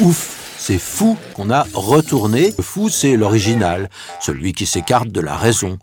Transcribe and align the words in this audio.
Ouf, 0.00 0.54
c'est 0.58 0.78
fou 0.78 1.16
qu'on 1.34 1.48
a 1.48 1.64
retourné. 1.72 2.52
Le 2.58 2.62
fou, 2.62 2.90
c'est 2.90 3.16
l'original, 3.16 3.88
celui 4.20 4.52
qui 4.52 4.66
s'écarte 4.66 5.08
de 5.08 5.22
la 5.22 5.34
raison. 5.36 5.78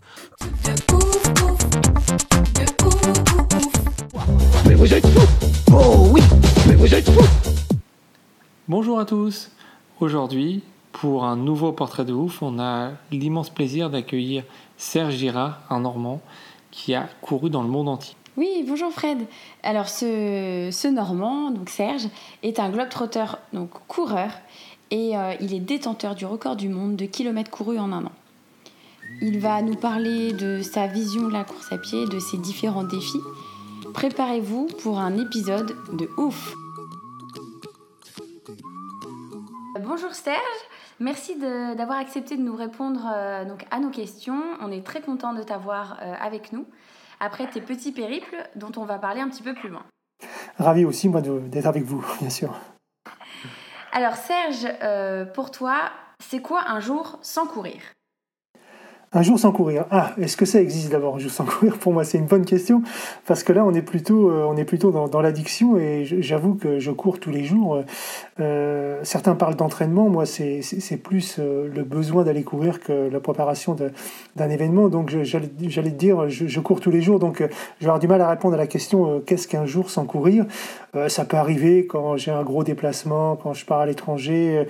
Mais 4.66 4.74
vous 4.74 4.94
êtes 4.94 5.04
fous 5.04 5.48
Oh 5.72 6.08
oui 6.12 6.22
Mais 6.68 6.76
vous 6.76 6.94
êtes 6.94 7.10
fous 7.10 7.26
Bonjour 8.68 9.00
à 9.00 9.04
tous. 9.04 9.50
Aujourd'hui, 9.98 10.62
pour 10.92 11.24
un 11.24 11.34
nouveau 11.34 11.72
portrait 11.72 12.04
de 12.04 12.12
ouf, 12.12 12.40
on 12.40 12.60
a 12.60 12.92
l'immense 13.10 13.50
plaisir 13.50 13.90
d'accueillir 13.90 14.44
Serge 14.76 15.16
Girard, 15.16 15.62
un 15.70 15.80
Normand, 15.80 16.20
qui 16.70 16.94
a 16.94 17.08
couru 17.20 17.50
dans 17.50 17.62
le 17.62 17.68
monde 17.68 17.88
entier. 17.88 18.14
Oui, 18.36 18.64
bonjour 18.66 18.90
Fred. 18.90 19.26
Alors 19.62 19.88
ce, 19.88 20.88
Normand, 20.88 21.52
donc 21.52 21.68
Serge, 21.68 22.08
est 22.42 22.58
un 22.58 22.68
globetrotter, 22.68 23.26
donc 23.52 23.70
coureur, 23.86 24.30
et 24.90 25.16
euh, 25.16 25.34
il 25.40 25.54
est 25.54 25.60
détenteur 25.60 26.16
du 26.16 26.26
record 26.26 26.56
du 26.56 26.68
monde 26.68 26.96
de 26.96 27.06
kilomètres 27.06 27.52
courus 27.52 27.78
en 27.78 27.92
un 27.92 28.06
an. 28.06 28.12
Il 29.22 29.38
va 29.38 29.62
nous 29.62 29.76
parler 29.76 30.32
de 30.32 30.62
sa 30.62 30.88
vision 30.88 31.28
de 31.28 31.32
la 31.32 31.44
course 31.44 31.72
à 31.72 31.78
pied, 31.78 32.06
de 32.06 32.18
ses 32.18 32.36
différents 32.38 32.82
défis. 32.82 33.20
Préparez-vous 33.92 34.66
pour 34.82 34.98
un 34.98 35.16
épisode 35.16 35.76
de 35.92 36.10
ouf. 36.16 36.54
Bonjour 39.80 40.12
Serge, 40.12 40.40
merci 40.98 41.36
d'avoir 41.36 41.98
accepté 41.98 42.36
de 42.36 42.42
nous 42.42 42.56
répondre 42.56 43.06
euh, 43.14 43.44
à 43.70 43.78
nos 43.78 43.90
questions. 43.90 44.42
On 44.60 44.72
est 44.72 44.84
très 44.84 45.02
content 45.02 45.34
de 45.34 45.42
t'avoir 45.44 45.98
euh, 46.02 46.14
avec 46.20 46.52
nous 46.52 46.66
après 47.20 47.46
tes 47.46 47.60
petits 47.60 47.92
périples 47.92 48.48
dont 48.56 48.72
on 48.76 48.84
va 48.84 48.98
parler 48.98 49.20
un 49.20 49.28
petit 49.28 49.42
peu 49.42 49.54
plus 49.54 49.68
loin. 49.68 49.84
Ravi 50.58 50.84
aussi, 50.84 51.08
moi, 51.08 51.20
d'être 51.20 51.66
avec 51.66 51.82
vous, 51.84 52.04
bien 52.20 52.30
sûr. 52.30 52.54
Alors 53.92 54.16
Serge, 54.16 54.66
euh, 54.82 55.24
pour 55.24 55.50
toi, 55.50 55.90
c'est 56.18 56.40
quoi 56.40 56.64
un 56.68 56.80
jour 56.80 57.18
sans 57.22 57.46
courir? 57.46 57.80
Un 59.16 59.22
jour 59.22 59.38
sans 59.38 59.52
courir. 59.52 59.86
Ah, 59.92 60.12
est-ce 60.20 60.36
que 60.36 60.44
ça 60.44 60.60
existe 60.60 60.90
d'abord, 60.90 61.16
un 61.16 61.18
jour 61.18 61.30
sans 61.30 61.44
courir? 61.46 61.78
Pour 61.78 61.92
moi, 61.92 62.02
c'est 62.04 62.18
une 62.18 62.26
bonne 62.26 62.44
question, 62.44 62.82
parce 63.26 63.44
que 63.44 63.52
là, 63.52 63.64
on 63.64 63.72
est 63.72 63.82
plutôt, 63.82 64.28
euh, 64.28 64.44
on 64.48 64.56
est 64.56 64.64
plutôt 64.64 64.90
dans, 64.90 65.20
l'addiction, 65.20 65.78
et 65.78 66.04
j'avoue 66.04 66.54
que 66.54 66.80
je 66.80 66.90
cours 66.90 67.20
tous 67.20 67.30
les 67.30 67.44
jours. 67.44 67.80
Euh, 68.40 68.98
certains 69.04 69.36
parlent 69.36 69.54
d'entraînement, 69.54 70.08
moi, 70.08 70.26
c'est 70.26 70.96
plus 71.02 71.36
euh, 71.38 71.68
le 71.72 71.84
besoin 71.84 72.24
d'aller 72.24 72.42
courir 72.42 72.80
que 72.80 73.08
la 73.10 73.20
préparation 73.20 73.76
d'un 74.36 74.50
événement. 74.50 74.88
Donc, 74.88 75.10
j'allais 75.22 75.46
te 75.46 75.88
dire, 75.88 76.28
je, 76.28 76.60
cours 76.60 76.80
tous 76.80 76.90
les 76.90 77.02
jours, 77.02 77.18
donc 77.18 77.40
euh, 77.40 77.48
je 77.78 77.84
vais 77.84 77.86
avoir 77.86 78.00
du 78.00 78.08
mal 78.08 78.20
à 78.20 78.28
répondre 78.28 78.54
à 78.54 78.58
la 78.58 78.66
question 78.66 79.16
euh, 79.16 79.20
qu'est-ce 79.20 79.46
qu'un 79.46 79.66
jour 79.66 79.90
sans 79.90 80.04
courir? 80.04 80.46
Euh, 80.96 81.08
Ça 81.08 81.24
peut 81.24 81.36
arriver 81.36 81.86
quand 81.86 82.16
j'ai 82.16 82.30
un 82.30 82.42
gros 82.42 82.64
déplacement, 82.64 83.36
quand 83.36 83.52
je 83.54 83.64
pars 83.64 83.80
à 83.80 83.86
l'étranger. 83.86 84.66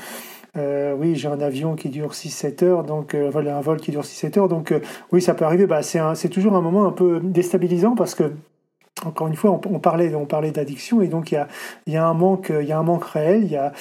Euh, 0.56 0.94
oui, 0.96 1.16
j'ai 1.16 1.28
un 1.28 1.40
avion 1.40 1.74
qui 1.74 1.88
dure 1.88 2.12
6-7 2.12 2.64
heures, 2.64 2.84
donc 2.84 3.14
euh, 3.14 3.28
voilà, 3.30 3.56
un 3.56 3.60
vol 3.60 3.80
qui 3.80 3.90
dure 3.90 4.02
6-7 4.02 4.38
heures, 4.38 4.48
donc 4.48 4.72
euh, 4.72 4.80
oui, 5.12 5.20
ça 5.20 5.34
peut 5.34 5.44
arriver. 5.44 5.66
Bah, 5.66 5.82
c'est 5.82 6.28
toujours 6.28 6.54
un 6.54 6.60
moment 6.60 6.86
un 6.86 6.92
peu 6.92 7.20
déstabilisant 7.22 7.94
parce 7.94 8.14
que 8.14 8.32
encore 9.04 9.26
une 9.26 9.34
fois, 9.34 9.50
on, 9.50 9.60
on 9.68 9.80
parlait, 9.80 10.14
on 10.14 10.24
parlait 10.24 10.52
d'addiction 10.52 11.02
et 11.02 11.08
donc 11.08 11.32
il 11.32 11.34
y 11.34 11.38
a, 11.38 11.48
y 11.88 11.96
a 11.96 12.06
un 12.06 12.14
manque, 12.14 12.52
il 12.60 12.66
y 12.66 12.72
a 12.72 12.78
un 12.78 12.84
manque 12.84 13.04
réel, 13.04 13.42
il 13.42 13.50
y 13.50 13.56
a, 13.56 13.72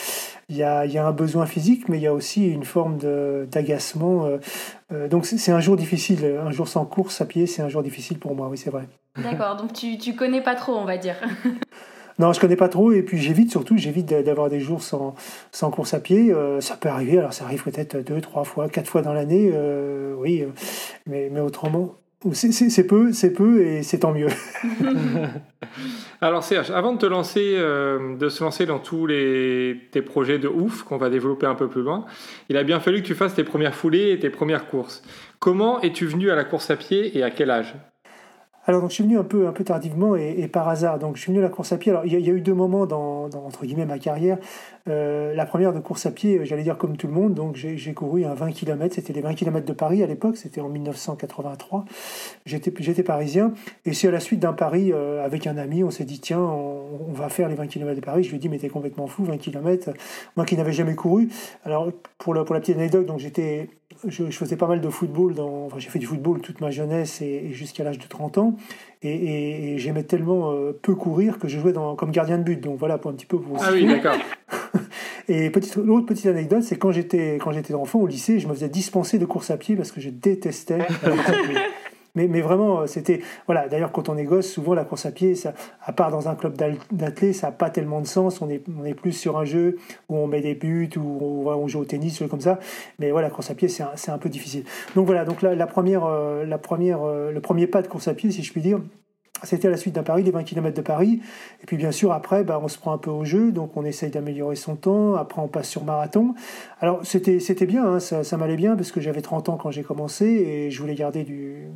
y 0.49 0.63
a, 0.63 0.85
y 0.87 0.97
a 0.97 1.05
un 1.05 1.11
besoin 1.11 1.45
physique, 1.45 1.87
mais 1.87 1.97
il 1.99 2.01
y 2.01 2.07
a 2.07 2.13
aussi 2.13 2.49
une 2.49 2.63
forme 2.63 2.97
d'agacement. 3.45 4.27
donc 5.11 5.27
c'est 5.27 5.37
c'est 5.37 5.51
un 5.51 5.59
jour 5.59 5.77
difficile, 5.77 6.39
un 6.43 6.49
jour 6.49 6.67
sans 6.67 6.85
course 6.85 7.21
à 7.21 7.25
pied, 7.25 7.45
c'est 7.45 7.61
un 7.61 7.69
jour 7.69 7.83
difficile 7.83 8.17
pour 8.17 8.35
moi. 8.35 8.47
Oui, 8.49 8.57
c'est 8.57 8.71
vrai. 8.71 8.87
D'accord, 9.21 9.55
donc 9.55 9.73
tu, 9.73 9.99
tu 9.99 10.15
connais 10.15 10.41
pas 10.41 10.55
trop, 10.55 10.73
on 10.73 10.85
va 10.85 10.97
dire. 10.97 11.17
Non, 12.19 12.31
je 12.33 12.39
connais 12.39 12.55
pas 12.55 12.69
trop 12.69 12.91
et 12.91 13.01
puis 13.01 13.17
j'évite 13.17 13.49
surtout, 13.51 13.77
j'évite 13.77 14.05
d'a- 14.07 14.21
d'avoir 14.23 14.49
des 14.49 14.59
jours 14.59 14.83
sans, 14.83 15.15
sans 15.51 15.71
course 15.71 15.93
à 15.93 15.99
pied. 15.99 16.31
Euh, 16.31 16.61
ça 16.61 16.75
peut 16.77 16.89
arriver, 16.89 17.17
alors 17.17 17.33
ça 17.33 17.45
arrive 17.45 17.63
peut-être 17.63 17.97
deux, 18.05 18.21
trois 18.21 18.43
fois, 18.43 18.69
quatre 18.69 18.87
fois 18.87 19.01
dans 19.01 19.13
l'année, 19.13 19.49
euh, 19.53 20.13
oui, 20.17 20.41
euh, 20.43 20.47
mais, 21.07 21.29
autrement, 21.39 21.95
c'est- 22.33 22.87
peu, 22.87 23.11
c'est 23.13 23.31
peu 23.33 23.61
et 23.65 23.83
c'est 23.83 23.99
tant 23.99 24.13
mieux. 24.13 24.27
Alors 26.21 26.43
Serge, 26.43 26.71
avant 26.71 26.93
de 26.93 26.99
te 26.99 27.05
lancer, 27.05 27.57
de 27.57 28.29
se 28.29 28.43
lancer 28.43 28.65
dans 28.65 28.79
tous 28.79 29.05
les, 29.07 29.77
tes 29.91 30.01
projets 30.01 30.39
de 30.39 30.47
ouf 30.47 30.83
qu'on 30.83 30.97
va 30.97 31.09
développer 31.09 31.45
un 31.45 31.55
peu 31.55 31.67
plus 31.67 31.81
loin, 31.81 32.05
il 32.49 32.57
a 32.57 32.63
bien 32.63 32.79
fallu 32.79 33.01
que 33.01 33.07
tu 33.07 33.15
fasses 33.15 33.33
tes 33.35 33.43
premières 33.43 33.75
foulées 33.75 34.11
et 34.11 34.19
tes 34.19 34.29
premières 34.29 34.67
courses. 34.67 35.01
Comment 35.39 35.81
es-tu 35.81 36.05
venu 36.05 36.31
à 36.31 36.35
la 36.35 36.45
course 36.45 36.69
à 36.69 36.77
pied 36.77 37.17
et 37.17 37.23
à 37.23 37.31
quel 37.31 37.49
âge? 37.51 37.75
Alors 38.65 38.79
donc 38.81 38.91
je 38.91 38.95
suis 38.95 39.03
venu 39.03 39.17
un 39.17 39.23
peu, 39.23 39.47
un 39.47 39.51
peu 39.51 39.63
tardivement 39.63 40.15
et, 40.15 40.47
par 40.47 40.69
hasard. 40.69 40.97
Donc 40.99 41.17
je 41.17 41.21
suis 41.21 41.31
venu 41.31 41.39
à 41.39 41.43
la 41.43 41.49
course 41.49 41.73
à 41.73 41.77
pied. 41.77 41.91
Alors 41.91 42.05
il 42.05 42.13
y, 42.13 42.15
a- 42.15 42.19
il 42.19 42.25
y 42.25 42.29
a 42.29 42.33
eu 42.33 42.41
deux 42.41 42.53
moments 42.53 42.85
dans, 42.85 43.27
dans, 43.27 43.45
entre 43.45 43.65
guillemets 43.65 43.85
ma 43.85 43.99
carrière. 43.99 44.37
Euh, 44.89 45.33
la 45.33 45.45
première 45.45 45.71
de 45.71 45.79
course 45.79 46.05
à 46.05 46.11
pied, 46.11 46.39
euh, 46.39 46.45
j'allais 46.45 46.63
dire 46.63 46.77
comme 46.77 46.97
tout 46.97 47.07
le 47.07 47.13
monde. 47.13 47.33
Donc 47.33 47.55
j'ai 47.55 47.93
couru 47.93 48.25
un 48.25 48.33
20 48.33 48.51
km. 48.51 48.95
C'était 48.95 49.13
les 49.13 49.21
20 49.21 49.33
km 49.33 49.65
de 49.65 49.73
Paris 49.73 50.03
à 50.03 50.07
l'époque. 50.07 50.35
C'était 50.35 50.59
en 50.59 50.67
1983. 50.67 51.85
J'étais 52.45 53.03
parisien. 53.03 53.53
Et 53.85 53.93
c'est 53.93 54.09
à 54.09 54.11
la 54.11 54.19
suite 54.19 54.41
d'un 54.41 54.53
pari 54.53 54.91
euh, 54.91 55.23
avec 55.23 55.47
un 55.47 55.57
ami. 55.57 55.83
On 55.83 55.91
s'est 55.91 56.03
dit 56.03 56.19
tiens, 56.19 56.39
on, 56.41 57.13
va 57.13 57.29
faire 57.29 57.47
les 57.47 57.55
20 57.55 57.67
km 57.67 57.95
de 57.95 58.05
Paris. 58.05 58.23
Je 58.23 58.29
lui 58.29 58.37
ai 58.37 58.39
dit 58.39 58.49
mais 58.49 58.57
t'es 58.57 58.69
complètement 58.69 59.07
fou, 59.07 59.23
20 59.23 59.37
km. 59.37 59.91
Moi 60.35 60.45
qui 60.45 60.57
n'avais 60.57 60.73
jamais 60.73 60.95
couru. 60.95 61.29
Alors 61.63 61.89
pour 62.17 62.33
la, 62.33 62.43
petite 62.43 62.75
anecdote, 62.75 63.05
donc 63.05 63.19
j'étais 63.19 63.69
je, 64.05 64.25
faisais 64.31 64.57
pas 64.57 64.67
mal 64.67 64.81
de 64.81 64.89
football. 64.89 65.35
Enfin, 65.39 65.79
j'ai 65.79 65.89
fait 65.89 65.99
du 65.99 66.07
football 66.07 66.41
toute 66.41 66.59
ma 66.59 66.71
jeunesse 66.71 67.21
et 67.21 67.51
jusqu'à 67.51 67.83
l'âge 67.83 67.99
de 67.99 68.07
30 68.07 68.37
ans. 68.37 68.55
Et, 69.03 69.09
et- 69.13 69.73
et 69.73 69.77
j'aimais 69.79 70.03
tellement 70.03 70.51
euh, 70.51 70.71
peu 70.81 70.95
courir 70.95 71.37
que 71.39 71.47
je 71.47 71.59
jouais 71.59 71.73
dans, 71.73 71.95
comme 71.95 72.11
gardien 72.11 72.37
de 72.37 72.43
but. 72.43 72.61
Donc 72.61 72.77
voilà, 72.79 72.97
pour 72.97 73.11
un 73.11 73.13
petit 73.13 73.25
peu 73.25 73.35
vous. 73.37 73.55
Ah 73.59 73.69
oui, 73.73 73.85
d'accord. 73.85 74.15
Et 75.29 75.49
petite, 75.49 75.77
l'autre 75.77 76.05
petite 76.05 76.25
anecdote, 76.25 76.63
c'est 76.63 76.75
quand 76.75 76.91
j'étais 76.91 77.35
quand 77.41 77.53
j'étais 77.53 77.73
enfant 77.73 77.99
au 77.99 78.07
lycée, 78.07 78.39
je 78.39 78.47
me 78.47 78.53
faisais 78.53 78.67
dispenser 78.67 79.19
de 79.19 79.25
course 79.25 79.51
à 79.51 79.57
pied 79.57 79.75
parce 79.77 79.91
que 79.93 80.01
je 80.01 80.09
détestais 80.09 80.79
la 80.79 80.85
course 80.85 81.29
à 81.29 81.31
pied. 81.31 81.55
Mais, 82.15 82.27
mais 82.27 82.41
vraiment, 82.41 82.81
euh, 82.81 82.85
c'était 82.85 83.21
voilà. 83.47 83.67
D'ailleurs, 83.67 83.91
quand 83.91 84.07
on 84.07 84.17
est 84.17 84.23
gosse, 84.23 84.47
souvent 84.47 84.75
la 84.75 84.85
course 84.85 85.05
à 85.07 85.11
pied, 85.11 85.33
ça, 85.33 85.53
à 85.83 85.93
part 85.93 86.11
dans 86.11 86.29
un 86.29 86.35
club 86.35 86.55
d'athlètes, 86.91 87.33
ça 87.33 87.47
n'a 87.47 87.51
pas 87.51 87.71
tellement 87.71 88.01
de 88.01 88.07
sens. 88.07 88.41
On 88.41 88.49
est 88.49 88.63
on 88.79 88.85
est 88.85 88.93
plus 88.93 89.13
sur 89.13 89.37
un 89.39 89.45
jeu 89.45 89.77
où 90.09 90.17
on 90.17 90.27
met 90.27 90.41
des 90.41 90.53
buts, 90.53 90.91
où 90.97 91.49
on, 91.49 91.67
joue 91.67 91.79
au 91.79 91.85
tennis, 91.85 92.21
comme 92.29 92.41
ça. 92.41 92.59
Mais 92.99 93.11
voilà, 93.11 93.29
course 93.31 93.49
à 93.49 93.55
pied, 93.55 93.67
c'est 93.67 93.83
un, 93.83 94.13
un 94.13 94.17
peu 94.19 94.29
difficile. 94.29 94.63
Donc 94.95 95.07
voilà, 95.07 95.25
donc 95.25 95.41
la, 95.41 95.67
première 95.67 96.05
euh, 96.05 96.45
la 96.45 96.57
première 96.57 97.03
euh, 97.03 97.31
le 97.31 97.41
premier 97.41 97.67
pas 97.67 97.81
de 97.81 97.87
course 97.87 98.07
à 98.07 98.13
pied, 98.13 98.31
si 98.31 98.43
je 98.43 98.51
puis 98.51 98.61
dire. 98.61 98.79
C'était 99.41 99.67
à 99.67 99.71
la 99.71 99.77
suite 99.77 99.95
d'un 99.95 100.03
Paris, 100.03 100.23
les 100.23 100.31
20 100.31 100.43
km 100.43 100.77
de 100.77 100.81
Paris. 100.81 101.19
Et 101.61 101.65
puis 101.65 101.75
bien 101.75 101.91
sûr, 101.91 102.13
après, 102.13 102.43
bah, 102.45 102.61
on 102.63 102.69
se 102.69 102.77
prend 102.77 102.93
un 102.93 102.97
peu 102.97 103.09
au 103.09 103.25
jeu, 103.25 103.51
donc 103.51 103.75
on 103.75 103.83
essaye 103.83 104.09
d'améliorer 104.09 104.55
son 104.55 104.75
temps. 104.77 105.15
Après, 105.15 105.41
on 105.41 105.49
passe 105.49 105.67
sur 105.67 105.83
marathon. 105.83 106.33
Alors, 106.79 107.01
c'était 107.03 107.65
bien, 107.65 107.85
hein, 107.85 107.99
ça 107.99 108.37
m'allait 108.37 108.55
bien, 108.55 108.77
parce 108.77 108.93
que 108.93 109.01
j'avais 109.01 109.21
30 109.21 109.49
ans 109.49 109.57
quand 109.57 109.71
j'ai 109.71 109.83
commencé, 109.83 110.25
et 110.25 110.71
je 110.71 110.79
voulais 110.79 110.95
garder 110.95 111.23
du, 111.23 111.67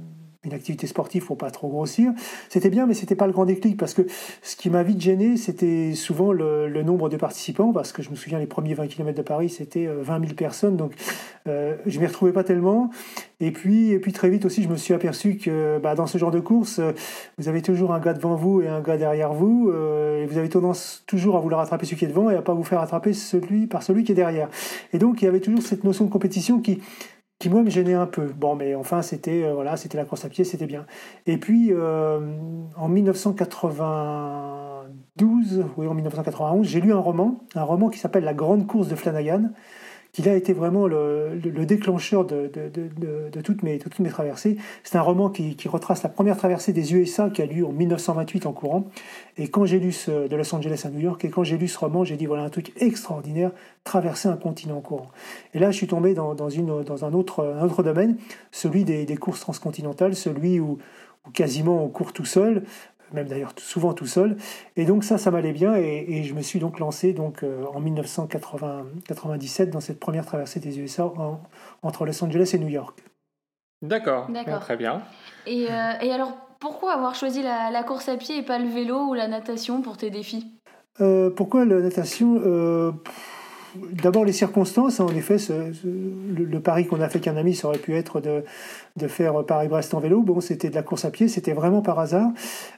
une 0.47 0.53
activité 0.53 0.88
sportive 0.88 1.25
pour 1.25 1.38
pas 1.38 1.52
trop 1.52 1.68
grossir. 1.68 2.12
C'était 2.50 2.69
bien, 2.69 2.85
mais 2.85 2.94
c'était 2.94 3.16
pas 3.16 3.28
le 3.28 3.34
grand 3.34 3.46
déclic, 3.46 3.78
parce 3.78 3.94
que 3.94 4.03
ce 4.41 4.56
qui 4.56 4.69
m'a 4.69 4.84
vite 4.84 5.02
gêné, 5.02 5.38
c'était 5.38 5.94
souvent 5.94 6.31
le, 6.31 6.84
nombre 6.84 7.09
de 7.09 7.18
participants, 7.18 7.73
parce 7.73 7.91
que 7.91 8.02
je 8.02 8.09
me 8.09 8.16
souviens, 8.16 8.40
les 8.40 8.46
premiers 8.46 8.73
20 8.73 8.88
km 8.88 9.17
de 9.17 9.22
Paris, 9.22 9.49
c'était 9.49 9.88
euh, 9.88 10.02
20 10.02 10.20
000 10.22 10.34
personnes, 10.34 10.78
donc 10.78 10.94
euh, 11.47 11.76
je 11.85 11.99
m'y 11.99 12.08
retrouvais 12.08 12.32
pas 12.32 12.44
tellement. 12.44 12.90
Et 13.40 13.52
puis, 13.52 13.91
et 13.91 13.99
puis 13.99 14.14
très 14.14 14.29
vite 14.29 14.46
aussi, 14.46 14.64
je 14.64 14.67
me 14.67 14.78
suis 14.78 14.96
aperçu 14.96 15.38
que 15.38 15.78
bah, 15.78 15.94
dans 15.94 16.08
ce 16.08 16.17
genre 16.17 16.32
de 16.32 16.40
course, 16.40 16.79
euh, 16.79 16.91
vous 17.38 17.47
avez 17.47 17.61
toujours 17.61 17.94
un 17.94 17.99
gars 17.99 18.14
devant 18.14 18.35
vous 18.35 18.61
et 18.61 18.67
un 18.67 18.82
gars 18.82 18.97
derrière 18.97 19.34
vous, 19.34 19.70
euh, 19.70 20.23
et 20.23 20.26
vous 20.26 20.40
avez 20.40 20.49
tendance 20.49 21.03
toujours 21.05 21.38
à 21.38 21.40
vouloir 21.40 21.61
attraper 21.61 21.85
celui 21.85 21.97
qui 21.97 22.05
est 22.05 22.08
devant 22.08 22.32
et 22.32 22.35
à 22.35 22.41
pas 22.41 22.55
vous 22.55 22.64
faire 22.64 22.82
attraper 22.82 23.14
celui 23.14 23.67
par 23.67 23.84
celui 23.84 24.03
qui 24.03 24.11
est 24.11 24.16
derrière. 24.16 24.49
Et 24.91 24.97
donc 24.97 25.22
il 25.22 25.26
y 25.26 25.28
avait 25.28 25.40
toujours 25.40 25.61
cette 25.61 25.84
notion 25.84 26.05
de 26.05 26.09
compétition 26.09 26.59
qui 26.59 26.79
qui 27.39 27.49
moi 27.49 27.63
me 27.63 27.69
gênait 27.69 27.93
un 27.93 28.07
peu. 28.07 28.28
Bon, 28.28 28.55
mais 28.55 28.75
enfin 28.75 29.01
c'était 29.01 29.43
euh, 29.43 29.53
voilà, 29.53 29.78
c'était 29.78 29.97
la 29.97 30.03
course 30.05 30.25
à 30.25 30.29
pied, 30.29 30.43
c'était 30.43 30.66
bien. 30.66 30.85
Et 31.25 31.37
puis 31.37 31.69
euh, 31.72 32.19
en 32.75 32.89
1992, 32.89 35.66
oui 35.78 35.87
en 35.87 35.93
1991, 35.93 36.67
j'ai 36.67 36.81
lu 36.81 36.91
un 36.93 36.99
roman, 36.99 37.39
un 37.55 37.63
roman 37.63 37.89
qui 37.89 37.99
s'appelle 37.99 38.23
La 38.23 38.34
Grande 38.34 38.66
Course 38.67 38.87
de 38.87 38.95
Flanagan, 38.95 39.51
qu'il 40.17 40.28
a 40.29 40.35
été 40.35 40.52
vraiment 40.52 40.87
le, 40.87 41.35
le 41.35 41.66
déclencheur 41.67 42.25
de, 42.25 42.49
toutes 43.43 43.61
mes, 43.61 43.78
traversées. 44.09 44.58
C'est 44.84 44.97
un 44.97 45.02
roman 45.02 45.29
qui, 45.29 45.55
retrace 45.67 46.02
la 46.02 46.09
première 46.09 46.37
traversée 46.37 46.73
des 46.73 46.96
USA 46.96 47.29
qui 47.29 47.43
a 47.43 47.46
lieu 47.46 47.64
en 47.64 47.72
1928 47.72 48.47
en 48.47 48.52
courant. 48.52 48.87
Et 49.37 49.47
quand 49.49 49.66
j'ai 49.66 49.78
lu 49.79 49.91
ce, 49.91 50.28
de 50.28 50.35
Los 50.35 50.55
Angeles 50.55 50.81
à 50.85 50.90
New 50.90 51.02
York, 51.02 51.23
et 51.23 51.29
quand 51.29 51.43
j'ai 51.43 51.59
lu 51.59 51.67
ce 51.67 51.78
roman, 51.78 52.03
j'ai 52.03 52.17
dit 52.17 52.25
voilà 52.25 52.41
un 52.41 52.49
truc 52.49 52.73
extraordinaire, 52.81 53.52
traverser 53.84 54.28
un 54.28 54.37
continent 54.37 54.78
en 54.78 54.81
courant. 54.81 55.11
Et 55.53 55.59
là, 55.59 55.69
je 55.69 55.78
suis 55.78 55.85
tombé 55.85 56.16
dans, 56.16 56.31
un, 56.31 57.13
autre, 57.13 57.84
domaine, 57.84 58.17
celui 58.52 58.85
des, 58.85 59.17
courses 59.17 59.41
transcontinentales, 59.41 60.16
celui 60.16 60.59
où 60.59 60.79
quasiment 61.34 61.84
on 61.84 61.90
court 61.90 62.11
tout 62.11 62.25
seul, 62.25 62.63
même 63.14 63.28
d'ailleurs 63.28 63.54
souvent 63.58 63.94
tout 63.94 64.06
seul. 64.06 64.38
Et 64.76 64.86
donc 64.86 65.04
ça, 65.04 65.18
ça 65.18 65.32
m'allait 65.32 65.54
bien 65.54 65.76
et, 65.76 66.24
je 66.24 66.34
me 66.34 66.42
suis 66.42 66.59
donc 66.59 66.80
lancé 66.80 67.14
donc 67.14 67.44
euh, 67.44 67.66
en 67.74 67.80
1997 67.80 69.70
dans 69.70 69.80
cette 69.80 70.00
première 70.00 70.26
traversée 70.26 70.59
des 70.59 70.80
USA 70.80 71.12
entre 71.82 72.06
Los 72.06 72.24
Angeles 72.24 72.52
et 72.54 72.59
New 72.59 72.68
York. 72.68 73.04
D'accord, 73.82 74.28
très 74.62 74.76
bien. 74.76 75.02
Et, 75.46 75.68
euh, 75.70 75.92
et, 76.02 76.12
alors, 76.12 76.34
pourquoi 76.59 76.94
avoir 76.94 77.14
choisi 77.14 77.44
la, 77.44 77.84
course 77.84 78.09
à 78.09 78.18
pied 78.18 78.40
et 78.40 78.42
pas 78.42 78.58
le 78.58 78.68
vélo 78.68 79.09
ou 79.09 79.14
la 79.14 79.28
natation 79.28 79.82
pour 79.82 79.98
tes 79.98 80.09
défis? 80.09 80.48
Euh, 81.00 81.30
Pourquoi 81.30 81.64
la 81.66 81.80
natation? 81.80 82.42
D'abord 83.76 84.26
les 84.26 84.34
circonstances, 84.34 85.00
hein, 85.00 85.06
en 85.06 85.16
effet, 85.16 85.38
le, 85.84 86.59
pari 86.59 86.88
qu'on 86.88 87.02
a 87.02 87.09
fait 87.09 87.20
qu'un 87.20 87.38
ami, 87.38 87.54
ça 87.54 87.68
aurait 87.68 87.78
pu 87.78 87.96
être 87.96 88.22
de, 88.22 88.44
de 88.97 89.08
faire 89.08 89.46
Paris-Brest 89.46 89.94
en 89.94 89.99
vélo. 89.99 90.22
Bon, 90.22 90.41
c'était 90.41 90.70
de 90.70 90.76
la 90.76 90.84
course 90.84 91.05
à 91.05 91.11
pied, 91.11 91.28
c'était 91.28 91.53
vraiment 91.53 91.82
par 91.82 91.99
hasard. 91.99 92.29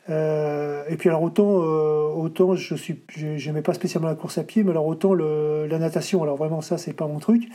Euh, 0.10 0.84
et 0.90 0.98
puis 0.98 1.10
alors 1.10 1.22
autant, 1.24 1.62
euh, 1.62 2.10
autant 2.14 2.56
je 2.56 2.76
suis, 2.76 3.02
j'aimais 3.16 3.62
pas 3.62 3.74
spécialement 3.74 4.08
la 4.08 4.16
course 4.16 4.38
à 4.38 4.44
pied, 4.44 4.64
mais 4.64 4.72
alors 4.72 4.86
autant 4.86 5.14
le, 5.14 5.68
la 5.68 5.80
natation. 5.80 6.22
Alors 6.24 6.36
vraiment 6.36 6.62
ça, 6.62 6.78
c'est 6.78 6.94
pas 6.94 7.08
mon 7.08 7.20
truc. 7.20 7.48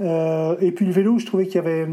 Euh, 0.00 0.56
et 0.60 0.72
puis 0.72 0.86
le 0.86 0.92
vélo, 0.92 1.18
je 1.18 1.26
trouvais 1.26 1.46
qu'il 1.46 1.56
y 1.56 1.58
avait, 1.58 1.86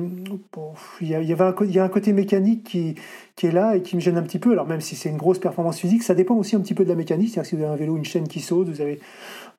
il 1.01 1.07
y 1.07 1.15
avait 1.33 1.79
un, 1.79 1.89
côté 1.89 2.13
mécanique 2.13 2.63
qui, 2.63 2.95
qui 3.35 3.47
est 3.47 3.51
là 3.51 3.75
et 3.75 3.81
qui 3.81 3.95
me 3.95 4.01
gêne 4.01 4.17
un 4.17 4.23
petit 4.23 4.39
peu. 4.39 4.51
Alors 4.51 4.67
même 4.67 4.81
si 4.81 4.95
c'est 4.95 5.09
une 5.09 5.17
grosse 5.17 5.39
performance 5.39 5.79
physique, 5.79 6.03
ça 6.03 6.13
dépend 6.13 6.35
aussi 6.35 6.55
un 6.55 6.59
petit 6.59 6.75
peu 6.75 6.83
de 6.83 6.89
la 6.89 6.95
mécanique. 6.95 7.29
C'est-à-dire 7.29 7.49
si 7.49 7.55
vous 7.55 7.63
avez 7.63 7.73
un 7.73 7.77
vélo, 7.77 7.97
une 7.97 8.05
chaîne 8.05 8.27
qui 8.27 8.39
saute, 8.39 8.69
vous 8.69 8.81
avez. 8.81 8.99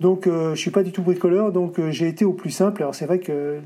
Donc 0.01 0.27
je 0.27 0.55
suis 0.57 0.71
pas 0.71 0.83
du 0.83 0.93
tout 0.93 1.03
bricoleur, 1.03 1.53
donc 1.53 1.81
j'ai 1.91 2.09
été 2.09 2.25
au 2.25 2.33
plus 2.33 2.51
simple. 2.51 2.83
Alors 2.83 2.95
c'est 2.95 3.07
vrai 3.07 3.21
que 3.21 3.61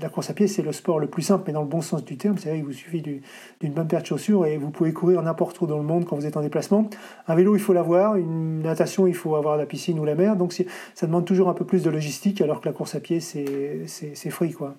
la 0.00 0.08
course 0.08 0.30
à 0.30 0.34
pied, 0.34 0.46
c'est 0.46 0.62
le 0.62 0.72
sport 0.72 0.98
le 0.98 1.08
plus 1.08 1.22
simple, 1.22 1.44
mais 1.46 1.52
dans 1.52 1.62
le 1.62 1.68
bon 1.68 1.80
sens 1.80 2.04
du 2.04 2.16
terme. 2.16 2.38
C'est 2.38 2.48
vrai 2.48 2.58
qu'il 2.58 2.66
vous 2.66 2.72
suffit 2.72 3.02
d'une 3.02 3.72
bonne 3.72 3.88
paire 3.88 4.02
de 4.02 4.06
chaussures 4.06 4.46
et 4.46 4.56
vous 4.56 4.70
pouvez 4.70 4.92
courir 4.92 5.22
n'importe 5.22 5.60
où 5.60 5.66
dans 5.66 5.78
le 5.78 5.84
monde 5.84 6.04
quand 6.04 6.16
vous 6.16 6.26
êtes 6.26 6.36
en 6.36 6.42
déplacement. 6.42 6.88
Un 7.26 7.34
vélo, 7.34 7.56
il 7.56 7.60
faut 7.60 7.72
l'avoir. 7.72 8.16
Une 8.16 8.62
natation, 8.62 9.06
il 9.06 9.14
faut 9.14 9.36
avoir 9.36 9.56
la 9.56 9.66
piscine 9.66 9.98
ou 9.98 10.04
la 10.04 10.14
mer. 10.14 10.36
Donc 10.36 10.52
ça 10.94 11.06
demande 11.06 11.26
toujours 11.26 11.48
un 11.48 11.54
peu 11.54 11.64
plus 11.64 11.82
de 11.82 11.90
logistique, 11.90 12.40
alors 12.40 12.60
que 12.60 12.68
la 12.68 12.72
course 12.72 12.94
à 12.94 13.00
pied, 13.00 13.20
c'est 13.20 14.30
free, 14.30 14.52
quoi. 14.52 14.76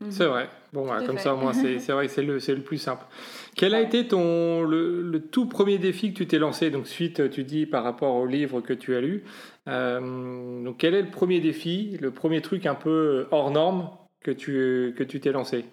Mhm. 0.00 0.10
C'est 0.10 0.24
vrai. 0.24 0.48
Bon, 0.72 0.86
bah, 0.86 1.00
comme 1.06 1.18
ça, 1.18 1.34
moi, 1.34 1.52
c'est 1.52 1.92
vrai 1.92 2.06
que 2.06 2.12
c'est 2.12 2.22
le, 2.22 2.38
le 2.38 2.62
plus 2.62 2.78
simple. 2.78 3.04
Quel 3.54 3.74
a 3.74 3.80
été 3.80 4.08
ton 4.08 4.62
le, 4.62 5.20
tout 5.30 5.46
premier 5.46 5.78
défi 5.78 6.12
que 6.12 6.18
tu 6.18 6.26
t'es 6.26 6.38
lancé? 6.38 6.70
Donc, 6.70 6.86
suite, 6.86 7.30
tu 7.30 7.44
dis 7.44 7.66
par 7.66 7.84
rapport 7.84 8.14
au 8.14 8.26
livre 8.26 8.60
que 8.60 8.72
tu 8.72 8.96
as 8.96 9.00
lu. 9.00 9.24
Euh, 9.68 10.64
donc, 10.64 10.78
quel 10.78 10.94
est 10.94 11.02
le 11.02 11.10
premier 11.10 11.40
défi, 11.40 11.98
le 12.00 12.10
premier 12.10 12.40
truc 12.40 12.64
un 12.66 12.74
peu 12.74 13.26
hors 13.30 13.50
norme? 13.50 13.90
Que 14.22 14.30
tu 14.30 14.94
que 14.96 15.04
tu 15.04 15.20
t'es 15.20 15.32
lancé 15.32 15.64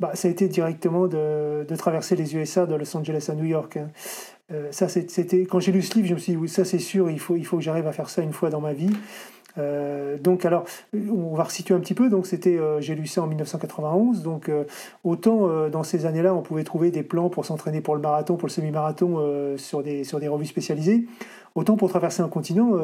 bah, 0.00 0.10
ça 0.14 0.26
a 0.26 0.30
été 0.32 0.48
directement 0.48 1.06
de, 1.06 1.64
de, 1.68 1.76
traverser 1.76 2.16
les 2.16 2.34
USA 2.34 2.66
de 2.66 2.74
Los 2.74 2.96
Angeles 2.96 3.26
à 3.28 3.34
New 3.36 3.44
York. 3.44 3.76
Hein. 3.76 3.88
Euh, 4.50 4.72
ça, 4.72 4.88
c'était 4.88 5.42
quand 5.42 5.60
j'ai 5.60 5.70
lu 5.70 5.80
ce 5.80 5.94
livre, 5.94 6.08
je 6.08 6.14
me 6.14 6.18
suis 6.18 6.34
dit 6.34 6.48
ça 6.48 6.64
c'est 6.64 6.80
sûr, 6.80 7.08
il 7.08 7.20
faut 7.20 7.36
il 7.36 7.46
faut 7.46 7.58
que 7.58 7.62
j'arrive 7.62 7.86
à 7.86 7.92
faire 7.92 8.10
ça 8.10 8.22
une 8.22 8.32
fois 8.32 8.50
dans 8.50 8.60
ma 8.60 8.72
vie. 8.72 8.90
Euh, 9.58 10.18
donc 10.18 10.44
alors, 10.44 10.64
on 10.92 11.34
va 11.34 11.44
resituer 11.44 11.74
un 11.74 11.80
petit 11.80 11.94
peu. 11.94 12.10
Donc 12.10 12.26
c'était, 12.26 12.58
euh, 12.58 12.80
j'ai 12.80 12.94
lu 12.94 13.06
ça 13.06 13.22
en 13.22 13.26
1991. 13.28 14.22
Donc 14.22 14.50
autant 15.04 15.68
dans 15.68 15.84
ces 15.84 16.04
années-là, 16.04 16.34
on 16.34 16.42
pouvait 16.42 16.64
trouver 16.64 16.90
des 16.90 17.02
plans 17.02 17.28
pour 17.28 17.44
s'entraîner 17.44 17.80
pour 17.80 17.94
le 17.94 18.00
marathon, 18.00 18.36
pour 18.36 18.48
le 18.48 18.52
semi-marathon 18.52 19.56
sur 19.56 19.82
des 19.82 20.04
sur 20.04 20.18
des 20.18 20.28
revues 20.28 20.46
spécialisées. 20.46 21.06
Autant 21.54 21.76
pour 21.76 21.88
traverser 21.88 22.22
un 22.22 22.28
continent, 22.28 22.76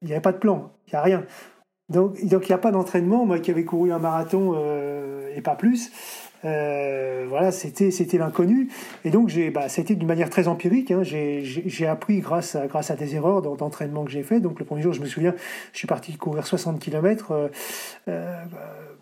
il 0.00 0.06
n'y 0.06 0.12
avait 0.12 0.22
pas 0.22 0.32
de 0.32 0.38
plan, 0.38 0.70
il 0.86 0.90
n'y 0.92 0.98
a 0.98 1.02
rien. 1.02 1.24
Donc, 1.92 2.16
il 2.22 2.28
n'y 2.28 2.52
a 2.52 2.58
pas 2.58 2.70
d'entraînement. 2.70 3.24
Moi 3.26 3.38
qui 3.38 3.50
avais 3.50 3.64
couru 3.64 3.92
un 3.92 3.98
marathon 3.98 4.54
euh, 4.56 5.28
et 5.36 5.40
pas 5.40 5.54
plus, 5.54 5.92
euh, 6.44 7.26
voilà, 7.28 7.52
c'était 7.52 7.90
c'était 7.90 8.18
l'inconnu. 8.18 8.68
Et 9.04 9.10
donc 9.10 9.28
j'ai, 9.28 9.50
bah, 9.50 9.66
été 9.66 9.94
d'une 9.94 10.08
manière 10.08 10.30
très 10.30 10.48
empirique. 10.48 10.90
Hein. 10.90 11.02
J'ai 11.02 11.86
appris 11.86 12.20
grâce 12.20 12.56
à 12.56 12.66
grâce 12.66 12.90
à 12.90 12.96
des 12.96 13.14
erreurs 13.14 13.42
d'entraînement 13.42 14.04
que 14.04 14.10
j'ai 14.10 14.22
fait. 14.22 14.40
Donc 14.40 14.58
le 14.58 14.64
premier 14.64 14.82
jour, 14.82 14.92
je 14.92 15.00
me 15.00 15.06
souviens, 15.06 15.34
je 15.72 15.78
suis 15.78 15.86
parti 15.86 16.16
courir 16.16 16.46
60 16.46 16.80
km. 16.80 17.50
Euh, 18.08 18.44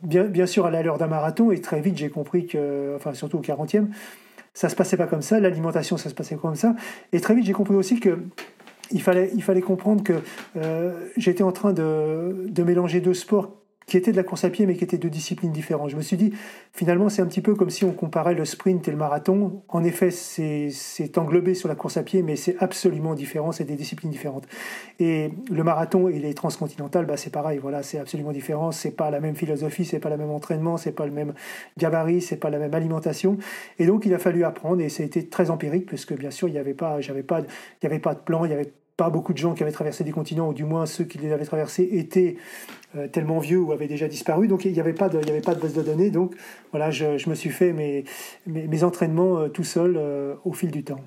bien 0.03 0.25
bien 0.25 0.47
sûr 0.47 0.67
à 0.67 0.71
l'heure 0.71 0.99
d'un 0.99 1.07
marathon 1.07 1.51
et 1.51 1.61
très 1.61 1.81
vite 1.81 1.97
j'ai 1.97 2.09
compris 2.11 2.47
que, 2.47 2.95
enfin 2.97 3.13
surtout 3.13 3.39
au 3.39 3.43
40e, 3.43 3.87
ça 4.55 4.69
se 4.69 4.77
passait 4.77 4.97
pas 4.97 5.07
comme 5.07 5.23
ça. 5.23 5.41
L'alimentation, 5.41 5.97
ça 5.97 6.11
se 6.11 6.15
passait 6.15 6.37
comme 6.37 6.57
ça. 6.57 6.75
Et 7.13 7.21
très 7.21 7.35
vite 7.35 7.47
j'ai 7.47 7.53
compris 7.53 7.75
aussi 7.75 8.01
que 8.01 8.19
il 8.91 9.03
fallait, 9.03 9.31
il 9.35 9.43
fallait 9.43 9.61
comprendre 9.61 10.03
que 10.03 10.15
euh, 10.57 11.09
j'étais 11.17 11.43
en 11.43 11.53
train 11.53 11.73
de, 11.73 12.47
de, 12.49 12.63
mélanger 12.63 13.01
deux 13.01 13.15
sports 13.15 13.61
qui 13.91 13.97
étaient 13.97 14.13
de 14.13 14.17
la 14.17 14.23
course 14.23 14.45
à 14.45 14.51
pied 14.51 14.67
mais 14.67 14.77
qui 14.77 14.85
étaient 14.85 14.99
de 14.99 15.09
disciplines 15.09 15.51
différentes. 15.51 15.91
Je 15.91 15.97
me 15.97 16.03
suis 16.03 16.17
dit, 16.17 16.33
finalement, 16.73 17.09
c'est 17.09 17.23
un 17.23 17.27
petit 17.27 17.41
peu 17.41 17.57
comme 17.57 17.71
si 17.71 17.85
on 17.85 17.93
comparait 17.93 18.35
le 18.35 18.45
sprint 18.45 18.87
et 18.87 18.91
le 18.93 18.97
marathon. 18.97 19.63
En 19.69 19.83
effet, 19.83 20.11
c'est 20.13 21.19
englobé 21.19 21.55
sur 21.55 21.69
la 21.69 21.75
course 21.75 21.97
à 21.97 22.05
pied, 22.05 22.23
mais 22.23 22.37
c'est 22.37 22.57
absolument 22.61 23.15
différent, 23.15 23.51
c'est 23.51 23.65
des 23.65 23.75
disciplines 23.75 24.13
différentes. 24.13 24.47
Et 25.01 25.33
le 25.51 25.65
marathon 25.65 26.09
et 26.09 26.21
les 26.21 26.35
transcontinentales, 26.35 27.05
bah, 27.05 27.17
c'est 27.17 27.31
pareil, 27.31 27.59
voilà, 27.59 27.83
c'est 27.83 27.99
absolument 27.99 28.33
différent. 28.33 28.71
C'est 28.71 28.93
pas 28.93 29.11
la 29.11 29.19
même 29.19 29.35
philosophie, 29.35 29.85
c'est 29.85 29.99
pas 29.99 30.11
le 30.11 30.17
même 30.17 30.31
entraînement, 30.31 30.77
c'est 30.77 30.93
pas 30.93 31.07
le 31.07 31.13
même 31.13 31.35
gabarit, 31.77 32.21
c'est 32.21 32.37
pas 32.37 32.51
la 32.51 32.61
même 32.61 32.75
alimentation. 32.75 33.39
Et 33.81 33.87
donc, 33.87 34.07
il 34.07 34.15
a 34.15 34.19
fallu 34.19 34.45
apprendre 34.45 34.81
et 34.81 34.89
ça 34.89 35.03
a 35.03 35.07
été 35.07 35.27
très 35.27 35.51
empirique, 35.51 35.87
puisque 35.87 36.13
bien 36.13 36.31
sûr, 36.31 36.47
il 36.47 36.53
n'y 36.53 36.59
avait 36.59 36.75
pas, 36.75 36.99
avait 37.03 37.23
pas 37.99 38.15
de 38.15 38.21
plan, 38.21 38.45
il 38.45 38.53
y 38.53 38.55
avait 38.55 38.73
pas 39.01 39.09
beaucoup 39.09 39.33
de 39.33 39.39
gens 39.39 39.55
qui 39.55 39.63
avaient 39.63 39.73
traversé 39.73 40.05
des 40.05 40.13
continents, 40.13 40.51
ou 40.51 40.53
du 40.53 40.65
moins 40.65 40.85
ceux 40.85 41.05
qui 41.05 41.17
les 41.17 41.33
avaient 41.33 41.47
traversés 41.47 41.89
étaient 41.93 42.37
euh, 42.95 43.09
tellement 43.09 43.39
vieux 43.39 43.59
ou 43.59 43.73
avaient 43.73 43.89
déjà 43.89 44.09
disparu. 44.09 44.47
Donc 44.47 44.67
il 44.67 44.73
n'y 44.75 44.81
avait, 44.81 44.93
pas 44.93 45.09
de, 45.09 45.19
il 45.19 45.31
avait 45.31 45.41
pas 45.41 45.55
de 45.55 45.61
base 45.61 45.73
de 45.73 45.81
données. 45.81 46.11
Donc 46.11 46.37
voilà, 46.71 46.91
je, 46.91 47.17
je 47.17 47.31
me 47.31 47.35
suis 47.35 47.49
fait 47.49 47.73
mes, 47.73 48.05
mes, 48.47 48.85
entraînements 48.85 49.39
euh, 49.39 49.49
tout 49.49 49.65
seul 49.65 49.95
euh, 49.97 50.35
au 50.45 50.53
fil 50.53 50.71
du 50.71 50.85
temps. 50.85 51.01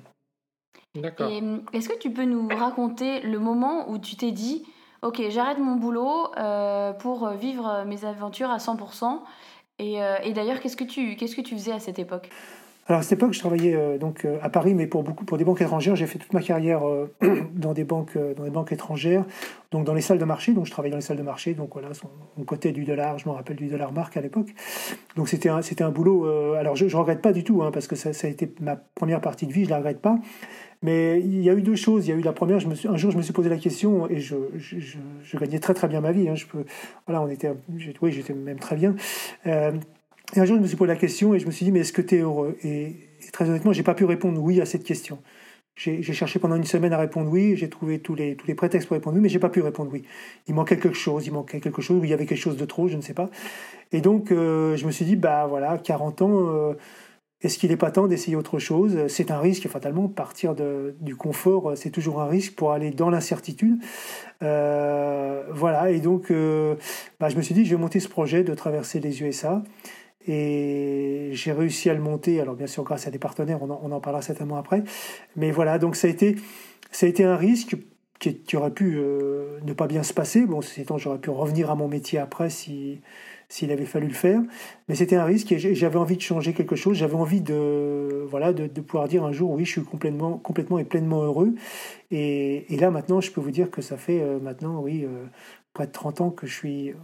D'accord. 0.96 1.30
Est-ce 1.72 1.88
que 1.88 1.96
tu 1.96 2.10
peux 2.10 2.24
nous 2.24 2.48
raconter 2.48 3.20
le 3.20 3.38
moment 3.38 3.88
où 3.88 3.98
tu 3.98 4.16
t'es 4.16 4.32
dit, 4.32 4.64
ok, 5.02 5.22
j'arrête 5.28 5.58
mon 5.58 5.76
boulot 5.76 6.32
pour 6.98 7.28
vivre 7.30 7.84
mes 7.86 8.04
aventures 8.04 8.50
à 8.50 8.58
100% 8.58 9.20
et, 9.78 9.98
et 10.22 10.32
d'ailleurs, 10.32 10.60
qu'est-ce 10.60 10.76
que 10.76 10.84
tu 10.84 11.16
qu'est-ce 11.16 11.34
que 11.34 11.40
tu 11.40 11.54
faisais 11.56 11.72
à 11.72 11.80
cette 11.80 11.98
époque? 11.98 12.30
Alors 12.86 13.00
à 13.00 13.02
cette 13.02 13.12
époque, 13.12 13.32
je 13.32 13.38
travaillais 13.38 13.74
euh, 13.74 13.96
donc 13.96 14.24
euh, 14.24 14.36
à 14.42 14.50
Paris, 14.50 14.74
mais 14.74 14.86
pour 14.86 15.02
beaucoup 15.02 15.24
pour 15.24 15.38
des 15.38 15.44
banques 15.44 15.62
étrangères. 15.62 15.96
J'ai 15.96 16.06
fait 16.06 16.18
toute 16.18 16.34
ma 16.34 16.42
carrière 16.42 16.86
euh, 16.86 17.10
dans 17.54 17.72
des 17.72 17.84
banques 17.84 18.18
dans 18.36 18.44
des 18.44 18.50
banques 18.50 18.72
étrangères, 18.72 19.24
donc 19.70 19.84
dans 19.84 19.94
les 19.94 20.02
salles 20.02 20.18
de 20.18 20.24
marché. 20.24 20.52
Donc 20.52 20.66
je 20.66 20.70
travaillais 20.70 20.90
dans 20.90 20.98
les 20.98 21.02
salles 21.02 21.16
de 21.16 21.22
marché. 21.22 21.54
Donc 21.54 21.70
voilà, 21.72 21.88
on 22.36 22.44
cotait 22.44 22.72
du 22.72 22.84
dollar. 22.84 23.18
Je 23.18 23.26
me 23.28 23.34
rappelle 23.34 23.56
du 23.56 23.68
dollar 23.68 23.92
marque 23.92 24.18
à 24.18 24.20
l'époque. 24.20 24.48
Donc 25.16 25.30
c'était 25.30 25.48
un 25.48 25.62
c'était 25.62 25.84
un 25.84 25.90
boulot. 25.90 26.26
alors 26.56 26.76
je, 26.76 26.84
ne 26.84 26.94
regrette 26.94 27.22
pas 27.22 27.32
du 27.32 27.42
tout, 27.42 27.62
hein, 27.62 27.70
parce 27.72 27.86
que 27.86 27.96
ça, 27.96 28.10
a 28.10 28.28
été 28.28 28.52
ma 28.60 28.76
première 28.76 29.22
partie 29.22 29.46
de 29.46 29.52
vie. 29.52 29.64
Je 29.64 29.70
la 29.70 29.78
regrette 29.78 30.00
pas. 30.00 30.18
Mais 30.82 31.18
il 31.20 31.40
y 31.40 31.48
a 31.48 31.54
eu 31.54 31.62
deux 31.62 31.76
choses. 31.76 32.06
Il 32.06 32.10
y 32.10 32.12
a 32.12 32.16
eu 32.16 32.22
la 32.22 32.34
première, 32.34 32.60
je 32.60 32.68
un 32.68 32.96
jour, 32.98 33.10
je 33.10 33.16
me 33.16 33.22
suis 33.22 33.32
posé 33.32 33.48
la 33.48 33.56
question 33.56 34.10
et 34.10 34.20
je, 34.20 34.36
je, 34.56 34.76
je, 35.22 35.38
gagnais 35.38 35.58
très 35.58 35.72
très 35.72 35.88
bien 35.88 36.02
ma 36.02 36.12
vie. 36.12 36.28
Hein. 36.28 36.34
Je 36.34 36.44
peux, 36.44 36.66
voilà, 37.06 37.22
on 37.22 37.28
était, 37.28 37.50
oui, 38.02 38.12
j'étais 38.12 38.34
même 38.34 38.58
très 38.58 38.76
bien. 38.76 38.94
Et 40.32 40.40
un 40.40 40.44
jour, 40.44 40.56
je 40.56 40.62
me 40.62 40.66
suis 40.66 40.76
posé 40.76 40.88
la 40.88 40.96
question 40.96 41.34
et 41.34 41.38
je 41.38 41.46
me 41.46 41.50
suis 41.50 41.64
dit, 41.64 41.72
mais 41.72 41.80
est-ce 41.80 41.92
que 41.92 42.02
tu 42.02 42.16
es 42.16 42.18
heureux? 42.18 42.56
Et, 42.64 42.96
très 43.32 43.48
honnêtement, 43.48 43.72
j'ai 43.72 43.82
pas 43.82 43.94
pu 43.94 44.04
répondre 44.04 44.40
oui 44.40 44.60
à 44.60 44.66
cette 44.66 44.84
question. 44.84 45.18
J'ai 45.76 46.02
cherché 46.02 46.38
pendant 46.38 46.54
une 46.54 46.64
semaine 46.64 46.92
à 46.92 46.98
répondre 46.98 47.28
oui, 47.28 47.56
j'ai 47.56 47.68
trouvé 47.68 47.98
tous 47.98 48.14
les, 48.14 48.36
tous 48.36 48.46
les 48.46 48.54
prétextes 48.54 48.86
pour 48.86 48.94
répondre 48.94 49.16
oui, 49.16 49.22
mais 49.22 49.28
j'ai 49.28 49.40
pas 49.40 49.48
pu 49.48 49.60
répondre 49.60 49.90
oui. 49.92 50.04
Il 50.46 50.54
manquait 50.54 50.76
quelque 50.76 50.96
chose, 50.96 51.26
il 51.26 51.32
manquait 51.32 51.60
quelque 51.60 51.82
chose, 51.82 52.00
ou 52.00 52.04
il 52.04 52.10
y 52.10 52.12
avait 52.12 52.26
quelque 52.26 52.38
chose 52.38 52.56
de 52.56 52.64
trop, 52.64 52.86
je 52.86 52.96
ne 52.96 53.02
sais 53.02 53.12
pas. 53.12 53.28
Et 53.90 54.00
donc, 54.00 54.30
euh, 54.30 54.76
je 54.76 54.86
me 54.86 54.92
suis 54.92 55.04
dit, 55.04 55.16
bah 55.16 55.46
voilà, 55.48 55.76
40 55.78 56.22
ans, 56.22 56.46
euh, 56.46 56.74
est-ce 57.40 57.58
qu'il 57.58 57.70
n'est 57.70 57.76
pas 57.76 57.90
temps 57.90 58.06
d'essayer 58.06 58.36
autre 58.36 58.60
chose? 58.60 59.08
C'est 59.08 59.32
un 59.32 59.40
risque, 59.40 59.66
fatalement, 59.66 60.06
partir 60.06 60.54
de, 60.54 60.94
du 61.00 61.16
confort, 61.16 61.72
c'est 61.76 61.90
toujours 61.90 62.20
un 62.20 62.26
risque 62.26 62.54
pour 62.54 62.70
aller 62.70 62.92
dans 62.92 63.10
l'incertitude. 63.10 63.76
Euh, 64.44 65.42
voilà, 65.50 65.90
et 65.90 65.98
donc, 65.98 66.32
bah, 67.18 67.28
je 67.28 67.36
me 67.36 67.42
suis 67.42 67.54
dit, 67.54 67.64
je 67.64 67.74
vais 67.74 67.80
monter 67.80 67.98
ce 67.98 68.08
projet 68.08 68.44
de 68.44 68.54
traverser 68.54 69.00
les 69.00 69.22
USA. 69.22 69.62
Et 70.26 71.30
j'ai 71.32 71.52
réussi 71.52 71.90
à 71.90 71.94
le 71.94 72.00
monter, 72.00 72.40
alors 72.40 72.54
bien 72.54 72.66
sûr 72.66 72.82
grâce 72.82 73.06
à 73.06 73.10
des 73.10 73.18
partenaires, 73.18 73.62
on 73.62 73.70
en, 73.70 74.00
parlera 74.00 74.22
certainement 74.22 74.56
après. 74.56 74.82
Mais 75.36 75.50
voilà, 75.50 75.78
donc 75.78 75.96
ça 75.96 76.06
a 76.06 76.10
été, 76.10 76.36
ça 76.90 77.06
a 77.06 77.08
été 77.08 77.24
un 77.24 77.36
risque 77.36 77.76
qui, 78.18 78.56
aurait 78.56 78.70
pu 78.70 78.96
euh, 78.96 79.58
ne 79.64 79.72
pas 79.74 79.86
bien 79.86 80.02
se 80.02 80.14
passer. 80.14 80.46
Bon, 80.46 80.62
c'est 80.62 80.84
temps, 80.84 80.98
j'aurais 80.98 81.18
pu 81.18 81.30
revenir 81.30 81.70
à 81.70 81.74
mon 81.74 81.88
métier 81.88 82.18
après 82.18 82.48
si 82.48 83.00
s'il 83.48 83.70
avait 83.70 83.84
fallu 83.84 84.08
le 84.08 84.14
faire. 84.14 84.40
Mais 84.88 84.94
c'était 84.94 85.16
un 85.16 85.24
risque 85.24 85.52
et 85.52 85.58
j'avais 85.74 85.98
envie 85.98 86.16
de 86.16 86.22
changer 86.22 86.54
quelque 86.54 86.76
chose. 86.76 86.96
J'avais 86.96 87.14
envie 87.14 87.40
de, 87.40 88.24
voilà, 88.28 88.52
de, 88.52 88.80
pouvoir 88.80 89.08
dire 89.08 89.24
un 89.24 89.32
jour, 89.32 89.50
oui, 89.52 89.64
je 89.64 89.72
suis 89.72 89.82
complètement, 89.84 90.38
complètement 90.38 90.78
et 90.78 90.84
pleinement 90.84 91.22
heureux. 91.22 91.54
Et, 92.10 92.72
et 92.72 92.76
là, 92.78 92.90
maintenant, 92.90 93.20
je 93.20 93.30
peux 93.30 93.40
vous 93.40 93.50
dire 93.50 93.70
que 93.70 93.82
ça 93.82 93.96
fait 93.96 94.20
euh, 94.20 94.40
maintenant, 94.40 94.80
oui, 94.80 95.04
euh, 95.04 95.26
près 95.72 95.86
de 95.86 95.92
30 95.92 96.20
ans 96.20 96.30
que 96.30 96.46
je 96.46 96.54
suis 96.54 96.94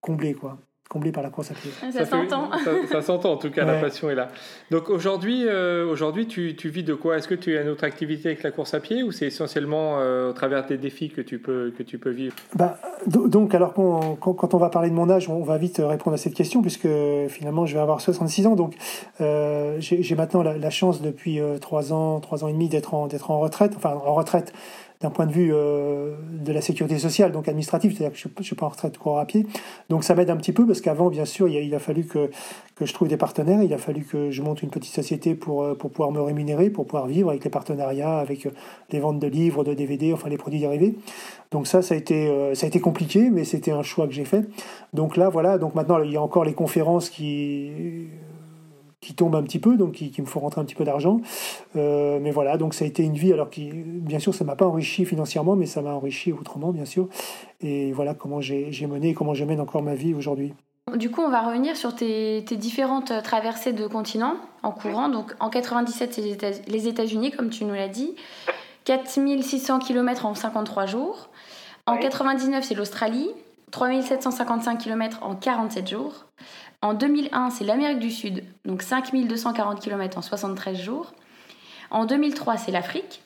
comblé, 0.00 0.34
quoi 0.34 0.58
comblé 0.90 1.12
par 1.12 1.22
la 1.22 1.30
course 1.30 1.52
à 1.52 1.54
pied. 1.54 1.70
Ça, 1.92 2.04
s'entend. 2.04 2.50
Ça, 2.90 3.00
s'entend 3.00 3.32
en 3.32 3.36
tout 3.36 3.50
cas, 3.50 3.64
la 3.64 3.80
passion 3.80 4.10
est 4.10 4.16
là. 4.16 4.28
Donc 4.72 4.90
aujourd'hui, 4.90 5.46
euh, 5.46 5.86
aujourd'hui 5.88 6.26
tu, 6.26 6.56
tu, 6.56 6.68
vis 6.68 6.82
de 6.82 6.94
quoi? 6.94 7.16
Est-ce 7.16 7.28
que 7.28 7.36
tu 7.36 7.56
as 7.56 7.62
une 7.62 7.68
autre 7.68 7.84
activité 7.84 8.28
avec 8.28 8.42
la 8.42 8.50
course 8.50 8.74
à 8.74 8.80
pied 8.80 9.04
ou 9.04 9.12
c'est 9.12 9.26
essentiellement 9.26 10.00
euh, 10.00 10.30
au 10.30 10.32
travers 10.32 10.66
des 10.66 10.78
défis 10.78 11.08
que 11.08 11.20
tu 11.20 11.38
peux, 11.38 11.72
que 11.78 11.84
tu 11.84 11.98
peux 11.98 12.10
vivre? 12.10 12.34
Bah, 12.56 12.76
Donc 13.06 13.54
alors 13.54 13.72
quand, 13.72 14.16
quand, 14.16 14.52
on 14.52 14.58
va 14.58 14.68
parler 14.68 14.90
de 14.90 14.94
mon 14.94 15.08
âge, 15.08 15.28
on 15.28 15.44
va 15.44 15.58
vite 15.58 15.80
répondre 15.82 16.14
à 16.14 16.18
cette 16.18 16.34
question 16.34 16.60
puisque 16.60 16.88
finalement 17.28 17.66
je 17.66 17.74
vais 17.74 17.80
avoir 17.80 18.00
66 18.00 18.48
ans. 18.48 18.56
Donc 18.56 18.74
euh, 19.20 19.76
j'ai 19.78 20.14
maintenant 20.16 20.42
la, 20.42 20.70
chance 20.70 21.02
depuis 21.02 21.38
3 21.60 21.92
ans, 21.92 22.18
3 22.18 22.42
ans 22.42 22.48
et 22.48 22.52
demi 22.52 22.68
d'être 22.68 22.94
en, 22.94 23.06
d'être 23.06 23.30
en 23.30 23.38
retraite, 23.38 23.74
enfin 23.76 23.90
en 23.90 24.14
retraite 24.14 24.52
d'un 25.00 25.08
point 25.08 25.24
de 25.24 25.32
vue 25.32 25.50
euh, 25.54 26.14
de 26.30 26.52
la 26.52 26.60
sécurité 26.60 26.98
sociale, 26.98 27.32
donc 27.32 27.48
administrative, 27.48 27.92
c'est-à-dire 27.92 28.12
que 28.12 28.18
je 28.18 28.28
ne 28.36 28.44
suis 28.44 28.54
pas 28.54 28.66
en 28.66 28.68
retraite 28.68 28.98
à 29.18 29.24
pied. 29.24 29.46
Donc 29.88 30.04
ça 30.04 30.14
m'aide 30.14 30.28
un 30.28 30.36
petit 30.36 30.52
peu 30.52 30.66
parce 30.66 30.82
qu'avant, 30.82 31.08
bien 31.08 31.24
sûr, 31.24 31.48
il 31.48 31.74
a, 31.74 31.78
fallu 31.78 32.04
que, 32.04 32.30
que 32.74 32.84
je 32.84 32.92
trouve 32.92 33.08
des 33.08 33.16
partenaires, 33.16 33.62
il 33.62 33.72
a 33.72 33.78
fallu 33.78 34.04
que 34.04 34.30
je 34.30 34.42
monte 34.42 34.62
une 34.62 34.68
petite 34.68 34.92
société 34.92 35.34
pour, 35.34 35.62
euh, 35.62 35.74
pour 35.74 35.90
pouvoir 35.90 36.12
me 36.12 36.20
rémunérer, 36.20 36.68
pour 36.68 36.84
pouvoir 36.84 37.06
vivre 37.06 37.30
avec 37.30 37.44
les 37.44 37.50
partenariats, 37.50 38.18
avec 38.18 38.44
euh, 38.44 38.50
les 38.90 39.00
ventes 39.00 39.18
de 39.18 39.26
livres, 39.26 39.64
de 39.64 39.72
DVD, 39.72 40.12
enfin 40.12 40.28
les 40.28 40.36
produits 40.36 40.60
dérivés. 40.60 40.94
Donc 41.50 41.66
ça, 41.66 41.80
ça 41.80 41.94
a 41.94 41.96
été, 41.96 42.30
ça 42.54 42.66
a 42.66 42.68
été 42.68 42.78
compliqué, 42.78 43.28
mais 43.28 43.42
c'était 43.42 43.72
un 43.72 43.82
choix 43.82 44.06
que 44.06 44.12
j'ai 44.12 44.24
fait. 44.24 44.44
Donc 44.92 45.16
là, 45.16 45.28
voilà, 45.30 45.58
donc 45.58 45.74
maintenant, 45.74 46.00
il 46.00 46.12
y 46.12 46.16
a 46.16 46.22
encore 46.22 46.44
les 46.44 46.54
conférences 46.54 47.10
qui 47.10 48.06
qui 49.00 49.14
tombe 49.14 49.34
un 49.34 49.42
petit 49.42 49.58
peu, 49.58 49.76
donc 49.76 49.92
qui, 49.92 50.20
me 50.20 50.26
faut 50.26 50.40
rentrer 50.40 50.60
un 50.60 50.64
petit 50.64 50.74
peu 50.74 50.84
d'argent. 50.84 51.20
Euh, 51.76 52.18
mais 52.20 52.30
voilà, 52.30 52.56
donc 52.56 52.74
ça 52.74 52.84
a 52.84 52.88
été 52.88 53.02
une 53.02 53.14
vie, 53.14 53.32
alors 53.32 53.48
qui, 53.48 53.70
bien 53.72 54.18
sûr, 54.18 54.34
ça 54.34 54.44
m'a 54.44 54.56
pas 54.56 54.66
enrichi 54.66 55.04
financièrement, 55.04 55.56
mais 55.56 55.66
ça 55.66 55.80
m'a 55.80 55.92
enrichi 55.92 56.32
autrement, 56.32 56.72
bien 56.72 56.84
sûr. 56.84 57.08
Et 57.60 57.92
voilà 57.92 58.14
comment 58.14 58.40
j'ai 58.40 58.86
mené 58.86 59.10
et 59.10 59.14
comment 59.14 59.34
je 59.34 59.44
mène 59.44 59.60
encore 59.60 59.82
ma 59.82 59.94
vie 59.94 60.14
aujourd'hui. 60.14 60.52
Du 60.96 61.10
coup, 61.10 61.22
on 61.22 61.30
va 61.30 61.42
revenir 61.42 61.76
sur 61.76 61.94
tes, 61.94 62.42
différentes 62.42 63.12
traversées 63.22 63.72
de 63.72 63.86
continents 63.86 64.36
en 64.62 64.72
courant. 64.72 65.08
Donc 65.08 65.34
en 65.40 65.48
97, 65.48 66.14
c'est 66.14 66.68
les 66.68 66.88
États-Unis, 66.88 67.30
comme 67.30 67.50
tu 67.50 67.64
nous 67.64 67.74
l'as 67.74 67.88
dit. 67.88 68.14
4600 68.84 69.78
km 69.78 70.26
en 70.26 70.34
53 70.34 70.86
jours. 70.86 71.28
En 71.86 71.96
99, 71.96 72.64
c'est 72.64 72.74
l'Australie. 72.74 73.30
3755 73.70 74.78
km 74.78 75.22
en 75.22 75.34
47 75.34 75.88
jours. 75.88 76.26
En 76.82 76.94
2001, 76.94 77.50
c'est 77.50 77.64
l'Amérique 77.64 77.98
du 77.98 78.10
Sud, 78.10 78.44
donc 78.64 78.82
5240 78.82 79.80
km 79.80 80.18
en 80.18 80.22
73 80.22 80.78
jours. 80.78 81.12
En 81.90 82.04
2003, 82.04 82.56
c'est 82.56 82.72
l'Afrique, 82.72 83.22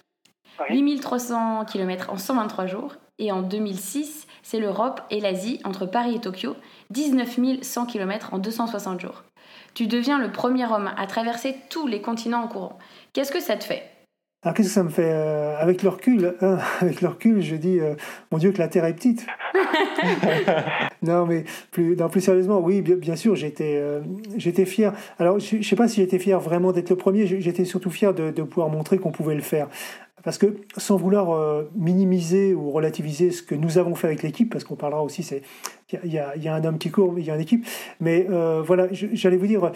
8300 0.70 1.64
km 1.66 2.10
en 2.10 2.16
123 2.16 2.66
jours. 2.66 2.94
Et 3.18 3.30
en 3.30 3.42
2006, 3.42 4.26
c'est 4.42 4.58
l'Europe 4.58 5.00
et 5.10 5.20
l'Asie, 5.20 5.60
entre 5.64 5.86
Paris 5.86 6.16
et 6.16 6.20
Tokyo, 6.20 6.56
19 6.90 7.62
100 7.62 7.86
km 7.86 8.34
en 8.34 8.38
260 8.38 9.00
jours. 9.00 9.22
Tu 9.74 9.86
deviens 9.86 10.18
le 10.18 10.32
premier 10.32 10.66
homme 10.66 10.90
à 10.96 11.06
traverser 11.06 11.56
tous 11.70 11.86
les 11.86 12.00
continents 12.00 12.42
en 12.42 12.48
courant. 12.48 12.78
Qu'est-ce 13.12 13.30
que 13.30 13.40
ça 13.40 13.56
te 13.56 13.64
fait? 13.64 13.93
Alors 14.44 14.54
qu'est-ce 14.54 14.68
que 14.68 14.74
ça 14.74 14.82
me 14.82 14.90
fait 14.90 15.10
euh, 15.10 15.56
Avec 15.58 15.82
le 15.82 15.88
recul, 15.88 16.34
hein, 16.42 16.58
avec 16.80 17.00
le 17.00 17.08
recul, 17.08 17.40
je 17.40 17.56
dis, 17.56 17.80
euh, 17.80 17.94
mon 18.30 18.36
Dieu, 18.36 18.52
que 18.52 18.58
la 18.58 18.68
Terre 18.68 18.84
est 18.84 18.92
petite. 18.92 19.26
non, 21.02 21.24
mais 21.24 21.44
plus, 21.70 21.96
plus 21.96 22.20
sérieusement, 22.20 22.60
oui, 22.60 22.82
bien, 22.82 23.16
sûr, 23.16 23.34
j'étais, 23.36 23.78
euh, 23.78 24.00
j'étais 24.36 24.66
fier. 24.66 24.92
Alors, 25.18 25.38
je 25.38 25.56
ne 25.56 25.62
sais 25.62 25.76
pas 25.76 25.88
si 25.88 26.02
j'étais 26.02 26.18
fier 26.18 26.38
vraiment 26.38 26.72
d'être 26.72 26.90
le 26.90 26.96
premier. 26.96 27.26
J'étais 27.26 27.64
surtout 27.64 27.90
fier 27.90 28.12
de, 28.12 28.30
de 28.30 28.42
pouvoir 28.42 28.68
montrer 28.68 28.98
qu'on 28.98 29.12
pouvait 29.12 29.34
le 29.34 29.40
faire. 29.40 29.68
Parce 30.24 30.38
que 30.38 30.56
sans 30.76 30.96
vouloir 30.96 31.30
euh, 31.32 31.70
minimiser 31.76 32.54
ou 32.54 32.70
relativiser 32.70 33.30
ce 33.30 33.42
que 33.42 33.54
nous 33.54 33.78
avons 33.78 33.94
fait 33.94 34.06
avec 34.06 34.22
l'équipe, 34.22 34.50
parce 34.50 34.64
qu'on 34.64 34.76
parlera 34.76 35.02
aussi, 35.02 35.22
c'est 35.22 35.42
il 36.02 36.12
y, 36.12 36.18
a 36.48 36.54
un 36.54 36.64
homme 36.64 36.78
qui 36.78 36.90
court, 36.90 37.14
il 37.18 37.24
y 37.24 37.30
a 37.30 37.34
une 37.34 37.40
équipe, 37.40 37.64
mais 38.00 38.26
euh, 38.30 38.62
voilà, 38.64 38.88
j'allais 38.90 39.36
vous 39.36 39.46
dire, 39.46 39.70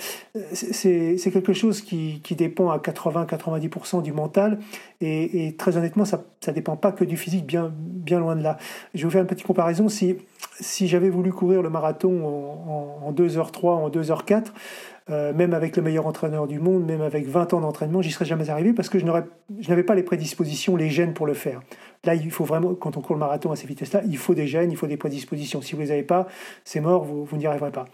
c'est 0.53 1.31
quelque 1.33 1.53
chose 1.53 1.83
qui, 1.83 2.21
qui 2.25 2.35
dépend 2.35 2.71
à 2.71 2.79
80-90% 2.79 4.03
du 4.03 4.13
mental, 4.13 4.59
et, 5.01 5.55
très 5.59 5.77
honnêtement, 5.77 6.05
ça 6.05 6.25
ne 6.47 6.53
dépend 6.53 6.77
pas 6.77 6.93
que 6.93 7.05
du 7.05 7.17
physique, 7.17 7.47
bien, 7.47 7.73
bien 7.77 8.19
loin 8.19 8.35
de 8.35 8.43
là. 8.43 8.57
Je 8.95 9.01
vais 9.01 9.05
vous 9.05 9.11
faire 9.11 9.21
une 9.21 9.29
petite 9.29 9.47
comparaison. 9.47 9.89
Si, 9.89 10.17
si 10.59 10.89
j'avais 10.89 11.11
voulu 11.11 11.33
courir 11.33 11.63
le 11.63 11.71
marathon 11.71 12.25
en 13.05 13.13
2h03, 13.13 13.69
en 13.69 13.91
2h04, 13.91 14.47
euh, 15.11 15.33
même 15.33 15.55
avec 15.55 15.77
le 15.77 15.83
meilleur 15.83 16.07
entraîneur 16.07 16.47
du 16.47 16.59
monde, 16.59 16.85
même 16.85 17.01
avec 17.01 17.27
20 17.27 17.55
ans 17.55 17.61
d'entraînement, 17.61 18.03
j'y 18.03 18.11
serais 18.11 18.25
jamais 18.25 18.51
arrivé 18.51 18.73
parce 18.73 18.89
que 18.89 18.99
je 18.99 19.07
n'avais 19.07 19.83
pas 19.83 19.95
les 19.95 20.03
prédispositions, 20.03 20.77
les 20.77 20.91
gènes 20.91 21.15
pour 21.15 21.27
le 21.27 21.35
faire. 21.35 21.61
Là, 22.05 22.15
il 22.15 22.31
faut 22.31 22.45
vraiment, 22.45 22.75
quand 22.75 22.97
on 22.97 23.01
court 23.01 23.17
le 23.17 23.21
marathon 23.21 23.51
à 23.51 23.57
ces 23.57 23.67
vitesses-là, 23.67 24.03
il 24.07 24.19
faut 24.19 24.35
des 24.35 24.47
gènes, 24.47 24.71
il 24.71 24.77
faut 24.77 24.87
des 24.87 24.97
prédispositions. 24.97 25.63
Si 25.63 25.75
vous 25.75 25.81
les 25.81 25.91
avez 25.91 26.03
pas, 26.03 26.29
c'est 26.65 26.81
mort, 26.81 27.05
vous, 27.05 27.37
n'y 27.37 27.47
arriverez 27.47 27.73
pas. 27.73 27.87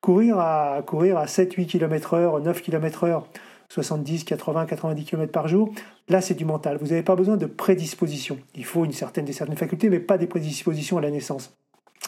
Courir 0.00 0.38
à, 0.38 0.82
courir 0.86 1.18
à 1.18 1.26
7, 1.26 1.54
8 1.54 1.66
km 1.66 2.14
heure, 2.14 2.40
9 2.40 2.62
km 2.62 3.04
heure, 3.04 3.26
70, 3.70 4.24
80, 4.24 4.66
90 4.66 5.04
km 5.04 5.32
par 5.32 5.48
jour, 5.48 5.72
là 6.08 6.20
c'est 6.20 6.34
du 6.34 6.44
mental. 6.44 6.76
Vous 6.78 6.88
n'avez 6.88 7.02
pas 7.02 7.16
besoin 7.16 7.36
de 7.36 7.46
prédisposition. 7.46 8.38
Il 8.54 8.64
faut 8.64 8.84
une 8.84 8.92
certaine, 8.92 9.24
des 9.24 9.32
certaines 9.32 9.56
facultés, 9.56 9.88
mais 9.88 10.00
pas 10.00 10.18
des 10.18 10.26
prédispositions 10.26 10.98
à 10.98 11.00
la 11.00 11.10
naissance. 11.10 11.56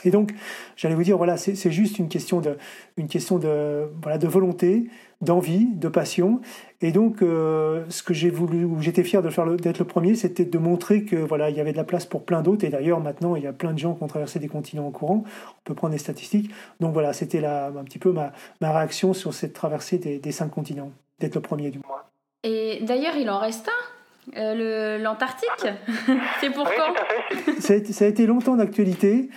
Et 0.04 0.10
donc, 0.10 0.32
j'allais 0.76 0.94
vous 0.94 1.02
dire, 1.02 1.16
voilà, 1.16 1.36
c'est 1.36 1.70
juste 1.70 1.98
une 1.98 2.08
question 2.08 2.40
de, 2.40 2.56
une 2.96 3.08
question 3.08 3.38
de, 3.38 3.88
voilà, 4.02 4.18
de 4.18 4.26
volonté, 4.26 4.88
d'envie, 5.20 5.66
de 5.74 5.88
passion. 5.88 6.40
Et 6.80 6.90
donc, 6.90 7.22
euh, 7.22 7.84
ce 7.88 8.02
que 8.02 8.12
j'ai 8.12 8.30
voulu, 8.30 8.64
ou 8.64 8.80
j'étais 8.80 9.04
fier 9.04 9.22
de 9.22 9.30
faire 9.30 9.46
d'être 9.46 9.78
le 9.78 9.84
premier, 9.84 10.14
c'était 10.14 10.44
de 10.44 10.58
montrer 10.58 11.04
que 11.04 11.16
voilà, 11.16 11.50
il 11.50 11.56
y 11.56 11.60
avait 11.60 11.72
de 11.72 11.76
la 11.76 11.84
place 11.84 12.06
pour 12.06 12.24
plein 12.24 12.42
d'autres. 12.42 12.64
Et 12.64 12.70
d'ailleurs, 12.70 13.00
maintenant, 13.00 13.36
il 13.36 13.42
y 13.42 13.46
a 13.46 13.52
plein 13.52 13.72
de 13.72 13.78
gens 13.78 13.94
qui 13.94 14.02
ont 14.02 14.08
traversé 14.08 14.38
des 14.38 14.48
continents 14.48 14.86
en 14.86 14.90
courant. 14.90 15.24
On 15.26 15.62
peut 15.64 15.74
prendre 15.74 15.92
des 15.92 15.98
statistiques. 15.98 16.50
Donc 16.80 16.92
voilà, 16.92 17.12
c'était 17.12 17.44
un 17.44 17.84
petit 17.84 17.98
peu 17.98 18.12
ma, 18.12 18.32
ma, 18.60 18.72
réaction 18.72 19.14
sur 19.14 19.32
cette 19.32 19.52
traversée 19.52 19.98
des, 19.98 20.18
des 20.18 20.32
cinq 20.32 20.48
continents, 20.48 20.90
d'être 21.20 21.36
le 21.36 21.40
premier 21.40 21.70
du 21.70 21.78
mois. 21.78 22.10
Et 22.42 22.80
d'ailleurs, 22.82 23.14
il 23.16 23.30
en 23.30 23.38
reste 23.38 23.68
un, 23.68 23.92
euh, 24.36 24.98
l'Antarctique. 24.98 25.66
c'est 26.40 26.50
pour 26.50 26.64
quand? 26.64 27.60
ça 27.60 28.04
a 28.04 28.08
été 28.08 28.26
longtemps 28.26 28.56
d'actualité. 28.56 29.28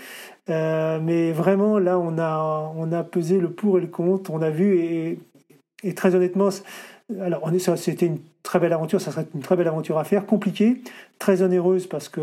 Euh, 0.49 0.99
mais 1.01 1.31
vraiment, 1.31 1.79
là, 1.79 1.97
on 1.99 2.17
a, 2.17 2.71
on 2.75 2.91
a 2.91 3.03
pesé 3.03 3.39
le 3.39 3.51
pour 3.51 3.77
et 3.77 3.81
le 3.81 3.87
contre. 3.87 4.31
On 4.31 4.41
a 4.41 4.49
vu, 4.51 4.77
et, 4.79 5.19
et 5.83 5.95
très 5.95 6.15
honnêtement, 6.15 6.49
alors 7.19 7.43
c'était 7.77 8.07
une 8.07 8.19
très 8.45 8.59
belle 8.59 8.73
aventure, 8.73 9.01
ça 9.01 9.11
serait 9.11 9.25
une 9.35 9.41
très 9.41 9.57
belle 9.57 9.67
aventure 9.67 9.97
à 9.97 10.03
faire, 10.03 10.25
compliquée, 10.25 10.81
très 11.19 11.41
onéreuse 11.41 11.87
parce 11.87 12.07
que 12.07 12.21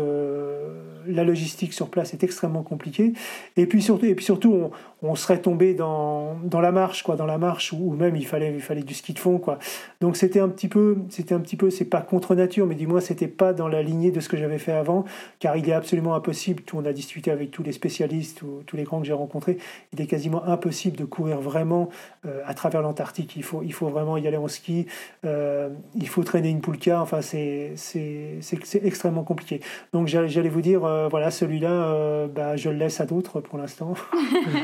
la 1.05 1.23
logistique 1.23 1.73
sur 1.73 1.89
place 1.89 2.13
est 2.13 2.23
extrêmement 2.23 2.63
compliquée. 2.63 3.13
Et 3.57 3.65
puis 3.65 3.81
surtout, 3.81 4.05
et 4.05 4.15
puis 4.15 4.25
surtout 4.25 4.71
on, 5.01 5.15
serait 5.15 5.39
tombé 5.39 5.73
dans, 5.73 6.35
dans, 6.43 6.61
la 6.61 6.71
marche, 6.71 7.03
quoi, 7.03 7.15
dans 7.15 7.25
la 7.25 7.37
marche 7.37 7.73
où, 7.73 7.91
même 7.91 8.15
il 8.15 8.25
fallait, 8.25 8.53
il 8.53 8.61
fallait 8.61 8.83
du 8.83 8.93
ski 8.93 9.13
de 9.13 9.19
fond, 9.19 9.37
quoi. 9.37 9.59
Donc 9.99 10.15
c'était 10.15 10.39
un 10.39 10.47
petit 10.47 10.69
peu, 10.69 10.97
c'était 11.09 11.35
un 11.35 11.39
petit 11.39 11.57
peu, 11.57 11.69
c'est 11.69 11.85
pas 11.85 12.01
contre 12.01 12.35
nature, 12.35 12.65
mais 12.65 12.75
moins 12.85 13.01
c'était 13.01 13.27
pas 13.27 13.53
dans 13.53 13.67
la 13.67 13.81
lignée 13.81 14.11
de 14.11 14.19
ce 14.19 14.29
que 14.29 14.37
j'avais 14.37 14.57
fait 14.57 14.71
avant, 14.71 15.05
car 15.39 15.57
il 15.57 15.67
est 15.69 15.73
absolument 15.73 16.15
impossible. 16.15 16.63
Tout, 16.63 16.77
on 16.77 16.85
a 16.85 16.93
discuté 16.93 17.31
avec 17.31 17.51
tous 17.51 17.63
les 17.63 17.73
spécialistes, 17.73 18.41
ou, 18.41 18.61
tous 18.65 18.77
les 18.77 18.83
grands 18.83 18.99
que 19.01 19.05
j'ai 19.05 19.13
rencontrés, 19.13 19.57
il 19.91 20.01
est 20.01 20.07
quasiment 20.07 20.45
impossible 20.45 20.97
de 20.97 21.05
courir 21.05 21.39
vraiment 21.39 21.89
euh, 22.25 22.41
à 22.45 22.53
travers 22.53 22.81
l'Antarctique. 22.81 23.35
Il 23.35 23.43
faut, 23.43 23.61
il 23.63 23.73
faut 23.73 23.87
vraiment 23.87 24.17
y 24.17 24.27
aller 24.27 24.37
en 24.37 24.47
ski. 24.47 24.85
Euh, 25.25 25.69
traîner 26.21 26.49
une 26.49 26.61
poulka. 26.61 27.01
Enfin, 27.01 27.21
c'est 27.21 27.73
extrêmement 28.83 29.23
compliqué. 29.23 29.61
Donc, 29.93 30.07
j'allais 30.07 30.49
vous 30.49 30.61
dire, 30.61 30.85
euh, 30.85 31.07
voilà, 31.07 31.31
celui-là, 31.31 31.71
euh, 31.71 32.27
bah, 32.27 32.55
je 32.55 32.69
le 32.69 32.75
laisse 32.75 33.01
à 33.01 33.05
d'autres 33.05 33.39
pour 33.39 33.57
l'instant. 33.57 33.95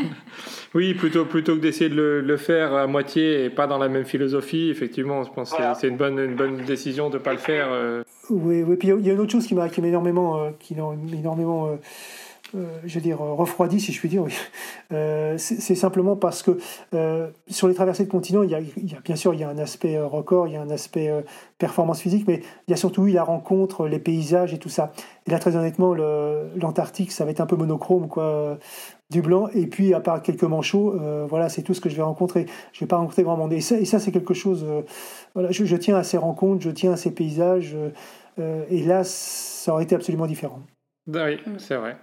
oui, 0.75 0.93
plutôt, 0.93 1.25
plutôt 1.25 1.55
que 1.55 1.61
d'essayer 1.61 1.89
de 1.89 1.95
le, 1.95 2.37
faire 2.37 2.73
à 2.73 2.87
moitié 2.87 3.45
et 3.45 3.49
pas 3.49 3.67
dans 3.67 3.77
la 3.77 3.89
même 3.89 4.05
philosophie, 4.05 4.69
effectivement, 4.69 5.23
je 5.23 5.31
pense 5.31 5.51
que 5.51 5.63
c'est 5.79 5.87
une 5.87 5.97
bonne, 5.97 6.19
une 6.19 6.35
bonne 6.35 6.57
décision 6.65 7.09
de 7.09 7.15
ne 7.15 7.23
pas 7.23 7.31
le 7.31 7.39
faire. 7.39 7.67
Euh. 7.71 8.03
Oui, 8.29 8.63
oui, 8.63 8.75
puis 8.75 8.89
il 8.89 9.05
y 9.05 9.09
a 9.09 9.13
une 9.13 9.19
autre 9.19 9.31
chose 9.31 9.47
qui 9.47 9.55
m'a 9.55 9.67
énormément, 9.67 10.51
qui 10.59 10.75
énormément 11.13 11.67
euh, 11.67 11.75
je 12.53 12.95
veux 12.95 13.01
dire, 13.01 13.19
refroidi, 13.19 13.79
si 13.79 13.91
je 13.91 13.99
puis 13.99 14.09
dire. 14.09 14.23
Oui. 14.23 14.33
Euh, 14.91 15.35
c'est 15.37 15.75
simplement 15.75 16.15
parce 16.15 16.41
que 16.41 16.57
euh, 16.95 17.27
sur 17.47 17.67
les 17.67 17.75
traversées 17.75 18.05
de 18.05 18.09
continent, 18.09 18.41
il 18.41 18.49
y, 18.49 18.55
a, 18.55 18.59
bien 19.03 19.15
sûr 19.15 19.35
il 19.35 19.39
y 19.39 19.43
a 19.43 19.49
un 19.49 19.57
aspect 19.59 19.99
record, 19.99 20.47
il 20.47 20.53
y 20.53 20.57
a 20.57 20.61
un 20.61 20.69
aspect 20.71 21.11
performance 21.59 22.01
physique, 22.01 22.25
mais 22.27 22.41
il 22.67 22.71
y 22.71 22.73
a 22.73 22.77
surtout 22.77 23.05
eu 23.05 23.11
la 23.11 23.23
rencontre, 23.23 23.87
les 23.87 23.99
paysages 23.99 24.53
et 24.53 24.57
tout 24.57 24.69
ça. 24.69 24.91
Et 25.27 25.31
là, 25.31 25.37
très 25.37 25.55
honnêtement, 25.55 25.93
l'Antarctique, 25.93 27.11
ça 27.11 27.23
va 27.25 27.31
être 27.31 27.41
un 27.41 27.45
peu 27.45 27.55
monochrome, 27.55 28.07
quoi, 28.07 28.57
du 29.11 29.21
blanc. 29.21 29.49
Et 29.53 29.67
puis, 29.67 29.93
à 29.93 29.99
part 29.99 30.21
quelques 30.23 30.43
manchots, 30.43 30.95
voilà, 31.29 31.49
c'est 31.49 31.61
tout 31.61 31.75
ce 31.75 31.81
que 31.81 31.89
je 31.89 31.95
vais 31.95 32.01
rencontrer. 32.01 32.47
Je 32.73 32.79
vais 32.79 32.87
pas 32.87 32.97
rencontrer 32.97 33.23
grand 33.23 33.37
monde. 33.37 33.53
Et 33.53 33.61
ça, 33.61 33.99
c'est 33.99 34.11
quelque 34.11 34.33
chose. 34.33 34.65
voilà, 35.35 35.51
je, 35.51 35.75
tiens 35.75 35.97
à 35.97 36.03
ces 36.03 36.17
rencontres, 36.17 36.63
je 36.63 36.71
tiens 36.71 36.93
à 36.93 36.97
ces 36.97 37.11
paysages. 37.11 37.77
et 38.39 38.83
là, 38.83 39.03
ça 39.03 39.71
aurait 39.73 39.83
été 39.83 39.93
absolument 39.93 40.25
différent. 40.25 40.61
Oui, 41.07 41.39
c'est 41.57 41.75
vrai. 41.75 41.97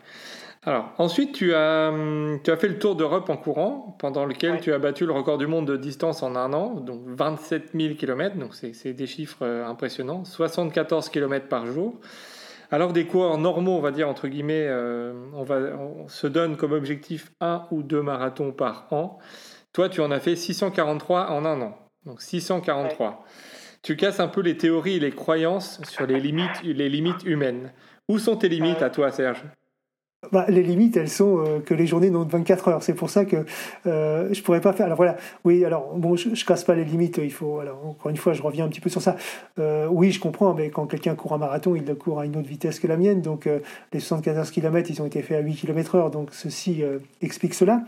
Alors, 0.62 0.92
ensuite, 0.98 1.32
tu 1.32 1.54
as, 1.54 1.90
hum, 1.90 2.40
tu 2.42 2.50
as 2.50 2.56
fait 2.56 2.66
le 2.66 2.78
tour 2.78 2.96
d'Europe 2.96 3.30
en 3.30 3.36
courant, 3.36 3.96
pendant 4.00 4.24
lequel 4.24 4.60
tu 4.60 4.72
as 4.72 4.78
battu 4.78 5.06
le 5.06 5.12
record 5.12 5.38
du 5.38 5.46
monde 5.46 5.66
de 5.66 5.76
distance 5.76 6.24
en 6.24 6.34
un 6.34 6.52
an, 6.52 6.80
donc 6.80 7.02
27 7.06 7.70
000 7.72 7.94
km, 7.94 8.36
donc 8.36 8.54
c'est 8.54 8.92
des 8.92 9.06
chiffres 9.06 9.42
euh, 9.42 9.64
impressionnants, 9.64 10.24
74 10.24 11.08
km 11.08 11.48
par 11.48 11.66
jour. 11.66 12.00
Alors 12.72 12.92
des 12.92 13.06
coureurs 13.06 13.38
normaux, 13.38 13.76
on 13.76 13.80
va 13.80 13.92
dire 13.92 14.08
entre 14.08 14.26
guillemets, 14.26 14.66
euh, 14.66 15.12
on, 15.34 15.44
va, 15.44 15.56
on 15.78 16.08
se 16.08 16.26
donne 16.26 16.56
comme 16.56 16.72
objectif 16.72 17.30
un 17.40 17.66
ou 17.70 17.84
deux 17.84 18.02
marathons 18.02 18.50
par 18.50 18.88
an. 18.90 19.18
Toi, 19.72 19.88
tu 19.88 20.00
en 20.00 20.10
as 20.10 20.18
fait 20.18 20.34
643 20.34 21.30
en 21.30 21.44
un 21.44 21.60
an. 21.60 21.78
Donc 22.06 22.20
643. 22.22 23.24
Tu 23.82 23.94
casses 23.94 24.18
un 24.18 24.26
peu 24.26 24.40
les 24.40 24.56
théories 24.56 24.96
et 24.96 25.00
les 25.00 25.12
croyances 25.12 25.80
sur 25.84 26.06
les 26.06 26.18
limites, 26.18 26.62
les 26.64 26.88
limites 26.88 27.22
humaines. 27.24 27.72
Où 28.08 28.18
sont 28.18 28.36
tes 28.36 28.48
limites 28.48 28.82
à 28.82 28.90
toi, 28.90 29.10
Serge? 29.10 29.42
Bah, 30.32 30.46
les 30.48 30.62
limites, 30.62 30.96
elles 30.96 31.10
sont 31.10 31.38
euh, 31.38 31.60
que 31.60 31.74
les 31.74 31.86
journées 31.86 32.10
n'ont 32.10 32.24
24 32.24 32.68
heures. 32.68 32.82
C'est 32.82 32.94
pour 32.94 33.10
ça 33.10 33.24
que 33.24 33.44
euh, 33.86 34.32
je 34.32 34.42
pourrais 34.42 34.60
pas 34.60 34.72
faire. 34.72 34.86
Alors 34.86 34.96
voilà, 34.96 35.16
oui, 35.44 35.64
alors 35.64 35.94
bon, 35.94 36.16
je, 36.16 36.34
je, 36.34 36.44
casse 36.44 36.64
pas 36.64 36.74
les 36.74 36.84
limites. 36.84 37.20
Il 37.22 37.32
faut. 37.32 37.60
Alors 37.60 37.86
encore 37.86 38.10
une 38.10 38.16
fois, 38.16 38.32
je 38.32 38.42
reviens 38.42 38.64
un 38.64 38.68
petit 38.68 38.80
peu 38.80 38.90
sur 38.90 39.02
ça. 39.02 39.16
Euh, 39.58 39.86
oui, 39.88 40.12
je 40.12 40.20
comprends, 40.20 40.54
mais 40.54 40.70
quand 40.70 40.86
quelqu'un 40.86 41.14
court 41.14 41.32
un 41.34 41.38
marathon, 41.38 41.76
il 41.76 41.84
le 41.84 41.94
court 41.94 42.20
à 42.20 42.26
une 42.26 42.36
autre 42.36 42.48
vitesse 42.48 42.80
que 42.80 42.86
la 42.86 42.96
mienne. 42.96 43.20
Donc 43.20 43.46
euh, 43.46 43.60
les 43.92 44.00
74 44.00 44.50
km, 44.50 44.90
ils 44.90 45.02
ont 45.02 45.06
été 45.06 45.22
faits 45.22 45.38
à 45.38 45.40
8 45.40 45.54
km/h. 45.54 46.10
Donc 46.10 46.30
ceci 46.32 46.82
euh, 46.82 46.98
explique 47.20 47.54
cela. 47.54 47.82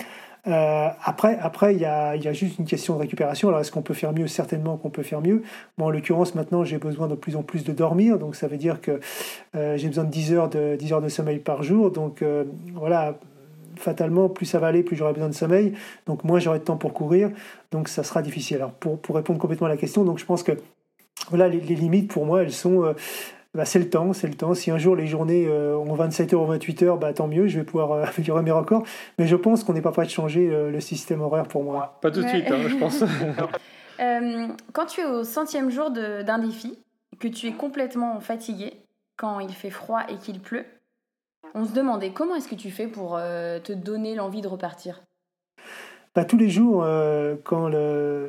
Euh, 0.49 0.89
après, 1.03 1.39
après, 1.41 1.75
il 1.75 1.81
y 1.81 1.85
a, 1.85 2.33
juste 2.33 2.59
une 2.59 2.65
question 2.65 2.95
de 2.95 3.01
récupération. 3.01 3.49
Alors, 3.49 3.61
est-ce 3.61 3.71
qu'on 3.71 3.83
peut 3.83 3.95
faire 3.95 4.13
mieux? 4.13 4.27
Certainement 4.27 4.77
qu'on 4.77 4.91
peut 4.91 5.03
faire 5.03 5.21
mieux. 5.21 5.43
Bon, 5.77 5.87
en 5.87 5.91
l'occurrence, 5.91 6.35
maintenant, 6.35 6.65
j'ai 6.65 6.79
besoin 6.79 7.07
de 7.07 7.15
plus 7.15 7.37
en 7.37 7.43
plus 7.43 7.65
de 7.65 7.73
dormir. 7.73 8.19
Donc, 8.19 8.35
ça 8.35 8.49
veut 8.49 8.57
dire 8.57 8.81
que 8.81 9.01
euh, 9.55 9.77
j'ai 9.77 9.89
besoin 9.89 10.05
de 10.05 10.11
10 10.11 10.33
heures 10.33 10.49
de, 10.49 10.77
10 10.77 10.93
heures 10.95 11.03
de 11.03 11.09
sommeil 11.09 11.39
par 11.39 11.63
jour. 11.63 11.91
Donc, 11.91 12.23
euh, 12.23 12.45
voilà, 12.75 13.19
fatalement, 13.77 14.29
plus 14.29 14.47
ça 14.47 14.59
va 14.59 14.69
aller, 14.69 14.83
plus 14.83 14.97
j'aurai 14.97 15.13
besoin 15.13 15.29
de 15.29 15.35
sommeil. 15.35 15.75
Donc, 16.07 16.25
moins 16.25 16.39
j'aurai 16.39 16.61
de 16.61 16.65
temps 16.65 16.77
pour 16.77 16.95
courir. 16.95 17.31
Donc, 17.71 17.89
ça 17.89 18.03
sera 18.03 18.23
difficile. 18.23 18.57
Alors, 18.57 18.73
pour, 18.73 18.99
pour 18.99 19.17
répondre 19.17 19.39
complètement 19.39 19.67
à 19.67 19.71
la 19.71 19.77
question, 19.77 20.05
donc 20.05 20.19
je 20.19 20.25
pense 20.25 20.43
que 20.43 20.53
voilà, 21.31 21.49
les 21.49 21.59
limites, 21.61 22.11
pour 22.11 22.25
moi, 22.25 22.43
elles 22.43 22.53
sont 22.53 22.95
bah, 23.55 23.65
c'est 23.65 23.79
le 23.79 23.89
temps, 23.89 24.13
c'est 24.13 24.29
le 24.29 24.35
temps. 24.35 24.55
Si 24.55 24.71
un 24.71 24.79
jour 24.79 24.95
les 24.95 25.07
journées 25.07 25.47
euh, 25.47 25.77
ont 25.77 25.95
27 25.95 26.35
heures 26.35 26.43
ou 26.43 26.47
28 26.47 26.83
heures, 26.83 26.99
bah, 26.99 27.13
tant 27.13 27.27
mieux, 27.27 27.49
je 27.49 27.59
vais 27.59 27.65
pouvoir 27.65 27.93
euh, 27.93 28.05
améliorer 28.17 28.43
mes 28.43 28.51
records. 28.51 28.85
Mais 29.19 29.27
je 29.27 29.37
pense 29.37 29.65
qu'on 29.65 29.73
n'est 29.73 29.83
pas 29.83 29.93
prêt 29.93 30.05
de 30.05 30.11
changer 30.11 30.49
euh, 30.49 30.71
le 30.71 30.81
système 30.81 31.21
horaire 31.21 31.49
pour 31.49 31.65
moi. 31.65 31.99
Pas 32.03 32.11
tout 32.11 32.21
de 32.21 32.25
ouais. 32.25 32.31
suite, 32.31 32.51
hein, 32.51 32.69
je 32.69 32.77
pense. 32.77 33.03
euh, 34.01 34.49
quand 34.73 34.87
tu 34.87 35.01
es 35.01 35.05
au 35.05 35.25
centième 35.25 35.71
jour 35.71 35.91
d'un 35.91 36.39
défi, 36.39 36.79
que 37.19 37.29
tu 37.29 37.49
es 37.49 37.53
complètement 37.53 38.21
fatigué, 38.21 38.75
quand 39.17 39.41
il 39.41 39.53
fait 39.53 39.71
froid 39.71 40.03
et 40.09 40.17
qu'il 40.17 40.41
pleut, 40.41 40.65
on 41.55 41.65
se 41.65 41.73
demandait 41.73 42.11
comment 42.11 42.35
est-ce 42.35 42.49
que 42.49 42.55
tu 42.55 42.71
fais 42.71 42.87
pour 42.87 43.17
euh, 43.17 43.59
te 43.59 43.73
donner 43.73 44.15
l'envie 44.15 44.43
de 44.43 44.49
repartir? 44.49 45.01
Bah, 46.19 46.25
tous 46.25 46.37
les 46.37 46.51
jours, 46.51 46.83
euh, 46.83 47.37
quand 47.45 47.71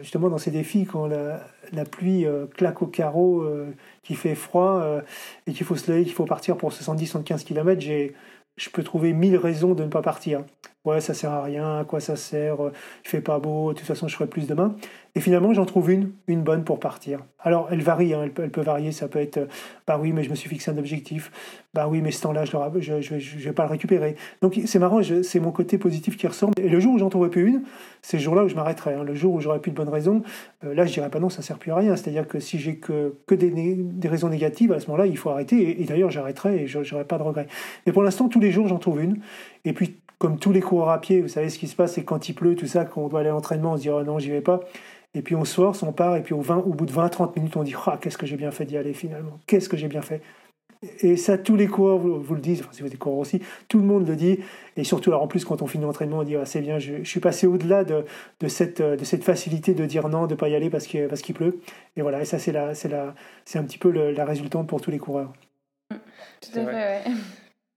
justement 0.04 0.30
dans 0.30 0.38
ces 0.38 0.52
défis, 0.52 0.86
quand 0.86 1.08
la, 1.08 1.86
pluie 1.86 2.24
euh, 2.24 2.46
claque 2.46 2.84
au 2.84 2.86
carreau, 2.86 3.42
euh, 3.42 3.74
qu'il 4.04 4.16
fait 4.16 4.36
froid 4.36 5.02
et 5.48 5.54
qu'il 5.54 5.66
faut 5.66 5.76
se 5.76 5.92
lever, 5.92 6.04
qu'il 6.04 6.14
faut 6.14 6.26
partir 6.26 6.56
pour 6.56 6.70
70-75 6.70 7.44
km, 7.44 7.82
je 7.82 8.70
peux 8.70 8.84
trouver 8.84 9.12
mille 9.14 9.38
raisons 9.38 9.74
de 9.74 9.84
ne 9.84 9.90
pas 9.90 10.04
partir. 10.04 10.44
Ouais, 10.86 11.02
ça 11.02 11.14
sert 11.14 11.32
à 11.32 11.44
rien, 11.44 11.80
à 11.80 11.84
quoi 11.84 12.00
ça 12.00 12.16
sert, 12.16 12.58
il 13.04 13.08
fait 13.10 13.20
pas 13.22 13.38
beau, 13.38 13.74
de 13.74 13.78
toute 13.78 13.86
façon 13.88 14.08
je 14.08 14.16
ferai 14.16 14.28
plus 14.28 14.48
demain. 14.48 14.76
Et 15.16 15.22
finalement, 15.22 15.54
j'en 15.54 15.66
trouve 15.66 15.92
une, 15.92 16.12
une 16.28 16.44
bonne 16.44 16.64
pour 16.64 16.80
partir. 16.80 17.26
Alors, 17.40 17.68
elle 17.72 17.82
varie, 17.82 18.14
hein, 18.14 18.22
elle, 18.24 18.32
peut, 18.32 18.62
varier, 18.62 18.92
ça 18.92 19.08
peut 19.08 19.20
être, 19.20 19.48
bah 19.88 19.98
oui, 20.00 20.14
mais 20.14 20.24
je 20.24 20.30
me 20.30 20.36
suis 20.36 20.48
fixé 20.48 20.72
un 20.72 20.78
objectif, 20.78 21.32
bah 21.74 21.88
oui, 21.90 22.02
mais 22.02 22.12
ce 22.12 22.22
temps-là, 22.22 22.46
je 22.46 22.56
ne 22.56 23.02
je, 23.02 23.38
vais 23.38 23.52
pas 23.52 23.64
le 23.64 23.72
récupérer. 23.72 24.16
Donc, 24.42 24.60
c'est 24.66 24.80
marrant, 24.80 25.02
c'est 25.04 25.40
mon 25.40 25.52
côté 25.52 25.78
positif 25.78 26.16
qui 26.16 26.28
ressort. 26.28 26.52
Et 26.58 26.70
le 26.70 26.80
jour 26.80 26.94
où 26.94 27.00
j'en 27.00 27.10
trouverai 27.10 27.30
plus 27.30 27.48
une, 27.48 27.64
c'est 28.02 28.18
le 28.18 28.24
jour-là 28.24 28.44
où 28.44 28.48
je 28.50 28.56
m'arrêterai. 28.56 28.94
Hein. 28.94 29.04
Le 29.04 29.16
jour 29.16 29.34
où 29.34 29.42
j'aurai 29.42 29.60
plus 29.60 29.72
de 29.72 29.76
bonnes 29.76 29.90
raisons, 29.90 30.22
euh, 30.64 30.74
là, 30.74 30.86
je 30.86 30.94
dirais 30.94 31.10
pas 31.10 31.20
non, 31.20 31.30
ça 31.30 31.42
sert 31.42 31.58
plus 31.58 31.72
à 31.72 31.76
rien. 31.76 31.96
C'est-à-dire 31.96 32.28
que 32.28 32.40
si 32.40 32.60
j'ai 32.60 32.78
que, 32.78 33.16
que 33.26 33.36
des, 33.36 33.50
des, 33.50 34.08
raisons 34.08 34.30
négatives, 34.30 34.72
à 34.72 34.80
ce 34.80 34.88
moment-là, 34.88 35.08
il 35.08 35.18
faut 35.18 35.30
arrêter. 35.32 35.58
Et, 35.58 35.82
et 35.82 35.86
d'ailleurs, 35.86 36.12
j'arrêterai 36.12 36.64
et 36.64 36.68
je 36.68 36.80
n'aurai 36.80 37.06
pas 37.06 37.18
de 37.18 37.24
regrets. 37.24 37.48
Mais 37.86 37.94
pour 37.94 38.04
l'instant, 38.04 38.30
tous 38.30 38.40
les 38.40 38.52
jours, 38.52 38.68
j'en 38.68 38.80
trouve 38.80 39.02
une. 39.02 39.18
Et 39.66 39.74
puis, 39.74 39.98
comme 40.20 40.38
tous 40.38 40.52
les 40.52 40.62
coureurs 40.62 40.90
à 40.90 41.02
pied, 41.02 41.22
vous 41.22 41.30
savez 41.30 41.50
ce 41.50 41.58
qui 41.58 41.68
se 41.68 41.76
passe, 41.76 41.94
c'est 41.94 42.04
quand 42.04 42.30
il 42.30 42.34
pleut, 42.34 42.56
tout 42.56 42.68
ça, 42.68 42.86
qu'on 42.86 43.08
doit 43.08 43.22
aller 43.22 43.30
à 43.30 43.32
l'entraînement, 43.32 43.74
on 43.74 43.78
se 43.78 43.82
dit 43.82 43.90
oh 43.90 44.04
non, 44.04 44.20
j'y 44.20 44.30
vais 44.30 44.42
pas. 44.42 44.60
Et 45.16 45.22
puis 45.22 45.36
on 45.36 45.46
se 45.46 45.56
force, 45.56 45.82
on 45.82 45.94
part, 45.94 46.18
et 46.18 46.22
puis 46.22 46.34
au, 46.34 46.42
20, 46.42 46.58
au 46.58 46.74
bout 46.74 46.86
de 46.86 46.92
20-30 46.92 47.36
minutes, 47.38 47.56
on 47.58 47.64
dit 47.64 47.74
ah, 47.88 47.98
qu'est-ce 48.00 48.18
que 48.18 48.28
j'ai 48.28 48.36
bien 48.36 48.52
fait 48.52 48.66
d'y 48.66 48.78
aller 48.78 48.94
finalement 48.94 49.40
Qu'est-ce 49.48 49.70
que 49.70 49.78
j'ai 49.78 49.88
bien 49.88 50.02
fait 50.02 50.22
Et 51.02 51.16
ça, 51.16 51.38
tous 51.38 51.56
les 51.56 51.68
coureurs 51.68 51.98
vous, 51.98 52.22
vous 52.22 52.36
le 52.36 52.42
disent, 52.42 52.60
enfin, 52.60 52.70
si 52.74 52.82
vous 52.82 52.88
êtes 52.88 53.00
coureurs 53.00 53.20
aussi, 53.20 53.42
tout 53.70 53.80
le 53.80 53.86
monde 53.86 54.06
le 54.08 54.18
dit. 54.18 54.40
Et 54.76 54.84
surtout, 54.84 55.10
alors 55.10 55.24
en 55.24 55.28
plus, 55.28 55.46
quand 55.46 55.62
on 55.62 55.68
finit 55.68 55.86
l'entraînement, 55.86 56.20
on 56.20 56.24
dit 56.24 56.36
ah, 56.36 56.46
c'est 56.46 56.62
bien, 56.62 56.80
je, 56.80 56.98
je, 57.02 57.10
suis 57.10 57.22
passé 57.22 57.48
au-delà 57.48 57.86
de, 57.86 58.04
de, 58.42 58.48
cette, 58.50 58.82
de 58.82 59.04
cette 59.06 59.24
facilité 59.24 59.74
de 59.74 59.86
dire 59.86 60.10
non, 60.10 60.28
de 60.28 60.34
ne 60.34 60.38
pas 60.38 60.50
y 60.50 60.56
aller 60.56 60.70
parce 60.70 60.86
qu'il 60.86 61.08
parce 61.08 61.22
qu'il 61.22 61.34
pleut. 61.34 61.62
Et 61.96 62.02
voilà, 62.02 62.22
et 62.22 62.26
ça, 62.26 62.38
c'est 62.40 62.56
un 62.58 63.64
petit 63.64 63.78
peu 63.78 63.90
le, 63.90 64.12
la 64.12 64.26
résultante 64.26 64.68
pour 64.68 64.82
tous 64.82 64.92
les 64.92 65.00
coureurs. 65.00 65.32
Tout 66.42 66.60
à 66.60 66.66
fait, 66.66 66.66
ouais. 66.66 67.02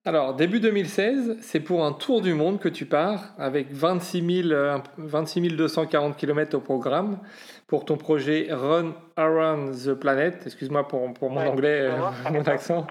Alors, 0.05 0.35
début 0.35 0.59
2016, 0.59 1.37
c'est 1.43 1.61
pour 1.61 1.85
un 1.85 1.93
tour 1.93 2.23
du 2.23 2.35
monde 2.35 2.59
que 2.59 2.69
tu 2.69 2.87
pars 2.87 3.35
avec 3.39 3.71
26, 3.71 4.43
000, 4.49 4.81
26 4.99 5.41
240 5.51 6.17
km 6.17 6.57
au 6.57 6.61
programme 6.61 7.21
pour 7.69 7.85
ton 7.85 7.97
projet 7.97 8.49
Run 8.51 8.95
Around 9.17 9.77
the 9.77 9.95
Planet. 9.95 10.43
Excuse-moi 10.45 10.89
pour, 10.89 11.15
pour, 11.15 11.31
mon 11.31 11.43
ouais, 11.43 11.47
anglais, 11.47 11.83
euh, 11.83 11.99
mon 12.33 12.43
accent. 12.43 12.85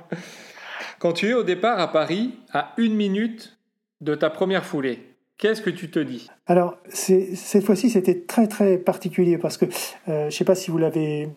Quand 1.00 1.12
tu 1.12 1.28
es 1.28 1.34
au 1.34 1.44
départ 1.44 1.80
à 1.80 1.92
Paris, 1.92 2.34
à 2.54 2.72
une 2.78 2.96
minute 2.96 3.58
de 4.00 4.16
ta 4.16 4.30
première 4.30 4.64
foulée, 4.64 5.00
qu'est-ce 5.38 5.62
que 5.62 5.70
tu 5.70 5.92
te 5.92 6.00
dis? 6.00 6.30
Alors, 6.48 6.78
cette 6.88 7.66
fois-ci, 7.66 7.90
c'était 7.90 8.22
très 8.22 8.48
très 8.48 8.78
particulier 8.78 9.38
parce 9.38 9.58
que, 9.58 9.66
euh, 9.66 9.70
je 10.08 10.26
ne 10.28 10.30
sais 10.30 10.46
pas 10.46 10.56
si 10.56 10.72
vous 10.72 10.78
l'avez 10.78 11.28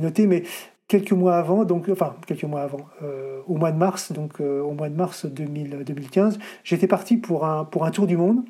noté, 0.00 0.26
mais 0.26 0.44
quelques 0.88 1.12
mois 1.12 1.36
avant, 1.36 1.64
donc 1.64 1.88
enfin 1.90 2.16
quelques 2.26 2.44
mois 2.44 2.62
avant, 2.62 2.88
euh, 3.02 3.40
au 3.46 3.56
mois 3.56 3.70
de 3.70 3.76
mars, 3.76 4.12
donc 4.12 4.40
euh, 4.40 4.62
au 4.62 4.72
mois 4.72 4.88
de 4.88 4.96
mars 4.96 5.26
2000, 5.26 5.84
2015, 5.86 6.38
j'étais 6.64 6.88
parti 6.88 7.18
pour 7.18 7.44
un 7.44 7.64
pour 7.64 7.84
un 7.84 7.90
tour 7.90 8.06
du 8.06 8.16
monde 8.16 8.42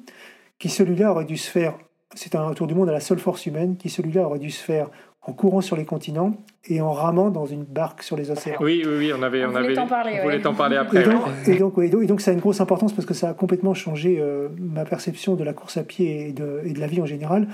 qui 0.58 0.68
celui-là 0.68 1.10
aurait 1.10 1.24
dû 1.24 1.36
se 1.36 1.50
faire. 1.50 1.74
C'est 2.14 2.34
un 2.34 2.54
tour 2.54 2.66
du 2.66 2.74
monde 2.74 2.88
à 2.88 2.92
la 2.92 3.00
seule 3.00 3.18
force 3.18 3.44
humaine 3.44 3.76
qui 3.76 3.90
celui-là 3.90 4.22
aurait 4.22 4.38
dû 4.38 4.50
se 4.50 4.62
faire 4.62 4.88
en 5.20 5.32
courant 5.32 5.60
sur 5.60 5.76
les 5.76 5.84
continents 5.84 6.32
et 6.64 6.80
en 6.80 6.92
ramant 6.92 7.28
dans 7.28 7.44
une 7.44 7.64
barque 7.64 8.02
sur 8.02 8.16
les 8.16 8.30
océans. 8.30 8.56
Oui, 8.60 8.82
oui, 8.86 8.94
oui, 8.96 9.12
on 9.14 9.22
avait, 9.22 9.44
on, 9.44 9.50
on 9.50 9.56
avait, 9.56 9.74
t'en 9.74 9.86
parler, 9.86 10.12
on 10.18 10.22
voulait 10.22 10.36
ouais. 10.36 10.42
t'en 10.42 10.54
parler 10.54 10.76
après. 10.76 11.02
Et 11.02 11.04
donc, 11.04 11.26
ouais. 11.26 11.32
et, 11.46 11.58
donc, 11.58 11.78
et, 11.78 11.88
donc, 11.90 12.02
et 12.02 12.06
donc, 12.06 12.20
ça 12.22 12.30
a 12.30 12.34
une 12.34 12.40
grosse 12.40 12.62
importance 12.62 12.94
parce 12.94 13.04
que 13.04 13.12
ça 13.12 13.28
a 13.28 13.34
complètement 13.34 13.74
changé 13.74 14.18
euh, 14.20 14.48
ma 14.58 14.86
perception 14.86 15.34
de 15.34 15.44
la 15.44 15.52
course 15.52 15.76
à 15.76 15.82
pied 15.82 16.28
et 16.28 16.32
de, 16.32 16.62
et 16.64 16.72
de 16.72 16.80
la 16.80 16.86
vie 16.86 17.02
en 17.02 17.06
général, 17.06 17.46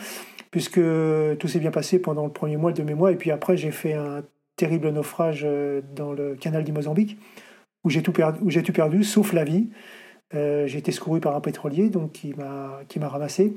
puisque 0.53 0.81
tout 1.39 1.49
s'est 1.49 1.59
bien 1.59 1.73
passé 1.73 1.99
pendant 1.99 2.27
le 2.27 2.33
premier 2.33 2.57
mois, 2.57 2.71
le 2.71 2.77
deuxième 2.77 2.97
mois, 2.97 3.11
et 3.11 3.17
puis 3.17 3.33
après 3.33 3.57
j'ai 3.57 3.73
fait 3.73 3.95
un 3.95 4.23
terrible 4.57 4.91
naufrage 4.91 5.47
dans 5.95 6.13
le 6.13 6.35
canal 6.35 6.65
du 6.65 6.73
Mozambique, 6.73 7.19
où 7.85 7.91
j'ai 7.91 8.03
tout 8.03 8.13
perdu, 8.13 8.63
tout 8.63 8.73
perdu, 8.73 9.05
sauf 9.05 9.33
la 9.33 9.45
vie. 9.45 9.69
Euh, 10.35 10.67
j'ai 10.67 10.79
été 10.79 10.91
secouru 10.91 11.21
par 11.21 11.37
un 11.37 11.41
pétrolier, 11.41 11.91
donc 11.91 12.13
qui 12.13 12.35
m'a 12.35 13.09
ramassé. 13.09 13.55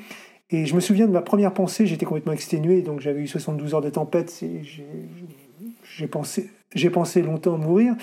Et 0.50 0.66
je 0.66 0.76
me 0.76 0.80
souviens 0.80 1.08
de 1.08 1.12
ma 1.12 1.22
première 1.22 1.54
pensée, 1.54 1.86
j'étais 1.86 2.06
complètement 2.06 2.32
exténué, 2.32 2.82
donc 2.82 3.02
j'avais 3.02 3.22
eu 3.22 3.28
72 3.28 3.74
heures 3.74 3.82
de 3.82 3.90
tempête. 3.90 4.44
J'ai 5.84 6.08
pensé, 6.08 6.50
pensé 6.94 7.22
longtemps 7.22 7.58
mourir, 7.58 7.96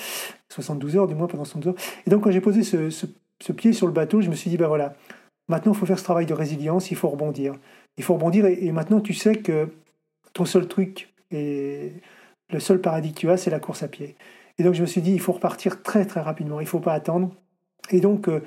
72 0.50 0.96
heures 0.96 1.06
du 1.06 1.14
moins 1.14 1.26
pendant 1.26 1.44
72 1.44 1.72
heures. 1.72 1.80
Et 2.06 2.10
donc 2.10 2.24
quand 2.24 2.30
j'ai 2.30 2.42
posé 2.42 2.62
ce, 2.62 3.52
pied 3.52 3.72
sur 3.72 3.86
le 3.86 3.92
bateau, 3.92 4.20
je 4.20 4.28
me 4.28 4.34
suis 4.34 4.50
dit 4.50 4.58
ben 4.58 4.68
voilà, 4.68 4.94
maintenant 5.48 5.72
il 5.72 5.78
faut 5.78 5.86
faire 5.86 5.98
ce 5.98 6.04
travail 6.04 6.26
de 6.26 6.34
résilience, 6.34 6.90
il 6.90 6.96
faut 6.98 7.08
rebondir, 7.08 7.54
il 7.96 8.04
faut 8.04 8.14
rebondir. 8.14 8.44
Et, 8.44 8.66
et 8.66 8.72
maintenant 8.72 9.00
tu 9.00 9.14
sais 9.14 9.36
que 9.36 9.70
ton 10.34 10.44
seul 10.44 10.68
truc 10.68 11.14
est 11.30 11.94
le 12.50 12.60
seul 12.60 12.80
paradis 12.80 13.12
que 13.12 13.20
tu 13.20 13.30
as, 13.30 13.36
c'est 13.36 13.50
la 13.50 13.60
course 13.60 13.82
à 13.82 13.88
pied. 13.88 14.16
Et 14.58 14.62
donc 14.62 14.74
je 14.74 14.82
me 14.82 14.86
suis 14.86 15.00
dit, 15.00 15.12
il 15.12 15.20
faut 15.20 15.32
repartir 15.32 15.82
très 15.82 16.04
très 16.06 16.20
rapidement, 16.20 16.60
il 16.60 16.64
ne 16.64 16.68
faut 16.68 16.80
pas 16.80 16.92
attendre. 16.92 17.30
Et 17.90 18.00
donc, 18.00 18.28
euh, 18.28 18.42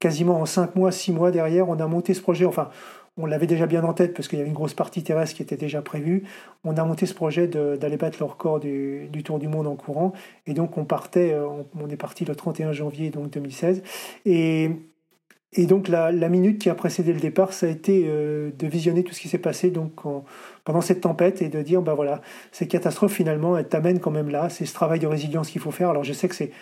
quasiment 0.00 0.40
en 0.40 0.46
5 0.46 0.76
mois, 0.76 0.92
6 0.92 1.12
mois 1.12 1.30
derrière, 1.30 1.68
on 1.68 1.78
a 1.78 1.86
monté 1.86 2.14
ce 2.14 2.20
projet. 2.20 2.44
Enfin, 2.44 2.70
on 3.16 3.26
l'avait 3.26 3.46
déjà 3.46 3.66
bien 3.66 3.84
en 3.84 3.92
tête 3.92 4.14
parce 4.14 4.28
qu'il 4.28 4.38
y 4.38 4.42
avait 4.42 4.48
une 4.48 4.54
grosse 4.54 4.74
partie 4.74 5.02
terrestre 5.02 5.36
qui 5.36 5.42
était 5.42 5.56
déjà 5.56 5.82
prévue. 5.82 6.24
On 6.64 6.76
a 6.76 6.84
monté 6.84 7.06
ce 7.06 7.14
projet 7.14 7.46
d'aller 7.46 7.96
battre 7.96 8.18
le 8.20 8.26
record 8.26 8.58
du, 8.60 9.08
Tour 9.24 9.38
du 9.38 9.48
Monde 9.48 9.66
en 9.66 9.76
courant. 9.76 10.12
Et 10.46 10.54
donc, 10.54 10.78
on 10.78 10.84
partait, 10.84 11.34
on, 11.36 11.66
on 11.78 11.88
est 11.88 11.96
parti 11.96 12.24
le 12.24 12.34
31 12.34 12.72
janvier 12.72 13.10
donc 13.10 13.30
2016. 13.30 13.82
Et 14.24 14.70
et 15.54 15.66
donc 15.66 15.88
la, 15.88 16.12
la, 16.12 16.28
minute 16.28 16.60
qui 16.60 16.70
a 16.70 16.74
précédé 16.74 17.12
le 17.12 17.20
départ, 17.20 17.52
ça 17.52 17.66
a 17.66 17.68
été 17.68 18.04
euh, 18.06 18.50
de 18.58 18.66
visionner 18.66 19.04
tout 19.04 19.12
ce 19.12 19.20
qui 19.20 19.28
s'est 19.28 19.38
passé 19.38 19.70
donc 19.70 20.06
en, 20.06 20.24
pendant 20.64 20.80
cette 20.80 21.02
tempête 21.02 21.42
et 21.42 21.48
de 21.48 21.60
dire 21.60 21.82
bah 21.82 21.94
voilà 21.94 22.22
ces 22.52 22.66
catastrophes 22.66 23.12
finalement 23.12 23.58
elles 23.58 23.68
t'amènent 23.68 24.00
quand 24.00 24.10
même 24.10 24.30
là. 24.30 24.48
C'est 24.48 24.64
ce 24.64 24.74
travail 24.74 24.98
de 24.98 25.06
résilience 25.06 25.50
qu'il 25.50 25.60
faut 25.60 25.70
faire. 25.70 25.90
Alors 25.90 26.04
je 26.04 26.12
sais 26.12 26.28
que 26.28 26.34
c'est 26.34 26.52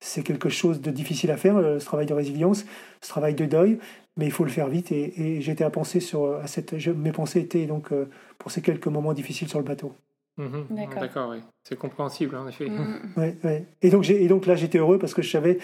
c'est 0.00 0.22
quelque 0.22 0.48
chose 0.48 0.80
de 0.80 0.92
difficile 0.92 1.30
à 1.32 1.36
faire, 1.36 1.56
ce 1.80 1.84
travail 1.84 2.06
de 2.06 2.14
résilience, 2.14 2.64
ce 3.00 3.08
travail 3.08 3.34
de 3.34 3.46
deuil, 3.46 3.78
mais 4.16 4.26
il 4.26 4.30
faut 4.30 4.44
le 4.44 4.50
faire 4.50 4.68
vite. 4.68 4.92
Et, 4.92 5.36
et 5.38 5.40
j'étais 5.40 5.64
à 5.64 5.70
penser 5.70 5.98
sur 5.98 6.36
à 6.36 6.46
cette, 6.46 6.78
je, 6.78 6.92
mes 6.92 7.10
pensées 7.10 7.40
étaient 7.40 7.66
donc 7.66 7.92
euh, 7.92 8.08
pour 8.38 8.50
ces 8.50 8.62
quelques 8.62 8.86
moments 8.86 9.12
difficiles 9.12 9.48
sur 9.48 9.58
le 9.58 9.64
bateau. 9.64 9.92
Mmh, 10.36 10.88
D'accord, 10.94 11.30
oui. 11.30 11.38
C'est 11.64 11.76
compréhensible 11.76 12.36
en 12.36 12.46
effet. 12.46 12.68
Mmh. 12.68 13.00
Ouais, 13.16 13.36
ouais. 13.42 13.66
Et 13.82 13.90
donc 13.90 14.08
et 14.08 14.28
donc 14.28 14.46
là 14.46 14.54
j'étais 14.54 14.78
heureux 14.78 14.98
parce 14.98 15.14
que 15.14 15.22
je 15.22 15.30
savais 15.30 15.58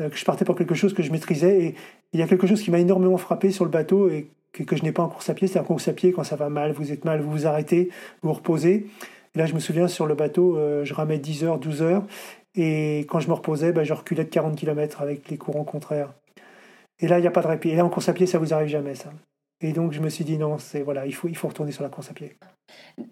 euh, 0.00 0.08
que 0.08 0.16
je 0.16 0.24
partais 0.24 0.44
pour 0.44 0.56
quelque 0.56 0.74
chose 0.74 0.94
que 0.94 1.02
je 1.02 1.12
maîtrisais. 1.12 1.64
Et 1.64 1.74
il 2.12 2.20
y 2.20 2.22
a 2.22 2.26
quelque 2.26 2.46
chose 2.46 2.62
qui 2.62 2.70
m'a 2.70 2.78
énormément 2.78 3.16
frappé 3.16 3.50
sur 3.50 3.64
le 3.64 3.70
bateau 3.70 4.08
et 4.08 4.28
que, 4.52 4.76
je 4.76 4.82
n'ai 4.82 4.92
pas 4.92 5.02
en 5.02 5.08
course 5.08 5.30
à 5.30 5.34
pied. 5.34 5.46
C'est 5.46 5.58
en 5.58 5.64
course 5.64 5.88
à 5.88 5.92
pied, 5.92 6.12
quand 6.12 6.24
ça 6.24 6.36
va 6.36 6.48
mal, 6.48 6.72
vous 6.72 6.92
êtes 6.92 7.04
mal, 7.04 7.20
vous 7.20 7.30
vous 7.30 7.46
arrêtez, 7.46 7.90
vous 8.22 8.32
reposez. 8.32 8.86
Et 9.34 9.38
là, 9.38 9.46
je 9.46 9.54
me 9.54 9.60
souviens, 9.60 9.86
sur 9.86 10.06
le 10.06 10.14
bateau, 10.14 10.56
euh, 10.56 10.84
je 10.84 10.92
ramais 10.92 11.18
10 11.18 11.44
heures, 11.44 11.58
12 11.58 11.82
heures. 11.82 12.04
Et 12.56 13.00
quand 13.08 13.20
je 13.20 13.28
me 13.28 13.34
reposais, 13.34 13.72
ben, 13.72 13.84
je 13.84 13.92
reculais 13.92 14.24
de 14.24 14.28
40 14.28 14.56
km 14.56 15.02
avec 15.02 15.30
les 15.30 15.38
courants 15.38 15.64
contraires. 15.64 16.12
Et 16.98 17.06
là, 17.06 17.18
il 17.18 17.22
n'y 17.22 17.28
a 17.28 17.30
pas 17.30 17.42
de 17.42 17.46
répit. 17.46 17.70
Et 17.70 17.76
là, 17.76 17.84
en 17.84 17.88
course 17.88 18.08
à 18.08 18.12
pied, 18.12 18.26
ça 18.26 18.38
vous 18.38 18.52
arrive 18.52 18.68
jamais, 18.68 18.96
ça. 18.96 19.10
Et 19.60 19.72
donc, 19.72 19.92
je 19.92 20.00
me 20.00 20.08
suis 20.08 20.24
dit, 20.24 20.36
non, 20.36 20.58
c'est 20.58 20.82
voilà, 20.82 21.06
il 21.06 21.14
faut, 21.14 21.28
il 21.28 21.36
faut 21.36 21.46
retourner 21.46 21.70
sur 21.70 21.82
la 21.82 21.90
course 21.90 22.10
à 22.10 22.14
pied. 22.14 22.36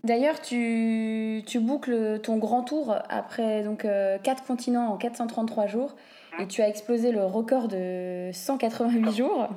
D'ailleurs, 0.03 0.41
tu, 0.41 1.43
tu 1.47 1.61
boucles 1.61 2.21
ton 2.23 2.39
grand 2.39 2.63
tour 2.63 2.97
après 3.09 3.63
donc 3.63 3.85
euh, 3.85 4.19
4 4.19 4.45
continents 4.45 4.93
en 4.93 4.97
433 4.97 5.67
jours 5.67 5.95
et 6.39 6.47
tu 6.47 6.63
as 6.63 6.69
explosé 6.69 7.13
le 7.13 7.25
record 7.25 7.69
de 7.69 8.31
188 8.33 9.17
jours. 9.17 9.49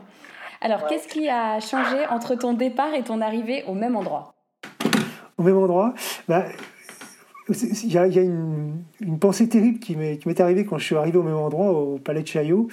Alors, 0.61 0.87
qu'est-ce 0.87 1.07
qui 1.07 1.29
a 1.29 1.59
changé 1.59 2.05
entre 2.09 2.35
ton 2.35 2.53
départ 2.53 2.93
et 2.93 3.03
ton 3.03 3.21
arrivée 3.21 3.63
au 3.67 3.73
même 3.73 3.95
endroit? 3.95 4.33
Au 5.37 5.43
même 5.43 5.57
endroit? 5.57 5.93
Bah, 6.27 6.45
il 7.49 7.91
y 7.91 7.97
a, 7.97 8.07
y 8.07 8.19
a 8.19 8.21
une, 8.21 8.83
une, 8.99 9.19
pensée 9.19 9.49
terrible 9.49 9.79
qui 9.79 9.95
m'est 9.95 10.39
arrivée 10.39 10.65
quand 10.65 10.77
je 10.77 10.85
suis 10.85 10.95
arrivé 10.95 11.17
au 11.17 11.23
même 11.23 11.35
endroit, 11.35 11.71
au 11.71 11.97
palais 11.97 12.21
de 12.21 12.27
Chaillot. 12.27 12.67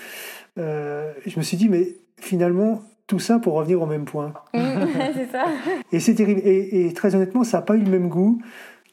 Euh, 0.58 1.12
je 1.26 1.38
me 1.38 1.42
suis 1.42 1.56
dit, 1.56 1.68
mais 1.68 1.96
finalement, 2.18 2.82
tout 3.06 3.18
ça 3.18 3.38
pour 3.38 3.54
revenir 3.54 3.80
au 3.80 3.86
même 3.86 4.04
point. 4.04 4.34
c'est 4.54 5.30
ça. 5.32 5.44
Et 5.92 6.00
c'est 6.00 6.14
terrible. 6.14 6.42
Et, 6.44 6.86
et, 6.86 6.92
très 6.92 7.14
honnêtement, 7.14 7.44
ça 7.44 7.58
n'a 7.58 7.62
pas 7.62 7.74
eu 7.74 7.80
le 7.80 7.90
même 7.90 8.08
goût 8.08 8.40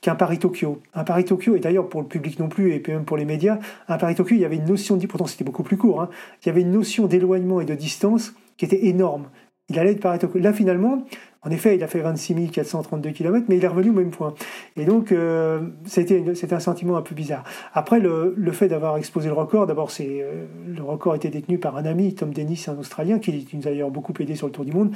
qu'un 0.05 0.13
Paris-Tokyo. 0.13 0.81
Un 0.93 1.03
Paris-Tokyo, 1.03 1.55
et 1.55 1.59
d'ailleurs 1.59 1.89
pour 1.89 1.99
le 1.99 2.07
public 2.07 2.37
non 2.39 2.47
plus, 2.47 2.73
et 2.73 2.79
puis 2.79 2.93
même 2.93 3.05
pour 3.05 3.17
les 3.17 3.25
médias, 3.25 3.57
un 3.87 3.97
Paris-Tokyo, 3.97 4.35
il 4.35 4.41
y 4.41 4.45
avait 4.45 4.57
une 4.57 4.65
notion, 4.65 4.99
pourtant 4.99 5.25
c'était 5.25 5.43
beaucoup 5.43 5.63
plus 5.63 5.77
court, 5.77 5.99
hein, 5.99 6.09
il 6.43 6.45
y 6.45 6.49
avait 6.49 6.61
une 6.61 6.71
notion 6.71 7.07
d'éloignement 7.07 7.59
et 7.59 7.65
de 7.65 7.73
distance 7.73 8.35
qui 8.55 8.65
était 8.65 8.85
énorme. 8.85 9.29
Il 9.69 9.79
allait 9.79 9.95
de 9.95 9.99
Paris-Tokyo. 9.99 10.37
Là, 10.37 10.53
finalement, 10.53 11.03
en 11.41 11.49
effet, 11.49 11.75
il 11.75 11.83
a 11.83 11.87
fait 11.87 12.01
26 12.01 12.51
432 12.51 13.09
km, 13.09 13.47
mais 13.49 13.57
il 13.57 13.63
est 13.63 13.67
revenu 13.67 13.89
au 13.89 13.93
même 13.93 14.11
point. 14.11 14.35
Et 14.77 14.85
donc, 14.85 15.11
euh, 15.11 15.61
c'était, 15.85 16.23
un 16.51 16.59
sentiment 16.59 16.97
un 16.97 17.01
peu 17.01 17.15
bizarre. 17.15 17.43
Après, 17.73 17.99
le, 17.99 18.35
fait 18.51 18.67
d'avoir 18.67 18.97
exposé 18.97 19.27
le 19.27 19.33
record, 19.33 19.65
d'abord, 19.65 19.89
c'est, 19.89 20.21
euh, 20.21 20.45
le 20.67 20.83
record 20.83 21.15
était 21.15 21.29
détenu 21.29 21.57
par 21.57 21.77
un 21.77 21.85
ami, 21.85 22.13
Tom 22.13 22.31
Dennis, 22.31 22.65
un 22.67 22.77
Australien, 22.77 23.17
qui 23.17 23.47
nous 23.53 23.67
a 23.67 23.71
d'ailleurs 23.71 23.89
beaucoup 23.89 24.13
aidé 24.19 24.35
sur 24.35 24.45
le 24.45 24.53
Tour 24.53 24.65
du 24.65 24.71
Monde. 24.71 24.91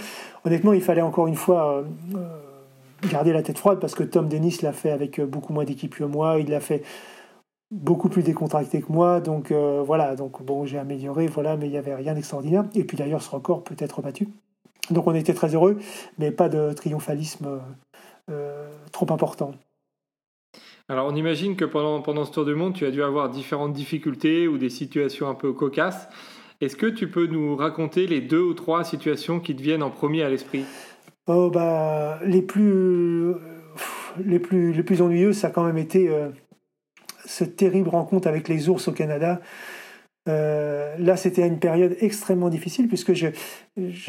Honnêtement, 0.45 0.73
il 0.73 0.81
fallait 0.81 1.01
encore 1.01 1.25
une 1.25 1.35
fois 1.35 1.83
euh, 2.15 2.19
garder 3.07 3.33
la 3.33 3.41
tête 3.41 3.57
froide, 3.57 3.79
parce 3.79 3.95
que 3.95 4.03
Tom 4.03 4.27
Dennis 4.27 4.59
l'a 4.61 4.73
fait 4.73 4.91
avec 4.91 5.21
beaucoup 5.21 5.53
moins 5.53 5.65
d'équipe 5.65 5.95
que 5.95 6.03
moi, 6.03 6.39
il 6.39 6.49
l'a 6.49 6.59
fait 6.59 6.83
beaucoup 7.71 8.09
plus 8.09 8.23
décontracté 8.23 8.81
que 8.81 8.91
moi, 8.91 9.19
donc 9.19 9.51
euh, 9.51 9.83
voilà, 9.85 10.15
donc 10.15 10.43
bon, 10.43 10.65
j'ai 10.65 10.77
amélioré, 10.77 11.27
voilà, 11.27 11.55
mais 11.55 11.67
il 11.67 11.71
n'y 11.71 11.77
avait 11.77 11.95
rien 11.95 12.13
d'extraordinaire. 12.13 12.65
Et 12.75 12.83
puis 12.83 12.97
d'ailleurs, 12.97 13.21
ce 13.21 13.29
record 13.29 13.63
peut 13.63 13.75
être 13.77 14.01
battu. 14.01 14.29
Donc 14.89 15.05
on 15.05 15.13
était 15.13 15.33
très 15.33 15.53
heureux, 15.53 15.77
mais 16.17 16.31
pas 16.31 16.49
de 16.49 16.73
triomphalisme 16.73 17.59
euh, 18.29 18.69
trop 18.91 19.11
important. 19.13 19.51
Alors 20.87 21.05
on 21.05 21.15
imagine 21.15 21.55
que 21.55 21.65
pendant, 21.65 22.01
pendant 22.01 22.25
ce 22.25 22.31
tour 22.31 22.45
du 22.45 22.55
monde, 22.55 22.73
tu 22.73 22.85
as 22.85 22.91
dû 22.91 23.03
avoir 23.03 23.29
différentes 23.29 23.73
difficultés 23.73 24.47
ou 24.47 24.57
des 24.57 24.69
situations 24.69 25.29
un 25.29 25.35
peu 25.35 25.53
cocasses. 25.53 26.09
Est-ce 26.61 26.75
que 26.75 26.87
tu 26.87 27.09
peux 27.09 27.27
nous 27.27 27.55
raconter 27.55 28.07
les 28.07 28.19
deux 28.19 28.41
ou 28.41 28.55
trois 28.55 28.83
situations 28.83 29.39
qui 29.39 29.55
te 29.55 29.61
viennent 29.61 29.83
en 29.83 29.91
premier 29.91 30.23
à 30.23 30.29
l'esprit? 30.29 30.65
Oh 31.31 31.51
bah 31.51 32.19
les 32.25 32.41
plus 32.41 33.35
les 34.25 34.39
plus 34.39 34.73
les 34.73 34.81
plus 34.81 34.99
ennuyeuses, 34.99 35.37
ça 35.37 35.47
a 35.47 35.49
quand 35.51 35.63
même 35.63 35.77
été 35.77 36.09
euh, 36.09 36.29
cette 37.23 37.55
terrible 37.55 37.89
rencontre 37.89 38.27
avec 38.27 38.47
les 38.47 38.67
ours 38.67 38.87
au 38.87 38.93
Canada. 38.93 39.39
Euh, 40.27 40.95
là, 40.97 41.17
c'était 41.17 41.45
une 41.45 41.59
période 41.59 41.95
extrêmement 42.01 42.49
difficile 42.49 42.87
puisque 42.87 43.13
j'ai 43.13 43.33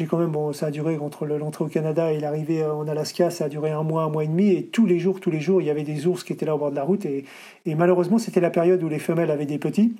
quand 0.07 0.17
même, 0.17 0.31
bon, 0.31 0.51
ça 0.51 0.67
a 0.67 0.71
duré 0.71 0.97
entre 0.97 1.27
l'entrée 1.27 1.65
au 1.65 1.67
Canada 1.67 2.11
et 2.11 2.19
l'arrivée 2.19 2.65
en 2.65 2.87
Alaska, 2.87 3.29
ça 3.29 3.45
a 3.45 3.49
duré 3.49 3.69
un 3.69 3.83
mois, 3.83 4.01
un 4.01 4.09
mois 4.09 4.23
et 4.23 4.27
demi, 4.27 4.53
et 4.53 4.65
tous 4.65 4.87
les 4.87 4.97
jours, 4.97 5.19
tous 5.19 5.29
les 5.29 5.39
jours, 5.39 5.61
il 5.61 5.67
y 5.67 5.69
avait 5.69 5.83
des 5.83 6.07
ours 6.07 6.23
qui 6.23 6.33
étaient 6.33 6.47
là 6.47 6.55
au 6.55 6.57
bord 6.57 6.71
de 6.71 6.75
la 6.75 6.83
route, 6.83 7.05
et, 7.05 7.25
et 7.67 7.75
malheureusement, 7.75 8.17
c'était 8.17 8.41
la 8.41 8.49
période 8.49 8.81
où 8.81 8.89
les 8.89 8.99
femelles 8.99 9.31
avaient 9.31 9.45
des 9.45 9.59
petits. 9.59 9.95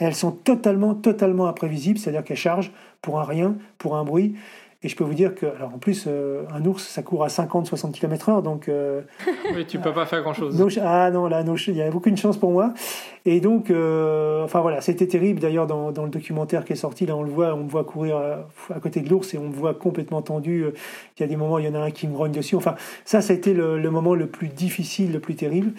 Et 0.00 0.04
elles 0.04 0.14
sont 0.14 0.32
totalement, 0.32 0.94
totalement 0.94 1.46
imprévisibles, 1.46 1.98
c'est-à-dire 1.98 2.24
qu'elles 2.24 2.36
chargent 2.36 2.72
pour 3.02 3.20
un 3.20 3.24
rien, 3.24 3.56
pour 3.78 3.96
un 3.96 4.04
bruit. 4.04 4.34
Et 4.82 4.88
je 4.88 4.96
peux 4.96 5.04
vous 5.04 5.12
dire 5.12 5.34
que, 5.34 5.44
alors 5.44 5.74
en 5.74 5.78
plus, 5.78 6.06
euh, 6.06 6.44
un 6.54 6.64
ours, 6.64 6.82
ça 6.82 7.02
court 7.02 7.22
à 7.22 7.26
50-60 7.26 7.92
km/h, 7.92 8.42
donc. 8.42 8.70
Euh, 8.70 9.02
oui, 9.54 9.66
tu 9.66 9.78
peux 9.78 9.92
pas 9.92 10.06
faire 10.06 10.22
grand-chose. 10.22 10.58
ah 10.82 11.10
non, 11.10 11.26
là, 11.26 11.44
il 11.66 11.76
y 11.76 11.82
avait 11.82 11.94
aucune 11.94 12.16
chance 12.16 12.38
pour 12.38 12.50
moi. 12.50 12.72
Et 13.26 13.40
donc, 13.40 13.70
euh, 13.70 14.42
enfin 14.42 14.60
voilà, 14.60 14.80
c'était 14.80 15.06
terrible. 15.06 15.38
D'ailleurs, 15.38 15.66
dans, 15.66 15.92
dans, 15.92 16.04
le 16.04 16.10
documentaire 16.10 16.64
qui 16.64 16.72
est 16.72 16.76
sorti, 16.76 17.04
là, 17.04 17.14
on 17.14 17.22
le 17.22 17.30
voit, 17.30 17.52
on 17.52 17.64
me 17.64 17.68
voit 17.68 17.84
courir 17.84 18.16
à, 18.16 18.80
côté 18.80 19.02
de 19.02 19.10
l'ours 19.10 19.34
et 19.34 19.38
on 19.38 19.48
me 19.48 19.54
voit 19.54 19.74
complètement 19.74 20.22
tendu. 20.22 20.64
Il 21.18 21.20
y 21.20 21.24
a 21.24 21.26
des 21.26 21.36
moments, 21.36 21.58
il 21.58 21.66
y 21.66 21.68
en 21.68 21.74
a 21.74 21.80
un 21.80 21.90
qui 21.90 22.08
me 22.08 22.14
grogne 22.14 22.32
dessus. 22.32 22.56
Enfin, 22.56 22.74
ça, 23.04 23.20
ça 23.20 23.34
a 23.34 23.36
été 23.36 23.52
le, 23.52 23.78
le 23.78 23.90
moment 23.90 24.14
le 24.14 24.28
plus 24.28 24.48
difficile, 24.48 25.12
le 25.12 25.20
plus 25.20 25.34
terrible. 25.34 25.72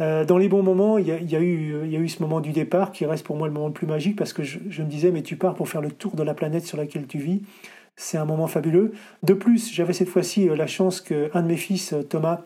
Euh, 0.00 0.26
dans 0.26 0.36
les 0.36 0.50
bons 0.50 0.62
moments, 0.62 0.98
il 0.98 1.06
y, 1.06 1.12
a, 1.12 1.16
il, 1.16 1.30
y 1.30 1.36
a 1.36 1.40
eu, 1.40 1.84
il 1.84 1.90
y, 1.90 1.96
a, 1.96 2.00
eu, 2.00 2.08
ce 2.08 2.20
moment 2.20 2.40
du 2.40 2.50
départ 2.50 2.92
qui 2.92 3.06
reste 3.06 3.24
pour 3.24 3.36
moi 3.36 3.46
le 3.46 3.54
moment 3.54 3.68
le 3.68 3.72
plus 3.72 3.86
magique 3.86 4.16
parce 4.16 4.34
que 4.34 4.42
je, 4.42 4.58
je 4.68 4.82
me 4.82 4.88
disais, 4.88 5.12
mais 5.12 5.22
tu 5.22 5.36
pars 5.36 5.54
pour 5.54 5.68
faire 5.68 5.80
le 5.80 5.90
tour 5.90 6.14
de 6.14 6.22
la 6.22 6.34
planète 6.34 6.66
sur 6.66 6.76
laquelle 6.76 7.06
tu 7.06 7.18
vis. 7.18 7.42
C'est 7.96 8.18
un 8.18 8.24
moment 8.24 8.46
fabuleux. 8.46 8.92
De 9.22 9.34
plus, 9.34 9.72
j'avais 9.72 9.92
cette 9.92 10.08
fois-ci 10.08 10.48
euh, 10.48 10.56
la 10.56 10.66
chance 10.66 11.00
qu'un 11.00 11.42
de 11.42 11.46
mes 11.46 11.56
fils, 11.56 11.92
euh, 11.92 12.02
Thomas, 12.02 12.40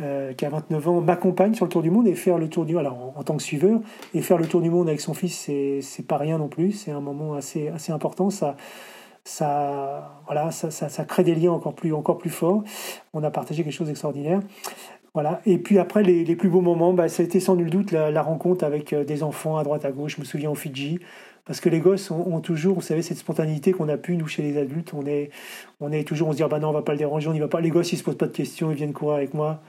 euh, 0.00 0.34
qui 0.34 0.44
a 0.44 0.50
29 0.50 0.88
ans, 0.88 1.00
m'accompagne 1.00 1.54
sur 1.54 1.64
le 1.64 1.70
tour 1.70 1.82
du 1.82 1.90
monde 1.90 2.06
et 2.06 2.14
faire 2.14 2.36
le 2.36 2.48
tour 2.48 2.66
du 2.66 2.74
monde, 2.74 2.86
en, 2.86 3.22
tant 3.22 3.36
que 3.36 3.42
suiveur, 3.42 3.80
et 4.12 4.20
faire 4.20 4.36
le 4.36 4.46
tour 4.46 4.60
du 4.60 4.68
monde 4.68 4.88
avec 4.88 5.00
son 5.00 5.14
fils, 5.14 5.38
c'est, 5.38 5.80
c'est 5.80 6.06
pas 6.06 6.18
rien 6.18 6.36
non 6.36 6.48
plus, 6.48 6.72
c'est 6.72 6.90
un 6.90 7.00
moment 7.00 7.34
assez, 7.34 7.68
assez 7.68 7.92
important. 7.92 8.28
Ça, 8.28 8.56
ça, 9.24 10.20
voilà, 10.26 10.50
ça, 10.50 10.70
ça, 10.70 11.04
crée 11.04 11.24
des 11.24 11.34
liens 11.34 11.52
encore 11.52 11.74
plus, 11.74 12.30
forts. 12.30 12.62
On 13.14 13.22
a 13.22 13.30
partagé 13.30 13.62
quelque 13.64 13.72
chose 13.72 13.86
d'extraordinaire. 13.86 14.40
Voilà. 15.14 15.40
Et 15.46 15.58
puis 15.58 15.78
après, 15.78 16.02
les, 16.02 16.24
les 16.24 16.36
plus 16.36 16.50
beaux 16.50 16.60
moments, 16.60 16.92
bah, 16.92 17.08
ça 17.08 17.22
a 17.22 17.26
été 17.26 17.40
sans 17.40 17.54
nul 17.56 17.70
doute 17.70 17.90
la, 17.92 18.10
la 18.10 18.22
rencontre 18.22 18.64
avec 18.64 18.94
des 18.94 19.22
enfants 19.22 19.56
à 19.56 19.64
droite 19.64 19.86
à 19.86 19.92
gauche. 19.92 20.16
Je 20.16 20.20
me 20.20 20.26
souviens 20.26 20.50
au 20.50 20.56
Fidji, 20.56 20.98
parce 21.44 21.60
que 21.60 21.68
les 21.68 21.80
gosses 21.80 22.10
ont, 22.10 22.40
toujours, 22.40 22.76
vous 22.76 22.80
savez, 22.80 23.02
cette 23.02 23.18
spontanéité 23.18 23.72
qu'on 23.72 23.88
a 23.90 23.98
pu, 23.98 24.16
nous, 24.16 24.26
chez 24.26 24.42
les 24.42 24.56
adultes. 24.56 24.94
On 24.94 25.04
est, 25.04 25.30
on 25.80 25.92
est 25.92 26.04
toujours, 26.04 26.28
on 26.28 26.32
se 26.32 26.38
dit, 26.38 26.42
ah 26.42 26.48
bah 26.48 26.58
non, 26.58 26.70
on 26.70 26.72
va 26.72 26.82
pas 26.82 26.92
le 26.92 26.98
déranger, 26.98 27.28
on 27.28 27.34
y 27.34 27.38
va 27.38 27.48
pas. 27.48 27.60
Les 27.60 27.68
gosses, 27.68 27.92
ils 27.92 27.98
se 27.98 28.02
posent 28.02 28.16
pas 28.16 28.26
de 28.26 28.32
questions, 28.32 28.70
ils 28.70 28.76
viennent 28.76 28.94
courir 28.94 29.16
avec 29.16 29.34
moi. 29.34 29.60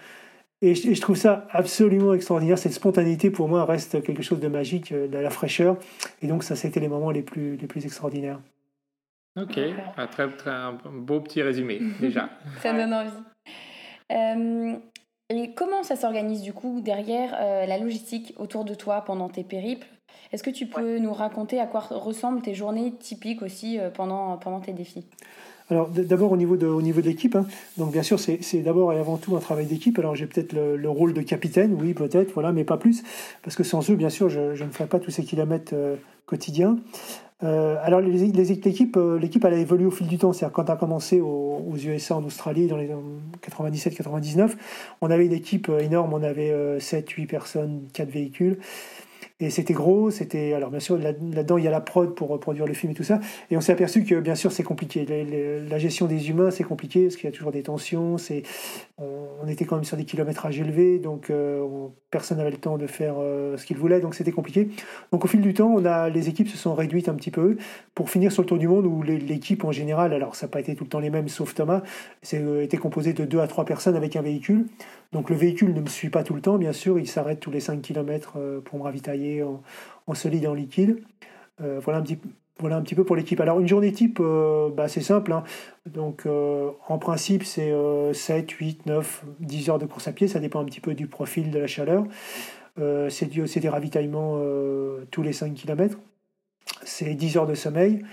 Et 0.62 0.74
je, 0.74 1.02
trouve 1.02 1.18
ça 1.18 1.48
absolument 1.52 2.14
extraordinaire. 2.14 2.58
Cette 2.58 2.72
spontanéité, 2.72 3.30
pour 3.30 3.50
moi, 3.50 3.66
reste 3.66 4.02
quelque 4.02 4.24
chose 4.24 4.40
de 4.40 4.48
magique, 4.48 4.94
de 4.94 5.10
euh, 5.14 5.22
la 5.22 5.30
fraîcheur. 5.30 5.78
Et 6.22 6.28
donc, 6.28 6.44
ça, 6.44 6.56
c'était 6.56 6.80
les 6.80 6.88
moments 6.88 7.12
les 7.12 7.24
plus, 7.24 7.58
les 7.58 7.68
plus 7.68 7.86
extraordinaires. 7.86 8.40
Ok, 9.38 9.60
un 9.98 10.08
très, 10.08 10.30
très 10.30 10.52
un 10.52 10.80
beau 10.94 11.20
petit 11.20 11.42
résumé, 11.42 11.82
déjà. 12.00 12.30
ça 12.62 12.72
donne 12.72 12.94
envie. 12.94 13.10
Euh, 14.14 14.76
et 15.30 15.54
comment 15.54 15.84
ça 15.84 15.98
s'organise, 15.98 16.42
du 16.42 16.54
coup, 16.54 16.80
derrière 16.80 17.36
euh, 17.38 17.66
la 17.66 17.78
logistique 17.78 18.34
autour 18.38 18.64
de 18.64 18.74
toi 18.74 19.02
pendant 19.02 19.28
tes 19.28 19.44
périples? 19.44 19.88
Est-ce 20.32 20.44
que 20.44 20.50
tu 20.50 20.66
peux 20.66 21.00
nous 21.00 21.14
raconter 21.14 21.60
à 21.60 21.66
quoi 21.66 21.82
ressemblent 21.90 22.42
tes 22.42 22.54
journées 22.54 22.94
typiques 23.00 23.42
aussi 23.42 23.80
euh, 23.80 23.90
pendant, 23.90 24.38
pendant 24.38 24.60
tes 24.60 24.74
défis? 24.74 25.06
Alors 25.72 25.90
d'abord 25.90 26.32
au 26.32 26.38
niveau 26.38 26.58
de, 26.58 26.68
au 26.68 26.82
niveau 26.84 27.02
de 27.02 27.08
l'équipe, 27.08 27.36
hein. 27.36 27.48
donc 27.78 27.92
bien 27.92 28.04
sûr 28.04 28.20
c'est 28.20 28.62
d'abord 28.62 28.94
et 28.94 29.00
avant 29.00 29.18
tout 29.18 29.36
un 29.36 29.40
travail 29.40 29.66
d'équipe. 29.66 29.98
Alors 29.98 30.16
j'ai 30.16 30.28
peut-être 30.28 30.54
le, 30.54 30.90
rôle 30.90 31.14
de 31.14 31.22
capitaine, 31.22 31.76
oui 31.80 31.96
peut-être, 31.96 32.34
voilà, 32.34 32.52
mais 32.52 32.64
pas 32.64 32.78
plus, 32.78 33.04
parce 33.42 33.56
que 33.56 33.64
sans 33.64 33.90
eux 33.90 33.96
bien 33.96 34.12
sûr 34.12 34.30
je, 34.30 34.54
je 34.54 34.64
ne 34.64 34.70
ferais 34.70 34.86
pas 34.86 35.00
tous 35.00 35.10
ces 35.10 35.24
kilomètres 35.24 35.74
euh, 35.74 35.96
quotidiens. 36.28 36.78
Euh, 37.44 37.78
alors 37.82 38.00
l'équipe, 38.00 38.98
l'équipe 39.20 39.44
elle 39.44 39.54
a 39.54 39.58
évolué 39.58 39.86
au 39.86 39.92
fil 39.92 40.08
du 40.08 40.20
temps. 40.20 40.34
C'est-à-dire 40.34 40.54
quand 40.54 40.70
on 40.70 40.74
a 40.74 40.78
commencé 40.78 41.20
aux, 41.20 41.64
aux, 41.68 41.78
USA 41.78 42.16
en 42.16 42.24
Australie 42.24 42.68
dans 42.68 42.78
les 42.78 42.90
97-99, 43.50 44.52
on 45.02 45.10
avait 45.10 45.26
une 45.26 45.34
équipe 45.34 45.70
énorme, 45.80 46.14
on 46.14 46.22
avait 46.22 46.78
7-8 46.78 47.26
personnes, 47.26 47.88
4 47.92 48.08
véhicules. 48.10 48.60
Et 49.42 49.50
c'était 49.50 49.74
gros, 49.74 50.12
c'était. 50.12 50.54
Alors, 50.54 50.70
bien 50.70 50.80
sûr, 50.80 50.98
là-dedans, 50.98 51.58
il 51.58 51.66
y 51.66 51.68
a 51.68 51.72
la 51.72 51.82
prod 51.82 52.16
pour 52.16 52.40
produire 52.40 52.66
le 52.66 52.74
film 52.74 52.94
et 52.94 52.96
tout 52.96 53.04
ça. 53.04 53.20
Et 53.52 53.58
on 53.58 53.62
s'est 53.62 53.74
aperçu 53.74 54.06
que, 54.06 54.16
bien 54.22 54.36
sûr, 54.36 54.54
c'est 54.54 54.64
compliqué. 54.64 55.06
la 55.06 55.78
gestion 55.78 56.06
des 56.06 56.30
humains, 56.30 56.52
c'est 56.52 56.64
compliqué, 56.64 57.04
parce 57.04 57.18
qu'il 57.18 57.26
y 57.26 57.28
a 57.28 57.36
toujours 57.36 57.52
des 57.52 57.64
tensions. 57.64 58.18
C'est, 58.18 58.44
on, 58.98 59.46
était 59.48 59.66
quand 59.66 59.76
même 59.76 59.84
sur 59.84 59.98
des 59.98 60.06
kilométrages 60.06 60.60
élevés, 60.60 61.00
donc 61.00 61.30
euh, 61.30 61.64
personne 62.10 62.38
n'avait 62.38 62.50
le 62.50 62.58
temps 62.58 62.78
de 62.78 62.88
faire 62.88 63.16
euh, 63.20 63.58
ce 63.58 63.66
qu'il 63.66 63.78
voulait, 63.78 64.00
donc 64.00 64.16
c'était 64.16 64.32
compliqué. 64.32 64.70
Donc, 65.12 65.26
au 65.26 65.28
fil 65.28 65.42
du 65.42 65.54
temps, 65.54 65.72
on 65.76 65.84
a, 65.84 66.10
les 66.10 66.30
équipes 66.30 66.48
se 66.48 66.58
sont 66.58 66.74
réduites 66.74 67.10
un 67.10 67.14
petit 67.16 67.30
peu 67.30 67.58
pour 67.94 68.10
finir 68.10 68.32
sur 68.32 68.42
le 68.42 68.48
tour 68.48 68.58
du 68.58 68.70
monde 68.70 68.86
où 68.86 69.04
l'équipe, 69.04 69.66
en 69.66 69.74
général, 69.74 70.14
alors 70.14 70.36
ça 70.36 70.46
n'a 70.46 70.52
pas 70.52 70.62
été 70.62 70.76
tout 70.76 70.86
le 70.86 70.90
temps 70.90 71.00
les 71.00 71.10
mêmes, 71.10 71.28
sauf 71.28 71.54
Thomas, 71.54 71.84
euh, 72.34 72.62
été 72.62 72.78
composé 72.78 73.12
de 73.12 73.26
deux 73.26 73.40
à 73.40 73.48
trois 73.48 73.66
personnes 73.66 73.98
avec 73.98 74.16
un 74.16 74.22
véhicule. 74.22 74.66
Donc 75.12 75.30
le 75.30 75.36
véhicule 75.36 75.74
ne 75.74 75.82
me 75.82 75.88
suit 75.88 76.10
pas 76.10 76.24
tout 76.24 76.34
le 76.34 76.42
temps, 76.42 76.58
bien 76.58 76.74
sûr, 76.74 77.00
il 77.00 77.08
s'arrête 77.08 77.40
tous 77.40 77.52
les 77.52 77.60
5 77.60 77.82
km 77.82 78.34
euh, 78.36 78.60
pour 78.60 78.80
me 78.80 78.84
ravitailler 78.84 79.25
en, 79.44 80.14
solide 80.14 80.44
et 80.44 80.48
en 80.48 80.54
liquide. 80.54 81.02
Euh, 81.62 81.80
voilà, 81.84 82.00
un 82.00 82.04
petit, 82.82 82.96
peu 82.96 83.04
pour 83.04 83.16
l'équipe. 83.16 83.40
Alors 83.40 83.60
une 83.60 83.68
journée 83.68 83.92
type, 83.92 84.20
euh, 84.22 84.70
bah, 84.70 84.88
c'est 84.88 85.02
simple. 85.02 85.32
Hein. 85.34 85.44
Donc 85.86 86.26
en 86.26 86.98
principe, 86.98 87.44
c'est 87.44 87.74
7, 88.14 88.50
8, 88.52 88.86
9, 88.86 89.26
10 89.40 89.70
heures 89.70 89.80
de 89.80 89.86
course 89.86 90.08
à 90.08 90.12
pied, 90.12 90.28
ça 90.28 90.40
dépend 90.40 90.62
un 90.62 90.66
petit 90.66 90.82
peu 90.82 90.94
du 90.94 91.08
profil 91.08 91.52
de 91.52 91.60
la 91.60 91.68
chaleur. 91.68 92.06
c'est 93.10 93.60
des 93.60 93.70
ravitaillements 93.70 94.40
tous 95.12 95.22
les 95.22 95.34
5 95.34 95.54
km. 95.54 95.98
C'est 96.84 97.14
10 97.14 97.38
heures 97.38 97.48
de 97.48 97.56
sommeil. 97.56 98.04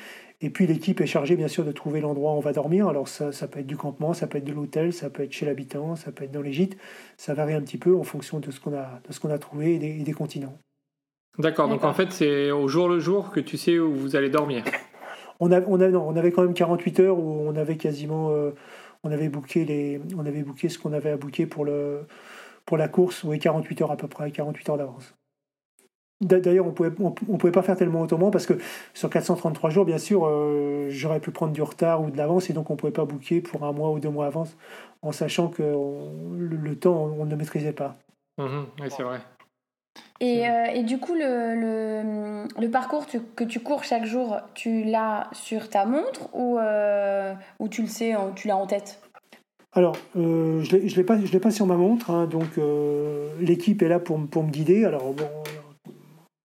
Et 0.44 0.50
puis 0.50 0.66
l'équipe 0.66 1.00
est 1.00 1.06
chargée 1.06 1.36
bien 1.36 1.46
sûr 1.46 1.64
de 1.64 1.70
trouver 1.70 2.00
l'endroit 2.00 2.32
où 2.32 2.36
on 2.36 2.40
va 2.40 2.52
dormir. 2.52 2.88
Alors 2.88 3.06
ça, 3.06 3.30
peut 3.46 3.60
être 3.60 3.66
du 3.66 3.76
campement, 3.76 4.12
ça 4.12 4.26
peut 4.26 4.38
être 4.38 4.44
de 4.44 4.52
l'hôtel, 4.52 4.92
ça 4.92 5.08
peut 5.08 5.22
être 5.22 5.32
chez 5.32 5.46
l'habitant, 5.46 5.94
ça 5.94 6.10
peut 6.10 6.24
être 6.24 6.32
dans 6.32 6.42
les 6.42 6.52
gîtes. 6.52 6.76
Ça 7.16 7.32
varie 7.32 7.54
un 7.54 7.62
petit 7.62 7.78
peu 7.78 7.96
en 7.96 8.02
fonction 8.02 8.40
de 8.40 8.50
ce 8.50 8.58
qu'on 8.60 9.30
a 9.30 9.38
trouvé 9.38 9.76
et 9.76 9.78
des, 9.78 10.12
continents. 10.12 10.58
D'accord, 11.38 11.68
donc 11.68 11.82
en 11.84 11.94
fait 11.94 12.12
c'est 12.12 12.50
au 12.50 12.68
jour 12.68 12.88
le 12.88 13.00
jour 13.00 13.30
que 13.30 13.40
tu 13.40 13.56
sais 13.56 13.78
où 13.78 13.92
vous 13.94 14.16
allez 14.16 14.28
dormir. 14.30 14.64
On, 15.40 15.50
a, 15.50 15.60
on, 15.62 15.80
a, 15.80 15.88
non, 15.88 16.06
on 16.06 16.14
avait 16.16 16.30
quand 16.30 16.42
même 16.42 16.54
48 16.54 17.00
heures 17.00 17.18
où 17.18 17.44
on 17.48 17.56
avait 17.56 17.76
quasiment... 17.76 18.30
euh, 18.30 18.50
on 19.02 19.10
avait 19.10 19.28
booké 19.28 19.64
les, 19.64 20.00
on 20.16 20.24
avait 20.24 20.42
booké 20.44 20.68
ce 20.68 20.78
qu'on 20.78 20.92
avait 20.92 21.10
à 21.10 21.16
booker 21.16 21.46
pour 21.46 21.64
le, 21.64 22.06
pour 22.66 22.76
la 22.76 22.86
course, 22.86 23.24
oui, 23.24 23.40
48 23.40 23.82
heures 23.82 23.90
à 23.90 23.96
peu 23.96 24.06
près, 24.06 24.30
48 24.30 24.68
heures 24.70 24.76
d'avance. 24.76 25.14
D'a- 26.20 26.38
D'ailleurs, 26.38 26.66
on 26.68 26.70
pouvait, 26.70 26.92
on, 27.00 27.12
on 27.28 27.36
pouvait 27.38 27.50
pas 27.50 27.62
faire 27.62 27.76
tellement 27.76 28.02
autrement 28.02 28.30
parce 28.30 28.46
que 28.46 28.54
sur 28.94 29.10
433 29.10 29.70
jours, 29.70 29.84
bien 29.84 29.98
sûr, 29.98 30.24
euh, 30.24 30.86
j'aurais 30.90 31.18
pu 31.18 31.32
prendre 31.32 31.52
du 31.52 31.62
retard 31.62 32.00
ou 32.02 32.10
de 32.10 32.16
l'avance 32.16 32.48
et 32.48 32.52
donc 32.52 32.70
on 32.70 32.76
pouvait 32.76 32.92
pas 32.92 33.04
booker 33.04 33.40
pour 33.40 33.64
un 33.64 33.72
mois 33.72 33.90
ou 33.90 33.98
deux 33.98 34.10
mois 34.10 34.26
avance 34.26 34.56
en 35.00 35.10
sachant 35.10 35.48
que 35.48 35.64
on- 35.64 36.30
le, 36.38 36.54
le 36.56 36.76
temps, 36.76 37.12
on 37.18 37.24
ne 37.24 37.34
maîtrisait 37.34 37.72
pas. 37.72 37.96
Mhm, 38.38 38.66
oui, 38.80 38.86
c'est 38.96 39.02
vrai. 39.02 39.18
Et, 40.20 40.48
euh, 40.48 40.66
et 40.72 40.84
du 40.84 40.98
coup, 40.98 41.14
le, 41.14 41.54
le, 41.54 42.46
le 42.60 42.70
parcours 42.70 43.06
tu- 43.06 43.20
que 43.20 43.44
tu 43.44 43.60
cours 43.60 43.82
chaque 43.82 44.04
jour, 44.04 44.38
tu 44.54 44.84
l'as 44.84 45.28
sur 45.32 45.68
ta 45.68 45.84
montre 45.84 46.28
ou, 46.32 46.58
euh, 46.58 47.34
ou 47.58 47.68
tu 47.68 47.82
le 47.82 47.88
sais, 47.88 48.14
tu 48.36 48.46
l'as 48.46 48.56
en 48.56 48.66
tête? 48.66 49.00
Alors, 49.72 49.96
euh, 50.16 50.62
je 50.62 50.76
ne 50.76 50.96
l'ai 50.96 51.02
pas, 51.02 51.16
pas 51.16 51.50
sur 51.50 51.66
ma 51.66 51.76
montre, 51.76 52.10
hein, 52.10 52.26
donc 52.26 52.58
l'équipe 53.40 53.82
est 53.82 53.88
là 53.88 53.98
pour, 53.98 54.24
pour 54.26 54.44
me 54.44 54.50
guider. 54.50 54.84
Alors, 54.84 55.12
bon, 55.12 55.28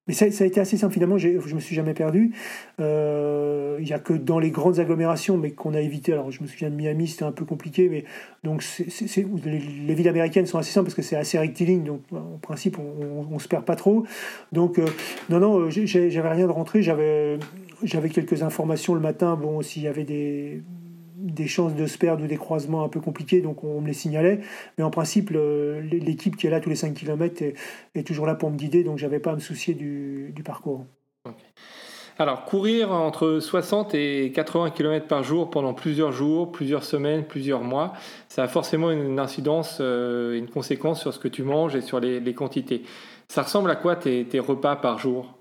mais 0.08 0.14
ça, 0.14 0.32
ça 0.32 0.44
a 0.44 0.48
été 0.48 0.60
assez 0.60 0.78
simple 0.78 0.94
finalement, 0.94 1.18
je 1.18 1.56
me 1.56 1.60
suis 1.60 1.76
jamais 1.76 1.94
perdu. 1.94 2.32
Euh, 2.80 3.78
Il 3.80 3.86
n'y 3.86 3.94
a 3.94 4.00
que 4.00 4.14
dans 4.14 4.40
les 4.40 4.52
grandes 4.52 4.80
agglomérations, 4.80 5.38
mais 5.38 5.52
qu'on 5.52 5.74
a 5.74 5.82
évité. 5.82 6.14
Alors, 6.14 6.32
je 6.32 6.42
me 6.42 6.48
souviens 6.48 6.70
de 6.70 6.76
Miami, 6.76 7.08
c'était 7.08 7.24
un 7.24 7.32
peu 7.32 7.46
compliqué, 7.46 7.90
mais 7.90 8.06
donc 8.44 8.64
les, 9.46 9.60
les 9.60 9.94
villes 9.94 10.08
américaines 10.08 10.46
sont 10.46 10.58
assez 10.58 10.72
simples 10.72 10.86
parce 10.86 10.96
que 10.96 11.02
c'est 11.02 11.18
assez 11.18 11.38
rectiligne, 11.38 11.84
donc 11.84 12.02
en 12.14 12.38
principe, 12.42 12.78
on, 12.80 13.34
ne 13.34 13.40
se 13.40 13.48
perd 13.48 13.66
pas 13.66 13.76
trop. 13.76 14.06
Donc, 14.52 14.80
euh, 14.80 14.86
non, 15.30 15.40
non, 15.40 15.60
euh, 15.60 15.70
j'avais 15.70 16.30
rien 16.30 16.48
de 16.48 16.52
rentré, 16.52 16.82
j'avais 16.82 17.40
quelques 18.10 18.44
informations 18.44 18.94
le 18.94 19.02
matin, 19.02 19.36
bon, 19.36 19.62
s'il 19.62 19.84
y 19.84 19.88
avait 19.88 20.04
des 20.04 20.62
des 21.18 21.48
chances 21.48 21.74
de 21.74 21.88
se 21.88 21.98
perdre 21.98 22.24
ou 22.24 22.28
des 22.28 22.38
croisements 22.38 22.84
un 22.84 22.90
peu 22.90 23.00
compliqués, 23.00 23.42
donc 23.42 23.64
on 23.64 23.82
me 23.82 23.88
les 23.88 23.94
signalait. 23.94 24.42
Mais 24.78 24.84
en 24.84 24.92
principe, 24.92 25.32
l'équipe 25.32 26.36
qui 26.36 26.48
est 26.48 26.50
là 26.50 26.60
tous 26.60 26.70
les 26.70 26.76
5 26.76 26.94
km 26.94 27.44
est, 27.96 28.04
toujours 28.04 28.28
là 28.28 28.36
pour 28.36 28.52
me 28.52 28.58
guider, 28.58 28.84
donc 28.84 28.98
j'avais 28.98 29.20
pas 29.20 29.32
à 29.32 29.36
me 29.36 29.40
soucier 29.40 29.74
du, 29.74 30.34
parcours. 30.46 30.86
Alors, 32.20 32.46
courir 32.46 32.92
entre 32.92 33.40
60 33.40 33.94
et 33.94 34.32
80 34.34 34.72
km 34.72 35.08
par 35.08 35.24
jour 35.24 35.50
pendant 35.50 35.74
plusieurs 35.74 36.12
jours, 36.12 36.52
plusieurs 36.52 36.84
semaines, 36.84 37.26
plusieurs 37.26 37.62
mois, 37.62 37.94
ça 38.28 38.44
a 38.44 38.48
forcément 38.48 38.92
une 38.92 39.20
incidence, 39.20 39.80
euh, 39.82 40.38
une 40.38 40.48
conséquence 40.48 41.02
sur 41.02 41.14
ce 41.14 41.20
que 41.20 41.28
tu 41.28 41.44
manges 41.44 41.76
et 41.76 41.82
sur 41.82 42.00
les, 42.00 42.34
quantités. 42.34 42.84
Ça 43.28 43.44
ressemble 43.44 43.70
à 43.70 43.76
quoi 43.76 43.96
tes 43.96 44.40
repas 44.40 44.76
par 44.78 45.00
jour? 45.00 45.37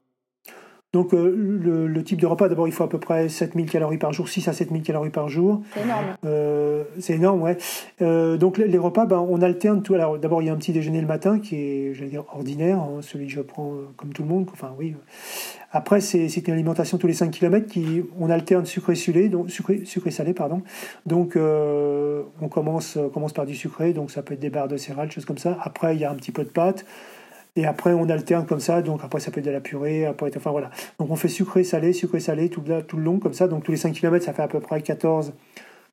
Donc 0.96 1.12
euh, 1.12 1.30
le, 1.36 1.86
le 1.86 2.04
type 2.04 2.18
de 2.18 2.26
repas, 2.26 2.48
d'abord 2.48 2.66
il 2.66 2.72
faut 2.72 2.82
à 2.82 2.88
peu 2.88 2.96
près 2.96 3.28
7000 3.28 3.68
calories 3.68 3.98
par 3.98 4.14
jour, 4.14 4.30
6 4.30 4.48
à 4.48 4.54
7000 4.54 4.82
calories 4.82 5.10
par 5.10 5.28
jour. 5.28 5.60
C'est 5.74 5.82
énorme. 5.82 6.04
Euh, 6.24 6.84
c'est 6.98 7.12
énorme, 7.12 7.42
ouais. 7.42 7.58
Euh, 8.00 8.38
donc 8.38 8.56
les, 8.56 8.66
les 8.66 8.78
repas, 8.78 9.04
ben, 9.04 9.18
on 9.18 9.42
alterne 9.42 9.82
tout. 9.82 9.92
Alors 9.92 10.18
d'abord 10.18 10.40
il 10.40 10.46
y 10.46 10.48
a 10.48 10.54
un 10.54 10.56
petit 10.56 10.72
déjeuner 10.72 11.02
le 11.02 11.06
matin 11.06 11.38
qui 11.38 11.56
est, 11.56 11.92
j'allais 11.92 12.08
dire, 12.08 12.24
ordinaire, 12.34 12.78
hein, 12.78 13.02
celui 13.02 13.26
que 13.26 13.32
je 13.32 13.42
prends 13.42 13.74
comme 13.98 14.14
tout 14.14 14.22
le 14.22 14.28
monde. 14.30 14.48
Enfin 14.50 14.72
oui. 14.78 14.94
Après 15.70 16.00
c'est 16.00 16.34
une 16.34 16.54
alimentation 16.54 16.96
tous 16.96 17.08
les 17.08 17.12
5 17.12 17.30
km 17.30 17.66
qui, 17.66 18.02
on 18.18 18.30
alterne 18.30 18.64
sucré-salé, 18.64 19.28
donc 19.28 19.50
sucré, 19.50 19.82
sucré-salé, 19.84 20.32
pardon. 20.32 20.62
Donc 21.04 21.36
on 21.36 22.48
commence, 22.48 22.96
on 22.96 23.10
commence 23.10 23.34
par 23.34 23.44
du 23.44 23.54
sucré, 23.54 23.92
donc 23.92 24.10
ça 24.10 24.22
peut 24.22 24.32
être 24.32 24.40
des 24.40 24.48
barres 24.48 24.68
de 24.68 24.78
céréales, 24.78 25.12
choses 25.12 25.26
comme 25.26 25.36
ça. 25.36 25.58
Après 25.60 25.94
il 25.94 26.00
y 26.00 26.06
a 26.06 26.10
un 26.10 26.14
petit 26.14 26.32
peu 26.32 26.42
de 26.42 26.48
pâtes. 26.48 26.86
Et 27.56 27.64
après, 27.66 27.92
on 27.94 28.08
alterne 28.10 28.44
comme 28.46 28.60
ça. 28.60 28.82
Donc, 28.82 29.00
après, 29.02 29.18
ça 29.18 29.30
peut 29.30 29.40
être 29.40 29.46
de 29.46 29.50
la 29.50 29.60
purée. 29.60 30.04
Après, 30.06 30.30
enfin, 30.36 30.50
voilà. 30.50 30.70
Donc, 30.98 31.10
on 31.10 31.16
fait 31.16 31.28
sucré-salé, 31.28 31.92
sucré-salé 31.94 32.50
tout, 32.50 32.62
le- 32.66 32.82
tout 32.82 32.96
le 32.98 33.02
long, 33.02 33.18
comme 33.18 33.32
ça. 33.32 33.48
Donc, 33.48 33.64
tous 33.64 33.70
les 33.72 33.78
5 33.78 33.92
km, 33.94 34.24
ça 34.24 34.32
fait 34.34 34.42
à 34.42 34.48
peu 34.48 34.60
près 34.60 34.82
14, 34.82 35.32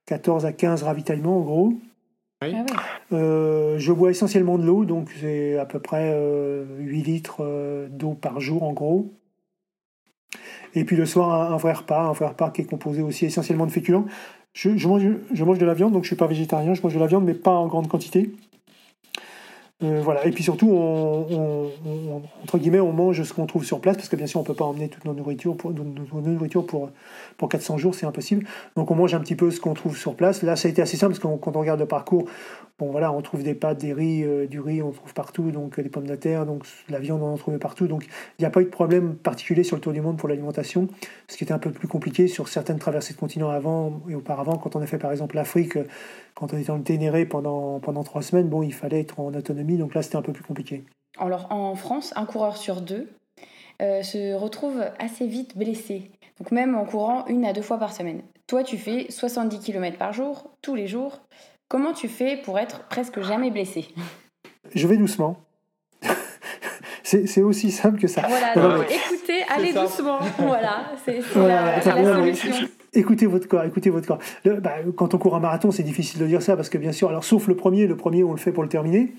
14 0.05 0.45
à 0.45 0.51
15 0.51 0.83
ravitaillements, 0.83 1.37
en 1.37 1.41
gros. 1.41 1.73
Ah 2.41 2.47
ouais. 2.47 2.65
Euh, 3.13 3.79
je 3.79 3.93
bois 3.93 4.11
essentiellement 4.11 4.57
de 4.57 4.65
l'eau. 4.65 4.83
Donc, 4.83 5.09
c'est 5.21 5.57
à 5.57 5.65
peu 5.65 5.79
près 5.79 6.11
euh, 6.13 6.65
8 6.79 7.03
litres 7.03 7.37
euh, 7.39 7.87
d'eau 7.89 8.11
par 8.13 8.41
jour, 8.41 8.63
en 8.63 8.73
gros. 8.73 9.09
Et 10.75 10.83
puis, 10.83 10.95
le 10.95 11.05
soir, 11.05 11.31
un, 11.51 11.53
un 11.53 11.57
vrai 11.57 11.73
repas. 11.73 12.01
Un 12.01 12.11
vrai 12.13 12.27
repas 12.27 12.49
qui 12.51 12.61
est 12.61 12.65
composé 12.65 13.01
aussi 13.01 13.25
essentiellement 13.25 13.65
de 13.65 13.71
féculents. 13.71 14.05
Je, 14.53 14.75
je 14.77 14.87
mange, 14.87 15.03
je 15.33 15.43
mange 15.45 15.57
de 15.59 15.65
la 15.65 15.73
viande, 15.73 15.93
donc 15.93 16.03
je 16.03 16.07
suis 16.07 16.15
pas 16.15 16.27
végétarien. 16.27 16.73
Je 16.73 16.81
mange 16.81 16.93
de 16.93 16.99
la 16.99 17.07
viande, 17.07 17.23
mais 17.25 17.33
pas 17.33 17.51
en 17.51 17.67
grande 17.67 17.87
quantité. 17.87 18.31
Euh, 19.81 20.01
voilà. 20.01 20.25
Et 20.25 20.31
puis 20.31 20.43
surtout, 20.43 20.69
on, 20.69 22.21
entre 22.43 22.57
guillemets, 22.57 22.79
on 22.79 22.93
mange 22.93 23.23
ce 23.23 23.33
qu'on 23.33 23.45
trouve 23.45 23.65
sur 23.65 23.81
place, 23.81 23.97
parce 23.97 24.07
que 24.07 24.15
bien 24.15 24.27
sûr, 24.27 24.39
on 24.39 24.43
peut 24.43 24.53
pas 24.53 24.65
emmener 24.65 24.87
toute 24.87 25.03
notre 25.05 25.17
nourriture 25.17 25.57
pour, 25.57 25.71
notre 25.71 26.21
nourriture 26.21 26.65
pour, 26.65 26.91
pour 27.37 27.49
400 27.49 27.77
jours, 27.77 27.95
c'est 27.95 28.05
impossible. 28.05 28.45
Donc 28.75 28.91
on 28.91 28.95
mange 28.95 29.13
un 29.13 29.19
petit 29.19 29.35
peu 29.35 29.51
ce 29.51 29.59
qu'on 29.59 29.73
trouve 29.73 29.97
sur 29.97 30.15
place. 30.15 30.43
Là, 30.43 30.55
ça 30.55 30.67
a 30.67 30.71
été 30.71 30.81
assez 30.81 30.95
simple, 30.95 31.13
parce 31.13 31.19
que 31.19 31.39
quand 31.41 31.55
on 31.55 31.59
regarde 31.59 31.79
le 31.79 31.87
parcours, 31.87 32.25
bon 32.79 32.91
voilà, 32.91 33.11
on 33.11 33.21
trouve 33.21 33.43
des 33.43 33.55
pâtes, 33.55 33.79
des 33.79 33.93
riz, 33.93 34.23
euh, 34.23 34.47
du 34.47 34.59
riz, 34.59 34.81
on 34.81 34.91
trouve 34.91 35.13
partout, 35.13 35.51
donc 35.51 35.79
euh, 35.79 35.83
des 35.83 35.89
pommes 35.89 36.07
de 36.07 36.15
terre, 36.15 36.45
donc 36.45 36.65
la 36.89 36.99
viande, 36.99 37.21
on 37.21 37.33
en 37.33 37.37
trouvait 37.37 37.57
partout. 37.57 37.87
Donc 37.87 38.05
il 38.39 38.41
n'y 38.41 38.45
a 38.45 38.49
pas 38.49 38.61
eu 38.61 38.65
de 38.65 38.69
problème 38.69 39.15
particulier 39.15 39.63
sur 39.63 39.75
le 39.75 39.81
tour 39.81 39.93
du 39.93 40.01
monde 40.01 40.17
pour 40.17 40.29
l'alimentation, 40.29 40.87
ce 41.27 41.37
qui 41.37 41.43
était 41.43 41.53
un 41.53 41.59
peu 41.59 41.71
plus 41.71 41.87
compliqué 41.87 42.27
sur 42.27 42.47
certaines 42.47 42.79
traversées 42.79 43.13
de 43.13 43.19
continents 43.19 43.49
avant 43.49 44.01
et 44.09 44.15
auparavant, 44.15 44.57
quand 44.57 44.75
on 44.75 44.81
a 44.81 44.85
fait 44.85 44.97
par 44.97 45.11
exemple 45.11 45.35
l'Afrique, 45.35 45.77
quand 46.35 46.53
on 46.53 46.57
était 46.57 46.73
le 46.73 46.81
Ténéré 46.81 47.25
pendant, 47.25 47.79
pendant 47.79 48.03
trois 48.03 48.21
semaines, 48.21 48.49
bon, 48.49 48.63
il 48.63 48.73
fallait 48.73 49.01
être 49.01 49.19
en 49.19 49.33
autonomie, 49.33 49.62
donc 49.63 49.93
là 49.93 50.01
c'était 50.01 50.17
un 50.17 50.21
peu 50.21 50.33
plus 50.33 50.43
compliqué. 50.43 50.83
Alors 51.17 51.47
en 51.51 51.75
France, 51.75 52.13
un 52.15 52.25
coureur 52.25 52.57
sur 52.57 52.81
deux 52.81 53.09
euh, 53.81 54.03
se 54.03 54.33
retrouve 54.35 54.83
assez 54.99 55.27
vite 55.27 55.57
blessé. 55.57 56.11
Donc 56.39 56.51
même 56.51 56.75
en 56.75 56.85
courant 56.85 57.25
une 57.27 57.45
à 57.45 57.53
deux 57.53 57.61
fois 57.61 57.77
par 57.77 57.93
semaine. 57.93 58.21
Toi, 58.47 58.63
tu 58.63 58.77
fais 58.77 59.07
70 59.09 59.59
km 59.59 59.97
par 59.97 60.13
jour, 60.13 60.51
tous 60.61 60.75
les 60.75 60.87
jours. 60.87 61.21
Comment 61.69 61.93
tu 61.93 62.07
fais 62.07 62.37
pour 62.37 62.59
être 62.59 62.87
presque 62.87 63.21
jamais 63.21 63.51
blessé? 63.51 63.87
Je 64.75 64.87
vais 64.87 64.97
doucement. 64.97 65.37
c'est 67.03 67.41
aussi 67.41 67.71
simple 67.71 67.99
que 67.99 68.07
ça. 68.07 68.21
Voilà, 68.27 68.53
donc 68.53 68.87
mais- 68.89 68.95
écoutez, 68.95 69.43
allez 69.49 69.73
doucement. 69.73 70.19
Voilà, 70.37 70.91
c'est 71.05 71.19
Voilà, 71.19 71.77
la, 71.77 71.81
solution. 71.81 72.67
Écoutez 72.95 73.25
votre 73.25 73.47
corps, 73.47 73.63
écoutez 73.63 73.89
votre 73.89 74.07
corps. 74.07 74.19
Le- 74.43 74.59
bah, 74.59 74.75
quand 74.95 75.15
on 75.15 75.17
court 75.17 75.35
un 75.35 75.39
marathon, 75.39 75.71
c'est 75.71 75.83
difficile 75.83 76.19
de 76.19 76.27
dire 76.27 76.41
ça 76.41 76.55
parce 76.55 76.69
que 76.69 76.77
bien 76.77 76.91
sûr, 76.91 77.09
alors 77.09 77.23
sauf 77.23 77.47
le 77.47 77.55
premier, 77.55 77.87
le 77.87 77.95
premier 77.97 78.23
on 78.23 78.31
le 78.31 78.37
fait 78.37 78.51
pour 78.51 78.61
le 78.63 78.69
terminer. 78.69 79.13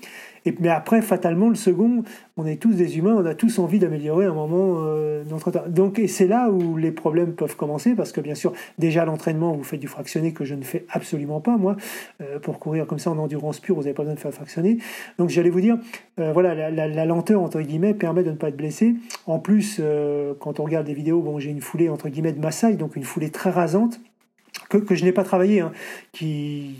Et, 0.44 0.54
mais 0.60 0.68
après, 0.68 1.02
fatalement, 1.02 1.48
le 1.48 1.54
second, 1.54 2.02
on 2.36 2.46
est 2.46 2.56
tous 2.56 2.74
des 2.74 2.98
humains, 2.98 3.14
on 3.16 3.24
a 3.24 3.34
tous 3.34 3.58
envie 3.58 3.78
d'améliorer 3.78 4.26
un 4.26 4.34
moment 4.34 4.76
euh, 4.78 5.22
notre 5.30 5.50
temps. 5.50 5.62
Donc, 5.68 5.98
et 5.98 6.08
c'est 6.08 6.26
là 6.26 6.50
où 6.50 6.76
les 6.76 6.92
problèmes 6.92 7.32
peuvent 7.32 7.56
commencer 7.56 7.94
parce 7.94 8.12
que 8.12 8.20
bien 8.20 8.34
sûr, 8.34 8.52
déjà 8.78 9.04
l'entraînement, 9.04 9.52
vous 9.52 9.64
faites 9.64 9.80
du 9.80 9.88
fractionné 9.88 10.32
que 10.32 10.44
je 10.44 10.54
ne 10.54 10.62
fais 10.62 10.84
absolument 10.90 11.40
pas 11.40 11.56
moi. 11.56 11.76
Euh, 12.20 12.38
pour 12.38 12.58
courir 12.58 12.86
comme 12.86 12.98
ça 12.98 13.10
en 13.10 13.18
endurance 13.18 13.60
pure, 13.60 13.76
vous 13.76 13.82
n'avez 13.82 13.94
pas 13.94 14.02
besoin 14.02 14.14
de 14.14 14.20
faire 14.20 14.32
fractionner. 14.32 14.78
Donc, 15.18 15.30
j'allais 15.30 15.50
vous 15.50 15.60
dire, 15.60 15.78
euh, 16.20 16.32
voilà, 16.32 16.70
la, 16.70 17.04
lenteur 17.04 17.42
entre 17.42 17.60
guillemets 17.60 17.94
permet 17.94 18.22
de 18.22 18.30
ne 18.30 18.36
pas 18.36 18.48
être 18.48 18.56
blessé. 18.56 18.94
En 19.26 19.38
plus, 19.38 19.78
euh, 19.80 20.34
quand 20.38 20.60
on 20.60 20.64
regarde 20.64 20.86
des 20.86 20.94
vidéos, 20.94 21.20
bon, 21.20 21.38
j'ai 21.38 21.50
une 21.50 21.60
foulée 21.60 21.88
entre 21.88 22.08
guillemets 22.08 22.32
de 22.32 22.40
Maasai, 22.40 22.74
donc 22.74 22.96
une 22.96 23.04
foulée 23.04 23.30
très 23.30 23.50
rasante 23.50 24.00
que, 24.68 24.94
je 24.94 25.04
n'ai 25.04 25.12
pas 25.12 25.24
travaillé, 25.24 25.60
hein, 25.60 25.72
qui, 26.12 26.76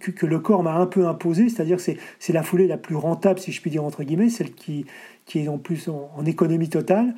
que, 0.00 0.26
le 0.26 0.38
corps 0.38 0.62
m'a 0.62 0.74
un 0.74 0.86
peu 0.86 1.06
imposé, 1.06 1.48
c'est-à-dire 1.48 1.80
c'est, 1.80 1.96
c'est 2.18 2.32
la 2.32 2.42
foulée 2.42 2.66
la 2.66 2.78
plus 2.78 2.96
rentable, 2.96 3.38
si 3.40 3.52
je 3.52 3.60
puis 3.60 3.70
dire, 3.70 3.84
entre 3.84 4.02
guillemets, 4.04 4.28
celle 4.28 4.52
qui, 4.52 4.86
qui 5.30 5.44
est 5.44 5.48
en 5.48 5.58
plus 5.58 5.88
en, 5.88 6.24
économie 6.26 6.68
totale. 6.68 7.14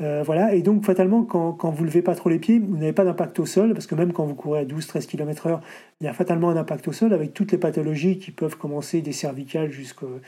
Euh, 0.00 0.22
voilà, 0.24 0.54
et 0.54 0.62
donc 0.62 0.84
fatalement, 0.84 1.24
quand, 1.24 1.52
quand 1.52 1.70
vous 1.70 1.82
ne 1.82 1.88
levez 1.88 2.02
pas 2.02 2.14
trop 2.14 2.28
les 2.28 2.38
pieds, 2.38 2.60
vous 2.60 2.76
n'avez 2.76 2.92
pas 2.92 3.04
d'impact 3.04 3.40
au 3.40 3.46
sol, 3.46 3.72
parce 3.72 3.88
que 3.88 3.96
même 3.96 4.12
quand 4.12 4.24
vous 4.24 4.36
courez 4.36 4.60
à 4.60 4.64
12-13 4.64 5.06
km/h, 5.06 5.58
il 6.00 6.04
y 6.04 6.06
a 6.08 6.12
fatalement 6.12 6.50
un 6.50 6.56
impact 6.56 6.86
au 6.86 6.92
sol 6.92 7.12
avec 7.12 7.34
toutes 7.34 7.50
les 7.50 7.58
pathologies 7.58 8.18
qui 8.18 8.30
peuvent 8.30 8.56
commencer 8.56 9.00
des 9.00 9.12
cervicales 9.12 9.72
jusqu'au, 9.72 10.20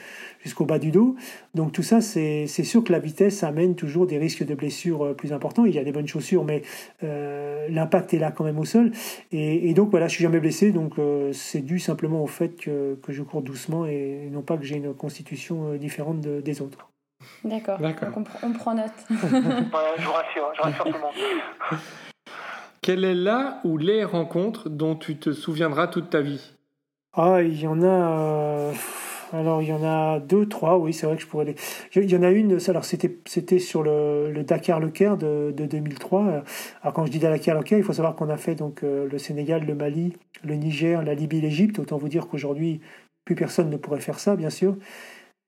jusqu'au 0.43 0.65
bas 0.65 0.81
du 0.81 0.91
dos. 0.91 1.15
Donc 1.55 1.71
tout 1.73 1.85
ça, 1.85 2.01
c'est, 2.01 2.49
sûr 2.49 2.83
que 2.83 2.91
la 2.91 2.99
vitesse 2.99 3.45
amène 3.45 3.77
toujours 3.77 4.09
des 4.09 4.19
risques 4.19 4.45
de 4.45 4.55
blessures 4.57 5.05
euh, 5.05 5.15
plus 5.15 5.33
importants. 5.33 5.65
Il 5.65 5.75
y 5.75 5.79
a 5.79 5.85
des 5.85 5.93
bonnes 5.93 6.09
chaussures, 6.09 6.45
mais 6.45 6.63
euh, 7.05 7.69
l'impact 7.69 8.15
est 8.15 8.19
là 8.19 8.33
quand 8.33 8.45
même 8.45 8.59
au 8.59 8.65
sol. 8.65 8.91
Et, 9.31 9.75
donc 9.75 9.91
voilà, 9.91 10.09
je 10.09 10.15
suis 10.15 10.25
jamais 10.25 10.41
blessé, 10.41 10.73
donc 10.73 10.95
c'est 11.33 11.61
dû 11.61 11.79
simplement 11.79 12.25
au 12.25 12.27
fait 12.27 12.57
que, 12.57 12.99
que 13.01 13.13
je 13.13 13.23
cours 13.23 13.43
doucement 13.43 13.87
et 13.87 14.29
non 14.33 14.43
pas 14.43 14.57
que 14.57 14.65
j'ai 14.65 14.77
une 14.77 14.93
constitution 14.93 15.75
différente 15.77 16.21
de- 16.21 16.41
des 16.41 16.63
autres. 16.63 16.89
D'accord. 17.45 17.79
On, 17.81 18.21
pr- 18.23 18.39
on 18.43 18.53
prend 18.53 18.75
note. 18.75 18.91
Voilà, 19.11 19.89
je 19.99 20.05
vous 20.05 20.13
rassure, 20.13 20.51
je 20.57 20.63
rassure 20.63 20.85
tout 20.85 20.93
le 20.93 20.99
monde. 20.99 21.13
Quelle 22.83 23.05
est 23.05 23.15
la 23.15 23.61
ou 23.65 23.77
les 23.77 24.05
rencontres 24.05 24.69
dont 24.69 24.97
tu 24.97 25.17
te 25.17 25.33
souviendras 25.33 25.89
toute 25.89 26.11
ta 26.11 26.21
vie? 26.21 26.53
Ah, 27.15 27.43
il 27.43 27.61
y 27.61 27.67
en 27.67 27.83
a. 27.83 27.87
euh, 27.87 28.73
alors, 29.33 29.61
il 29.61 29.69
y 29.69 29.73
en 29.73 29.85
a 29.85 30.21
deux, 30.21 30.47
trois, 30.49 30.79
oui, 30.79 30.93
c'est 30.95 31.07
vrai 31.07 31.17
que 31.17 31.23
je 31.23 31.27
pourrais 31.27 31.45
les. 31.45 31.55
Il 31.95 32.11
y 32.11 32.17
en 32.17 32.23
a 32.23 32.31
une, 32.31 32.59
alors 32.69 32.85
c'était 32.85 33.19
c'était 33.27 33.59
sur 33.59 33.83
le, 33.83 34.31
le 34.33 34.43
Dakar 34.43 34.81
Le 34.81 34.89
Caire 34.89 35.17
de, 35.19 35.53
de 35.55 35.67
2003. 35.67 36.43
Alors, 36.83 36.95
quand 36.95 37.05
je 37.05 37.11
dis 37.11 37.19
Dakar 37.19 37.57
Le 37.57 37.63
Caire, 37.63 37.79
il 37.79 37.85
faut 37.85 37.93
savoir 37.93 38.15
qu'on 38.15 38.31
a 38.31 38.37
fait 38.39 38.55
donc 38.55 38.83
euh, 38.85 39.07
le 39.11 39.19
Sénégal, 39.19 39.65
le 39.67 39.75
Mali, 39.75 40.17
le 40.45 40.55
Niger, 40.55 41.03
la 41.03 41.15
Libye, 41.15 41.41
l'Égypte. 41.41 41.79
Autant 41.79 41.99
vous 41.99 42.09
dire 42.09 42.27
qu'aujourd'hui, 42.29 42.81
plus 43.27 43.35
personne 43.35 43.69
ne 43.69 43.77
pourrait 43.77 44.01
faire 44.01 44.19
ça, 44.19 44.35
bien 44.37 44.51
sûr. 44.51 44.77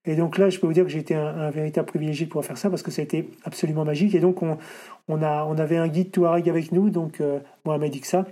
Et 0.06 0.16
donc 0.16 0.38
là, 0.38 0.48
je 0.48 0.58
peux 0.58 0.66
vous 0.66 0.72
dire 0.72 0.84
que 0.84 0.90
j'ai 0.90 0.98
été 0.98 1.14
un, 1.14 1.50
véritable 1.50 1.86
privilégié 1.86 2.24
de 2.26 2.30
pouvoir 2.30 2.44
faire 2.44 2.56
ça 2.56 2.70
parce 2.70 2.82
que 2.82 2.90
ça 2.90 3.02
a 3.02 3.04
été 3.04 3.28
absolument 3.44 3.84
magique. 3.84 4.14
Et 4.14 4.20
donc, 4.20 4.42
on, 4.42 4.56
a, 5.22 5.44
on 5.44 5.58
avait 5.58 5.76
un 5.76 5.88
guide 5.88 6.10
Touareg 6.10 6.48
avec 6.48 6.72
nous, 6.72 6.88
donc 6.90 7.20
euh, 7.20 7.40
Mohamed 7.64 7.94
Iksa, 7.94 8.26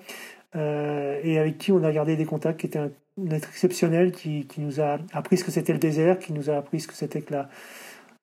euh, 0.56 1.20
et 1.22 1.38
avec 1.38 1.58
qui 1.58 1.72
on 1.72 1.84
a 1.84 1.92
gardé 1.92 2.16
des 2.16 2.24
contacts 2.24 2.60
qui 2.60 2.66
étaient 2.66 2.78
un, 2.78 2.90
être 3.30 3.48
exceptionnel, 3.48 4.12
qui, 4.12 4.46
nous 4.58 4.80
a 4.80 4.98
appris 5.12 5.36
ce 5.36 5.44
que 5.44 5.50
c'était 5.50 5.74
le 5.74 5.78
désert, 5.78 6.18
qui 6.18 6.32
nous 6.32 6.48
a 6.48 6.56
appris 6.56 6.80
ce 6.80 6.88
que 6.88 6.94
c'était 6.94 7.20
que 7.20 7.34
la, 7.34 7.48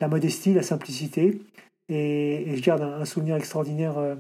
la 0.02 0.08
modestie, 0.08 0.54
la 0.54 0.64
simplicité. 0.64 1.40
Et, 1.88 2.56
je 2.56 2.62
garde 2.62 2.82
un, 2.82 3.02
un 3.02 3.06
souvenir 3.06 3.36
extraordinaire. 3.36 3.98
Euh, 4.00 4.16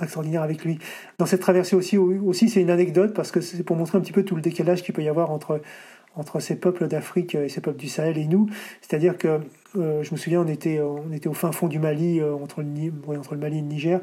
extraordinaire 0.00 0.42
avec 0.42 0.64
lui. 0.64 0.78
Dans 1.18 1.26
cette 1.26 1.40
traversée 1.40 1.74
aussi, 1.74 1.96
aussi 1.98 2.48
c'est 2.48 2.60
une 2.60 2.70
anecdote 2.70 3.14
parce 3.14 3.32
que 3.32 3.40
c'est 3.40 3.62
pour 3.64 3.74
montrer 3.74 3.98
un 3.98 4.00
petit 4.00 4.12
peu 4.12 4.22
tout 4.22 4.36
le 4.36 4.42
décalage 4.42 4.82
qu'il 4.82 4.94
peut 4.94 5.02
y 5.02 5.08
avoir 5.08 5.30
entre 5.32 5.60
entre 6.18 6.40
ces 6.40 6.56
peuples 6.56 6.88
d'Afrique 6.88 7.34
et 7.34 7.48
ces 7.48 7.60
peuples 7.60 7.78
du 7.78 7.88
Sahel 7.88 8.18
et 8.18 8.26
nous. 8.26 8.48
C'est-à-dire 8.80 9.16
que 9.16 9.40
euh, 9.76 10.02
je 10.02 10.12
me 10.12 10.16
souviens, 10.16 10.42
on 10.42 10.46
était, 10.46 10.80
on 10.80 11.12
était 11.12 11.28
au 11.28 11.34
fin 11.34 11.52
fond 11.52 11.68
du 11.68 11.78
Mali, 11.78 12.20
euh, 12.20 12.34
entre, 12.34 12.62
le, 12.62 13.18
entre 13.18 13.34
le 13.34 13.40
Mali 13.40 13.58
et 13.58 13.60
le 13.60 13.66
Niger. 13.66 14.00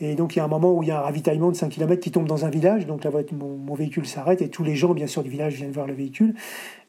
Et 0.00 0.14
donc 0.14 0.36
il 0.36 0.38
y 0.38 0.40
a 0.40 0.44
un 0.44 0.48
moment 0.48 0.72
où 0.72 0.82
il 0.82 0.88
y 0.88 0.92
a 0.92 0.98
un 0.98 1.02
ravitaillement 1.02 1.50
de 1.50 1.56
5 1.56 1.68
km 1.70 2.00
qui 2.00 2.10
tombe 2.10 2.26
dans 2.26 2.44
un 2.44 2.50
village. 2.50 2.86
Donc 2.86 3.04
la 3.04 3.10
voiture, 3.10 3.36
mon, 3.36 3.56
mon, 3.56 3.74
véhicule 3.74 4.06
s'arrête 4.06 4.42
et 4.42 4.48
tous 4.48 4.64
les 4.64 4.76
gens, 4.76 4.94
bien 4.94 5.06
sûr, 5.06 5.22
du 5.22 5.30
village 5.30 5.54
viennent 5.54 5.72
voir 5.72 5.86
le 5.86 5.94
véhicule. 5.94 6.34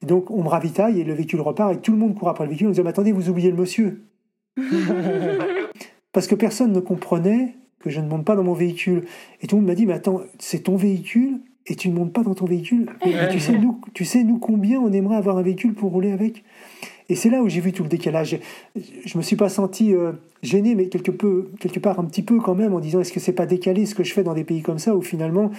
Et 0.02 0.06
donc 0.06 0.32
on 0.32 0.44
me 0.44 0.50
ravitaille 0.50 1.02
et 1.02 1.04
le 1.04 1.14
véhicule 1.14 1.42
repart 1.42 1.74
et 1.74 1.78
tout 1.78 1.92
le 1.92 1.98
monde 1.98 2.16
court 2.16 2.30
après 2.30 2.44
le 2.46 2.50
véhicule. 2.50 2.68
On 2.68 2.72
dit 2.72 2.82
Mais 2.82 2.90
attendez, 2.90 3.12
vous 3.12 3.30
oubliez 3.30 3.52
le 3.52 3.58
monsieur. 3.58 4.04
Parce 6.12 6.28
que 6.28 6.36
personne 6.36 6.72
ne 6.72 6.80
comprenait 6.80 7.56
que 7.80 7.90
je 7.90 8.02
ne 8.02 8.08
monte 8.08 8.26
pas 8.26 8.36
dans 8.36 8.44
mon 8.44 8.54
véhicule. 8.54 9.06
Et 9.42 9.48
tout 9.48 9.56
le 9.56 9.62
monde 9.62 9.70
m'a 9.70 9.76
dit 9.76 9.86
Mais 9.86 9.94
attends, 9.94 10.22
c'est 10.38 10.64
ton 10.64 10.76
véhicule? 10.76 11.40
Et 11.70 11.76
tu 11.76 11.90
ne 11.90 11.94
montes 11.94 12.12
pas 12.12 12.24
dans 12.24 12.34
ton 12.34 12.46
véhicule. 12.46 12.90
Et, 13.06 13.14
tu, 13.32 13.40
sais, 13.40 13.58
nous, 13.58 13.80
tu 13.94 14.04
sais, 14.04 14.24
nous, 14.24 14.40
combien 14.40 14.80
on 14.80 14.92
aimerait 14.92 15.16
avoir 15.16 15.38
un 15.38 15.42
véhicule 15.42 15.74
pour 15.74 15.92
rouler 15.92 16.12
avec 16.12 16.44
Et 17.08 17.16
c'est 17.16 17.30
là 17.30 17.42
où 17.42 17.48
j'ai 17.48 17.62
vu 17.62 17.72
tout 17.72 17.84
le 17.84 17.90
décalage. 17.90 18.40
Je 18.76 19.14
ne 19.14 19.18
me 19.20 19.24
suis 19.24 19.36
pas 19.36 19.50
senti 19.50 19.94
euh, 19.94 20.14
gêné, 20.42 20.76
mais 20.76 20.88
quelque, 20.88 21.12
peu, 21.12 21.52
quelque 21.60 21.80
part 21.80 22.00
un 22.00 22.06
petit 22.06 22.24
peu 22.24 22.40
quand 22.40 22.56
même, 22.56 22.74
en 22.74 22.80
disant 22.80 23.00
est-ce 23.00 23.14
que 23.14 23.20
c'est 23.20 23.34
pas 23.34 23.46
décalé 23.46 23.86
ce 23.86 23.96
que 23.96 24.04
je 24.04 24.14
fais 24.14 24.24
dans 24.24 24.34
des 24.34 24.44
pays 24.44 24.62
comme 24.62 24.80
ça, 24.80 24.96
où 24.96 25.02
finalement, 25.02 25.52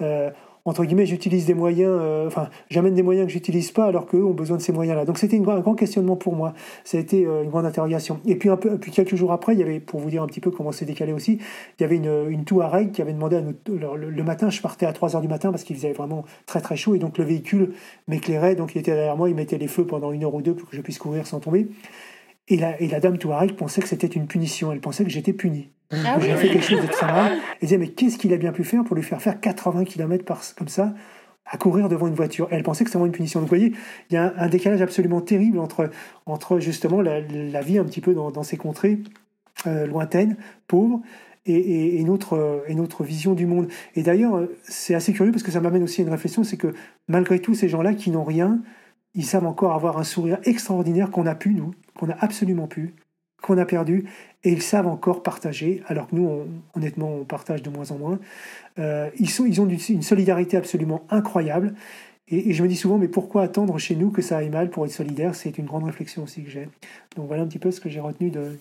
euh, 0.00 0.30
entre 0.64 0.84
guillemets, 0.84 1.06
j'utilise 1.06 1.46
des 1.46 1.54
moyens, 1.54 1.90
euh, 2.00 2.26
enfin, 2.26 2.48
j'amène 2.68 2.94
des 2.94 3.02
moyens 3.02 3.26
que 3.26 3.32
j'utilise 3.32 3.70
pas 3.72 3.86
alors 3.86 4.06
qu'eux 4.06 4.22
ont 4.22 4.32
besoin 4.32 4.56
de 4.56 4.62
ces 4.62 4.72
moyens-là. 4.72 5.04
Donc 5.04 5.18
c'était 5.18 5.38
un 5.38 5.60
grand 5.60 5.74
questionnement 5.74 6.16
pour 6.16 6.36
moi. 6.36 6.54
Ça 6.84 6.98
a 6.98 7.00
été 7.00 7.24
euh, 7.26 7.42
une 7.42 7.50
grande 7.50 7.66
interrogation. 7.66 8.20
Et 8.26 8.36
puis, 8.36 8.48
un 8.48 8.56
peu, 8.56 8.78
puis 8.78 8.90
quelques 8.90 9.16
jours 9.16 9.32
après, 9.32 9.54
il 9.54 9.58
y 9.58 9.62
avait, 9.62 9.80
pour 9.80 10.00
vous 10.00 10.10
dire 10.10 10.22
un 10.22 10.26
petit 10.26 10.40
peu 10.40 10.50
comment 10.50 10.72
c'est 10.72 10.84
décalé 10.84 11.12
aussi, 11.12 11.38
il 11.78 11.82
y 11.82 11.84
avait 11.84 11.96
une, 11.96 12.26
une 12.28 12.44
Touareg 12.44 12.92
qui 12.92 13.02
avait 13.02 13.12
demandé 13.12 13.36
à 13.36 13.40
nous, 13.40 13.54
le, 13.68 14.22
matin, 14.22 14.50
je 14.50 14.60
partais 14.60 14.86
à 14.86 14.92
3 14.92 15.16
heures 15.16 15.22
du 15.22 15.28
matin 15.28 15.50
parce 15.50 15.64
qu'il 15.64 15.76
faisait 15.76 15.92
vraiment 15.92 16.24
très 16.46 16.60
très 16.60 16.76
chaud 16.76 16.94
et 16.94 16.98
donc 16.98 17.18
le 17.18 17.24
véhicule 17.24 17.72
m'éclairait, 18.08 18.54
donc 18.54 18.74
il 18.74 18.78
était 18.78 18.92
derrière 18.92 19.16
moi, 19.16 19.28
il 19.28 19.34
mettait 19.34 19.58
les 19.58 19.68
feux 19.68 19.86
pendant 19.86 20.12
une 20.12 20.24
heure 20.24 20.34
ou 20.34 20.42
deux 20.42 20.54
pour 20.54 20.68
que 20.68 20.76
je 20.76 20.82
puisse 20.82 20.98
courir 20.98 21.26
sans 21.26 21.40
tomber. 21.40 21.68
Et 22.50 22.56
la, 22.56 22.78
et 22.80 22.88
la 22.88 23.00
dame 23.00 23.16
Touareg 23.16 23.54
pensait 23.54 23.80
que 23.80 23.88
c'était 23.88 24.08
une 24.08 24.26
punition, 24.26 24.72
elle 24.72 24.80
pensait 24.80 25.04
que 25.04 25.10
j'étais 25.10 25.32
puni. 25.32 25.70
Ah 25.92 26.16
oui. 26.18 26.26
J'ai 26.26 26.36
fait 26.36 26.48
quelque 26.48 26.64
chose 26.64 26.82
de 26.82 26.86
très 26.88 27.06
mal. 27.06 27.32
Elle 27.32 27.58
disait, 27.60 27.78
mais 27.78 27.88
qu'est-ce 27.88 28.18
qu'il 28.18 28.32
a 28.32 28.36
bien 28.36 28.52
pu 28.52 28.64
faire 28.64 28.84
pour 28.84 28.96
lui 28.96 29.02
faire 29.02 29.22
faire 29.22 29.40
80 29.40 29.84
km 29.84 30.24
par, 30.24 30.42
comme 30.56 30.68
ça 30.68 30.92
à 31.46 31.56
courir 31.56 31.88
devant 31.88 32.08
une 32.08 32.14
voiture? 32.14 32.48
Elle 32.50 32.62
pensait 32.64 32.84
que 32.84 32.90
c'était 32.90 32.98
vraiment 32.98 33.06
une 33.06 33.16
punition. 33.16 33.40
Donc 33.40 33.48
vous 33.48 33.56
voyez, 33.56 33.72
il 34.10 34.14
y 34.14 34.16
a 34.16 34.24
un, 34.24 34.32
un 34.36 34.48
décalage 34.48 34.82
absolument 34.82 35.20
terrible 35.20 35.58
entre, 35.58 35.90
entre 36.26 36.58
justement 36.58 37.00
la, 37.00 37.20
la 37.20 37.60
vie 37.60 37.78
un 37.78 37.84
petit 37.84 38.00
peu 38.00 38.14
dans, 38.14 38.30
dans 38.32 38.42
ces 38.42 38.56
contrées 38.56 38.98
euh, 39.66 39.86
lointaines, 39.86 40.36
pauvres, 40.66 41.00
et, 41.46 41.54
et, 41.54 42.00
et, 42.00 42.04
notre, 42.04 42.64
et 42.66 42.74
notre 42.74 43.04
vision 43.04 43.34
du 43.34 43.46
monde. 43.46 43.68
Et 43.94 44.02
d'ailleurs, 44.02 44.46
c'est 44.62 44.94
assez 44.94 45.12
curieux 45.12 45.32
parce 45.32 45.42
que 45.42 45.50
ça 45.50 45.60
m'amène 45.60 45.82
aussi 45.82 46.00
à 46.00 46.04
une 46.04 46.10
réflexion, 46.10 46.44
c'est 46.44 46.56
que 46.56 46.74
malgré 47.08 47.38
tout, 47.38 47.54
ces 47.54 47.68
gens-là 47.68 47.94
qui 47.94 48.10
n'ont 48.10 48.24
rien, 48.24 48.60
ils 49.14 49.24
savent 49.24 49.46
encore 49.46 49.74
avoir 49.74 49.98
un 49.98 50.04
sourire 50.04 50.38
extraordinaire 50.44 51.10
qu'on 51.10 51.26
a 51.26 51.34
pu, 51.34 51.50
nous, 51.50 51.72
qu'on 51.96 52.10
a 52.10 52.16
absolument 52.20 52.66
pu, 52.66 52.94
qu'on 53.42 53.58
a 53.58 53.64
perdu, 53.64 54.04
et 54.44 54.50
ils 54.52 54.62
savent 54.62 54.86
encore 54.86 55.22
partager, 55.22 55.82
alors 55.86 56.08
que 56.08 56.16
nous, 56.16 56.26
on, 56.26 56.46
honnêtement, 56.74 57.14
on 57.14 57.24
partage 57.24 57.62
de 57.62 57.70
moins 57.70 57.90
en 57.90 57.98
moins. 57.98 58.18
Euh, 58.78 59.10
ils, 59.18 59.60
ont 59.60 59.68
une 59.68 60.02
solidarité 60.02 60.56
absolument 60.56 61.04
incroyable. 61.10 61.74
Et, 62.28 62.52
je 62.52 62.62
me 62.62 62.68
dis 62.68 62.76
souvent, 62.76 62.98
mais 62.98 63.08
pourquoi 63.08 63.42
attendre 63.42 63.76
chez 63.78 63.96
nous 63.96 64.10
que 64.10 64.22
ça 64.22 64.38
aille 64.38 64.50
mal 64.50 64.70
pour 64.70 64.84
être 64.86 64.92
solidaire? 64.92 65.34
C'est 65.34 65.58
une 65.58 65.66
grande 65.66 65.84
réflexion 65.84 66.22
aussi 66.22 66.42
que 66.42 66.50
j'ai. 66.50 66.68
Donc 67.16 67.26
voilà 67.26 67.42
un 67.42 67.46
petit 67.46 67.58
peu 67.58 67.70
ce 67.70 67.80
que 67.80 67.88
j'ai 67.88 68.00
retenu 68.00 68.30
de, 68.30 68.56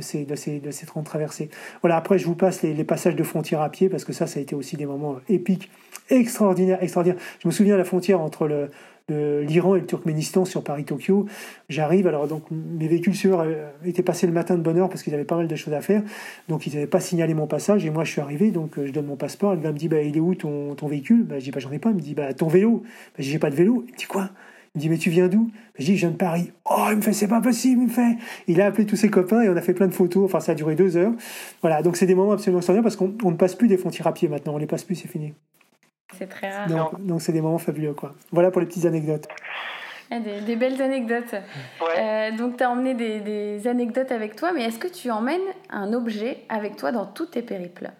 ces, 0.00 0.24
de, 0.24 0.34
ces, 0.34 0.58
de 0.58 0.70
ces 0.70 0.86
30 0.86 1.06
traversées. 1.06 1.48
Voilà, 1.80 1.96
après, 1.96 2.18
je 2.18 2.26
vous 2.26 2.34
passe 2.34 2.62
les, 2.62 2.84
passages 2.84 3.16
de 3.16 3.22
frontières 3.22 3.60
à 3.60 3.70
pied, 3.70 3.88
parce 3.88 4.04
que 4.04 4.12
ça, 4.12 4.26
ça 4.26 4.40
a 4.40 4.42
été 4.42 4.54
aussi 4.54 4.76
des 4.76 4.86
moments 4.86 5.16
épiques, 5.28 5.70
extraordinaires, 6.10 6.82
extraordinaires. 6.82 7.20
Je 7.40 7.48
me 7.48 7.52
souviens 7.52 7.74
de 7.74 7.78
la 7.78 7.84
frontière 7.84 8.20
entre 8.20 8.48
le, 8.48 8.70
l'Iran 9.08 9.76
et 9.76 9.80
le 9.80 9.86
Turkménistan 9.86 10.44
sur 10.44 10.64
Paris-Tokyo. 10.64 11.26
J'arrive, 11.68 12.06
alors 12.06 12.26
donc 12.26 12.44
mes 12.50 12.88
véhicules 12.88 13.14
suiveurs 13.14 13.46
étaient 13.84 14.02
passés 14.02 14.26
le 14.26 14.32
matin 14.32 14.56
de 14.56 14.62
bonne 14.62 14.78
heure 14.78 14.88
parce 14.88 15.02
qu'ils 15.02 15.14
avaient 15.14 15.24
pas 15.24 15.36
mal 15.36 15.46
de 15.46 15.56
choses 15.56 15.74
à 15.74 15.80
faire, 15.80 16.02
donc 16.48 16.66
ils 16.66 16.74
n'avaient 16.74 16.86
pas 16.86 17.00
signalé 17.00 17.34
mon 17.34 17.46
passage 17.46 17.84
et 17.84 17.90
moi 17.90 18.04
je 18.04 18.12
suis 18.12 18.20
arrivé, 18.20 18.50
donc 18.50 18.82
je 18.82 18.90
donne 18.90 19.06
mon 19.06 19.16
passeport, 19.16 19.54
le 19.54 19.60
gars 19.60 19.72
me 19.72 19.78
dit 19.78 19.88
bah 19.88 20.00
il 20.00 20.16
est 20.16 20.20
où 20.20 20.34
ton, 20.34 20.74
ton 20.74 20.86
véhicule? 20.86 21.24
Bah, 21.24 21.38
Je 21.38 21.44
dis 21.44 21.50
bah 21.50 21.60
j'en 21.60 21.72
ai 21.72 21.78
pas, 21.78 21.90
il 21.90 21.96
me 21.96 22.00
dit 22.00 22.14
bah 22.14 22.32
ton 22.32 22.48
vélo, 22.48 22.82
bah, 22.82 23.18
j'ai 23.18 23.38
pas 23.38 23.50
de 23.50 23.56
vélo, 23.56 23.84
il 23.86 23.92
me 23.92 23.98
dit 23.98 24.06
quoi? 24.06 24.30
Il 24.74 24.78
me 24.78 24.80
dit 24.80 24.88
mais 24.88 24.98
tu 24.98 25.10
viens 25.10 25.28
d'où? 25.28 25.50
Je 25.78 25.84
dis 25.84 25.96
je 25.96 26.00
viens 26.00 26.10
de 26.10 26.16
Paris. 26.16 26.50
Oh 26.64 26.86
il 26.90 26.96
me 26.96 27.02
fait 27.02 27.12
c'est 27.12 27.28
pas 27.28 27.40
possible, 27.40 27.82
il 27.82 27.88
me 27.88 27.92
fait. 27.92 28.16
Il 28.48 28.60
a 28.60 28.66
appelé 28.66 28.86
tous 28.86 28.96
ses 28.96 29.08
copains 29.10 29.42
et 29.42 29.48
on 29.48 29.56
a 29.56 29.60
fait 29.60 29.74
plein 29.74 29.86
de 29.86 29.94
photos. 29.94 30.24
Enfin 30.24 30.40
ça 30.40 30.52
a 30.52 30.54
duré 30.54 30.74
deux 30.74 30.96
heures. 30.96 31.12
Voilà 31.60 31.82
donc 31.82 31.96
c'est 31.96 32.06
des 32.06 32.14
moments 32.14 32.32
absolument 32.32 32.58
extraordinaires 32.60 32.82
parce 32.82 32.96
qu'on 32.96 33.30
ne 33.30 33.36
passe 33.36 33.54
plus 33.54 33.68
des 33.68 33.76
frontières 33.76 34.06
à 34.06 34.14
pied 34.14 34.28
maintenant, 34.28 34.54
on 34.54 34.58
les 34.58 34.66
passe 34.66 34.84
plus, 34.84 34.96
c'est 34.96 35.08
fini. 35.08 35.34
C'est 36.18 36.28
très 36.28 36.50
rare. 36.50 36.96
Donc 36.98 37.22
c'est 37.22 37.32
des 37.32 37.40
moments 37.40 37.58
fabuleux. 37.58 37.94
Quoi. 37.94 38.14
Voilà 38.32 38.50
pour 38.50 38.60
les 38.60 38.66
petites 38.66 38.86
anecdotes. 38.86 39.26
Ah, 40.10 40.20
des, 40.20 40.40
des, 40.42 40.56
belles 40.56 40.80
anecdotes. 40.82 41.32
Ouais. 41.80 41.98
Euh, 41.98 42.36
donc, 42.36 42.58
tu 42.58 42.62
as 42.62 42.70
emmené 42.70 42.94
des, 42.94 43.20
des, 43.20 43.66
anecdotes 43.66 44.12
avec 44.12 44.36
toi, 44.36 44.52
mais 44.54 44.64
est-ce 44.64 44.78
que 44.78 44.86
tu 44.86 45.10
emmènes 45.10 45.40
un 45.70 45.92
objet 45.94 46.44
avec 46.50 46.76
toi 46.76 46.92
dans 46.92 47.06
tous 47.06 47.26
tes 47.26 47.42
périples? 47.42 47.90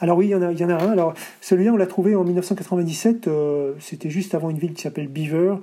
Alors 0.00 0.16
oui, 0.16 0.26
il 0.26 0.30
y 0.30 0.34
en 0.34 0.42
a, 0.42 0.50
il 0.50 0.58
y 0.58 0.64
en 0.64 0.70
a 0.70 0.82
un. 0.82 0.90
Alors 0.90 1.14
celui-là, 1.40 1.72
on 1.72 1.76
l'a 1.76 1.86
trouvé 1.86 2.14
en 2.16 2.24
1997. 2.24 3.28
Euh, 3.28 3.74
c'était 3.78 4.10
juste 4.10 4.34
avant 4.34 4.50
une 4.50 4.58
ville 4.58 4.72
qui 4.72 4.82
s'appelle 4.82 5.08
Beaver. 5.08 5.56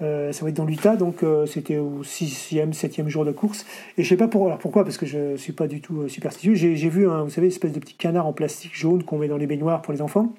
Euh, 0.00 0.32
ça 0.32 0.44
va 0.44 0.48
être 0.48 0.56
dans 0.56 0.64
l'Utah, 0.64 0.96
donc 0.96 1.22
euh, 1.22 1.46
c'était 1.46 1.78
au 1.78 2.02
sixième, 2.02 2.72
septième 2.72 3.08
jour 3.08 3.24
de 3.24 3.30
course. 3.30 3.66
Et 3.98 4.02
je 4.02 4.08
sais 4.08 4.16
pas 4.16 4.26
pour, 4.26 4.46
alors 4.46 4.58
pourquoi, 4.58 4.82
parce 4.84 4.96
que 4.98 5.06
je 5.06 5.36
suis 5.36 5.52
pas 5.52 5.68
du 5.68 5.80
tout 5.80 6.08
superstitieux. 6.08 6.54
J'ai 6.54 6.88
vu, 6.88 7.08
un, 7.08 7.22
vous 7.24 7.30
savez, 7.30 7.46
une 7.46 7.52
espèce 7.52 7.72
de 7.72 7.78
petit 7.78 7.94
canard 7.94 8.26
en 8.26 8.32
plastique 8.32 8.74
jaune 8.74 9.04
qu'on 9.04 9.18
met 9.18 9.28
dans 9.28 9.36
les 9.36 9.46
baignoires 9.46 9.82
pour 9.82 9.92
les 9.92 10.02
enfants 10.02 10.32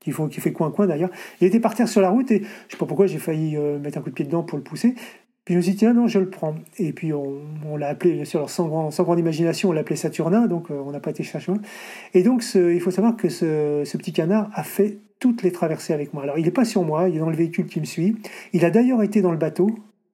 qui, 0.00 0.12
fait 0.12 0.52
coin-coin 0.52 0.86
d'ailleurs. 0.86 1.10
Il 1.40 1.46
était 1.46 1.60
par 1.60 1.74
terre 1.74 1.88
sur 1.88 2.00
la 2.00 2.10
route 2.10 2.30
et 2.30 2.42
je 2.68 2.72
sais 2.72 2.78
pas 2.78 2.86
pourquoi 2.86 3.06
j'ai 3.06 3.18
failli 3.18 3.56
euh, 3.56 3.78
mettre 3.78 3.98
un 3.98 4.00
coup 4.00 4.10
de 4.10 4.14
pied 4.14 4.24
dedans 4.24 4.42
pour 4.42 4.58
le 4.58 4.64
pousser. 4.64 4.94
Puis 5.44 5.54
je 5.54 5.56
me 5.56 5.62
suis 5.62 5.72
dit, 5.72 5.78
tiens, 5.78 5.94
non, 5.94 6.06
je 6.06 6.18
le 6.18 6.28
prends. 6.28 6.56
Et 6.78 6.92
puis 6.92 7.12
on, 7.14 7.76
l'a 7.78 7.88
appelé, 7.88 8.12
bien 8.12 8.26
sûr, 8.26 8.50
sans, 8.50 8.68
grand, 8.68 8.90
sans 8.90 9.04
grande 9.04 9.18
imagination, 9.18 9.70
on 9.70 9.72
l'appelait 9.72 9.96
Saturnin, 9.96 10.46
donc 10.46 10.70
euh, 10.70 10.74
on 10.84 10.90
n'a 10.90 11.00
pas 11.00 11.10
été 11.10 11.22
chercher 11.22 11.52
loin. 11.52 11.60
Et 12.12 12.22
donc 12.22 12.44
il 12.54 12.80
faut 12.80 12.90
savoir 12.90 13.16
que 13.16 13.28
ce, 13.28 13.96
petit 13.96 14.12
canard 14.12 14.50
a 14.52 14.62
fait 14.62 14.98
toutes 15.20 15.42
les 15.42 15.50
traversées 15.50 15.94
avec 15.94 16.12
moi. 16.12 16.22
Alors 16.22 16.38
il 16.38 16.44
n'est 16.44 16.50
pas 16.50 16.66
sur 16.66 16.84
moi, 16.84 17.08
il 17.08 17.16
est 17.16 17.20
dans 17.20 17.30
le 17.30 17.36
véhicule 17.36 17.66
qui 17.66 17.80
me 17.80 17.86
suit. 17.86 18.16
Il 18.52 18.64
a 18.64 18.70
d'ailleurs 18.70 19.02
été 19.02 19.22
dans 19.22 19.32
le 19.32 19.38
bateau. 19.38 19.70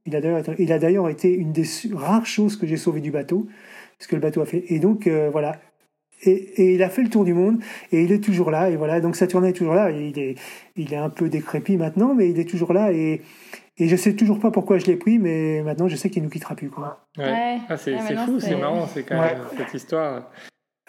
Il 0.07 0.15
a 0.15 0.79
d'ailleurs 0.79 1.09
été 1.09 1.33
une 1.33 1.51
des 1.51 1.65
rares 1.93 2.27
choses 2.27 2.57
que 2.57 2.67
j'ai 2.67 2.77
sauvées 2.77 3.01
du 3.01 3.11
bateau, 3.11 3.49
ce 3.99 4.07
que 4.07 4.15
le 4.15 4.21
bateau 4.21 4.41
a 4.41 4.47
fait. 4.47 4.65
Et 4.69 4.79
donc 4.79 5.07
euh, 5.07 5.31
voilà, 5.33 5.59
et, 6.27 6.63
et, 6.63 6.75
il 6.75 6.83
a 6.83 6.89
fait 6.89 7.03
le 7.03 7.09
tour 7.09 7.25
du 7.25 7.35
monde 7.35 7.59
et 7.93 8.03
il 8.03 8.13
est 8.13 8.23
toujours 8.23 8.51
là 8.51 8.71
et 8.71 8.77
voilà. 8.77 9.01
Donc 9.01 9.17
Saturnin 9.17 9.49
est 9.49 9.53
toujours 9.53 9.75
là. 9.75 9.91
Il 9.91 10.19
est 10.19 10.37
il 10.77 10.93
est 10.93 10.97
un 10.97 11.11
peu 11.11 11.29
décrépit 11.29 11.77
maintenant 11.77 12.15
mais 12.15 12.31
il 12.31 12.39
est 12.39 12.49
toujours 12.49 12.73
là 12.73 12.93
et 12.93 13.23
et 13.77 13.89
je 13.89 13.97
sais 13.97 14.15
toujours 14.15 14.39
pas 14.39 14.51
pourquoi 14.51 14.79
je 14.79 14.87
l'ai 14.87 14.97
pris 14.97 15.19
mais 15.19 15.63
maintenant 15.63 15.89
je 15.89 15.97
sais 15.97 16.11
qu'il 16.11 16.23
nous 16.23 16.31
quittera 16.31 16.55
plus 16.55 16.71
quoi. 16.71 17.07
Ouais. 17.19 17.25
ouais. 17.25 17.59
Ah, 17.69 17.77
c'est 17.77 17.95
ouais, 17.95 18.17
fou 18.25 18.41
c'est 18.41 18.57
marrant 18.57 18.87
c'est 18.87 19.03
quand 19.03 19.21
même 19.21 19.41
cette 19.57 19.75
histoire. 19.75 20.31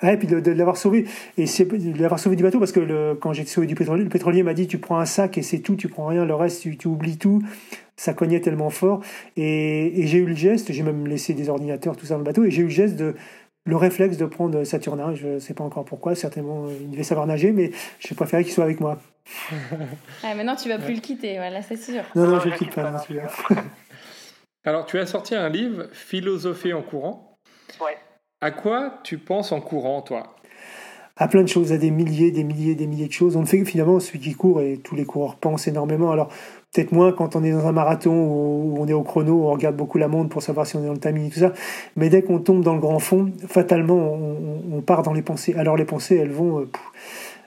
Ouais, 0.03 0.15
et 0.15 0.17
puis 0.17 0.27
de, 0.27 0.41
de 0.41 0.51
l'avoir 0.51 0.75
sauvé, 0.75 1.05
et 1.37 1.45
c'est 1.45 1.63
de 1.63 2.01
l'avoir 2.01 2.19
sauvé 2.19 2.35
du 2.35 2.43
bateau 2.43 2.59
parce 2.59 2.73
que 2.73 2.81
le, 2.81 3.15
quand 3.15 3.31
j'ai 3.31 3.45
sauvé 3.45 3.65
du 3.65 3.75
pétrolier, 3.75 4.03
le 4.03 4.09
pétrolier 4.09 4.43
m'a 4.43 4.53
dit 4.53 4.67
tu 4.67 4.77
prends 4.77 4.99
un 4.99 5.05
sac 5.05 5.37
et 5.37 5.41
c'est 5.41 5.59
tout, 5.59 5.77
tu 5.77 5.87
prends 5.87 6.07
rien, 6.07 6.25
le 6.25 6.35
reste 6.35 6.61
tu, 6.61 6.75
tu 6.75 6.89
oublies 6.89 7.17
tout. 7.17 7.41
Ça 7.95 8.13
cognait 8.13 8.41
tellement 8.41 8.69
fort. 8.69 8.99
Et, 9.37 10.01
et 10.01 10.07
j'ai 10.07 10.17
eu 10.17 10.25
le 10.25 10.35
geste, 10.35 10.73
j'ai 10.73 10.83
même 10.83 11.07
laissé 11.07 11.33
des 11.33 11.47
ordinateurs 11.47 11.95
tout 11.95 12.05
ça 12.05 12.15
dans 12.15 12.19
le 12.19 12.25
bateau. 12.25 12.43
Et 12.43 12.51
j'ai 12.51 12.61
eu 12.61 12.65
le 12.65 12.71
geste 12.71 12.97
de 12.97 13.15
le 13.65 13.75
réflexe 13.75 14.17
de 14.17 14.25
prendre 14.25 14.63
Saturnin. 14.63 15.13
Je 15.15 15.27
ne 15.27 15.39
sais 15.39 15.53
pas 15.53 15.63
encore 15.63 15.85
pourquoi. 15.85 16.15
Certainement, 16.15 16.67
il 16.69 16.91
devait 16.91 17.03
savoir 17.03 17.27
nager, 17.27 17.51
mais 17.51 17.71
j'ai 17.99 18.15
préféré 18.15 18.43
qu'il 18.43 18.53
soit 18.53 18.63
avec 18.63 18.79
moi. 18.79 18.99
ah, 20.23 20.35
maintenant, 20.35 20.55
tu 20.55 20.69
vas 20.69 20.77
plus 20.77 20.93
le 20.93 21.01
quitter, 21.01 21.37
voilà, 21.37 21.61
c'est 21.61 21.77
sûr. 21.77 22.03
Non, 22.15 22.27
non, 22.27 22.39
je 22.39 22.47
ne 22.47 22.53
le 22.53 22.57
quitte 22.57 22.75
pas. 22.75 22.91
Non, 22.91 22.99
Alors, 24.65 24.85
tu 24.85 24.99
as 24.99 25.05
sorti 25.05 25.35
un 25.35 25.49
livre, 25.49 25.87
Philosopher 25.91 26.73
en 26.73 26.83
courant. 26.83 27.39
Ouais. 27.81 27.97
À 28.41 28.51
quoi 28.51 28.99
tu 29.03 29.17
penses 29.17 29.51
en 29.51 29.61
courant, 29.61 30.01
toi? 30.01 30.35
À 31.17 31.27
plein 31.27 31.43
de 31.43 31.47
choses, 31.47 31.71
à 31.71 31.77
des 31.77 31.91
milliers, 31.91 32.31
des 32.31 32.43
milliers, 32.43 32.75
des 32.75 32.87
milliers 32.87 33.07
de 33.07 33.13
choses. 33.13 33.37
On 33.37 33.41
ne 33.41 33.45
fait 33.45 33.59
que 33.59 33.65
finalement 33.65 33.99
celui 34.01 34.19
qui 34.19 34.33
court 34.33 34.61
et 34.61 34.79
tous 34.83 34.95
les 34.95 35.05
coureurs 35.05 35.37
pensent 35.37 35.67
énormément. 35.67 36.11
Alors 36.11 36.29
peut-être 36.75 36.91
moins 36.91 37.13
quand 37.13 37.35
on 37.35 37.43
est 37.43 37.51
dans 37.51 37.67
un 37.67 37.71
marathon 37.71 38.11
où 38.11 38.75
on 38.79 38.87
est 38.87 38.93
au 38.93 39.03
chrono, 39.03 39.47
on 39.47 39.51
regarde 39.51 39.75
beaucoup 39.75 39.97
la 39.97 40.07
montre 40.07 40.29
pour 40.29 40.41
savoir 40.41 40.67
si 40.67 40.75
on 40.75 40.83
est 40.83 40.87
dans 40.87 40.93
le 40.93 40.99
timing 40.99 41.27
et 41.27 41.29
tout 41.29 41.39
ça. 41.39 41.53
Mais 41.95 42.09
dès 42.09 42.21
qu'on 42.21 42.39
tombe 42.39 42.63
dans 42.63 42.73
le 42.73 42.79
grand 42.79 42.99
fond, 42.99 43.31
fatalement, 43.47 43.95
on, 43.95 44.81
part 44.81 45.01
dans 45.01 45.13
les 45.13 45.21
pensées. 45.21 45.55
Alors 45.57 45.77
les 45.77 45.85
pensées, 45.85 46.17
elles 46.17 46.31
vont, 46.31 46.59
euh, 46.59 46.69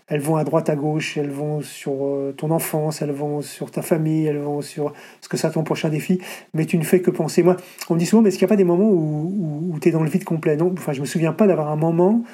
elles 0.08 0.20
vont 0.20 0.36
à 0.36 0.44
droite, 0.44 0.70
à 0.70 0.76
gauche, 0.76 1.18
elles 1.18 1.30
vont 1.30 1.60
sur 1.60 1.92
euh, 1.92 2.34
ton 2.36 2.50
enfance, 2.50 3.02
elles 3.02 3.12
vont 3.12 3.42
sur 3.42 3.70
ta 3.70 3.82
famille, 3.82 4.26
elles 4.26 4.38
vont 4.38 4.62
sur 4.62 4.94
ce 5.20 5.28
que 5.28 5.36
sera 5.36 5.52
ton 5.52 5.62
prochain 5.62 5.90
défi, 5.90 6.20
mais 6.54 6.64
tu 6.64 6.78
ne 6.78 6.84
fais 6.84 7.00
que 7.00 7.10
penser. 7.10 7.42
Moi, 7.42 7.56
on 7.90 7.94
me 7.94 7.98
dit 7.98 8.06
souvent, 8.06 8.22
mais 8.22 8.30
est-ce 8.30 8.38
qu'il 8.38 8.46
n'y 8.46 8.48
a 8.48 8.54
pas 8.54 8.56
des 8.56 8.64
moments 8.64 8.88
où, 8.88 9.70
où, 9.72 9.78
tu 9.78 9.90
es 9.90 9.92
dans 9.92 10.02
le 10.02 10.10
vide 10.10 10.24
complet? 10.24 10.56
Non, 10.56 10.72
enfin, 10.72 10.92
je 10.92 11.00
me 11.00 11.06
souviens 11.06 11.32
pas 11.32 11.46
d'avoir 11.46 11.68
un 11.68 11.76
moment 11.76 12.24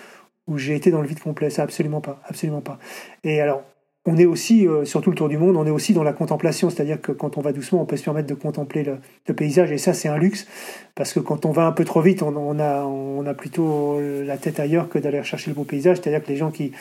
où 0.47 0.59
j'ai 0.59 0.75
été 0.77 0.91
dans 0.91 1.01
le 1.01 1.09
vide 1.09 1.21
complet, 1.21 1.51
ça 1.51 1.63
absolument 1.63 2.01
pas, 2.01 2.21
absolument 2.29 2.61
pas. 2.61 2.79
Et 3.25 3.41
alors, 3.41 3.63
on 4.07 4.19
est 4.19 4.27
aussi, 4.27 4.69
euh, 4.69 4.85
sur 4.85 5.01
tout 5.01 5.11
le 5.11 5.17
tour 5.17 5.29
du 5.29 5.39
monde, 5.39 5.57
on 5.57 5.67
est 5.67 5.71
aussi 5.71 5.95
dans 5.95 6.03
la 6.03 6.13
contemplation, 6.13 6.69
c'est-à-dire 6.69 7.01
que 7.01 7.11
quand 7.11 7.39
on 7.39 7.41
va 7.41 7.53
doucement, 7.53 7.81
on 7.81 7.87
peut 7.87 7.97
se 7.97 8.05
permettre 8.05 8.29
de 8.29 8.35
contempler 8.35 8.85
le, 8.85 9.35
paysage, 9.35 9.73
et 9.73 9.79
ça 9.79 9.95
c'est 9.95 10.09
un 10.09 10.19
luxe, 10.19 10.47
parce 10.95 11.15
que 11.15 11.21
quand 11.21 11.47
on 11.47 11.53
va 11.53 11.67
un 11.67 11.73
peu 11.73 11.85
trop 11.85 12.03
vite, 12.03 12.23
on, 12.23 12.59
a, 12.59 13.35
plutôt 13.35 13.99
la 14.01 14.37
tête 14.37 14.61
ailleurs 14.61 14.89
que 14.91 14.99
d'aller 14.99 15.23
chercher 15.23 15.51
le 15.51 15.55
beau 15.55 15.65
paysage, 15.65 15.97
c'est-à-dire 15.97 16.23
que 16.23 16.29
les 16.29 16.37
gens 16.37 16.51
qui, 16.51 16.73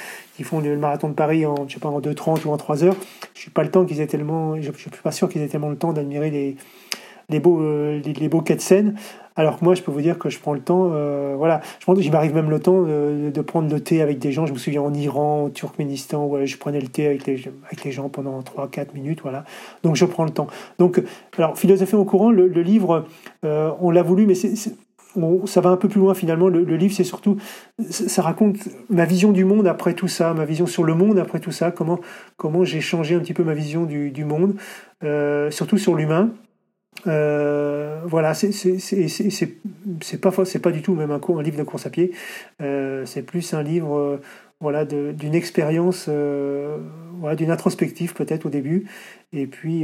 font 0.44 0.60
le 0.60 0.78
marathon 0.78 1.08
de 1.08 1.14
Paris 1.14 1.46
en, 1.46 1.68
je 1.68 1.76
sais 1.76 1.80
pas, 1.80 1.90
en 1.90 2.02
2h30 2.02 2.46
ou 2.46 2.52
en 2.52 2.58
3 2.58 2.84
heures, 2.84 2.98
je 3.34 3.40
suis 3.40 3.52
pas 3.52 3.64
le 3.64 3.72
temps 3.72 3.86
qu'ils 3.86 4.02
aient 4.02 4.08
tellement, 4.08 4.60
je, 4.62 4.72
suis 4.72 4.90
pas 5.02 5.12
sûr 5.12 5.30
qu'ils 5.30 5.42
aient 5.42 5.48
tellement 5.48 5.70
le 5.70 5.78
temps 5.78 5.94
d'admirer 5.94 6.30
les, 6.30 6.58
les 7.30 7.40
beaux, 7.40 7.62
euh, 7.62 8.02
les, 8.04 8.30
beaux 8.30 8.42
quais 8.42 8.56
de. 8.56 8.94
Alors 9.36 9.60
que 9.60 9.66
moi, 9.66 9.74
je 9.74 9.82
peux 9.82 9.92
vous 9.92 10.02
dire 10.02 10.20
que 10.20 10.30
je 10.30 10.40
prends 10.40 10.54
le 10.54 10.60
temps. 10.60 10.92
Euh, 10.94 11.34
voilà, 11.38 11.62
je 11.80 12.12
m'arrive 12.12 12.36
même 12.36 12.50
le 12.50 12.60
temps 12.60 12.84
de, 12.84 13.42
prendre 13.42 13.72
le 13.72 13.80
thé 13.80 14.02
avec 14.02 14.20
des 14.20 14.32
gens. 14.32 14.46
Je 14.46 14.54
me 14.54 14.58
souviens 14.58 14.82
en 14.82 14.94
Iran, 14.94 15.46
au 15.46 15.50
Turkménistan, 15.50 16.26
où 16.26 16.46
je 16.46 16.58
prenais 16.58 16.80
le 16.80 16.88
thé 16.88 17.08
avec 17.08 17.26
les, 17.26 17.92
gens 17.92 18.10
pendant 18.10 18.40
3-4 18.42 18.94
minutes. 18.94 19.22
Voilà. 19.22 19.44
Donc 19.84 19.96
je 19.96 20.06
prends 20.06 20.24
le 20.24 20.32
temps. 20.32 20.48
Donc, 20.78 21.02
alors, 21.38 21.58
Philosophie 21.58 21.96
au 21.96 22.06
courant, 22.06 22.32
le, 22.32 22.48
livre, 22.48 23.06
euh, 23.44 23.72
on 23.82 23.90
l'a 23.90 24.04
voulu, 24.04 24.28
mais 24.28 24.36
ça 24.36 25.62
va 25.62 25.70
un 25.70 25.78
peu 25.78 25.88
plus 25.88 26.00
loin 26.00 26.14
finalement. 26.14 26.48
Le, 26.48 26.64
livre, 26.76 26.94
c'est 26.94 27.04
surtout, 27.04 27.38
ça 27.90 28.22
raconte 28.22 28.58
ma 28.90 29.06
vision 29.06 29.32
du 29.32 29.46
monde 29.46 29.68
après 29.68 29.96
tout 29.96 30.08
ça, 30.08 30.34
ma 30.34 30.46
vision 30.46 30.68
sur 30.68 30.84
le 30.84 30.94
monde 30.94 31.18
après 31.18 31.40
tout 31.40 31.52
ça, 31.52 31.72
comment, 31.72 32.00
comment 32.38 32.64
j'ai 32.64 32.82
changé 32.82 33.16
un 33.16 33.20
petit 33.20 33.34
peu 33.34 33.44
ma 33.44 33.54
vision 33.56 33.86
du 33.86 34.26
monde, 34.26 34.56
surtout 35.52 35.80
sur 35.80 35.96
l'humain. 35.96 36.30
Euh, 37.08 38.00
voilà, 38.06 38.34
c'est 38.34 38.52
pas 40.22 40.32
c'est 40.46 40.62
pas 40.62 40.72
du 40.72 40.82
tout 40.82 40.96
même 40.96 41.12
un, 41.12 41.20
cours, 41.20 41.40
un 41.40 41.44
livre 41.44 41.58
de 41.58 41.64
course 41.64 41.86
à 41.86 41.90
pied. 41.90 42.12
Euh, 42.62 43.06
c'est 43.06 43.24
plus 43.24 43.54
un 43.54 43.64
livre 43.64 43.98
euh, 43.98 44.22
voilà 44.60 44.86
d'une 44.86 45.36
expérience, 45.36 46.08
voilà, 46.08 47.36
d'une 47.36 47.52
introspective 47.52 48.14
peut-être 48.14 48.46
au 48.46 48.50
début, 48.50 48.86
et 49.34 49.46
puis 49.46 49.84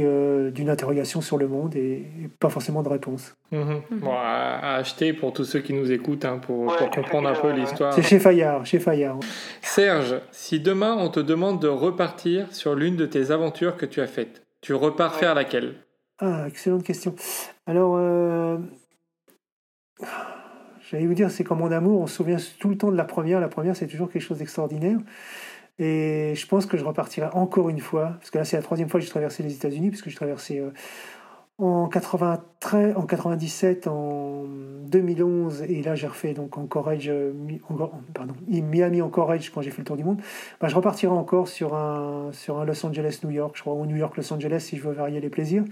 d'une 0.54 0.70
interrogation 0.70 1.20
sur 1.20 1.36
le 1.36 1.48
monde 1.48 1.76
et, 1.76 2.06
pas 2.38 2.48
forcément 2.48 2.82
de 2.82 2.88
réponse. 2.88 3.36
Mhm. 3.52 3.82
Mhm. 3.90 3.98
Bon, 4.00 4.12
à, 4.12 4.76
acheter 4.76 5.12
pour 5.12 5.34
tous 5.34 5.44
ceux 5.44 5.60
qui 5.60 5.74
nous 5.74 5.92
écoutent 5.92 6.24
hein, 6.24 6.38
pour, 6.38 6.74
pour, 6.74 6.90
comprendre 6.90 7.28
un 7.28 7.34
peu 7.34 7.52
l'histoire. 7.52 7.92
C'est 7.92 8.02
chez 8.02 8.18
Fayard, 8.18 8.64
chez 8.64 8.78
Fayard. 8.78 9.20
Serge, 9.60 10.14
si 10.30 10.60
demain 10.60 10.96
on 10.98 11.10
te 11.10 11.20
demande 11.20 11.60
de 11.60 11.68
repartir 11.68 12.46
sur 12.54 12.74
l'une 12.74 12.96
de 12.96 13.04
tes 13.04 13.32
aventures 13.32 13.76
que 13.76 13.84
tu 13.84 14.00
as 14.00 14.06
faites, 14.06 14.40
tu 14.62 14.72
repars 14.72 15.14
faire 15.14 15.34
laquelle? 15.34 15.74
Ah, 16.20 16.44
excellente 16.46 16.82
question. 16.82 17.14
Alors, 17.66 17.94
euh, 17.96 18.58
j'allais 20.90 21.06
vous 21.06 21.14
dire, 21.14 21.30
c'est 21.30 21.44
comme 21.44 21.60
mon 21.60 21.72
amour, 21.72 22.02
on 22.02 22.06
se 22.06 22.16
souvient 22.16 22.36
tout 22.58 22.68
le 22.68 22.76
temps 22.76 22.90
de 22.90 22.96
la 22.96 23.04
première. 23.04 23.40
La 23.40 23.48
première, 23.48 23.74
c'est 23.74 23.86
toujours 23.86 24.10
quelque 24.10 24.22
chose 24.22 24.38
d'extraordinaire. 24.38 24.98
Et 25.78 26.34
je 26.36 26.46
pense 26.46 26.66
que 26.66 26.76
je 26.76 26.84
repartirai 26.84 27.28
encore 27.32 27.70
une 27.70 27.80
fois, 27.80 28.16
parce 28.18 28.30
que 28.30 28.36
là, 28.36 28.44
c'est 28.44 28.56
la 28.56 28.62
troisième 28.62 28.90
fois 28.90 29.00
que 29.00 29.06
j'ai 29.06 29.10
traversé 29.10 29.42
les 29.42 29.54
États-Unis, 29.54 29.88
puisque 29.88 30.10
j'ai 30.10 30.16
traversé 30.16 30.58
euh, 30.58 30.70
en 31.60 31.88
93, 31.88 32.96
en 32.96 33.02
97, 33.02 33.86
en 33.86 34.44
2011, 34.86 35.62
et 35.68 35.82
là 35.82 35.94
j'ai 35.94 36.06
refait 36.06 36.32
donc 36.32 36.56
en 36.56 36.66
Courage, 36.66 37.12
pardon, 38.14 38.34
Miami 38.48 39.02
en 39.02 39.08
Courage 39.08 39.50
quand 39.50 39.60
j'ai 39.60 39.70
fait 39.70 39.82
le 39.82 39.84
tour 39.84 39.96
du 39.96 40.04
monde. 40.04 40.20
Bah, 40.60 40.68
je 40.68 40.74
repartirai 40.74 41.12
encore 41.12 41.48
sur 41.48 41.74
un, 41.74 42.30
sur 42.32 42.58
un 42.58 42.64
Los 42.64 42.84
Angeles 42.84 43.20
New 43.24 43.30
York, 43.30 43.52
je 43.56 43.60
crois, 43.60 43.74
ou 43.74 43.84
New 43.86 43.96
York 43.96 44.16
Los 44.16 44.32
Angeles 44.32 44.60
si 44.60 44.76
je 44.76 44.82
veux 44.82 44.94
varier 44.94 45.20
les 45.20 45.28
plaisirs. 45.28 45.64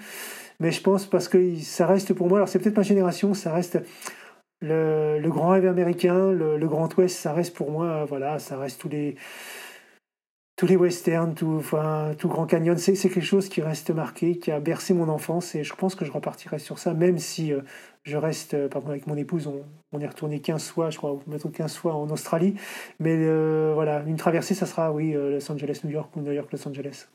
Mais 0.61 0.73
je 0.73 0.83
pense 0.83 1.07
parce 1.07 1.29
que 1.29 1.57
ça 1.57 1.87
reste 1.87 2.13
pour 2.13 2.29
moi, 2.29 2.39
alors 2.39 2.49
c'est 2.49 2.59
peut-être 2.59 2.77
ma 2.77 2.83
génération, 2.83 3.33
ça 3.33 3.53
reste 3.53 3.79
le, 4.61 5.19
le 5.19 5.31
grand 5.31 5.51
rêve 5.51 5.67
américain, 5.67 6.33
le, 6.33 6.67
Grand 6.67 6.95
Ouest, 6.97 7.17
ça 7.17 7.33
reste 7.33 7.55
pour 7.55 7.71
moi, 7.71 8.05
voilà, 8.05 8.39
ça 8.39 8.59
reste 8.59 8.81
tous 8.81 8.89
les 8.89 9.17
tous 10.59 10.67
les 10.67 10.77
westerns, 10.77 11.35
tout, 11.35 11.55
enfin, 11.57 12.11
tout 12.19 12.29
Grand 12.29 12.45
Canyon, 12.45 12.77
c'est 12.77 12.95
quelque 12.95 13.21
chose 13.21 13.49
qui 13.49 13.63
reste 13.63 13.91
marqué, 13.91 14.39
qui 14.39 14.51
a 14.51 14.59
bercé 14.59 14.93
mon 14.93 15.09
enfance 15.09 15.55
et 15.55 15.63
je 15.63 15.73
pense 15.73 15.95
que 15.95 16.05
je 16.05 16.11
repartirai 16.11 16.59
sur 16.59 16.81
ça, 16.81 16.95
même 16.95 17.19
si 17.19 17.53
euh, 17.53 17.61
je 18.03 18.17
reste, 18.17 18.55
euh, 18.55 18.69
pardon, 18.69 18.89
avec 18.89 19.07
mon 19.07 19.17
épouse, 19.17 19.47
on, 19.47 19.63
on, 19.93 20.01
est 20.01 20.07
retourné 20.07 20.41
15 20.41 20.65
fois, 20.65 20.91
je 20.91 20.99
crois, 20.99 21.13
ou 21.13 21.49
15 21.49 21.77
fois 21.77 21.95
en 21.95 22.11
Australie. 22.11 22.57
Mais 22.99 23.15
euh, 23.17 23.71
voilà, 23.73 24.03
une 24.05 24.17
traversée, 24.17 24.55
ça 24.55 24.67
sera, 24.67 24.91
oui, 24.91 25.13
Los 25.13 25.49
Angeles, 25.51 25.83
New 25.85 25.91
York 25.91 26.11
ou 26.17 26.23
New 26.23 26.33
York, 26.33 26.49
Los 26.51 26.67
Angeles. 26.67 27.07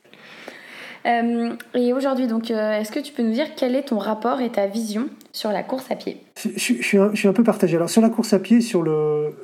et 1.04 1.92
aujourd'hui, 1.92 2.26
donc, 2.26 2.50
est-ce 2.50 2.90
que 2.90 3.00
tu 3.00 3.12
peux 3.12 3.22
nous 3.22 3.32
dire 3.32 3.54
quel 3.56 3.76
est 3.76 3.88
ton 3.88 3.98
rapport 3.98 4.40
et 4.40 4.48
ta 4.48 4.68
vision 4.68 5.10
sur 5.32 5.52
la 5.52 5.62
course 5.62 5.90
à 5.90 5.96
pied? 5.96 6.16
Je, 6.38 6.48
je, 6.56 6.82
suis 6.82 6.96
un, 6.96 7.10
je, 7.12 7.18
suis 7.18 7.28
un, 7.28 7.34
peu 7.34 7.44
partagé. 7.44 7.76
Alors, 7.76 7.90
sur 7.90 8.00
la 8.00 8.08
course 8.08 8.32
à 8.32 8.38
pied, 8.38 8.62
sur 8.62 8.82
le, 8.82 9.34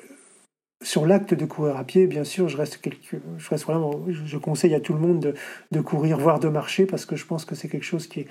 sur 0.82 1.04
l'acte 1.04 1.34
de 1.34 1.44
courir 1.44 1.76
à 1.76 1.84
pied, 1.84 2.06
bien 2.06 2.24
sûr, 2.24 2.48
je 2.48 2.56
reste, 2.56 2.78
quelque, 2.78 3.16
je 3.36 3.48
reste 3.50 3.64
vraiment, 3.64 4.00
je 4.08 4.38
conseille 4.38 4.74
à 4.74 4.80
tout 4.80 4.94
le 4.94 4.98
monde 4.98 5.34
de, 5.70 5.80
courir, 5.80 6.18
voire 6.18 6.40
de 6.40 6.48
marcher, 6.48 6.86
parce 6.86 7.04
que 7.04 7.16
je 7.16 7.26
pense 7.26 7.44
que 7.44 7.54
c'est 7.54 7.68
quelque 7.68 7.84
chose 7.84 8.06
qui 8.06 8.20
est, 8.20 8.26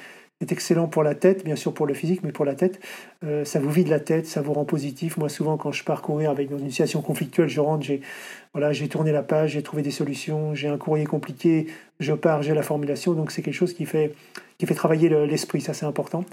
excellent 0.52 0.88
pour 0.88 1.04
la 1.04 1.16
tête, 1.16 1.44
bien 1.44 1.58
sûr 1.58 1.74
pour 1.74 1.86
le 1.86 1.94
physique, 1.94 2.22
mais 2.24 2.32
pour 2.32 2.46
la 2.46 2.56
tête. 2.56 2.80
Euh, 3.26 3.44
ça 3.44 3.60
vous 3.60 3.70
vide 3.70 3.90
la 3.90 4.00
tête, 4.00 4.26
ça 4.26 4.42
vous 4.42 4.54
rend 4.54 4.64
positif. 4.64 5.18
Moi, 5.18 5.28
souvent, 5.28 5.58
quand 5.58 5.74
je 5.74 5.84
pars 5.84 6.02
courir 6.02 6.30
avec 6.30 6.50
une 6.50 6.70
situation 6.70 7.02
conflictuelle, 7.02 7.50
je 7.50 7.60
rentre, 7.60 7.84
j'ai 7.84 8.00
voilà, 8.54 8.72
j'ai 8.72 8.88
tourné 8.88 9.12
la 9.12 9.22
page, 9.22 9.52
j'ai 9.52 9.62
trouvé 9.62 9.84
des 9.84 9.92
solutions, 9.92 10.56
j'ai 10.56 10.70
un 10.70 10.78
courrier 10.78 11.06
compliqué, 11.06 11.68
je 12.00 12.14
pars, 12.14 12.42
j'ai 12.42 12.54
la 12.54 12.64
formulation, 12.64 13.14
donc 13.14 13.32
c'est 13.32 13.42
quelque 13.42 13.54
chose 13.54 13.74
qui 13.74 13.86
fait, 13.86 14.14
qui 14.58 14.66
fait 14.66 14.76
travailler 14.76 15.10
l'esprit, 15.28 15.60
ça 15.60 15.74
c'est 15.74 15.86
important. 15.86 16.24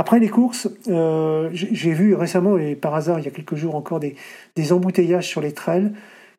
Après 0.00 0.20
les 0.20 0.28
courses, 0.28 0.68
euh, 0.86 1.50
j'ai 1.52 1.92
vu 1.92 2.14
récemment, 2.14 2.56
et 2.56 2.76
par 2.76 2.94
hasard 2.94 3.18
il 3.18 3.24
y 3.24 3.28
a 3.28 3.32
quelques 3.32 3.56
jours 3.56 3.74
encore, 3.74 3.98
des, 3.98 4.72
embouteillages 4.72 5.26
sur 5.26 5.40
les 5.40 5.52
trails 5.52 5.90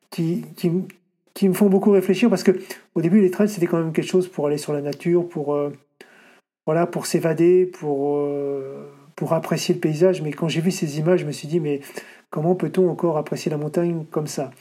qui, 0.09 0.45
qui, 0.55 0.71
qui, 1.33 1.49
me 1.49 1.53
font 1.53 1.67
beaucoup 1.67 1.91
réfléchir 1.91 2.29
parce 2.29 2.43
que 2.43 2.57
au 2.95 3.01
début 3.01 3.19
les 3.19 3.29
trails 3.29 3.49
c'était 3.49 3.67
quand 3.67 3.77
même 3.77 3.91
quelque 3.91 4.07
chose 4.07 4.29
pour 4.29 4.47
aller 4.47 4.57
sur 4.57 4.71
la 4.71 4.81
nature, 4.81 5.27
pour 5.27 5.53
euh, 5.53 5.73
voilà, 6.65 6.87
pour 6.87 7.05
s'évader, 7.05 7.65
pour 7.65 8.15
euh, 8.15 8.89
pour 9.17 9.33
apprécier 9.33 9.75
le 9.75 9.81
paysage. 9.81 10.21
Mais 10.21 10.31
quand 10.31 10.47
j'ai 10.47 10.61
vu 10.61 10.71
ces 10.71 10.97
images, 10.97 11.19
je 11.19 11.25
me 11.25 11.33
suis 11.33 11.49
dit 11.49 11.59
mais 11.59 11.81
comment 12.29 12.55
peut-on 12.55 12.89
encore 12.89 13.17
apprécier 13.17 13.51
la 13.51 13.57
montagne 13.57 14.05
comme 14.09 14.27
ça? 14.27 14.51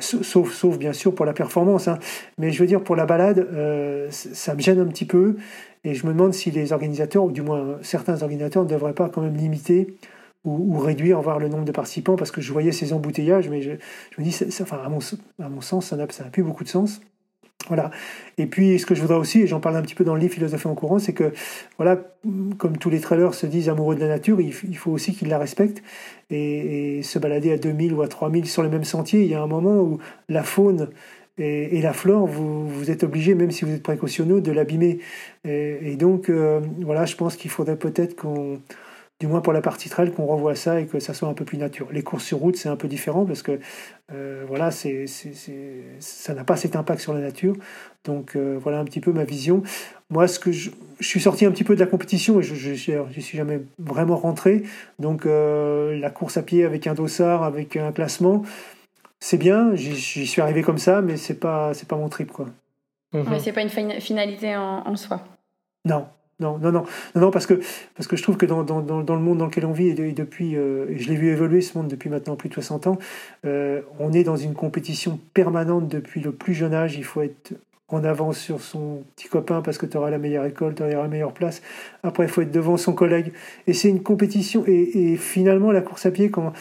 Sauf, 0.00 0.52
sauf 0.52 0.78
bien 0.78 0.92
sûr 0.92 1.14
pour 1.14 1.26
la 1.26 1.32
performance, 1.32 1.88
hein. 1.88 1.98
mais 2.38 2.50
je 2.50 2.60
veux 2.60 2.66
dire 2.66 2.82
pour 2.82 2.96
la 2.96 3.06
balade, 3.06 3.48
ça 4.10 4.54
me 4.54 4.60
gêne 4.60 4.80
un 4.80 4.86
petit 4.86 5.04
peu 5.04 5.36
et 5.84 5.94
je 5.94 6.06
me 6.06 6.12
demande 6.12 6.32
si 6.32 6.50
les 6.50 6.72
organisateurs, 6.72 7.24
ou 7.24 7.30
du 7.30 7.42
moins 7.42 7.78
certains 7.82 8.22
organisateurs, 8.22 8.64
ne 8.64 8.68
devraient 8.68 8.94
pas 8.94 9.08
quand 9.08 9.20
même 9.20 9.36
limiter 9.36 9.96
ou, 10.44 10.78
réduire, 10.78 11.20
voir 11.22 11.38
le 11.38 11.48
nombre 11.48 11.64
de 11.64 11.72
participants, 11.72 12.16
parce 12.16 12.30
que 12.30 12.42
je 12.42 12.52
voyais 12.52 12.72
ces 12.72 12.92
embouteillages, 12.92 13.48
mais 13.48 13.62
je, 13.62 13.70
me 14.18 14.22
dis, 14.22 14.38
à, 14.70 14.88
mon, 14.90 14.98
à 15.42 15.48
mon 15.48 15.60
sens, 15.62 15.86
ça 15.86 15.96
n'a 15.96 16.06
plus 16.06 16.42
beaucoup 16.42 16.64
de 16.64 16.68
sens. 16.68 17.00
Voilà. 17.68 17.90
Et 18.36 18.46
puis, 18.46 18.78
ce 18.78 18.84
que 18.84 18.94
je 18.94 19.00
voudrais 19.00 19.16
aussi, 19.16 19.40
et 19.40 19.46
j'en 19.46 19.60
parle 19.60 19.76
un 19.76 19.82
petit 19.82 19.94
peu 19.94 20.04
dans 20.04 20.14
le 20.14 20.20
livre 20.20 20.34
Philosophie 20.34 20.66
en 20.66 20.74
courant, 20.74 20.98
c'est 20.98 21.14
que, 21.14 21.32
voilà, 21.78 21.98
comme 22.58 22.76
tous 22.76 22.90
les 22.90 23.00
trailers 23.00 23.32
se 23.32 23.46
disent 23.46 23.68
amoureux 23.68 23.94
de 23.94 24.00
la 24.00 24.08
nature, 24.08 24.40
il, 24.40 24.52
faut 24.52 24.90
aussi 24.90 25.14
qu'ils 25.14 25.28
la 25.28 25.38
respectent. 25.38 25.82
Et, 26.30 27.00
se 27.02 27.18
balader 27.18 27.52
à 27.52 27.56
2000 27.56 27.94
ou 27.94 28.02
à 28.02 28.08
3000 28.08 28.46
sur 28.46 28.62
le 28.62 28.68
même 28.68 28.84
sentier, 28.84 29.22
il 29.22 29.30
y 29.30 29.34
a 29.34 29.42
un 29.42 29.46
moment 29.46 29.76
où 29.76 29.98
la 30.28 30.42
faune 30.42 30.90
et, 31.38 31.80
la 31.80 31.92
flore, 31.92 32.26
vous, 32.26 32.68
vous, 32.68 32.90
êtes 32.90 33.02
obligé, 33.02 33.34
même 33.34 33.50
si 33.50 33.64
vous 33.64 33.72
êtes 33.72 33.82
précautionneux, 33.82 34.40
de 34.40 34.52
l'abîmer. 34.52 35.00
Et, 35.44 35.96
donc, 35.96 36.28
euh, 36.28 36.60
voilà, 36.82 37.06
je 37.06 37.16
pense 37.16 37.36
qu'il 37.36 37.50
faudrait 37.50 37.76
peut-être 37.76 38.14
qu'on, 38.14 38.60
du 39.20 39.26
moins 39.26 39.40
pour 39.40 39.52
la 39.52 39.60
partie 39.60 39.88
trail, 39.88 40.12
qu'on 40.12 40.26
revoie 40.26 40.54
ça 40.54 40.80
et 40.80 40.86
que 40.86 40.98
ça 40.98 41.14
soit 41.14 41.28
un 41.28 41.34
peu 41.34 41.44
plus 41.44 41.58
naturel. 41.58 41.94
Les 41.94 42.02
courses 42.02 42.24
sur 42.24 42.38
route, 42.38 42.56
c'est 42.56 42.68
un 42.68 42.76
peu 42.76 42.88
différent 42.88 43.24
parce 43.24 43.42
que, 43.42 43.60
euh, 44.12 44.44
voilà, 44.46 44.70
c'est, 44.70 45.06
ça 46.00 46.34
n'a 46.34 46.44
pas 46.44 46.56
cet 46.56 46.76
impact 46.76 47.00
sur 47.00 47.14
la 47.14 47.20
nature. 47.20 47.54
Donc, 48.04 48.36
euh, 48.36 48.58
voilà 48.60 48.80
un 48.80 48.84
petit 48.84 49.00
peu 49.00 49.12
ma 49.12 49.24
vision. 49.24 49.62
Moi, 50.10 50.26
ce 50.26 50.38
que 50.38 50.52
je, 50.52 50.70
je, 50.98 51.06
suis 51.06 51.20
sorti 51.20 51.46
un 51.46 51.50
petit 51.52 51.64
peu 51.64 51.74
de 51.74 51.80
la 51.80 51.86
compétition 51.86 52.40
et 52.40 52.42
je 52.42 52.70
ne 52.70 53.20
suis 53.20 53.38
jamais 53.38 53.60
vraiment 53.78 54.16
rentré. 54.16 54.64
Donc, 54.98 55.24
la 55.24 56.10
course 56.10 56.36
à 56.36 56.42
pied 56.42 56.64
avec 56.64 56.86
un 56.86 56.94
dossard, 56.94 57.44
avec 57.44 57.76
un 57.76 57.92
classement, 57.92 58.42
c'est 59.24 59.38
bien, 59.38 59.74
j'y 59.74 60.26
suis 60.26 60.42
arrivé 60.42 60.60
comme 60.60 60.76
ça, 60.76 61.00
mais 61.00 61.16
c'est 61.16 61.40
pas, 61.40 61.72
c'est 61.72 61.88
pas 61.88 61.96
mon 61.96 62.10
trip, 62.10 62.30
quoi. 62.30 62.46
Mhm. 63.14 63.24
Mais 63.30 63.38
c'est 63.38 63.52
pas 63.52 63.62
une 63.62 63.70
finalité 63.70 64.54
en, 64.54 64.94
soi. 64.96 65.22
Non, 65.86 66.06
non, 66.40 66.58
non, 66.58 66.72
non, 66.72 66.84
non, 67.14 67.30
parce 67.30 67.46
que 67.46 67.60
parce 67.94 68.08
que 68.08 68.16
je 68.16 68.22
trouve 68.22 68.36
que 68.36 68.46
dans, 68.46 68.64
dans, 68.64 68.80
dans 68.80 69.14
le 69.14 69.20
monde 69.20 69.38
dans 69.38 69.46
lequel 69.46 69.66
on 69.66 69.72
vit 69.72 69.88
et, 69.88 70.12
depuis, 70.12 70.56
euh, 70.56 70.86
je 70.96 71.08
l'ai 71.08 71.14
vu 71.14 71.28
évoluer 71.28 71.60
ce 71.60 71.78
monde 71.78 71.86
depuis 71.86 72.10
maintenant 72.10 72.34
plus 72.34 72.48
de 72.48 72.54
60 72.54 72.88
ans, 72.88 72.98
euh, 73.44 73.82
on 74.00 74.12
est 74.12 74.24
dans 74.24 74.36
une 74.36 74.54
compétition 74.54 75.20
permanente 75.32 75.86
depuis 75.86 76.20
le 76.20 76.32
plus 76.32 76.54
jeune 76.54 76.74
âge. 76.74 76.96
Il 76.96 77.04
faut 77.04 77.22
être 77.22 77.52
en 77.88 78.02
avance 78.02 78.38
sur 78.38 78.60
son 78.60 79.04
petit 79.14 79.28
copain 79.28 79.62
parce 79.62 79.78
que 79.78 79.86
tu 79.86 79.96
auras 79.96 80.10
la 80.10 80.18
meilleure 80.18 80.46
école, 80.46 80.74
tu 80.74 80.82
auras 80.82 80.92
la 80.92 81.08
meilleure 81.08 81.34
place. 81.34 81.62
Après, 82.02 82.24
il 82.24 82.28
faut 82.28 82.40
être 82.40 82.50
devant 82.50 82.76
son 82.76 82.94
collègue. 82.94 83.32
Et 83.66 83.72
c'est 83.72 83.88
une 83.88 84.02
compétition. 84.02 84.64
Et, 84.66 85.16
finalement, 85.16 85.70
la 85.70 85.82
course 85.82 86.06
à 86.06 86.10
pied, 86.10 86.30
quand, 86.30 86.52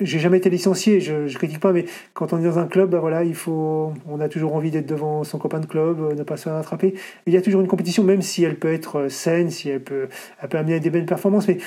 j'ai 0.00 0.18
jamais 0.18 0.38
été 0.38 0.50
licencié, 0.50 1.00
je, 1.00 1.26
je 1.26 1.38
critique 1.38 1.60
pas, 1.60 1.72
mais 1.72 1.84
quand 2.12 2.32
on 2.32 2.40
est 2.40 2.44
dans 2.44 2.58
un 2.58 2.66
club, 2.66 2.90
bah 2.90 2.98
voilà, 2.98 3.24
il 3.24 3.34
faut, 3.34 3.92
on 4.08 4.20
a 4.20 4.28
toujours 4.28 4.54
envie 4.54 4.70
d'être 4.70 4.86
devant 4.86 5.24
son 5.24 5.38
copain 5.38 5.60
de 5.60 5.66
club, 5.66 6.00
euh, 6.00 6.14
ne 6.14 6.22
pas 6.22 6.36
se 6.36 6.44
faire 6.44 6.54
attraper. 6.54 6.94
Il 7.26 7.32
y 7.32 7.36
a 7.36 7.42
toujours 7.42 7.60
une 7.60 7.68
compétition, 7.68 8.02
même 8.02 8.22
si 8.22 8.42
elle 8.44 8.58
peut 8.58 8.72
être 8.72 9.00
euh, 9.00 9.08
saine, 9.08 9.50
si 9.50 9.70
elle 9.70 9.82
peut, 9.82 10.08
elle 10.40 10.48
peut 10.48 10.58
amener 10.58 10.74
à 10.74 10.78
des 10.78 10.90
belles 10.90 11.06
performances, 11.06 11.46
mais 11.48 11.58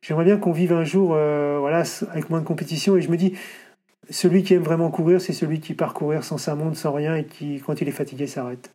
j'aimerais 0.00 0.24
bien 0.24 0.36
qu'on 0.36 0.52
vive 0.52 0.72
un 0.72 0.84
jour, 0.84 1.12
euh, 1.14 1.58
voilà, 1.60 1.84
avec 2.10 2.30
moins 2.30 2.40
de 2.40 2.46
compétition. 2.46 2.96
Et 2.96 3.00
je 3.00 3.10
me 3.10 3.16
dis, 3.16 3.34
celui 4.10 4.42
qui 4.42 4.54
aime 4.54 4.62
vraiment 4.62 4.90
courir, 4.90 5.20
c'est 5.20 5.32
celui 5.32 5.60
qui 5.60 5.74
part 5.74 5.94
courir 5.94 6.24
sans 6.24 6.38
sa 6.38 6.54
montre, 6.54 6.76
sans 6.76 6.92
rien, 6.92 7.16
et 7.16 7.24
qui, 7.24 7.60
quand 7.64 7.80
il 7.80 7.88
est 7.88 7.92
fatigué, 7.92 8.26
s'arrête. 8.26 8.70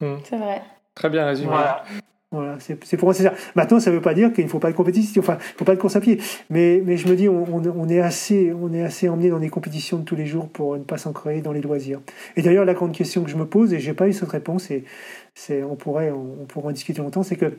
C'est 0.00 0.36
vrai. 0.36 0.62
Très 0.94 1.10
bien 1.10 1.26
résumé. 1.26 1.48
Voilà. 1.48 1.84
Voilà, 2.30 2.58
c'est 2.58 2.96
pour 2.96 3.06
moi 3.06 3.14
c'est 3.14 3.22
ça. 3.22 3.32
Maintenant, 3.54 3.78
ça 3.78 3.90
ne 3.90 3.96
veut 3.96 4.02
pas 4.02 4.14
dire 4.14 4.32
qu'il 4.32 4.44
ne 4.44 4.50
faut 4.50 4.58
pas 4.58 4.70
de 4.72 4.76
compétition, 4.76 5.22
enfin, 5.22 5.38
il 5.40 5.52
ne 5.52 5.58
faut 5.58 5.64
pas 5.64 5.76
de 5.76 5.80
course 5.80 5.94
à 5.94 6.00
pied. 6.00 6.18
Mais, 6.50 6.82
mais 6.84 6.96
je 6.96 7.06
me 7.06 7.14
dis, 7.14 7.28
on, 7.28 7.88
est 7.88 8.00
assez, 8.00 8.52
on 8.52 8.72
est 8.72 8.82
assez 8.82 9.08
emmené 9.08 9.30
dans 9.30 9.38
des 9.38 9.50
compétitions 9.50 9.98
de 9.98 10.04
tous 10.04 10.16
les 10.16 10.26
jours 10.26 10.48
pour 10.48 10.76
ne 10.76 10.82
pas 10.82 10.98
s'ancrer 10.98 11.42
dans 11.42 11.52
les 11.52 11.60
loisirs. 11.60 12.00
Et 12.36 12.42
d'ailleurs, 12.42 12.64
la 12.64 12.74
grande 12.74 12.92
question 12.92 13.22
que 13.22 13.30
je 13.30 13.36
me 13.36 13.46
pose, 13.46 13.72
et 13.72 13.78
j'ai 13.78 13.94
pas 13.94 14.08
eu 14.08 14.12
cette 14.12 14.30
réponse, 14.30 14.70
et 14.72 14.84
on 15.62 15.76
pourrait, 15.76 16.10
on, 16.10 16.42
on 16.42 16.44
pourrait 16.46 16.68
en 16.68 16.72
discuter 16.72 17.02
longtemps, 17.02 17.22
c'est 17.22 17.36
que 17.36 17.56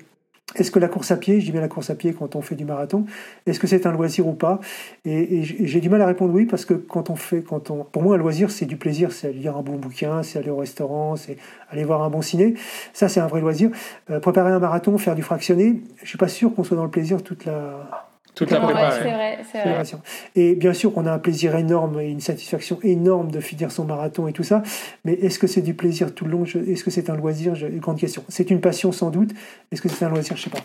est-ce 0.54 0.72
que 0.72 0.80
la 0.80 0.88
course 0.88 1.12
à 1.12 1.18
pied, 1.18 1.40
je 1.40 1.46
dis 1.46 1.52
bien 1.52 1.60
la 1.60 1.68
course 1.68 1.90
à 1.90 1.96
pied 1.96 2.14
quand 2.14 2.36
on 2.36 2.42
fait 2.42 2.56
du 2.56 2.66
marathon, 2.66 3.06
est-ce 3.46 3.60
que 3.60 3.68
c'est 3.68 3.88
un 3.88 3.92
loisir 3.92 4.28
ou 4.28 4.34
pas? 4.34 4.60
Et, 5.04 5.44
j'ai 5.44 5.82
du 5.82 5.90
mal 5.90 6.02
à 6.02 6.06
répondre 6.06 6.34
oui 6.34 6.46
parce 6.46 6.66
que 6.66 6.76
quand 6.76 7.10
on 7.10 7.16
fait, 7.16 7.42
quand 7.42 7.72
on, 7.72 7.84
pour 7.84 8.04
moi 8.04 8.16
un 8.16 8.18
loisir 8.18 8.52
c'est 8.52 8.66
du 8.66 8.78
plaisir, 8.78 9.12
c'est 9.12 9.34
lire 9.34 9.58
un 9.58 9.64
bon 9.64 9.76
bouquin, 9.76 10.24
c'est 10.24 10.40
aller 10.40 10.52
au 10.52 10.58
restaurant, 10.58 11.16
c'est 11.16 11.38
aller 11.70 11.84
voir 11.84 12.04
un 12.04 12.10
bon 12.10 12.22
ciné. 12.22 12.54
Ça 12.94 13.10
c'est 13.10 13.20
un 13.20 13.28
vrai 13.28 13.42
loisir. 13.42 13.72
Euh, 14.12 14.20
préparer 14.20 14.52
un 14.52 14.60
marathon, 14.60 14.98
faire 14.98 15.16
du 15.16 15.24
fractionné, 15.24 15.82
je 16.04 16.08
suis 16.08 16.18
pas 16.18 16.28
sûr 16.28 16.54
qu'on 16.54 16.64
soit 16.64 16.78
dans 16.78 16.86
le 16.86 16.92
plaisir 16.92 17.24
toute 17.24 17.46
la, 17.46 18.08
Toute 18.36 18.52
la 18.52 18.60
Ouais, 18.60 18.74
prépa. 18.74 18.92
c'est 18.92 19.04
ouais. 19.06 19.14
vrai, 19.14 19.38
c'est 19.44 19.58
vrai. 19.58 19.64
fédération. 19.64 20.02
Et 20.36 20.56
bien 20.56 20.74
sûr 20.74 20.94
qu'on 20.94 21.06
a 21.06 21.12
un 21.14 21.20
plaisir 21.20 21.56
énorme 21.56 22.00
et 22.02 22.10
une 22.10 22.20
satisfaction 22.20 22.80
énorme 22.84 23.32
de 23.32 23.40
finir 23.40 23.72
son 23.72 23.86
marathon 23.86 24.28
et 24.28 24.34
tout 24.34 24.44
ça, 24.44 24.62
mais 25.06 25.14
est-ce 25.14 25.40
que 25.40 25.48
c'est 25.48 25.62
du 25.62 25.74
plaisir 25.74 26.14
tout 26.14 26.26
le 26.26 26.32
long? 26.32 26.44
Est-ce 26.44 26.84
que 26.84 26.92
c'est 26.92 27.10
un 27.10 27.16
loisir? 27.16 27.56
Je- 27.56 27.68
Grande 27.68 27.98
question. 28.00 28.24
C'est 28.30 28.52
une 28.52 28.62
passion 28.62 28.92
sans 28.92 29.10
doute. 29.10 29.32
Est-ce 29.72 29.82
que 29.82 29.90
c'est 29.90 30.04
un 30.06 30.10
loisir? 30.10 30.36
Je 30.36 30.44
sais 30.44 30.50
pas. 30.50 30.60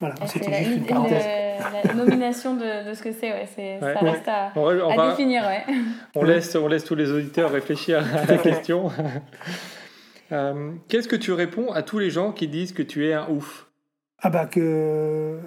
Voilà, 0.00 0.16
Ah, 0.20 0.26
C'est 0.26 0.40
c'était 0.40 0.50
la, 0.50 0.62
juste 0.64 0.76
une 0.76 0.82
le- 0.82 0.88
parenthèse. 0.88 1.24
la 1.86 1.94
nomination 1.94 2.56
de, 2.56 2.88
de 2.90 2.94
ce 2.94 3.02
que 3.02 3.12
c'est, 3.12 3.30
ouais, 3.32 3.46
ça 3.80 4.00
reste 4.00 4.26
à, 4.28 4.52
On, 4.56 4.64
va- 4.64 4.84
on 4.86 4.90
à 4.90 4.96
va- 4.96 5.10
définir, 5.10 5.44
ouais. 5.44 5.62
on 6.16 6.24
laisse, 6.24 6.56
on 6.56 6.66
laisse 6.66 6.84
tous 6.84 6.96
les 6.96 7.10
auditeurs 7.12 7.52
réfléchir 7.52 8.04
à 8.16 8.26
la 8.26 8.38
question. 8.38 8.90
Euh, 10.32 10.72
Qu'est-ce 10.88 11.06
que 11.06 11.16
tu 11.16 11.32
réponds 11.32 11.70
à 11.72 11.82
tous 11.82 11.98
les 11.98 12.10
gens 12.10 12.32
qui 12.32 12.48
disent 12.48 12.72
que 12.72 12.82
tu 12.82 13.06
es 13.08 13.12
un 13.12 13.28
ouf? 13.28 13.66
Ah 14.22 14.30
bah 14.30 14.46
que 14.46 14.58
euh, 14.58 15.38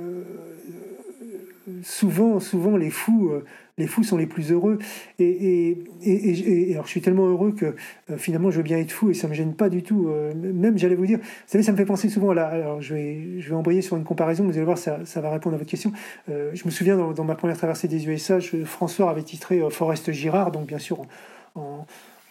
souvent, 1.83 2.39
souvent 2.39 2.77
les 2.77 2.89
fous, 2.89 3.29
euh, 3.31 3.45
les 3.77 3.87
fous 3.87 4.03
sont 4.03 4.17
les 4.17 4.25
plus 4.25 4.51
heureux. 4.51 4.79
Et, 5.19 5.27
et, 5.29 5.77
et, 6.03 6.73
alors 6.73 6.85
je 6.85 6.91
suis 6.91 7.01
tellement 7.01 7.27
heureux 7.27 7.51
que 7.51 7.75
euh, 8.09 8.17
finalement 8.17 8.51
je 8.51 8.57
veux 8.57 8.63
bien 8.63 8.77
être 8.77 8.91
fou 8.91 9.09
et 9.09 9.13
ça 9.13 9.27
me 9.27 9.33
gêne 9.33 9.53
pas 9.53 9.69
du 9.69 9.83
tout. 9.83 10.07
Euh, 10.09 10.33
même 10.35 10.77
j'allais 10.77 10.95
vous 10.95 11.05
dire, 11.05 11.19
vous 11.19 11.25
savez, 11.45 11.63
ça 11.63 11.71
me 11.71 11.77
fait 11.77 11.85
penser 11.85 12.09
souvent 12.09 12.31
à 12.31 12.35
la. 12.35 12.47
Alors 12.47 12.81
je 12.81 12.93
vais, 12.93 13.39
je 13.39 13.49
vais 13.49 13.55
embrayer 13.55 13.81
sur 13.81 13.97
une 13.97 14.03
comparaison. 14.03 14.45
Vous 14.45 14.55
allez 14.55 14.65
voir, 14.65 14.77
ça, 14.77 14.99
ça 15.05 15.21
va 15.21 15.31
répondre 15.31 15.55
à 15.55 15.57
votre 15.57 15.69
question. 15.69 15.91
Je 16.27 16.65
me 16.65 16.71
souviens 16.71 16.97
dans, 16.97 17.11
dans 17.11 17.23
ma 17.23 17.35
première 17.35 17.57
traversée 17.57 17.87
des 17.87 18.07
USA, 18.07 18.39
François 18.65 19.09
avait 19.09 19.23
titré 19.23 19.61
Forrest 19.69 20.11
Girard, 20.11 20.51
donc 20.51 20.67
bien 20.67 20.79
sûr 20.79 21.05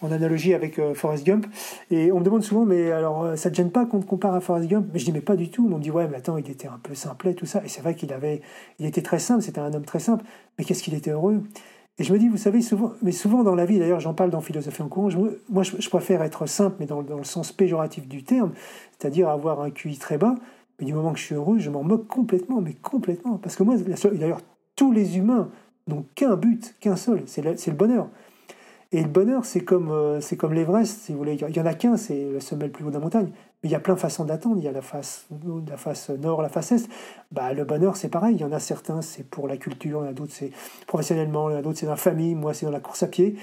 en 0.01 0.11
analogie 0.11 0.53
avec 0.53 0.79
euh, 0.79 0.93
Forrest 0.93 1.25
Gump. 1.25 1.45
Et 1.91 2.11
on 2.11 2.19
me 2.19 2.23
demande 2.23 2.43
souvent, 2.43 2.65
mais 2.65 2.91
alors, 2.91 3.23
euh, 3.23 3.35
ça 3.35 3.49
te 3.49 3.55
gêne 3.55 3.71
pas 3.71 3.85
qu'on 3.85 3.99
te 3.99 4.05
compare 4.05 4.33
à 4.35 4.41
Forrest 4.41 4.67
Gump? 4.67 4.87
Mais 4.93 4.99
je 4.99 5.05
dis, 5.05 5.11
mais 5.11 5.21
pas 5.21 5.35
du 5.35 5.49
tout. 5.49 5.69
On 5.71 5.77
me 5.77 5.81
dit, 5.81 5.91
ouais, 5.91 6.07
mais 6.07 6.17
attends, 6.17 6.37
il 6.37 6.49
était 6.49 6.67
un 6.67 6.79
peu 6.81 6.95
simplet, 6.95 7.33
tout 7.33 7.45
ça. 7.45 7.63
Et 7.63 7.67
c'est 7.67 7.81
vrai 7.81 7.95
qu'il 7.95 8.13
avait, 8.13 8.41
il 8.79 8.85
était 8.85 9.01
très 9.01 9.19
simple, 9.19 9.41
c'était 9.41 9.59
un 9.59 9.73
homme 9.73 9.85
très 9.85 9.99
simple. 9.99 10.23
Mais 10.57 10.65
qu'est-ce 10.65 10.83
qu'il 10.83 10.93
était 10.93 11.11
heureux? 11.11 11.43
Et 11.99 12.03
je 12.03 12.13
me 12.13 12.19
dis, 12.19 12.27
vous 12.27 12.37
savez, 12.37 12.61
souvent, 12.61 12.93
mais 13.01 13.11
souvent 13.11 13.43
dans 13.43 13.55
la 13.55 13.65
vie, 13.65 13.79
d'ailleurs, 13.79 13.99
j'en 13.99 14.13
parle 14.13 14.29
dans 14.29 14.41
Philosophie 14.41 14.83
en 14.83 14.87
courant, 14.87 15.09
je 15.09 15.17
moi, 15.49 15.63
je, 15.63 15.89
préfère 15.89 16.21
être 16.21 16.45
simple, 16.45 16.75
mais 16.79 16.85
dans, 16.85 17.01
dans 17.01 17.17
le 17.17 17.23
sens 17.23 17.51
péjoratif 17.51 18.07
du 18.07 18.23
terme, 18.23 18.51
c'est-à-dire 18.97 19.29
avoir 19.29 19.61
un 19.61 19.71
QI 19.71 19.97
très 19.97 20.19
bas. 20.19 20.35
Mais 20.79 20.85
du 20.85 20.93
moment 20.93 21.11
que 21.11 21.19
je 21.19 21.25
suis 21.25 21.35
heureux, 21.35 21.57
je 21.57 21.71
m'en 21.71 21.83
moque 21.83 22.07
complètement, 22.07 22.61
mais 22.61 22.73
complètement. 22.73 23.37
Parce 23.37 23.55
que 23.55 23.63
moi, 23.63 23.75
d'ailleurs, 23.77 24.41
tous 24.75 24.91
les 24.91 25.17
humains 25.17 25.49
n'ont 25.87 26.05
qu'un 26.13 26.35
but, 26.35 26.75
qu'un 26.79 26.95
seul, 26.95 27.23
c'est 27.25 27.41
le 27.41 27.73
bonheur. 27.73 28.09
Et 28.91 29.01
le 29.01 29.09
bonheur, 29.09 29.43
c'est 29.43 29.61
comme, 29.61 29.91
euh, 29.91 30.21
c'est 30.21 30.37
comme 30.37 30.53
l'Everest, 30.53 31.01
si 31.01 31.11
vous 31.11 31.17
voulez. 31.17 31.33
Il 31.35 31.55
y 31.55 31.59
en 31.59 31.65
a 31.65 31.73
qu'un, 31.73 31.97
c'est 31.97 32.31
le 32.31 32.39
sommet 32.39 32.65
le 32.65 32.71
plus 32.71 32.85
haut 32.85 32.89
de 32.89 32.93
la 32.93 32.99
montagne. 32.99 33.29
Mais 33.61 33.69
il 33.69 33.71
y 33.71 33.75
a 33.75 33.79
plein 33.79 33.95
de 33.95 33.99
façons 33.99 34.23
d'attendre. 34.23 34.57
Il 34.57 34.63
y 34.63 34.67
a 34.67 34.71
la 34.71 34.81
face, 34.81 35.27
la 35.67 35.77
face 35.77 36.09
nord, 36.09 36.41
la 36.41 36.49
face 36.49 36.71
est. 36.71 36.89
Bah, 37.31 37.53
le 37.53 37.65
bonheur, 37.65 37.97
c'est 37.97 38.09
pareil. 38.09 38.35
Il 38.35 38.41
y 38.41 38.45
en 38.45 38.51
a 38.51 38.59
certains, 38.59 39.01
c'est 39.01 39.23
pour 39.23 39.47
la 39.47 39.57
culture. 39.57 40.01
Il 40.01 40.05
y 40.05 40.07
en 40.07 40.11
a 40.11 40.13
d'autres, 40.13 40.33
c'est 40.33 40.51
professionnellement. 40.85 41.49
Il 41.49 41.53
y 41.53 41.55
en 41.55 41.59
a 41.59 41.61
d'autres, 41.61 41.79
c'est 41.79 41.85
dans 41.85 41.93
la 41.93 41.97
famille. 41.97 42.35
Moi, 42.35 42.53
c'est 42.53 42.65
dans 42.65 42.71
la 42.71 42.79
course 42.79 43.03
à 43.03 43.07
pied. 43.07 43.35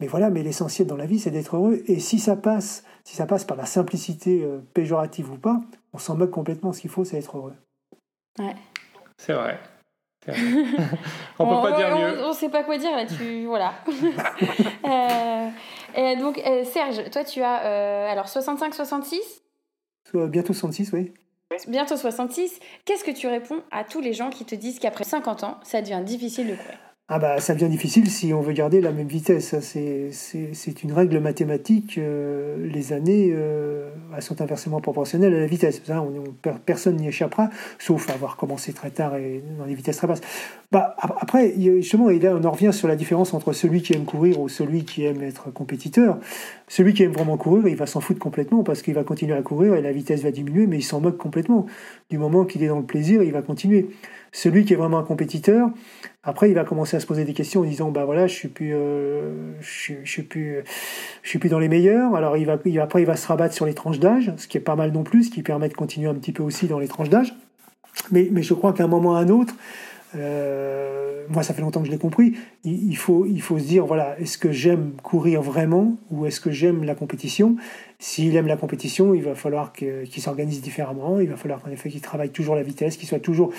Mais 0.00 0.06
voilà, 0.06 0.30
mais 0.30 0.42
l'essentiel 0.42 0.86
dans 0.86 0.96
la 0.96 1.06
vie, 1.06 1.18
c'est 1.18 1.30
d'être 1.30 1.56
heureux. 1.56 1.82
Et 1.86 1.98
si 1.98 2.18
ça 2.18 2.36
passe, 2.36 2.84
si 3.04 3.16
ça 3.16 3.26
passe 3.26 3.44
par 3.44 3.56
la 3.56 3.66
simplicité 3.66 4.44
euh, 4.44 4.58
péjorative 4.74 5.30
ou 5.30 5.38
pas, 5.38 5.60
on 5.92 5.98
s'en 5.98 6.16
moque 6.16 6.30
complètement. 6.30 6.72
Ce 6.72 6.80
qu'il 6.80 6.90
faut, 6.90 7.04
c'est 7.04 7.18
être 7.18 7.36
heureux. 7.36 7.54
Vrai. 8.38 8.54
C'est 9.18 9.32
vrai. 9.32 9.58
on 11.38 11.46
peut 11.46 11.70
pas 11.70 11.76
dire 11.76 11.88
on, 11.92 11.98
mieux. 11.98 12.24
On, 12.24 12.32
sait 12.32 12.48
pas 12.48 12.62
quoi 12.62 12.78
dire 12.78 12.94
là-dessus, 12.94 13.46
voilà. 13.46 13.74
Euh, 14.86 15.48
et 15.96 16.16
donc, 16.16 16.38
euh, 16.46 16.62
Serge, 16.64 17.10
toi, 17.10 17.24
tu 17.24 17.40
as 17.42 17.64
euh, 17.64 18.12
alors 18.12 18.26
65-66, 18.26 19.16
Soit 20.10 20.26
bientôt 20.26 20.52
66, 20.52 20.92
oui. 20.92 21.12
bientôt 21.68 21.96
66. 21.96 22.60
Qu'est-ce 22.84 23.02
que 23.02 23.10
tu 23.10 23.26
réponds 23.26 23.62
à 23.70 23.84
tous 23.84 24.02
les 24.02 24.12
gens 24.12 24.28
qui 24.28 24.44
te 24.44 24.54
disent 24.54 24.78
qu'après 24.78 25.04
50 25.04 25.44
ans, 25.44 25.58
ça 25.62 25.80
devient 25.80 26.02
difficile 26.04 26.48
de 26.48 26.54
courir? 26.54 26.78
Ah 27.06 27.18
bah 27.18 27.38
ça 27.38 27.52
devient 27.52 27.68
difficile 27.68 28.10
si 28.10 28.32
on 28.32 28.40
veut 28.40 28.54
garder 28.54 28.80
la 28.80 28.90
même 28.90 29.06
vitesse. 29.08 29.54
C'est 29.60 30.82
une 30.82 30.92
règle 30.92 31.20
mathématique. 31.20 31.98
euh, 31.98 32.56
les 32.66 32.94
années 32.94 33.28
euh, 33.34 33.90
sont 34.20 34.40
inversement 34.40 34.80
proportionnelles 34.80 35.34
à 35.34 35.40
la 35.40 35.46
vitesse. 35.46 35.82
Personne 36.64 36.96
n'y 36.96 37.08
échappera, 37.08 37.50
sauf 37.78 38.08
avoir 38.08 38.36
commencé 38.38 38.72
très 38.72 38.88
tard 38.88 39.16
et 39.16 39.42
dans 39.58 39.66
des 39.66 39.74
vitesses 39.74 39.98
très 39.98 40.06
basses. 40.06 40.22
Bah, 40.72 40.96
ap- 40.98 41.18
après, 41.20 41.52
justement, 41.58 42.08
et 42.08 42.18
là 42.18 42.34
on 42.40 42.44
en 42.44 42.50
revient 42.52 42.72
sur 42.72 42.88
la 42.88 42.96
différence 42.96 43.34
entre 43.34 43.52
celui 43.52 43.82
qui 43.82 43.92
aime 43.92 44.06
courir 44.06 44.40
ou 44.40 44.48
celui 44.48 44.84
qui 44.86 45.04
aime 45.04 45.22
être 45.22 45.52
compétiteur. 45.52 46.18
Celui 46.68 46.94
qui 46.94 47.02
aime 47.02 47.12
vraiment 47.12 47.36
courir, 47.36 47.68
il 47.68 47.76
va 47.76 47.84
s'en 47.86 48.00
foutre 48.00 48.18
complètement 48.18 48.62
parce 48.64 48.80
qu'il 48.80 48.94
va 48.94 49.04
continuer 49.04 49.34
à 49.36 49.42
courir 49.42 49.74
et 49.74 49.82
la 49.82 49.92
vitesse 49.92 50.22
va 50.22 50.30
diminuer, 50.30 50.66
mais 50.66 50.78
il 50.78 50.82
s'en 50.82 51.00
moque 51.02 51.18
complètement. 51.18 51.66
Du 52.08 52.16
moment 52.16 52.46
qu'il 52.46 52.62
est 52.62 52.68
dans 52.68 52.78
le 52.80 52.86
plaisir, 52.86 53.22
il 53.22 53.32
va 53.32 53.42
continuer. 53.42 53.90
Celui 54.34 54.64
qui 54.64 54.72
est 54.72 54.76
vraiment 54.76 54.98
un 54.98 55.04
compétiteur, 55.04 55.70
après, 56.24 56.50
il 56.50 56.54
va 56.54 56.64
commencer 56.64 56.96
à 56.96 57.00
se 57.00 57.06
poser 57.06 57.24
des 57.24 57.34
questions 57.34 57.60
en 57.60 57.64
disant, 57.64 57.92
bah 57.92 58.04
voilà, 58.04 58.26
je 58.26 58.34
suis 58.34 58.48
plus, 58.48 58.72
euh, 58.74 59.52
suis- 59.62 60.22
plus, 60.24 60.64
dans 61.48 61.60
les 61.60 61.68
meilleurs. 61.68 62.16
Alors, 62.16 62.36
il 62.36 62.44
va, 62.44 62.58
il, 62.64 62.80
après, 62.80 63.02
il 63.02 63.04
va 63.06 63.14
se 63.14 63.28
rabattre 63.28 63.54
sur 63.54 63.64
les 63.64 63.74
tranches 63.74 64.00
d'âge, 64.00 64.32
ce 64.36 64.48
qui 64.48 64.56
est 64.56 64.60
pas 64.60 64.74
mal 64.74 64.90
non 64.90 65.04
plus, 65.04 65.24
ce 65.24 65.30
qui 65.30 65.44
permet 65.44 65.68
de 65.68 65.74
continuer 65.74 66.08
un 66.08 66.14
petit 66.14 66.32
peu 66.32 66.42
aussi 66.42 66.66
dans 66.66 66.80
les 66.80 66.88
tranches 66.88 67.10
d'âge. 67.10 67.32
Mais, 68.10 68.28
je 68.42 68.54
crois 68.54 68.72
qu'à 68.72 68.82
un 68.84 68.88
moment 68.88 69.12
ou 69.12 69.14
à 69.14 69.18
un 69.20 69.28
autre, 69.28 69.54
euh, 70.16 71.24
moi, 71.28 71.44
ça 71.44 71.54
fait 71.54 71.62
longtemps 71.62 71.80
que 71.80 71.86
je 71.86 71.92
l'ai 71.92 71.98
compris. 71.98 72.34
Il, 72.64 72.90
il 72.90 72.96
faut, 72.96 73.26
il 73.26 73.40
faut 73.40 73.60
se 73.60 73.64
dire, 73.64 73.86
voilà, 73.86 74.18
est-ce 74.18 74.36
que 74.36 74.50
j'aime 74.50 74.94
courir 75.00 75.42
vraiment 75.42 75.96
ou 76.10 76.26
est-ce 76.26 76.40
que 76.40 76.50
j'aime 76.50 76.82
la 76.82 76.96
compétition? 76.96 77.54
S'il 78.06 78.36
aime 78.36 78.46
la 78.46 78.58
compétition, 78.58 79.14
il 79.14 79.22
va 79.22 79.34
falloir 79.34 79.72
qu'il 79.72 80.20
s'organise 80.20 80.60
différemment. 80.60 81.20
Il 81.20 81.30
va 81.30 81.36
falloir 81.36 81.62
qu'en 81.62 81.70
effet 81.70 81.88
qu'il 81.88 82.02
travaille 82.02 82.28
toujours 82.28 82.54
la 82.54 82.62
vitesse, 82.62 82.98
qu'il 82.98 83.08
soit 83.08 83.18
toujours 83.18 83.50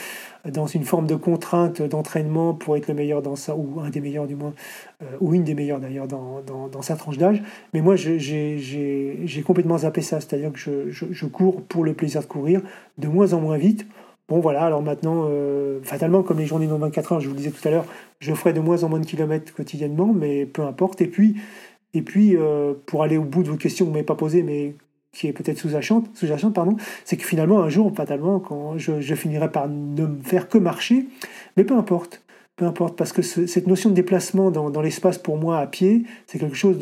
dans 0.48 0.68
une 0.68 0.84
forme 0.84 1.08
de 1.08 1.16
contrainte 1.16 1.82
d'entraînement 1.82 2.54
pour 2.54 2.78
être 2.78 2.88
le 2.88 2.94
meilleur 2.94 3.24
dans 3.24 3.36
ça, 3.36 3.56
ou 3.56 3.80
un 3.80 3.90
des 3.90 4.02
meilleurs 4.02 4.28
du 4.28 4.36
moins, 4.36 4.54
euh, 5.02 5.06
ou 5.20 5.34
une 5.34 5.44
des 5.44 5.56
meilleures 5.56 5.80
d'ailleurs 5.80 6.08
dans, 6.08 6.82
sa 6.84 6.96
tranche 6.96 7.18
d'âge. 7.18 7.42
Mais 7.74 7.82
moi, 7.82 7.96
j'ai 7.96 9.44
complètement 9.44 9.80
zappé 9.80 10.04
ça, 10.04 10.22
c'est-à-dire 10.22 10.52
que 10.54 10.92
je 10.92 11.26
cours 11.26 11.64
pour 11.64 11.84
le 11.84 11.94
plaisir 11.94 12.22
de 12.22 12.28
courir, 12.28 12.62
de 13.00 13.08
moins 13.08 13.34
en 13.34 13.42
moins 13.42 13.58
vite. 13.58 13.88
Bon 14.28 14.40
voilà, 14.40 14.64
alors 14.64 14.82
maintenant, 14.82 15.28
euh, 15.30 15.80
fatalement, 15.84 16.24
comme 16.24 16.40
les 16.40 16.48
journées 16.48 16.66
non 16.66 16.80
24 16.80 17.14
heures, 17.14 17.20
je 17.20 17.28
vous 17.28 17.34
le 17.34 17.38
disais 17.38 17.52
tout 17.52 17.68
à 17.68 17.70
l'heure, 17.70 17.86
je 18.20 18.34
ferai 18.34 18.54
de 18.54 18.60
moins 18.60 18.84
en 18.84 18.90
moins 18.90 19.00
de 19.00 19.06
kilomètres 19.06 19.54
quotidiennement, 19.54 20.14
mais 20.16 20.48
peu 20.48 20.64
importe. 20.64 21.00
Et 21.02 21.06
puis, 21.06 21.36
et 21.96 22.02
puis 22.02 22.36
euh, 22.36 22.74
pour 22.86 23.04
aller 23.04 23.18
au 23.18 23.24
bout 23.24 23.42
de 23.42 23.50
vos 23.50 23.56
questions 23.56 23.86
que 23.86 23.90
vous 23.90 23.94
m'avez 23.94 24.06
pas 24.06 24.16
posées, 24.16 24.44
mais 24.44 24.76
qui 25.14 25.28
est 25.28 25.34
peut-être 25.34 25.58
sous-jacente, 25.58 26.54
pardon, 26.54 26.76
c'est 27.06 27.16
que 27.16 27.24
finalement, 27.24 27.62
un 27.62 27.70
jour, 27.70 27.92
fatalement, 27.96 28.40
quand 28.40 28.78
je, 28.78 29.16
finirai 29.16 29.50
par 29.50 29.70
ne 29.70 30.06
me 30.06 30.22
faire 30.22 30.50
que 30.50 30.58
marcher, 30.58 31.06
mais 31.56 31.64
peu 31.64 31.76
importe. 31.76 32.22
Peu 32.58 32.66
importe, 32.66 32.98
parce 32.98 33.12
que 33.12 33.22
ce- 33.22 33.48
cette 33.48 33.68
notion 33.68 33.90
de 33.90 33.96
déplacement 33.96 34.50
dans, 34.50 34.82
l'espace 34.82 35.18
pour 35.18 35.38
moi 35.38 35.60
à 35.60 35.68
pied, 35.68 36.04
c'est 36.26 36.40
quelque 36.40 36.56
chose 36.56 36.78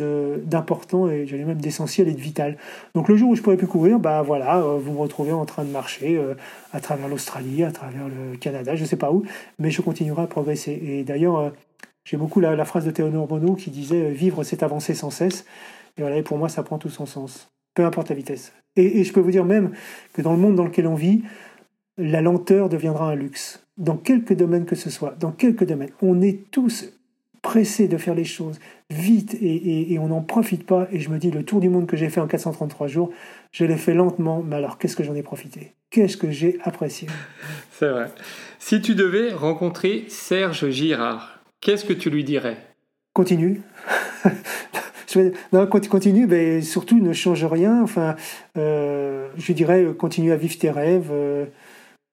d'important 0.45 1.09
et 1.09 1.25
j'allais 1.25 1.45
même 1.45 1.61
d'essentiel 1.61 2.07
et 2.07 2.13
de 2.13 2.19
vital. 2.19 2.57
Donc 2.93 3.07
le 3.07 3.15
jour 3.15 3.31
où 3.31 3.35
je 3.35 3.41
pourrais 3.41 3.57
plus 3.57 3.67
courir, 3.67 3.97
bah 3.99 4.21
voilà, 4.21 4.57
euh, 4.57 4.77
vous 4.77 4.93
me 4.93 4.99
retrouvez 4.99 5.31
en 5.31 5.45
train 5.45 5.63
de 5.63 5.71
marcher 5.71 6.15
euh, 6.15 6.35
à 6.73 6.79
travers 6.79 7.07
l'Australie, 7.07 7.63
à 7.63 7.71
travers 7.71 8.07
le 8.07 8.37
Canada, 8.37 8.75
je 8.75 8.85
sais 8.85 8.97
pas 8.97 9.11
où, 9.11 9.23
mais 9.57 9.71
je 9.71 9.81
continuerai 9.81 10.23
à 10.23 10.27
progresser. 10.27 10.79
Et 10.85 11.03
d'ailleurs, 11.03 11.51
j'ai 12.03 12.17
beaucoup 12.17 12.39
la, 12.39 12.65
phrase 12.65 12.85
de 12.85 12.91
Théodore 12.91 13.29
Monod 13.29 13.57
qui 13.57 13.71
disait 13.71 14.05
euh, 14.05 14.11
Vivre, 14.11 14.43
c'est 14.43 14.63
avancer 14.63 14.93
sans 14.93 15.09
cesse. 15.09 15.45
Et 15.97 16.01
voilà, 16.01 16.17
et 16.17 16.23
pour 16.23 16.37
moi, 16.37 16.49
ça 16.49 16.63
prend 16.63 16.77
tout 16.77 16.89
son 16.89 17.05
sens, 17.05 17.51
peu 17.75 17.85
importe 17.85 18.09
la 18.09 18.15
vitesse. 18.15 18.53
Et, 18.75 18.99
et 18.99 19.03
je 19.03 19.13
peux 19.13 19.19
vous 19.19 19.31
dire 19.31 19.45
même 19.45 19.71
que 20.13 20.21
dans 20.21 20.33
le 20.33 20.39
monde 20.39 20.55
dans 20.55 20.65
lequel 20.65 20.87
on 20.87 20.95
vit, 20.95 21.23
la 21.97 22.21
lenteur 22.21 22.69
deviendra 22.69 23.11
un 23.11 23.15
luxe. 23.15 23.65
Dans 23.77 23.97
quelques 23.97 24.33
domaines 24.33 24.65
que 24.65 24.75
ce 24.75 24.89
soit, 24.89 25.15
dans 25.19 25.31
quelques 25.31 25.65
domaines, 25.65 25.91
on 26.01 26.21
est 26.21 26.49
tous, 26.51 26.93
pressé 27.43 27.87
de 27.87 27.97
faire 27.97 28.15
les 28.15 28.23
choses 28.23 28.57
vite 28.89 29.37
et, 29.39 29.99
on 29.99 30.07
n'en 30.07 30.21
profite 30.21 30.65
pas. 30.65 30.87
Et 30.91 30.99
je 30.99 31.09
me 31.09 31.19
dis, 31.19 31.29
le 31.29 31.43
tour 31.43 31.59
du 31.59 31.69
monde 31.69 31.85
que 31.85 31.97
j'ai 31.97 32.09
fait 32.09 32.21
en 32.21 32.27
433 32.27 32.87
jours, 32.87 33.11
je 33.51 33.65
l'ai 33.65 33.77
fait 33.77 33.93
lentement, 33.93 34.41
mais 34.41 34.55
alors 34.55 34.79
qu'est-ce 34.79 34.95
que 34.95 35.03
j'en 35.03 35.13
ai 35.13 35.21
profité? 35.21 35.73
Qu'est-ce 35.91 36.17
que 36.17 36.31
j'ai 36.31 36.57
apprécié? 36.63 37.07
C'est 37.71 37.89
vrai. 37.89 38.09
Si 38.57 38.81
tu 38.81 38.95
devais 38.95 39.33
rencontrer 39.33 40.05
Serge 40.07 40.69
Girard, 40.69 41.32
qu'est-ce 41.63 41.85
que 41.85 41.93
tu 41.93 42.09
lui 42.09 42.23
dirais? 42.23 42.57
Continue. 43.13 43.61
non, 45.53 45.67
continue, 45.67 46.27
mais 46.27 46.61
surtout 46.61 46.99
ne 46.99 47.13
change 47.13 47.45
rien. 47.45 47.81
Enfin, 47.81 48.15
euh, 48.57 49.29
je 49.37 49.53
dirais 49.53 49.85
continue 49.97 50.31
à 50.31 50.35
vivre 50.35 50.57
tes 50.57 50.69
rêves. 50.69 51.09
Euh, 51.11 51.45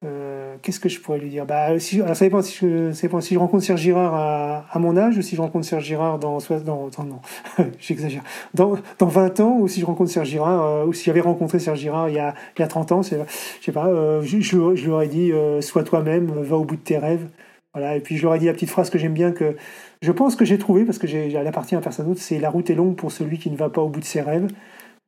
euh, 0.03 0.57
qu'est-ce 0.63 0.81
que 0.81 0.89
je 0.89 0.99
pourrais 0.99 1.19
lui 1.19 1.29
dire? 1.29 1.45
Bah, 1.45 1.79
si, 1.79 2.01
alors 2.01 2.17
ça, 2.17 2.25
dépend, 2.25 2.41
si 2.41 2.57
je, 2.57 2.91
si 2.93 3.35
je 3.35 3.39
rencontre 3.39 3.63
Serge 3.63 3.83
Girard 3.83 4.15
à, 4.15 4.79
mon 4.79 4.97
âge 4.97 5.19
ou 5.19 5.23
si 5.23 5.37
je 5.37 5.43
rencontre 5.43 5.67
Serge 5.67 5.85
Girard 5.85 6.19
dans. 6.19 6.39
dans, 6.65 6.89
non, 7.05 7.21
j'exagère. 7.79 8.23
Dans, 8.55 8.77
dans 8.99 9.07
20 9.07 9.41
ans 9.41 9.59
ou 9.59 9.69
si 9.69 9.81
je 9.81 9.85
rencontre 9.85 10.11
Serge 10.11 10.29
Girard 10.29 10.65
euh, 10.65 10.87
ou 10.87 10.95
si 10.95 11.05
j'avais 11.05 11.21
rencontré 11.21 11.59
Serge 11.59 11.81
Girard 11.81 12.09
il 12.09 12.15
y 12.15 12.19
a, 12.19 12.35
il 12.57 12.61
y 12.61 12.65
a 12.65 12.67
30 12.67 12.93
ans, 12.93 13.03
je 13.03 13.17
sais 13.61 13.73
pas, 13.73 13.89
euh, 13.89 14.23
je, 14.23 14.41
je, 14.41 14.57
lui 14.57 14.91
aurais 14.91 15.09
dit 15.09 15.33
sois 15.61 15.85
toi-même, 15.85 16.31
va 16.31 16.57
au 16.57 16.65
bout 16.65 16.77
de 16.77 16.81
tes 16.81 16.97
rêves. 16.97 17.27
Voilà, 17.75 17.97
et 17.97 18.01
puis 18.01 18.17
je 18.17 18.25
leur 18.25 18.35
ai 18.35 18.39
dit 18.39 18.47
la 18.47 18.53
petite 18.53 18.71
phrase 18.71 18.91
que 18.91 18.99
j'aime 18.99 19.15
bien, 19.15 19.33
que 19.33 19.57
je 20.03 20.13
pense 20.13 20.35
que 20.35 20.45
j'ai 20.45 20.59
trouvé, 20.59 20.85
parce 20.85 20.99
que 20.99 21.07
elle 21.07 21.47
appartient 21.47 21.77
à 21.77 21.81
personne 21.81 22.07
d'autre, 22.07 22.21
c'est 22.21 22.39
La 22.39 22.51
route 22.51 22.69
est 22.71 22.75
longue 22.75 22.97
pour 22.97 23.13
celui 23.13 23.39
qui 23.39 23.51
ne 23.51 23.57
va 23.57 23.69
pas 23.69 23.81
au 23.81 23.89
bout 23.89 24.01
de 24.01 24.05
ses 24.05 24.21
rêves. 24.21 24.49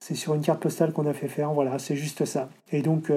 C'est 0.01 0.15
sur 0.15 0.35
une 0.35 0.43
carte 0.43 0.61
postale 0.61 0.93
qu'on 0.93 1.07
a 1.07 1.13
fait 1.13 1.29
faire, 1.29 1.53
voilà, 1.53 1.79
c'est 1.79 1.97
juste 1.97 2.25
ça. 2.25 2.49
Et 2.73 2.83
donc, 2.83 3.11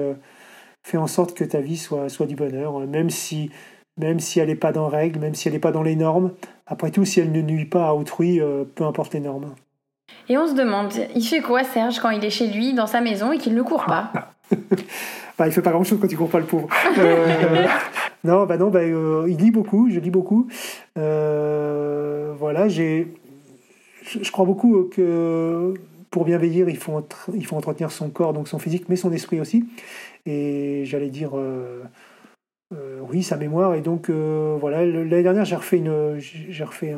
fais 0.86 0.98
en 0.98 1.08
sorte 1.08 1.34
que 1.34 1.42
ta 1.42 1.60
vie 1.60 1.76
soit, 1.76 2.08
soit 2.08 2.26
du 2.26 2.36
bonheur, 2.36 2.78
même 2.86 3.10
si, 3.10 3.50
même 3.98 4.20
si 4.20 4.38
elle 4.38 4.48
n'est 4.48 4.54
pas 4.54 4.70
dans 4.70 4.86
règle, 4.86 5.18
même 5.18 5.34
si 5.34 5.48
elle 5.48 5.54
n'est 5.54 5.60
pas 5.60 5.72
dans 5.72 5.82
les 5.82 5.96
normes. 5.96 6.32
Après 6.66 6.90
tout, 6.90 7.04
si 7.04 7.18
elle 7.18 7.32
ne 7.32 7.42
nuit 7.42 7.64
pas 7.64 7.88
à 7.88 7.92
autrui, 7.92 8.40
euh, 8.40 8.64
peu 8.74 8.84
importe 8.84 9.12
les 9.14 9.20
normes. 9.20 9.54
Et 10.28 10.38
on 10.38 10.46
se 10.46 10.54
demande, 10.54 10.92
il 11.14 11.24
fait 11.24 11.40
quoi 11.40 11.64
Serge 11.64 11.98
quand 11.98 12.10
il 12.10 12.24
est 12.24 12.30
chez 12.30 12.46
lui, 12.46 12.72
dans 12.72 12.86
sa 12.86 13.00
maison 13.00 13.32
et 13.32 13.38
qu'il 13.38 13.54
ne 13.54 13.62
court 13.62 13.84
pas? 13.84 14.12
Bah, 15.38 15.46
Il 15.46 15.52
fait 15.52 15.60
pas 15.60 15.72
grand-chose 15.72 15.98
quand 16.00 16.10
il 16.10 16.16
court 16.16 16.30
pas 16.30 16.38
le 16.38 16.46
pauvre. 16.46 16.66
Euh, 16.96 17.66
non, 18.26 18.46
bah 18.46 18.58
non, 18.58 18.70
bah, 18.70 18.80
euh, 18.80 19.26
il 19.28 19.36
lit 19.38 19.50
beaucoup, 19.50 19.88
je 19.90 20.00
lis 20.00 20.10
beaucoup. 20.10 20.48
voilà, 20.96 22.68
j'ai, 22.68 23.14
je 24.04 24.30
crois 24.30 24.44
beaucoup 24.44 24.84
que 24.84 25.74
pour 26.10 26.24
bien 26.24 26.38
vieillir, 26.38 26.68
il 26.68 26.78
faut, 26.78 27.06
il 27.34 27.44
faut 27.44 27.56
entretenir 27.56 27.90
son 27.90 28.08
corps, 28.08 28.32
donc 28.32 28.48
son 28.48 28.58
physique, 28.58 28.88
mais 28.88 28.96
son 28.96 29.12
esprit 29.12 29.38
aussi. 29.38 29.66
Et 30.24 30.82
j'allais 30.86 31.10
dire 31.10 31.32
euh, 31.34 31.82
euh, 32.74 33.00
oui 33.10 33.22
sa 33.22 33.36
mémoire. 33.36 33.74
Et 33.74 33.80
donc 33.80 34.08
euh, 34.08 34.56
voilà 34.58 34.84
l'année 34.84 35.22
dernière 35.22 35.44
j'ai 35.44 35.56
refait 35.56 35.76
une 35.76 36.18
j'ai 36.18 36.64
refait 36.64 36.94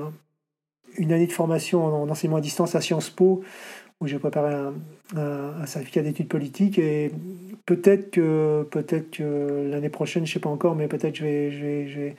une 0.97 1.13
année 1.13 1.27
de 1.27 1.33
formation 1.33 1.85
en, 1.85 2.09
enseignement 2.09 2.39
à 2.39 2.41
distance 2.41 2.75
à 2.75 2.81
Sciences 2.81 3.11
Po 3.11 3.43
où 4.01 4.07
j'ai 4.07 4.19
préparé 4.19 4.55
un, 4.55 4.75
un, 5.17 5.67
certificat 5.67 6.03
d'études 6.03 6.29
politiques 6.29 6.79
et 6.79 7.11
peut-être 7.67 8.11
que 8.11 8.67
peut-être 8.71 9.11
que 9.11 9.69
l'année 9.71 9.89
prochaine 9.89 10.25
je 10.25 10.33
sais 10.33 10.41
pas 10.41 10.51
encore 10.51 10.77
mais 10.77 10.87
peut-être 10.87 11.17
je 11.17 11.25
vais, 11.25 11.51
je 11.51 11.59
vais, 11.65 11.89
je 11.89 12.01
vais 12.01 12.17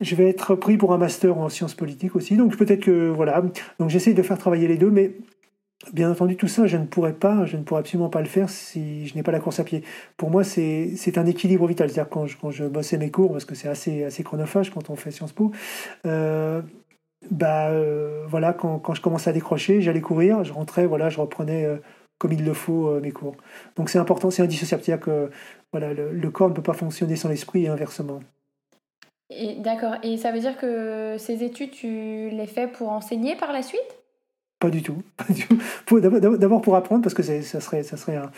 je 0.00 0.14
vais 0.16 0.28
être 0.28 0.54
pris 0.56 0.76
pour 0.76 0.92
un 0.92 0.98
master 0.98 1.38
en 1.38 1.48
sciences 1.48 1.74
politiques 1.74 2.16
aussi, 2.16 2.36
donc 2.36 2.56
peut-être 2.56 2.80
que 2.80 3.08
voilà. 3.08 3.40
Donc 3.78 3.88
j'essaie 3.88 4.14
de 4.14 4.22
faire 4.22 4.36
travailler 4.36 4.66
les 4.66 4.76
deux, 4.76 4.90
mais 4.90 5.12
Bien 5.92 6.10
entendu, 6.10 6.36
tout 6.36 6.46
ça, 6.46 6.68
je 6.68 6.76
ne 6.76 6.86
pourrais 6.86 7.12
pas, 7.12 7.44
je 7.44 7.56
ne 7.56 7.64
pourrais 7.64 7.80
absolument 7.80 8.08
pas 8.08 8.20
le 8.20 8.28
faire 8.28 8.48
si 8.48 9.06
je 9.08 9.16
n'ai 9.16 9.24
pas 9.24 9.32
la 9.32 9.40
course 9.40 9.58
à 9.58 9.64
pied. 9.64 9.82
Pour 10.16 10.30
moi, 10.30 10.44
c'est 10.44 11.18
un 11.18 11.26
équilibre 11.26 11.66
vital. 11.66 11.90
C'est-à-dire 11.90 12.08
quand 12.08 12.26
je, 12.26 12.36
quand 12.40 12.52
je 12.52 12.64
bossais 12.64 12.98
mes 12.98 13.10
cours, 13.10 13.32
parce 13.32 13.44
que 13.44 13.56
c'est 13.56 13.68
assez, 13.68 14.04
assez 14.04 14.22
chronophage 14.22 14.70
quand 14.70 14.90
on 14.90 14.96
fait 14.96 15.10
Sciences 15.10 15.32
Po, 15.32 15.50
euh, 16.06 16.62
bah 17.30 17.68
euh, 17.68 18.24
voilà, 18.28 18.52
quand, 18.52 18.78
quand, 18.78 18.94
je 18.94 19.02
commençais 19.02 19.30
à 19.30 19.32
décrocher, 19.32 19.80
j'allais 19.80 20.00
courir, 20.00 20.44
je 20.44 20.52
rentrais, 20.52 20.86
voilà, 20.86 21.08
je 21.08 21.20
reprenais 21.20 21.64
euh, 21.64 21.76
comme 22.18 22.32
il 22.32 22.44
le 22.44 22.54
faut 22.54 23.00
mes 23.00 23.12
cours. 23.12 23.36
Donc 23.76 23.88
c'est 23.90 23.98
important, 23.98 24.30
c'est 24.30 24.42
indissociable. 24.42 24.82
C'est-à-dire 24.82 25.04
que 25.04 25.30
voilà, 25.72 25.92
le, 25.92 26.12
le, 26.12 26.30
corps 26.30 26.48
ne 26.48 26.54
peut 26.54 26.62
pas 26.62 26.72
fonctionner 26.72 27.16
sans 27.16 27.28
l'esprit 27.28 27.64
et 27.64 27.68
inversement. 27.68 28.20
D'accord. 29.58 29.94
Et 30.02 30.16
ça 30.16 30.32
veut 30.32 30.40
dire 30.40 30.56
que 30.56 31.16
ces 31.18 31.42
études, 31.42 31.70
tu 31.70 32.30
les 32.30 32.46
fais 32.46 32.66
pour 32.66 32.90
enseigner 32.90 33.36
par 33.36 33.52
la 33.52 33.62
suite? 33.62 33.80
Pas 34.58 34.70
du 34.70 34.82
tout. 34.82 35.02
D'abord 35.90 36.62
pour 36.62 36.76
apprendre, 36.76 37.02
parce 37.02 37.14
que 37.14 37.22
ça 37.22 37.60
serait, 37.60 37.82
ça 37.82 37.96
serait, 37.96 38.16
un, 38.16 38.30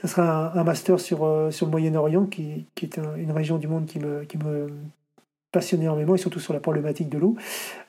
ça 0.00 0.08
serait 0.08 0.22
un, 0.22 0.64
master 0.64 0.98
sur, 0.98 1.24
euh, 1.24 1.50
sur 1.50 1.66
le 1.66 1.70
Moyen-Orient, 1.70 2.26
qui, 2.26 2.66
qui 2.74 2.86
est 2.86 2.98
une 3.16 3.30
région 3.30 3.58
du 3.58 3.68
monde 3.68 3.86
qui 3.86 3.98
me, 3.98 4.24
qui 4.24 4.38
me 4.38 4.68
passionne 5.54 5.80
énormément, 5.80 6.14
et 6.14 6.18
surtout 6.18 6.40
sur 6.40 6.52
la 6.52 6.60
problématique 6.60 7.08
de 7.08 7.18
l'eau. 7.18 7.36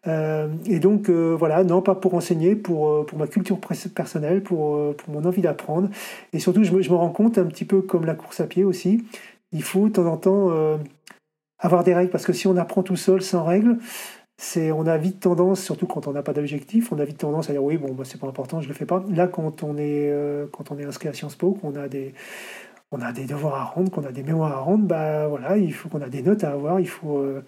Euh, 0.08 0.48
et 0.68 0.80
donc, 0.80 1.10
euh, 1.10 1.36
voilà, 1.38 1.64
non, 1.64 1.82
pas 1.82 1.96
pour 1.96 2.14
enseigner, 2.14 2.56
pour, 2.56 3.06
pour 3.06 3.18
ma 3.18 3.28
culture 3.28 3.60
personnelle, 3.94 4.42
pour, 4.42 4.96
mon 5.10 5.26
envie 5.26 5.42
d'apprendre. 5.42 5.90
Et 6.32 6.40
surtout, 6.40 6.64
je 6.64 6.72
me, 6.72 6.96
rends 6.96 7.10
compte, 7.10 7.38
un 7.38 7.46
petit 7.46 7.66
peu 7.66 7.82
comme 7.82 8.06
la 8.06 8.16
course 8.16 8.40
à 8.40 8.48
pied 8.48 8.64
aussi, 8.64 9.04
il 9.52 9.64
faut 9.64 9.90
de 9.90 9.94
temps 9.94 10.06
en 10.06 10.18
temps 10.18 10.52
avoir 11.60 11.84
des 11.84 11.94
règles, 11.94 12.12
parce 12.12 12.26
que 12.26 12.34
si 12.34 12.48
on 12.48 12.56
apprend 12.56 12.84
tout 12.84 12.96
seul, 12.96 13.22
sans 13.22 13.44
règles, 13.44 13.78
c'est 14.38 14.72
on 14.72 14.86
a 14.86 14.98
vite 14.98 15.22
tendance, 15.22 15.62
surtout 15.62 15.88
quand 15.88 16.08
on 16.08 16.12
n'a 16.12 16.22
pas 16.22 16.34
d'objectif, 16.34 16.92
on 16.92 17.00
a 17.00 17.06
vite 17.06 17.20
tendance 17.20 17.50
à 17.50 17.54
dire 17.54 17.64
oui 17.64 17.78
bon 17.78 17.94
bah, 17.94 18.04
c'est 18.06 18.20
pas 18.20 18.28
important, 18.28 18.60
je 18.62 18.68
le 18.68 18.74
fais 18.74 18.86
pas. 18.86 19.04
Là 19.10 19.28
quand 19.28 19.64
on 19.64 19.78
est 19.78 20.10
euh, 20.12 20.46
quand 20.52 20.72
on 20.72 20.78
est 20.78 20.84
inscrit 20.84 21.08
à 21.08 21.14
Sciences 21.14 21.36
Po, 21.36 21.54
qu'on 21.54 21.76
a 21.76 21.88
des 21.88 22.14
on 22.96 23.02
a 23.02 23.12
des 23.12 23.26
devoirs 23.26 23.56
à 23.56 23.64
rendre, 23.64 23.92
qu'on 23.92 24.06
a 24.06 24.12
des 24.12 24.24
mémoires 24.24 24.54
à 24.54 24.60
rendre, 24.60 24.86
bah 24.86 25.28
voilà, 25.28 25.58
il 25.58 25.74
faut 25.74 25.90
qu'on 25.90 26.02
a 26.02 26.10
des 26.10 26.22
notes 26.22 26.44
à 26.44 26.52
avoir, 26.52 26.80
il 26.80 26.88
faut 26.88 27.18
euh, 27.18 27.44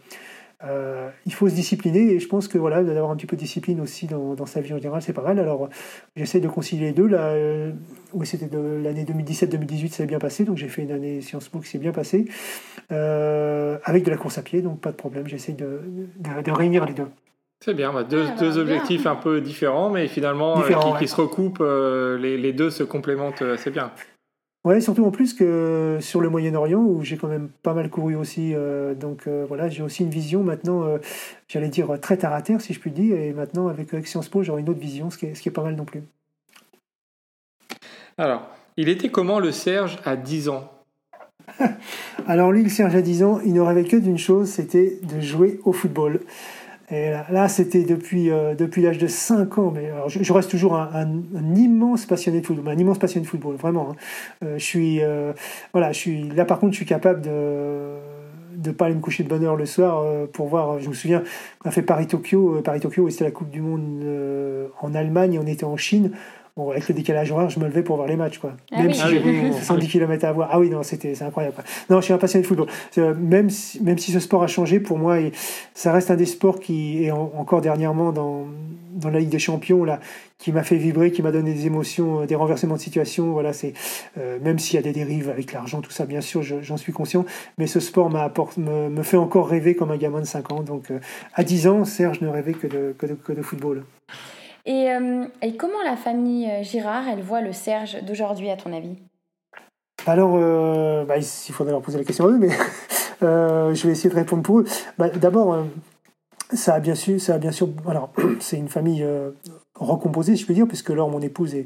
euh, 0.64 1.10
il 1.26 1.34
faut 1.34 1.48
se 1.48 1.54
discipliner. 1.54 2.14
Et 2.14 2.20
je 2.20 2.28
pense 2.28 2.48
que 2.48 2.58
voilà 2.58 2.84
d'avoir 2.84 3.12
un 3.12 3.16
petit 3.16 3.28
peu 3.28 3.36
de 3.36 3.42
discipline 3.42 3.80
aussi 3.80 4.08
dans, 4.08 4.34
dans 4.34 4.46
sa 4.46 4.60
vie 4.60 4.74
en 4.74 4.78
général 4.78 5.02
c'est 5.02 5.14
pas 5.14 5.22
mal. 5.22 5.40
Alors 5.40 5.70
j'essaie 6.16 6.40
de 6.40 6.48
concilier 6.48 6.88
les 6.88 6.92
deux. 6.94 7.08
Là 7.08 7.36
oui 8.14 8.26
c'était 8.26 8.48
de 8.48 8.82
l'année 8.84 9.06
2017-2018 9.06 9.90
ça 9.90 9.98
s'est 9.98 10.06
bien 10.06 10.20
passé. 10.20 10.44
Donc 10.44 10.58
j'ai 10.58 10.68
fait 10.68 10.82
une 10.82 10.92
année 10.92 11.22
Sciences 11.22 11.48
Po 11.48 11.60
qui 11.60 11.70
s'est 11.70 11.78
bien 11.78 11.92
passée 11.92 12.26
avec 12.90 14.04
de 14.04 14.10
la 14.10 14.18
course 14.18 14.38
à 14.38 14.42
pied 14.42 14.62
donc 14.62 14.82
pas 14.82 14.92
de 14.92 14.98
problème. 14.98 15.28
J'essaie 15.28 15.54
de, 15.54 15.82
de, 16.20 16.52
réunir 16.52 16.86
les 16.86 16.94
deux. 16.94 17.08
C'est 17.64 17.74
bien, 17.74 17.92
bah, 17.92 18.04
deux, 18.04 18.26
deux 18.40 18.58
objectifs 18.60 19.08
un 19.08 19.16
peu 19.16 19.42
différents, 19.42 19.90
mais 19.90 20.08
finalement 20.08 20.62
qui, 21.00 21.08
se 21.08 21.16
recoupent, 21.16 21.64
les, 22.20 22.38
les, 22.38 22.54
deux 22.54 22.70
se 22.70 22.84
complémentent, 22.84 23.44
c'est 23.58 23.72
bien. 23.72 23.92
Ouais, 24.68 24.82
surtout 24.82 25.06
en 25.06 25.12
plus 25.12 25.34
que 25.34 25.98
sur 26.02 26.20
le 26.20 26.30
Moyen-Orient, 26.30 26.82
où 26.82 27.02
j'ai 27.02 27.16
quand 27.16 27.30
même 27.30 27.48
pas 27.64 27.74
mal 27.74 27.90
couru 27.90 28.18
aussi. 28.18 28.52
Euh, 28.54 28.96
donc 28.96 29.26
euh, 29.26 29.46
voilà, 29.48 29.70
j'ai 29.70 29.82
aussi 29.82 30.04
une 30.04 30.10
vision 30.10 30.44
maintenant, 30.44 30.84
euh, 30.84 30.98
j'allais 31.48 31.70
dire 31.70 31.98
très 32.02 32.18
terre 32.18 32.34
à 32.34 32.42
terre, 32.42 32.60
si 32.60 32.74
je 32.74 32.80
puis 32.82 32.92
dire. 32.92 33.16
Et 33.16 33.32
maintenant, 33.32 33.70
avec, 33.70 33.88
Sciences 34.06 34.28
Po, 34.28 34.44
j'aurai 34.44 34.60
une 34.60 34.68
autre 34.68 34.82
vision, 34.82 35.10
ce 35.10 35.18
qui, 35.18 35.28
est, 35.28 35.36
ce 35.36 35.42
qui 35.42 35.48
est 35.48 35.54
pas 35.54 35.64
mal 35.64 35.78
non 35.78 35.86
plus. 35.86 36.04
Alors, 38.18 38.46
il 38.76 38.90
était 38.90 39.08
comment 39.08 39.40
le 39.40 39.54
Serge 39.54 40.00
à 40.04 40.18
10 40.18 40.50
ans? 40.50 40.70
Alors 42.28 42.52
lui, 42.52 42.62
le 42.62 42.70
Serge 42.70 42.94
à 42.94 43.02
10 43.02 43.24
ans, 43.24 43.40
il 43.46 43.54
ne 43.54 43.62
rêvait 43.62 43.86
que 43.86 43.96
d'une 43.96 44.18
chose, 44.18 44.50
c'était 44.50 45.00
de 45.02 45.22
jouer 45.22 45.62
au 45.64 45.72
football. 45.72 46.20
Et 46.90 47.12
là, 47.30 47.50
c'était 47.50 47.84
depuis, 47.84 48.32
euh, 48.32 48.56
depuis 48.56 48.82
l'âge 48.82 48.98
de 48.98 49.08
5 49.08 49.58
ans. 49.58 49.72
Mais 49.76 49.92
je, 50.08 50.34
reste 50.34 50.50
toujours 50.50 50.76
un, 50.76 51.22
immense 51.56 52.06
passionné 52.06 52.40
de 52.40 52.46
football, 52.46 52.74
un 52.74 52.78
immense 52.78 52.98
passionné 52.98 53.26
de 53.26 53.30
football, 53.30 53.56
vraiment. 53.56 53.92
Hein. 53.92 53.96
Euh, 54.46 54.58
je 54.58 54.64
suis, 54.64 55.04
euh, 55.04 55.34
voilà, 55.74 55.92
je 55.92 55.98
suis 55.98 56.30
là. 56.30 56.46
Par 56.46 56.60
contre, 56.60 56.74
je 56.74 56.78
suis 56.78 56.86
capable 56.86 57.22
de 57.22 57.96
de 58.56 58.72
pas 58.72 58.86
aller 58.86 58.96
me 58.96 59.02
coucher 59.02 59.22
de 59.22 59.30
bonne 59.30 59.44
heure 59.44 59.56
le 59.56 59.68
soir 59.68 60.04
pour 60.34 60.48
voir. 60.48 60.80
Je 60.80 60.90
me 60.90 60.94
souviens, 60.96 61.22
on 61.64 61.70
a 61.70 61.72
fait 61.72 61.84
Paris-Tokyo. 61.84 62.60
Paris-Tokyo, 62.64 63.08
c'était 63.12 63.26
la 63.26 63.32
Coupe 63.32 63.52
du 63.52 63.62
Monde 63.62 64.04
en 64.82 64.96
Allemagne. 64.96 65.40
On 65.40 65.46
était 65.46 65.64
en 65.64 65.78
Chine. 65.78 66.10
Bon, 66.58 66.72
avec 66.72 66.88
le 66.88 66.96
décalage 66.96 67.32
horaire, 67.32 67.52
je 67.52 67.60
me 67.60 67.66
levais 67.66 67.84
pour 67.84 67.98
voir 67.98 68.08
les 68.08 68.16
matchs, 68.16 68.40
quoi. 68.40 68.54
Ah 68.72 68.82
même 68.82 68.92
si 68.92 69.00
j'avais 69.00 69.52
110 69.52 69.88
km 69.88 70.26
à 70.26 70.32
voir. 70.32 70.50
Ah 70.52 70.60
oui, 70.60 70.72
non, 70.72 70.82
c'était 70.82 71.14
c'est 71.14 71.24
incroyable. 71.24 71.56
Non, 71.88 72.00
je 72.00 72.06
suis 72.06 72.14
un 72.14 72.18
passionné 72.18 72.42
de 72.42 72.48
football. 72.48 72.68
Même 73.20 73.52
si, 73.52 73.82
même 73.84 74.00
si 74.00 74.12
ce 74.12 74.20
sport 74.20 74.42
a 74.42 74.48
changé, 74.48 74.80
pour 74.80 74.98
moi, 74.98 75.18
ça 75.76 75.92
reste 75.92 76.10
un 76.10 76.16
des 76.16 76.26
sports 76.26 76.60
qui 76.60 77.06
est 77.06 77.12
encore 77.12 77.62
dernièrement 77.62 78.12
dans, 78.12 78.48
dans 78.92 79.12
la 79.12 79.20
Ligue 79.20 79.30
des 79.30 79.38
Champions, 79.38 79.84
là, 79.84 80.00
qui 80.40 80.52
m'a 80.52 80.64
fait 80.64 80.78
vibrer, 80.78 81.12
qui 81.12 81.22
m'a 81.22 81.32
donné 81.32 81.54
des 81.54 81.68
émotions, 81.68 82.22
euh, 82.22 82.26
des 82.26 82.34
renversements 82.34 82.76
de 82.76 82.82
situation. 82.82 83.32
Voilà, 83.34 83.54
c'est 83.54 83.74
euh, 84.18 84.40
même 84.42 84.58
s'il 84.58 84.76
y 84.76 84.80
a 84.80 84.82
des 84.82 84.94
dérives 84.94 85.30
avec 85.30 85.54
l'argent, 85.54 85.82
tout 85.82 85.92
ça, 85.92 86.08
bien 86.08 86.22
sûr, 86.22 86.42
j'en 86.42 86.78
suis 86.78 86.92
conscient. 86.92 87.24
Mais 87.60 87.68
ce 87.68 87.80
sport 87.80 88.10
me, 88.10 88.90
me 88.90 89.04
fait 89.04 89.18
encore 89.18 89.48
rêver 89.48 89.76
comme 89.76 89.92
un 89.92 89.98
gamin 89.98 90.22
de 90.22 90.26
5 90.26 90.52
ans. 90.52 90.64
Donc, 90.64 90.90
euh, 90.90 90.98
à 91.36 91.44
10 91.44 91.68
ans, 91.68 91.86
Serge 91.86 92.22
ne 92.22 92.28
rêvait 92.28 92.54
que 92.54 92.66
de, 92.66 92.96
que 92.98 93.06
de, 93.06 93.14
que 93.14 93.34
de 93.34 93.44
football. 93.44 93.84
Et, 94.68 94.92
euh, 94.92 95.26
et, 95.42 95.56
comment 95.56 95.82
la 95.86 95.96
famille 95.96 96.46
euh, 96.52 96.62
Girard, 96.62 97.08
elle 97.08 97.22
voit 97.22 97.40
le 97.40 97.54
Serge 97.54 98.04
d'aujourd'hui, 98.04 98.50
à 98.50 98.58
ton 98.58 98.74
avis? 98.74 98.98
Alors, 100.06 100.36
euh, 100.36 101.06
bah, 101.06 101.16
il 101.18 101.54
faudrait 101.54 101.72
leur 101.72 101.82
poser 101.82 101.98
la 101.98 102.04
question 102.04 102.26
à 102.26 102.28
eux, 102.28 102.38
mais 102.38 102.50
je 103.22 103.88
vais 103.88 103.94
essayer 103.94 104.10
de 104.10 104.16
répondre 104.16 104.44
pour 104.44 104.60
eux. 104.60 104.66
Bah, 104.98 105.08
D'abord, 105.10 105.66
ça 106.52 106.76
a 106.76 106.80
bien 106.82 106.96
sûr, 106.96 107.20
ça 107.22 107.36
a 107.36 107.38
bien 107.38 107.54
sûr. 107.54 107.70
Alors, 107.88 108.12
c'est 108.42 108.58
une 108.58 108.68
famille 108.68 109.08
recomposée, 109.76 110.36
si 110.36 110.42
je 110.42 110.48
peux 110.48 110.54
dire, 110.54 110.68
puisque 110.68 110.90
Laure, 110.90 111.10
mon 111.10 111.22
épouse, 111.22 111.56
est, 111.56 111.66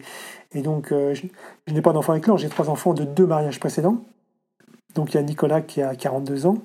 et 0.54 0.62
donc 0.62 0.90
je, 0.92 1.24
je 1.66 1.74
n'ai 1.74 1.82
pas 1.82 1.94
d'enfant 1.94 2.12
avec 2.12 2.28
Laure, 2.28 2.38
j'ai 2.38 2.50
trois 2.50 2.70
enfants 2.70 2.94
de 2.94 3.04
deux 3.04 3.26
mariages 3.26 3.60
précédents. 3.60 3.98
Donc 4.94 5.14
il 5.14 5.18
y 5.18 5.20
a 5.20 5.24
Nicolas 5.24 5.62
qui 5.62 5.82
a 5.82 5.96
42 5.96 6.46
ans, 6.46 6.58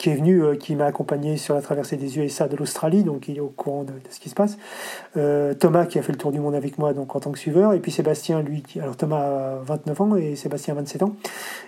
qui 0.00 0.08
est 0.08 0.14
venu, 0.14 0.42
euh, 0.42 0.56
qui 0.56 0.74
m'a 0.76 0.86
accompagné 0.86 1.36
sur 1.36 1.54
la 1.54 1.60
traversée 1.60 1.96
des 1.96 2.18
USA 2.18 2.48
de 2.48 2.56
l'Australie, 2.56 3.04
donc 3.04 3.28
il 3.28 3.36
est 3.36 3.40
au 3.40 3.52
courant 3.54 3.84
de, 3.84 3.92
ce 4.08 4.18
qui 4.18 4.30
se 4.30 4.34
passe. 4.34 4.56
Euh, 5.18 5.52
Thomas 5.52 5.84
qui 5.84 5.98
a 5.98 6.02
fait 6.02 6.12
le 6.12 6.16
tour 6.16 6.32
du 6.32 6.40
monde 6.40 6.54
avec 6.54 6.78
moi, 6.78 6.94
donc 6.94 7.14
en 7.14 7.20
tant 7.20 7.30
que 7.30 7.38
suiveur, 7.38 7.74
et 7.74 7.80
puis 7.80 7.92
Sébastien, 7.92 8.40
lui, 8.40 8.62
qui, 8.62 8.80
alors 8.80 8.96
Thomas 8.96 9.18
a 9.20 9.58
29 9.62 10.00
ans 10.00 10.16
et 10.16 10.36
Sébastien 10.36 10.72
a 10.72 10.78
27 10.78 11.02
ans. 11.02 11.16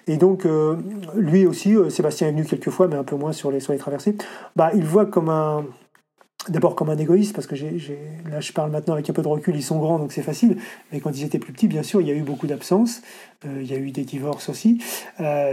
Et 0.07 0.17
donc 0.17 0.47
euh, 0.47 0.77
lui 1.15 1.47
aussi, 1.47 1.77
Sébastien 1.91 2.29
est 2.29 2.31
venu 2.31 2.47
quelques 2.47 2.71
fois, 2.71 2.89
mais 2.89 2.97
un 2.97 3.05
peu 3.05 3.17
moins 3.17 3.33
sur 3.33 3.51
les, 3.51 3.61
sur 3.61 3.75
les 3.75 3.79
traversées. 3.79 4.17
Bah, 4.57 4.71
il 4.75 4.87
voit 4.87 5.05
comme 5.05 5.29
un 5.29 5.67
D'abord 6.49 6.75
comme 6.75 6.91
un 6.91 6.99
égoïste, 6.99 7.35
parce 7.35 7.47
que 7.47 7.55
j'ai, 7.55 7.99
là 8.29 8.41
je 8.41 8.53
parle 8.53 8.71
maintenant 8.73 8.95
avec 8.95 9.09
un 9.09 9.13
peu 9.13 9.23
de 9.23 9.29
recul, 9.29 9.55
ils 9.55 9.63
sont 9.63 9.79
grands 9.79 10.01
donc 10.01 10.13
c'est 10.13 10.23
facile, 10.23 10.57
mais 10.91 10.99
quand 10.99 11.17
ils 11.17 11.25
étaient 11.25 11.39
plus 11.39 11.53
petits, 11.53 11.69
bien 11.69 11.85
sûr, 11.85 12.01
il 12.01 12.09
y 12.09 12.11
a 12.11 12.15
eu 12.15 12.23
beaucoup 12.23 12.49
d'absences, 12.49 13.01
il 13.45 13.65
y 13.65 13.75
a 13.75 13.79
eu 13.79 13.93
des 13.93 14.05
divorces 14.05 14.49
aussi, 14.49 14.83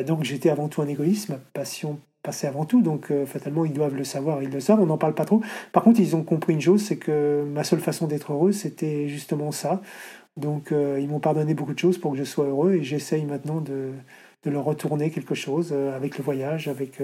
donc 0.07 0.23
j'étais 0.23 0.49
avant 0.49 0.67
tout 0.67 0.81
un 0.81 0.87
égoïste, 0.87 1.29
ma 1.29 1.35
passion 1.53 1.99
passer 2.23 2.47
avant 2.47 2.65
tout, 2.65 2.81
donc 2.81 3.11
euh, 3.11 3.25
fatalement 3.25 3.65
ils 3.65 3.73
doivent 3.73 3.95
le 3.95 4.03
savoir, 4.03 4.43
ils 4.43 4.49
le 4.49 4.59
savent, 4.59 4.81
on 4.81 4.85
n'en 4.85 4.97
parle 4.97 5.13
pas 5.13 5.25
trop. 5.25 5.41
Par 5.71 5.83
contre, 5.83 5.99
ils 5.99 6.15
ont 6.15 6.23
compris 6.23 6.53
une 6.53 6.61
chose, 6.61 6.83
c'est 6.83 6.97
que 6.97 7.43
ma 7.47 7.63
seule 7.63 7.79
façon 7.79 8.07
d'être 8.07 8.33
heureux, 8.33 8.51
c'était 8.51 9.07
justement 9.07 9.51
ça. 9.51 9.81
Donc 10.37 10.71
euh, 10.71 10.99
ils 11.01 11.07
m'ont 11.07 11.19
pardonné 11.19 11.53
beaucoup 11.53 11.73
de 11.73 11.79
choses 11.79 11.97
pour 11.97 12.11
que 12.11 12.17
je 12.17 12.23
sois 12.23 12.45
heureux 12.45 12.73
et 12.73 12.83
j'essaye 12.83 13.25
maintenant 13.25 13.61
de, 13.61 13.91
de, 14.43 14.49
leur 14.49 14.63
retourner 14.63 15.11
quelque 15.11 15.35
chose 15.35 15.71
euh, 15.71 15.95
avec 15.95 16.17
le 16.17 16.23
voyage, 16.23 16.67
avec, 16.67 17.01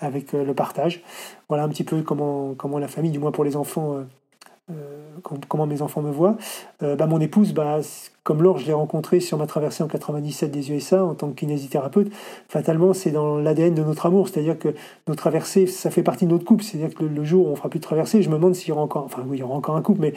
avec 0.00 0.32
le 0.32 0.54
partage. 0.54 1.02
Voilà 1.48 1.64
un 1.64 1.68
petit 1.68 1.84
peu 1.84 2.02
comment, 2.02 2.54
comment 2.54 2.78
la 2.78 2.88
famille, 2.88 3.10
du 3.10 3.18
moins 3.18 3.32
pour 3.32 3.44
les 3.44 3.56
enfants, 3.56 4.04
comment 5.48 5.66
mes 5.66 5.82
enfants 5.82 6.02
me 6.02 6.10
voient. 6.10 6.36
bah, 6.80 7.06
mon 7.06 7.20
épouse, 7.20 7.52
bah, 7.52 7.80
comme 8.28 8.42
Laure, 8.42 8.58
je 8.58 8.66
l'ai 8.66 8.74
rencontrée 8.74 9.20
sur 9.20 9.38
ma 9.38 9.46
traversée 9.46 9.82
en 9.82 9.86
97 9.86 10.50
des 10.50 10.70
USA 10.70 11.02
en 11.02 11.14
tant 11.14 11.30
que 11.30 11.34
kinésithérapeute. 11.34 12.12
Fatalement, 12.50 12.92
c'est 12.92 13.10
dans 13.10 13.38
l'ADN 13.38 13.74
de 13.74 13.82
notre 13.82 14.04
amour. 14.04 14.28
C'est-à-dire 14.28 14.58
que 14.58 14.74
nos 15.06 15.14
traversées, 15.14 15.66
ça 15.66 15.90
fait 15.90 16.02
partie 16.02 16.26
de 16.26 16.32
notre 16.32 16.44
couple. 16.44 16.62
C'est-à-dire 16.62 16.94
que 16.94 17.04
le, 17.04 17.24
jour 17.24 17.46
où 17.46 17.50
on 17.50 17.56
fera 17.56 17.70
plus 17.70 17.78
de 17.78 17.84
traversée, 17.84 18.20
je 18.20 18.28
me 18.28 18.34
demande 18.34 18.54
s'il 18.54 18.68
y 18.68 18.72
aura 18.72 18.82
encore, 18.82 19.06
enfin 19.06 19.24
oui, 19.26 19.38
il 19.38 19.40
y 19.40 19.42
aura 19.42 19.54
encore 19.54 19.76
un 19.76 19.80
couple, 19.80 20.02
mais 20.02 20.12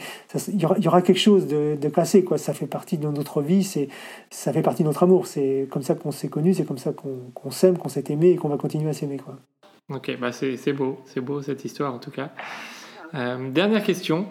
il, 0.48 0.60
y 0.60 0.66
aura, 0.66 1.00
quelque 1.00 1.18
chose 1.18 1.46
de, 1.46 1.78
de, 1.80 1.88
cassé. 1.88 2.22
Quoi. 2.22 2.36
Ça 2.36 2.52
fait 2.52 2.66
partie 2.66 2.98
de 2.98 3.08
notre 3.08 3.40
vie, 3.40 3.64
c'est, 3.64 3.88
ça 4.28 4.52
fait 4.52 4.60
partie 4.60 4.82
de 4.82 4.88
notre 4.88 5.04
amour. 5.04 5.26
C'est 5.26 5.66
comme 5.70 5.82
ça 5.82 5.94
qu'on 5.94 6.10
s'est 6.10 6.28
connus, 6.28 6.52
c'est 6.52 6.64
comme 6.64 6.76
ça 6.76 6.92
qu'on, 6.92 7.50
s'aime, 7.50 7.78
qu'on 7.78 7.88
s'est 7.88 8.04
aimé 8.10 8.32
et 8.32 8.36
qu'on 8.36 8.50
va 8.50 8.58
continuer 8.58 8.90
à 8.90 8.92
s'aimer. 8.92 9.16
Ok, 9.88 10.18
bah 10.20 10.32
c'est, 10.32 10.72
beau, 10.74 10.98
c'est 11.06 11.22
beau 11.22 11.40
cette 11.40 11.64
histoire 11.64 11.94
en 11.94 11.98
tout 11.98 12.10
cas. 12.10 12.28
Euh, 13.14 13.50
dernière 13.50 13.82
question. 13.82 14.26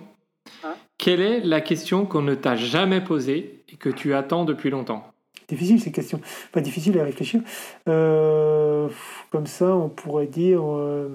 Quelle 0.98 1.22
est 1.22 1.39
la 1.39 1.62
question 1.62 2.06
qu'on 2.06 2.22
ne 2.22 2.36
t'a 2.36 2.56
jamais 2.56 3.02
posée 3.02 3.64
et 3.70 3.76
que 3.76 3.89
tu 3.89 4.14
attends 4.14 4.46
depuis 4.46 4.70
longtemps? 4.70 5.12
Difficile 5.48 5.82
ces 5.82 5.92
questions, 5.92 6.22
pas 6.52 6.62
difficile 6.62 6.98
à 7.00 7.04
réfléchir. 7.04 7.42
Euh, 7.89 8.88
comme 9.32 9.48
ça, 9.48 9.76
on 9.76 9.89
pourrait 9.89 10.28
dire, 10.28 10.62
euh, 10.64 11.10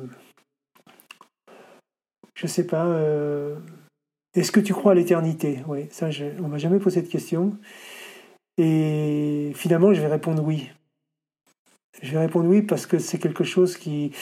je 2.34 2.46
sais 2.46 2.66
pas, 2.66 2.84
euh, 2.86 3.56
est-ce 4.34 4.52
que 4.52 4.60
tu 4.60 4.74
crois 4.74 4.92
à 4.92 4.94
l'éternité? 4.94 5.60
Oui, 5.66 5.86
ça, 5.90 6.10
je, 6.10 6.26
on 6.42 6.48
m'a 6.48 6.58
jamais 6.58 6.78
posé 6.78 7.00
cette 7.00 7.08
question. 7.08 7.56
Et 8.58 9.52
finalement, 9.54 9.94
je 9.94 10.00
vais 10.00 10.08
répondre 10.08 10.42
oui. 10.42 10.70
Je 12.02 12.12
vais 12.12 12.18
répondre 12.18 12.46
oui 12.46 12.60
parce 12.60 12.86
que 12.86 12.98
c'est 12.98 13.18
quelque 13.18 13.44
chose 13.44 13.78
qui, 13.78 14.12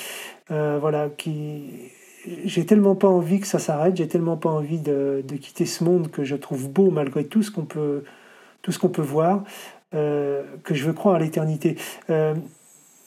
voilà, 0.49 1.09
qui 1.09 1.91
j'ai 2.45 2.67
tellement 2.67 2.95
pas 2.95 3.09
envie 3.09 3.41
que 3.41 3.47
ça 3.47 3.59
s'arrête, 3.59 3.97
j'ai 3.97 4.09
tellement 4.09 4.37
pas 4.37 4.51
envie 4.51 4.79
de, 4.79 5.23
quitter 5.41 5.67
ce 5.67 5.85
monde 5.85 6.11
que 6.11 6.25
je 6.25 6.37
trouve 6.37 6.69
beau 6.69 6.91
malgré 6.91 7.25
tout 7.25 7.43
ce 7.43 7.51
qu'on 7.51 7.65
peut, 7.65 8.05
tout 8.63 8.73
ce 8.73 8.79
qu'on 8.79 8.89
peut 8.89 9.03
voir, 9.03 9.45
euh, 9.95 10.43
que 10.63 10.75
je 10.75 10.85
veux 10.85 10.93
croire 10.93 11.17
à 11.17 11.19
l'éternité. 11.19 11.77
Euh, 12.11 12.35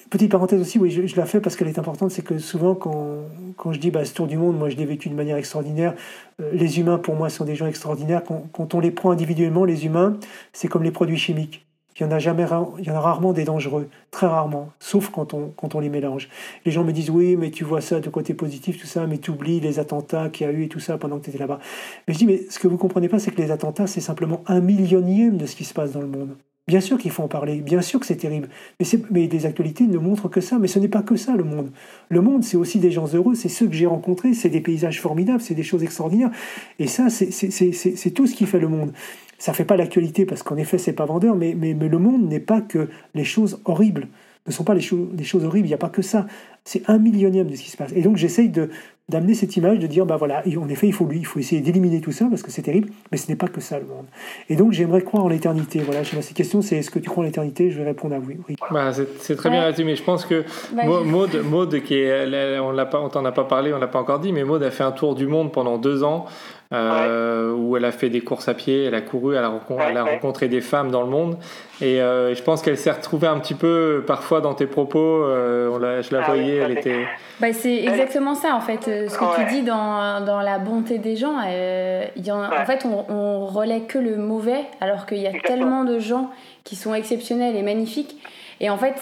petite 0.09 0.32
parenthèse 0.32 0.61
aussi, 0.61 0.80
oui, 0.80 0.89
je, 0.89 1.15
la 1.15 1.26
fais 1.26 1.41
parce 1.41 1.55
qu'elle 1.55 1.68
est 1.68 1.80
importante, 1.80 2.11
c'est 2.11 2.22
que 2.22 2.38
souvent 2.38 2.76
quand, 2.76 3.24
quand 3.57 3.74
je 3.74 3.80
dis 3.80 3.91
bah, 3.91 4.05
ce 4.05 4.13
tour 4.13 4.28
du 4.28 4.38
monde, 4.38 4.57
moi 4.57 4.70
je 4.70 4.76
l'ai 4.78 4.86
vécu 4.86 5.09
de 5.09 5.15
manière 5.15 5.38
extraordinaire, 5.38 5.93
euh, 6.41 6.51
les 6.53 6.80
humains 6.80 6.97
pour 6.97 7.15
moi 7.15 7.30
sont 7.30 7.45
des 7.45 7.55
gens 7.55 7.68
extraordinaires, 7.68 8.24
quand, 8.24 8.47
quand 8.51 8.74
on 8.76 8.80
les 8.80 8.91
prend 8.91 9.11
individuellement, 9.11 9.65
les 9.65 9.86
humains, 9.86 10.18
c'est 10.53 10.68
comme 10.68 10.84
les 10.84 10.91
produits 10.91 11.18
chimiques. 11.18 11.66
Il 12.00 12.04
y 12.04 12.06
en 12.06 12.12
a 12.12 12.20
jamais, 12.20 12.45
il 12.78 12.86
y 12.86 12.91
en 12.91 12.95
a 12.95 13.00
rarement 13.00 13.34
des 13.34 13.43
dangereux, 13.43 13.89
très 14.12 14.28
rarement, 14.28 14.70
sauf 14.80 15.10
quand 15.10 15.34
on, 15.34 15.52
quand 15.56 15.74
on 15.74 15.80
les 15.80 15.89
mélange. 15.89 16.30
Les 16.64 16.72
gens 16.72 16.84
me 16.84 16.91
disent 16.91 17.10
oui, 17.10 17.36
mais 17.36 17.50
tu 17.50 17.64
vois 17.64 17.82
ça 17.82 18.00
de 18.00 18.10
côté 18.10 18.36
positif, 18.36 18.80
tout 18.80 18.88
ça, 18.88 19.08
mais 19.08 19.18
tu 19.18 19.32
oublies 19.32 19.60
les 19.60 19.80
attentats 19.80 20.30
qu'il 20.30 20.45
y 20.45 20.50
a 20.50 20.54
eu 20.54 20.64
et 20.66 20.68
tout 20.68 20.80
ça 20.80 20.98
pendant 20.98 21.18
que 21.18 21.24
tu 21.24 21.30
étais 21.32 21.39
là-bas. 21.39 21.60
Mais 22.08 22.14
je 22.14 22.20
dis 22.20 22.28
mais 22.28 22.41
ce 22.50 22.60
que 22.60 22.68
vous 22.68 22.78
comprenez 22.78 23.10
pas, 23.10 23.18
c'est 23.18 23.32
que 23.32 23.41
les 23.41 23.50
attentats, 23.50 23.88
c'est 23.88 24.02
simplement 24.02 24.43
un 24.45 24.60
millionième 24.60 25.38
de 25.38 25.45
ce 25.48 25.56
qui 25.56 25.64
se 25.64 25.74
passe 25.74 25.91
dans 25.91 26.02
le 26.02 26.08
monde. 26.08 26.36
Bien 26.68 26.82
sûr 26.82 26.98
qu'il 26.98 27.12
faut 27.12 27.24
en 27.24 27.30
parler, 27.30 27.62
bien 27.62 27.82
sûr 27.82 27.98
que 27.98 28.06
c'est 28.06 28.18
terrible, 28.18 28.50
mais, 28.78 28.86
mais 29.10 29.28
des 29.28 29.45
actualités 29.45 29.88
ne 29.88 29.98
montrent 29.98 30.28
que 30.28 30.41
ça, 30.41 30.60
mais 30.60 30.68
ce 30.68 30.80
n'est 30.80 30.89
pas 30.89 31.02
que 31.02 31.16
ça 31.16 31.34
le 31.34 31.45
monde. 31.45 31.72
Le 32.10 32.20
monde, 32.20 32.43
c'est 32.43 32.58
aussi 32.58 32.80
des 32.80 32.91
gens 32.91 33.08
heureux, 33.14 33.36
c'est 33.36 33.48
ceux 33.48 33.68
que 33.68 33.74
j'ai 33.74 33.86
rencontrés, 33.86 34.34
c'est 34.34 34.50
des 34.50 34.60
paysages 34.60 35.00
formidables, 35.00 35.39
c'est 35.39 35.56
des 35.56 35.64
choses 35.64 35.82
extraordinaires, 35.82 36.30
et 36.78 36.88
ça, 36.88 37.10
c'est 37.10 38.12
tout 38.14 38.28
ce 38.28 38.36
qui 38.36 38.45
fait 38.45 38.60
le 38.60 38.68
monde. 38.68 38.91
Ça 39.38 39.53
fait 39.53 39.65
pas 39.65 39.77
l'actualité 39.77 40.25
parce 40.25 40.43
qu'en 40.43 40.57
effet, 40.57 40.77
c'est 40.77 40.93
pas 40.93 41.05
vendeur, 41.05 41.35
mais, 41.35 41.55
mais, 41.55 41.73
mais 41.73 41.88
le 41.88 41.99
monde 41.99 42.27
n'est 42.27 42.39
pas 42.39 42.61
que 42.61 42.89
les 43.13 43.23
choses 43.23 43.59
horribles. 43.65 44.07
Ne 44.47 44.51
sont 44.51 44.63
pas 44.63 44.73
les, 44.73 44.81
choses 44.81 45.09
les 45.15 45.25
choses 45.25 45.43
horribles, 45.43 45.67
il 45.67 45.71
n'y 45.71 45.75
a 45.75 45.79
pas 45.79 45.89
que 45.89 46.01
ça. 46.01 46.25
C'est 46.63 46.81
un 46.89 46.97
millionième 46.97 47.47
de 47.47 47.55
ce 47.55 47.63
qui 47.63 47.69
se 47.69 47.77
passe. 47.77 47.91
Et 47.93 48.01
donc 48.01 48.15
j'essaye 48.15 48.49
de, 48.49 48.69
d'amener 49.09 49.35
cette 49.35 49.55
image, 49.55 49.79
de 49.79 49.88
dire, 49.88 50.05
bah 50.05 50.17
voilà, 50.17 50.43
en 50.57 50.69
effet, 50.69 50.88
il 50.88 50.93
faut, 50.93 51.05
lui, 51.05 51.19
il 51.19 51.25
faut 51.25 51.39
essayer 51.39 51.61
d'éliminer 51.61 52.01
tout 52.01 52.11
ça 52.11 52.25
parce 52.29 52.43
que 52.43 52.51
c'est 52.51 52.61
terrible, 52.61 52.89
mais 53.11 53.17
ce 53.17 53.29
n'est 53.29 53.38
pas 53.38 53.47
que 53.47 53.61
ça 53.61 53.79
le 53.79 53.85
monde. 53.85 54.05
Et 54.49 54.55
donc 54.55 54.73
j'aimerais 54.73 55.01
croire 55.01 55.23
en 55.23 55.29
l'éternité. 55.29 55.79
Voilà, 55.79 56.03
cette 56.03 56.33
question, 56.33 56.61
c'est 56.61 56.77
est-ce 56.77 56.91
que 56.91 56.99
tu 56.99 57.09
crois 57.09 57.23
en 57.23 57.25
l'éternité? 57.25 57.71
Je 57.71 57.77
vais 57.77 57.85
répondre 57.85 58.15
à 58.15 58.19
oui. 58.19 58.38
Bah, 58.71 58.91
c'est 59.19 59.35
très 59.35 59.49
bien 59.49 59.63
résumé. 59.63 59.95
Je 59.95 60.03
pense 60.03 60.25
que 60.25 60.43
bah, 60.73 60.83
Maud, 60.85 61.81
qui 61.83 61.95
est, 61.95 62.59
on 62.59 62.73
ne 62.73 63.09
t'en 63.09 63.23
a 63.23 63.31
pas 63.31 63.45
parlé, 63.45 63.73
on 63.73 63.79
l'a 63.79 63.88
pas 63.88 63.99
encore 63.99 64.19
dit, 64.19 64.33
mais 64.33 64.43
Maud 64.43 64.61
a 64.61 64.71
fait 64.71 64.83
un 64.83 64.91
tour 64.91 65.15
du 65.15 65.27
monde 65.27 65.53
pendant 65.53 65.77
deux 65.77 66.03
ans 66.03 66.25
euh, 66.74 67.53
où 67.53 67.78
elle 67.78 67.86
a 67.86 67.93
fait 67.93 68.09
des 68.09 68.20
courses 68.20 68.49
à 68.49 68.53
pied, 68.53 68.84
elle 68.84 68.95
a 68.95 68.99
couru, 68.99 69.36
elle 69.36 69.43
a, 69.45 70.03
rencontré, 70.03 70.49
des 70.49 70.59
femmes 70.59 70.91
dans 70.91 71.01
le 71.01 71.07
monde. 71.07 71.38
Et 71.80 72.01
euh, 72.01 72.36
je 72.36 72.43
pense 72.43 72.61
qu'elle 72.61 72.78
s'est 72.78 72.91
retrouvée 72.91 73.28
un 73.28 73.39
petit 73.39 73.53
peu 73.53 74.03
parfois 74.05 74.41
dans 74.41 74.53
tes 74.53 74.65
propos. 74.65 74.99
Euh, 74.99 75.70
on 75.70 75.80
je 75.80 76.13
la 76.13 76.24
ah 76.24 76.26
voyais, 76.26 76.57
elle 76.57 76.78
était. 76.78 77.05
Bah, 77.39 77.53
c'est 77.53 77.84
exactement 77.86 78.36
ça 78.36 78.53
en 78.53 78.59
fait. 78.59 78.84
Ce 78.84 79.18
que 79.18 79.36
tu 79.38 79.55
dis 79.55 79.61
dans, 79.61 80.26
dans, 80.26 80.41
la 80.41 80.59
bonté 80.59 80.97
des 80.97 81.15
gens, 81.15 81.39
y 81.41 82.32
en, 82.32 82.43
en, 82.43 82.65
fait, 82.65 82.86
on, 82.86 83.05
on 83.13 83.45
relaie 83.45 83.82
que 83.82 83.97
le 83.97 84.18
mauvais, 84.18 84.65
alors 84.82 85.05
qu'il 85.05 85.20
y 85.20 85.28
a 85.28 85.39
tellement 85.45 85.86
de 85.86 85.99
gens 85.99 86.32
qui 86.65 86.76
sont 86.76 86.93
exceptionnels 86.93 87.55
et 87.55 87.63
magnifiques. 87.63 88.18
Et 88.59 88.70
en 88.70 88.78
fait, 88.78 88.95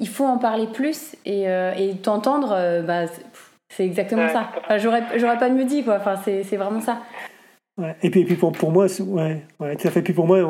il 0.00 0.08
faut 0.08 0.24
en 0.24 0.38
parler 0.38 0.66
plus 0.66 1.14
et, 1.26 1.44
et 1.44 1.94
t'entendre. 2.02 2.82
Bah, 2.84 3.04
c'est 3.78 3.84
exactement 3.84 4.28
ça. 4.28 4.50
j'aurais, 4.78 5.04
j'aurais 5.18 5.38
pas 5.38 5.48
mieux 5.48 5.64
dit, 5.64 5.84
quoi. 5.84 5.98
Enfin, 5.98 6.16
c'est, 6.24 6.42
c'est 6.42 6.56
vraiment 6.56 6.80
ça. 6.80 6.98
Ouais. 7.76 7.94
Et 8.02 8.10
puis, 8.10 8.22
et 8.22 8.24
puis 8.24 8.34
pour, 8.34 8.50
pour 8.50 8.72
moi, 8.72 8.86
ouais, 9.00 9.42
ouais, 9.60 9.76
tout 9.76 9.86
à 9.86 9.90
fait. 9.92 10.02
Puis 10.02 10.12
pour 10.12 10.26
moi, 10.26 10.40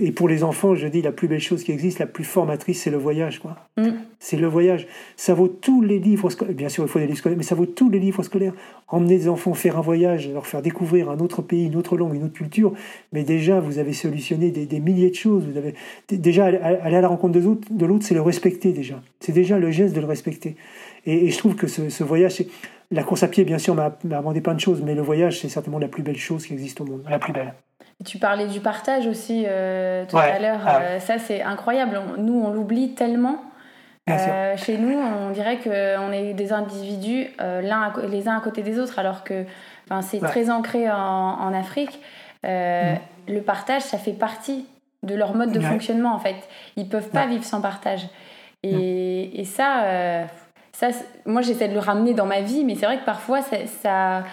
et 0.00 0.10
pour 0.10 0.28
les 0.28 0.42
enfants, 0.42 0.74
je 0.74 0.88
dis 0.88 1.00
la 1.00 1.12
plus 1.12 1.28
belle 1.28 1.38
chose 1.38 1.62
qui 1.62 1.70
existe, 1.70 2.00
la 2.00 2.06
plus 2.06 2.24
formatrice, 2.24 2.82
c'est 2.82 2.90
le 2.90 2.96
voyage, 2.96 3.38
quoi. 3.38 3.54
Mm. 3.76 3.90
C'est 4.18 4.36
le 4.36 4.48
voyage. 4.48 4.88
Ça 5.14 5.32
vaut 5.32 5.46
tous 5.46 5.80
les 5.80 6.00
livres 6.00 6.28
scolaires. 6.28 6.56
Bien 6.56 6.68
sûr, 6.68 6.82
il 6.82 6.88
faut 6.88 6.98
des 6.98 7.06
livres 7.06 7.18
scolaires, 7.18 7.38
mais 7.38 7.44
ça 7.44 7.54
vaut 7.54 7.66
tous 7.66 7.88
les 7.88 8.00
livres 8.00 8.24
scolaires. 8.24 8.52
Emmener 8.88 9.16
des 9.16 9.28
enfants 9.28 9.54
faire 9.54 9.78
un 9.78 9.80
voyage, 9.80 10.28
leur 10.28 10.48
faire 10.48 10.60
découvrir 10.60 11.08
un 11.08 11.20
autre 11.20 11.40
pays, 11.40 11.66
une 11.66 11.76
autre 11.76 11.96
langue, 11.96 12.14
une 12.14 12.24
autre 12.24 12.34
culture. 12.34 12.72
Mais 13.12 13.22
déjà, 13.22 13.60
vous 13.60 13.78
avez 13.78 13.92
solutionné 13.92 14.50
des, 14.50 14.66
des 14.66 14.80
milliers 14.80 15.10
de 15.10 15.14
choses. 15.14 15.46
Vous 15.46 15.56
avez 15.56 15.74
déjà 16.10 16.46
aller 16.46 16.96
à 16.96 17.00
la 17.00 17.06
rencontre 17.06 17.34
de 17.34 17.44
l'autre, 17.44 17.68
de 17.70 17.86
l'autre, 17.86 18.04
c'est 18.04 18.14
le 18.14 18.22
respecter 18.22 18.72
déjà. 18.72 19.00
C'est 19.20 19.30
déjà 19.30 19.60
le 19.60 19.70
geste 19.70 19.94
de 19.94 20.00
le 20.00 20.06
respecter. 20.06 20.56
Et, 21.06 21.30
je 21.30 21.38
trouve 21.38 21.54
que 21.54 21.66
ce, 21.66 22.04
voyage, 22.04 22.42
la 22.90 23.02
course 23.02 23.22
à 23.22 23.28
pied, 23.28 23.44
bien 23.44 23.58
sûr, 23.58 23.74
m'a 23.74 23.96
demandé 24.04 24.40
plein 24.40 24.54
de 24.54 24.60
choses, 24.60 24.82
mais 24.82 24.94
le 24.94 25.02
voyage, 25.02 25.40
c'est 25.40 25.48
certainement 25.48 25.78
la 25.78 25.88
plus 25.88 26.02
belle 26.02 26.18
chose 26.18 26.46
qui 26.46 26.52
existe 26.52 26.80
au 26.80 26.84
monde, 26.84 27.04
la 27.08 27.18
plus 27.18 27.32
belle. 27.32 27.54
Tu 28.04 28.18
parlais 28.18 28.46
du 28.46 28.60
partage 28.60 29.06
aussi 29.06 29.44
euh, 29.46 30.04
tout 30.04 30.18
à 30.18 30.38
l'heure. 30.38 30.60
Ah 30.66 30.80
euh, 30.80 31.00
ça, 31.00 31.18
c'est 31.18 31.42
incroyable. 31.42 31.98
nous, 32.18 32.42
on 32.44 32.52
l'oublie 32.52 32.94
tellement. 32.94 33.42
Euh, 34.08 34.56
chez 34.56 34.76
nous, 34.76 34.96
on 34.96 35.30
dirait 35.30 35.58
qu'on 35.58 36.12
est 36.12 36.34
des 36.34 36.52
individus 36.52 37.26
l'un 37.38 37.92
les 38.08 38.28
uns 38.28 38.36
à 38.36 38.40
côté 38.40 38.62
des 38.62 38.78
autres, 38.78 38.98
alors 38.98 39.24
que 39.24 39.44
c'est 40.02 40.20
très 40.20 40.50
ancré 40.50 40.90
en, 40.90 41.52
Afrique. 41.54 42.00
Mm. 42.44 42.98
Le 43.28 43.40
partage, 43.40 43.82
ça 43.82 43.98
fait 43.98 44.12
partie 44.12 44.66
de 45.02 45.14
leur 45.14 45.34
mode 45.34 45.52
de 45.52 45.60
fonctionnement, 45.60 46.14
en 46.14 46.18
fait. 46.18 46.36
Ils 46.76 46.88
peuvent 46.88 47.08
pas 47.08 47.26
vivre 47.26 47.44
sans 47.44 47.60
partage. 47.60 48.06
Et, 48.62 49.30
mm. 49.34 49.40
et 49.40 49.44
ça, 49.44 50.26
ça, 50.78 50.88
moi, 51.24 51.40
j'essaie 51.40 51.68
de 51.68 51.72
le 51.72 51.80
ramener 51.80 52.12
dans 52.12 52.26
ma 52.26 52.42
vie, 52.42 52.62
mais 52.64 52.74
c'est 52.74 52.84
vrai 52.84 52.98
que 52.98 53.04
parfois, 53.06 53.40
ça, 53.40 54.24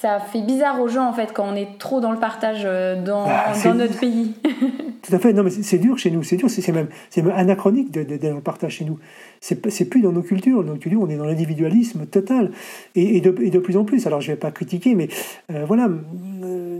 ça, 0.00 0.18
fait 0.18 0.42
bizarre 0.42 0.80
aux 0.80 0.88
gens, 0.88 1.08
en 1.08 1.12
fait, 1.12 1.32
quand 1.32 1.46
on 1.48 1.54
est 1.54 1.78
trop 1.78 2.00
dans 2.00 2.10
le 2.10 2.18
partage 2.18 2.62
euh, 2.64 3.00
dans, 3.00 3.26
bah, 3.26 3.52
dans 3.64 3.74
notre 3.74 4.00
pays. 4.00 4.34
Tout 5.02 5.14
à 5.14 5.18
fait. 5.20 5.32
Non, 5.32 5.44
mais 5.44 5.50
c'est 5.50 5.78
dur 5.78 5.98
chez 5.98 6.10
nous. 6.10 6.24
C'est 6.24 6.36
dur. 6.36 6.50
C'est 6.50 6.66
même, 6.72 6.88
même 7.16 7.30
anachronique 7.30 7.92
d'être 7.92 8.22
dans 8.22 8.34
le 8.34 8.40
partage 8.40 8.72
chez 8.72 8.84
nous. 8.84 8.98
C'est 9.40 9.84
plus 9.88 10.00
dans 10.00 10.12
nos 10.12 10.22
cultures. 10.22 10.64
Dans 10.64 10.72
nos 10.72 10.78
cultures, 10.78 11.00
on 11.00 11.08
est 11.08 11.16
dans 11.16 11.26
l'individualisme 11.26 12.06
total. 12.06 12.50
Et, 12.96 13.16
et, 13.16 13.20
de, 13.20 13.34
et, 13.42 13.50
de, 13.50 13.58
plus 13.58 13.76
en 13.76 13.84
plus. 13.84 14.06
Alors, 14.06 14.20
je 14.20 14.30
ne 14.30 14.34
vais 14.36 14.40
pas 14.40 14.50
critiquer, 14.50 14.94
mais 14.94 15.08
euh, 15.52 15.64
voilà. 15.64 15.88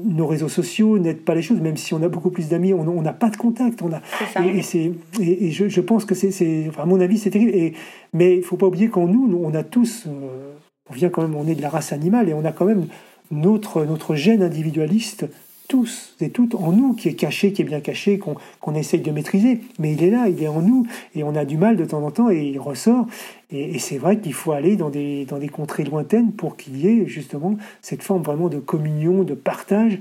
Nos 0.04 0.26
réseaux 0.26 0.48
sociaux 0.48 0.98
n'aident 0.98 1.24
pas 1.24 1.34
les 1.34 1.42
choses, 1.42 1.60
même 1.60 1.76
si 1.76 1.94
on 1.94 2.02
a 2.02 2.08
beaucoup 2.08 2.30
plus 2.30 2.48
d'amis, 2.48 2.72
on 2.74 3.02
n'a 3.02 3.12
pas 3.12 3.30
de 3.30 3.36
contact. 3.36 3.82
On 3.82 3.92
a, 3.92 4.00
C'est 4.18 4.32
ça. 4.32 4.44
et, 4.44 4.58
et 4.58 4.62
c'est, 4.62 4.92
et, 5.20 5.46
et 5.46 5.50
je, 5.50 5.68
je 5.68 5.80
pense 5.80 6.04
que 6.04 6.14
c'est, 6.14 6.30
c'est, 6.30 6.66
enfin, 6.68 6.82
à 6.82 6.86
mon 6.86 7.00
avis, 7.00 7.18
c'est 7.18 7.30
terrible. 7.30 7.52
Et, 7.54 7.74
mais 8.12 8.36
il 8.36 8.42
faut 8.42 8.56
pas 8.56 8.66
oublier 8.66 8.88
qu'en 8.88 9.06
nous, 9.06 9.28
nous, 9.28 9.40
on 9.42 9.54
a 9.54 9.62
tous, 9.62 10.04
euh, 10.06 10.52
on 10.90 10.94
vient 10.94 11.08
quand 11.08 11.22
même, 11.22 11.34
on 11.34 11.46
est 11.46 11.54
de 11.54 11.62
la 11.62 11.68
race 11.68 11.92
animale 11.92 12.28
et 12.28 12.34
on 12.34 12.44
a 12.44 12.52
quand 12.52 12.64
même 12.64 12.86
notre, 13.30 13.84
notre 13.84 14.14
gène 14.14 14.42
individualiste, 14.42 15.26
tous 15.72 16.14
et 16.20 16.28
toutes 16.28 16.54
en 16.54 16.70
nous, 16.70 16.92
qui 16.92 17.08
est 17.08 17.14
caché, 17.14 17.54
qui 17.54 17.62
est 17.62 17.64
bien 17.64 17.80
caché, 17.80 18.18
qu'on, 18.18 18.34
qu'on 18.60 18.74
essaye 18.74 19.00
de 19.00 19.10
maîtriser. 19.10 19.62
Mais 19.78 19.94
il 19.94 20.04
est 20.04 20.10
là, 20.10 20.28
il 20.28 20.42
est 20.42 20.48
en 20.48 20.60
nous 20.60 20.86
et 21.14 21.24
on 21.24 21.34
a 21.34 21.46
du 21.46 21.56
mal 21.56 21.76
de 21.76 21.86
temps 21.86 22.04
en 22.04 22.10
temps 22.10 22.30
et 22.30 22.42
il 22.42 22.58
ressort. 22.58 23.06
Et, 23.50 23.78
c'est 23.78 23.96
vrai 23.96 24.18
qu'il 24.18 24.34
faut 24.34 24.52
aller 24.52 24.76
dans 24.76 24.90
des, 24.90 25.24
dans 25.24 25.38
des 25.38 25.48
contrées 25.48 25.84
lointaines 25.84 26.32
pour 26.32 26.58
qu'il 26.58 26.76
y 26.76 26.88
ait 26.88 27.06
justement 27.06 27.56
cette 27.80 28.02
forme 28.02 28.20
vraiment 28.20 28.50
de 28.50 28.58
communion, 28.58 29.22
de 29.22 29.32
partage 29.32 29.98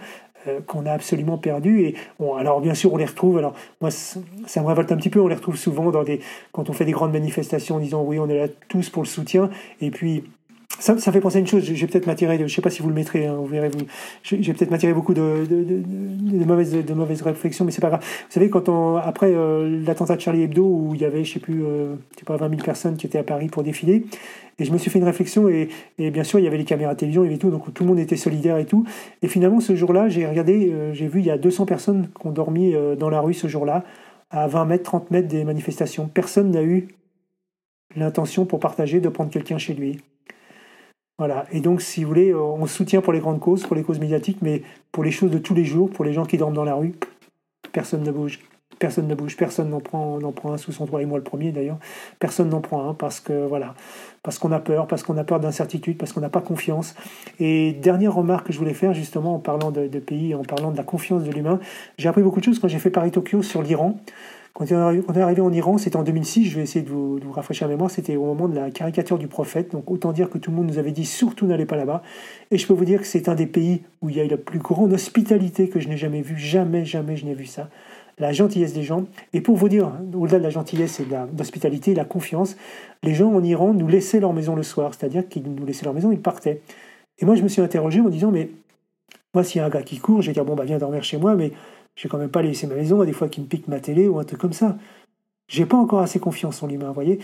euh, 0.50 0.60
qu'on 0.60 0.86
a 0.86 0.92
absolument 0.92 1.38
perdu. 1.38 1.84
Et 1.84 1.96
bon, 2.20 2.36
alors 2.36 2.60
bien 2.60 2.74
sûr, 2.74 2.92
on 2.92 2.98
les 2.98 3.06
retrouve. 3.06 3.38
Alors 3.38 3.54
moi, 3.80 3.92
ça 3.92 4.20
me 4.62 4.66
révolte 4.66 4.92
un 4.92 4.98
petit 4.98 5.10
peu. 5.10 5.22
On 5.22 5.30
les 5.30 5.36
retrouve 5.36 5.56
souvent 5.56 5.90
dans 5.90 6.04
des, 6.04 6.20
quand 6.52 6.70
on 6.70 6.74
fait 6.74 6.84
des 6.84 6.92
grandes 6.92 7.14
manifestations 7.14 7.78
en 7.78 7.80
disant 7.80 8.04
oui, 8.04 8.20
on 8.20 8.28
est 8.28 8.38
là 8.38 8.48
tous 8.68 8.90
pour 8.90 9.04
le 9.04 9.08
soutien. 9.08 9.50
Et 9.80 9.90
puis 9.90 10.26
ça, 10.82 10.98
ça 10.98 11.12
fait 11.12 11.22
penser 11.22 11.38
à 11.38 11.40
une 11.40 11.48
chose. 11.48 11.70
Vais 11.70 11.88
peut-être 11.88 12.08
m'attirer. 12.08 12.38
Je 12.40 12.54
sais 12.54 12.62
pas 12.62 12.70
si 12.70 12.82
vous 12.82 12.90
le 12.90 12.96
mettrez. 12.96 13.26
hein, 13.26 13.36
vous 13.36 13.46
verrez. 13.46 13.70
Vous. 13.70 13.80
Vais 14.32 14.54
peut-être 14.54 14.72
m'attirer 14.72 14.94
beaucoup 14.94 15.14
de, 15.14 15.46
mauvaises, 16.46 17.22
réflexions, 17.22 17.66
mais 17.66 17.72
c'est 17.72 17.82
pas 17.82 17.90
grave. 17.90 18.02
Vous 18.02 18.34
savez, 18.34 18.50
quand 18.50 18.98
après 18.98 19.32
euh, 19.34 19.84
l'attentat 19.86 20.16
de 20.16 20.22
Charlie 20.22 20.44
Hebdo, 20.44 20.66
où 20.66 20.92
il 20.96 21.02
y 21.02 21.06
avait, 21.06 21.24
je 21.24 21.34
sais 21.34 21.40
plus, 21.40 21.64
euh, 21.64 21.96
je 22.14 22.20
sais 22.20 22.26
pas, 22.26 22.36
20 22.36 22.50
000 22.50 22.62
personnes 22.62 22.98
qui 22.98 23.06
étaient 23.06 23.20
à 23.20 23.24
Paris 23.24 23.48
pour 23.48 23.64
défiler, 23.64 24.06
et 24.62 24.66
je 24.66 24.72
me 24.72 24.78
suis 24.78 24.92
fait 24.92 25.00
une 25.00 25.06
réflexion, 25.06 25.50
et, 25.50 25.70
bien 25.98 26.24
sûr, 26.24 26.38
il 26.38 26.44
y 26.44 26.48
avait 26.48 26.58
les 26.58 26.66
caméras 26.66 26.96
télévision, 26.96 27.24
il 27.24 27.28
y 27.28 27.30
avait 27.30 27.40
tout, 27.40 27.50
donc 27.50 27.74
tout 27.74 27.84
le 27.84 27.90
monde 27.90 28.00
était 28.00 28.16
solidaire 28.16 28.58
et 28.58 28.66
tout. 28.66 28.86
Et 29.22 29.28
finalement, 29.28 29.60
ce 29.60 29.76
jour-là, 29.76 30.08
j'ai 30.08 30.28
regardé, 30.28 30.72
euh, 30.72 30.94
j'ai 30.94 31.08
vu, 31.08 31.20
il 31.20 31.26
y 31.26 31.32
a 31.32 31.38
200 31.38 31.66
personnes 31.66 32.10
qui 32.20 32.28
ont 32.28 32.32
dormi 32.32 32.76
euh, 32.76 32.96
dans 32.96 33.10
la 33.10 33.22
rue 33.22 33.34
ce 33.34 33.48
jour-là, 33.48 33.84
à 34.30 34.48
20 34.48 34.66
mètres, 34.66 34.84
30 34.84 35.12
mètres 35.12 35.28
des 35.28 35.44
manifestations. 35.44 36.08
Personne 36.14 36.52
n'a 36.52 36.64
eu 36.64 36.88
l'intention 37.96 38.46
pour 38.46 38.60
partager 38.60 39.00
de 39.00 39.10
prendre 39.10 39.32
quelqu'un 39.32 39.58
chez 39.58 39.74
lui. 39.74 40.00
Voilà. 41.18 41.45
Et 41.51 41.59
donc, 41.59 41.82
si 41.82 42.03
vous 42.03 42.09
voulez, 42.09 42.32
euh, 42.32 42.39
on 42.39 42.66
soutient 42.66 43.01
pour 43.01 43.14
les 43.14 43.20
grandes 43.20 43.39
causes, 43.39 43.64
pour 43.64 43.76
les 43.76 43.84
causes 43.84 43.99
médiatiques, 43.99 44.39
mais 44.41 44.64
pour 44.91 45.03
les 45.03 45.12
choses 45.12 45.32
de 45.32 45.38
tous 45.38 45.53
les 45.53 45.66
jours, 45.66 45.89
pour 45.89 46.05
les 46.05 46.14
gens 46.14 46.26
qui 46.26 46.38
dorment 46.38 46.55
dans 46.55 46.64
la 46.64 46.74
rue, 46.74 46.93
personne 47.72 48.03
ne 48.03 48.12
bouge. 48.12 48.39
Personne 48.80 49.07
ne 49.07 49.14
bouge, 49.14 49.38
personne 49.38 49.70
n'en 49.70 49.80
prend, 49.80 50.18
prend 50.32 50.53
un 50.53 50.57
sous 50.57 50.72
son 50.72 50.88
toit, 50.88 51.03
et 51.03 51.05
moi 51.05 51.20
le 51.20 51.24
premier 51.24 51.51
d'ailleurs. 51.51 51.78
Personne 52.18 52.49
n'en 52.49 52.62
prend 52.62 52.89
un 52.89 52.95
parce 52.95 53.20
que 53.20 53.45
voilà, 53.45 53.76
parce 54.24 54.39
qu'on 54.39 54.51
a 54.51 54.59
peur, 54.59 54.88
parce 54.88 55.03
qu'on 55.03 55.18
a 55.18 55.24
peur 55.24 55.39
d'incertitude, 55.39 55.99
parce 55.99 56.14
qu'on 56.14 56.22
n'a 56.22 56.30
pas 56.30 56.41
confiance. 56.41 56.95
Et 57.39 57.74
dernière 57.74 58.16
remarque 58.16 58.47
que 58.47 58.53
je 58.53 58.57
voulais 58.57 58.74
faire 58.74 58.95
justement 58.95 59.36
en 59.36 59.39
parlant 59.39 59.70
de 59.70 59.99
pays, 59.99 60.34
en 60.34 60.41
parlant 60.41 60.72
de 60.72 60.78
la 60.78 60.84
confiance 60.84 61.24
de 61.24 61.32
l'humain, 61.32 61.59
j'ai 61.99 62.09
appris 62.09 62.24
beaucoup 62.24 62.39
de 62.39 62.45
choses 62.45 62.57
quand 62.57 62.68
j'ai 62.68 62.80
fait 62.80 62.89
Paris-Tokyo 62.89 63.43
sur 63.43 63.62
l'Iran. 63.62 63.99
Quand 64.54 64.66
on 64.70 65.14
est 65.14 65.22
arrivé- 65.22 65.41
en 65.41 65.54
Iran, 65.54 65.78
c'était 65.78 65.95
en 65.95 66.04
2006, 66.04 66.45
je 66.45 66.58
vais 66.58 66.64
essayer 66.64 66.84
de 66.84 66.89
vous, 66.89 67.20
de 67.20 67.28
rafraîchir 67.28 67.68
la 67.68 67.74
mémoire, 67.74 67.89
c'était 67.89 68.18
au 68.18 68.26
moment 68.26 68.49
de 68.49 68.56
la 68.56 68.70
caricature 68.70 69.18
du 69.18 69.28
prophète, 69.28 69.72
donc 69.72 69.89
autant 69.89 70.12
dire 70.12 70.30
que 70.30 70.38
tout 70.38 70.52
le 70.52 70.58
monde 70.58 70.68
nous 70.68 70.78
avait 70.78 70.91
dit 70.91 71.06
surtout 71.06 71.45
n'allez 71.47 71.66
pas 71.66 71.78
là-bas. 71.78 72.04
Et 72.52 72.58
je 72.58 72.68
peux 72.68 72.74
vous 72.74 72.84
dire 72.84 72.99
que 72.99 73.08
c'est 73.08 73.30
un 73.30 73.36
des 73.36 73.47
pays 73.47 73.82
où 74.02 74.10
il 74.10 74.18
y 74.18 74.20
a 74.20 74.26
eu 74.26 74.28
la 74.28 74.38
plus 74.38 74.60
grande 74.60 74.91
hospitalité 74.91 75.70
que 75.70 75.80
je 75.80 75.88
n'ai 75.88 75.95
jamais 75.97 76.22
vue, 76.22 76.38
jamais, 76.38 76.84
jamais 76.84 77.16
je 77.16 77.26
n'ai 77.26 77.34
vu 77.34 77.45
ça. 77.45 77.70
La 78.20 78.34
gentillesse 78.34 78.74
des 78.74 78.84
gens. 78.84 79.06
Et 79.34 79.39
pour 79.41 79.56
vous 79.56 79.70
dire, 79.70 79.88
hein, 79.88 80.02
au-delà 80.14 80.38
de 80.38 80.43
la 80.43 80.49
gentillesse 80.49 80.99
et 80.99 81.06
de 81.06 81.12
la- 81.12 81.28
l'hospitalité, 81.38 81.95
la 81.95 82.06
confiance, 82.06 82.58
les 83.04 83.14
gens 83.14 83.32
en 83.34 83.43
Iran 83.43 83.74
nous 83.74 83.88
laissaient 83.88 84.20
leur 84.20 84.34
maison 84.34 84.56
le 84.56 84.64
soir, 84.64 84.93
c'est-à-dire 84.93 85.28
qu'ils 85.30 85.43
nous 85.43 85.66
laissaient 85.66 85.86
leur 85.86 85.93
maison, 85.93 86.12
ils 86.12 86.20
partaient. 86.20 86.62
Et 87.20 87.26
moi, 87.26 87.36
je 87.36 87.41
me 87.41 87.47
suis 87.47 87.62
interrogé 87.62 88.02
en 88.02 88.04
me 88.04 88.12
disant, 88.12 88.32
mais 88.32 88.49
moi, 89.34 89.43
s'il 89.45 89.60
y 89.60 89.62
a 89.64 89.66
un 89.66 89.70
gars 89.70 89.82
qui 89.82 89.97
court, 89.97 90.22
je 90.22 90.28
vais 90.28 90.34
dire, 90.34 90.43
bon, 90.45 90.56
bah, 90.56 90.66
viens 90.66 90.78
dormir 90.78 91.04
chez 91.04 91.18
moi, 91.18 91.36
mais 91.36 91.52
je 91.96 92.04
vais 92.04 92.10
quand 92.10 92.18
même 92.18 92.30
pas 92.30 92.42
laisser 92.42 92.68
ma 92.68 92.76
maison, 92.76 93.04
des 93.04 93.14
fois 93.14 93.28
qu'il 93.28 93.44
me 93.44 93.48
pique 93.50 93.68
ma 93.68 93.80
télé 93.80 94.08
ou 94.08 94.20
un 94.20 94.24
truc 94.24 94.39
comme 94.39 94.54
ça. 94.54 94.76
J'ai 95.48 95.66
pas 95.66 95.76
encore 95.76 96.00
assez 96.00 96.18
confiance 96.18 96.64
en 96.64 96.68
l'humain, 96.68 96.88
vous 96.88 96.94
voyez. 96.94 97.20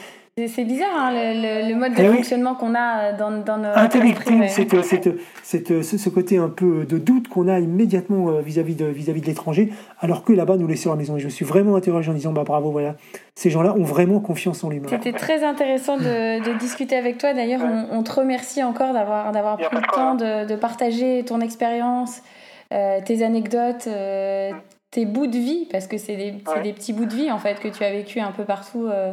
C'est- 0.48 0.66
bizarre 0.66 0.90
hein, 0.98 1.12
le, 1.14 1.64
le- 1.64 1.70
le 1.74 1.76
mode 1.80 1.94
de 1.96 2.02
Eh 2.02 2.10
oui. 2.10 2.16
fonctionnement 2.18 2.56
qu'on 2.56 2.76
a 2.76 3.14
euh, 3.14 3.18
dans, 3.18 3.32
dans 3.42 3.58
nos. 3.58 3.88
Terrible, 3.88 4.18
cette- 4.50 4.82
cette- 4.84 5.16
cette- 5.44 5.82
ce, 5.82 6.10
côté 6.10 6.38
un 6.38 6.50
peu 6.50 6.84
de 6.86 6.98
doute 6.98 7.30
qu'on 7.30 7.48
a 7.48 7.58
immédiatement 7.60 8.28
euh, 8.30 8.42
vis-à-vis 8.42 8.76
de, 8.76 8.92
de 8.92 9.26
l'étranger, 9.26 9.72
alors 10.02 10.26
que 10.26 10.34
là-bas, 10.34 10.58
nous 10.58 10.68
laisser 10.68 10.90
leur 10.90 10.98
maison. 10.98 11.16
Et 11.16 11.22
je 11.22 11.26
me 11.26 11.30
suis 11.30 11.46
vraiment 11.46 11.78
interrogé 11.78 12.12
en 12.12 12.14
disant, 12.14 12.34
bah 12.34 12.44
bravo, 12.46 12.70
voilà, 12.70 12.98
ces 13.36 13.50
gens-là 13.50 13.74
ont 13.76 13.84
vraiment 13.86 14.20
confiance 14.20 14.62
en 14.66 14.70
l'humain. 14.70 14.88
C'était 14.90 15.14
très 15.14 15.46
intéressant 15.46 15.96
de, 15.96 16.44
de 16.54 16.60
discuter 16.60 16.98
avec 16.98 17.18
toi. 17.20 17.34
D'ailleurs, 17.34 17.62
on, 17.64 17.98
on 17.98 18.04
te 18.04 18.12
remercie 18.12 18.62
encore 18.62 18.92
d'avoir 18.92 19.58
pris 19.58 19.74
le 19.74 19.82
de 19.82 19.88
temps 19.88 20.16
de, 20.16 20.46
de 20.46 20.56
partager 20.58 21.24
ton 21.24 21.40
expérience, 21.40 22.18
euh, 22.18 22.22
tes 22.70 23.24
anecdotes, 23.24 23.88
euh, 23.88 24.52
tes 24.92 25.06
bouts 25.06 25.28
de 25.28 25.38
vie, 25.38 25.68
parce 25.72 25.88
que 25.88 25.98
c'est 25.98 26.16
des, 26.16 26.34
c'est 26.46 26.54
Ouais. 26.54 26.62
des 26.64 26.74
petits 26.74 26.94
bouts 26.94 27.06
de 27.06 27.14
vie 27.14 27.32
en 27.32 27.38
fait 27.40 27.60
que 27.60 27.68
tu 27.68 27.84
as 27.84 27.92
vécu 27.92 28.20
un 28.20 28.32
peu 28.32 28.44
partout 28.46 28.88
euh, 28.88 29.12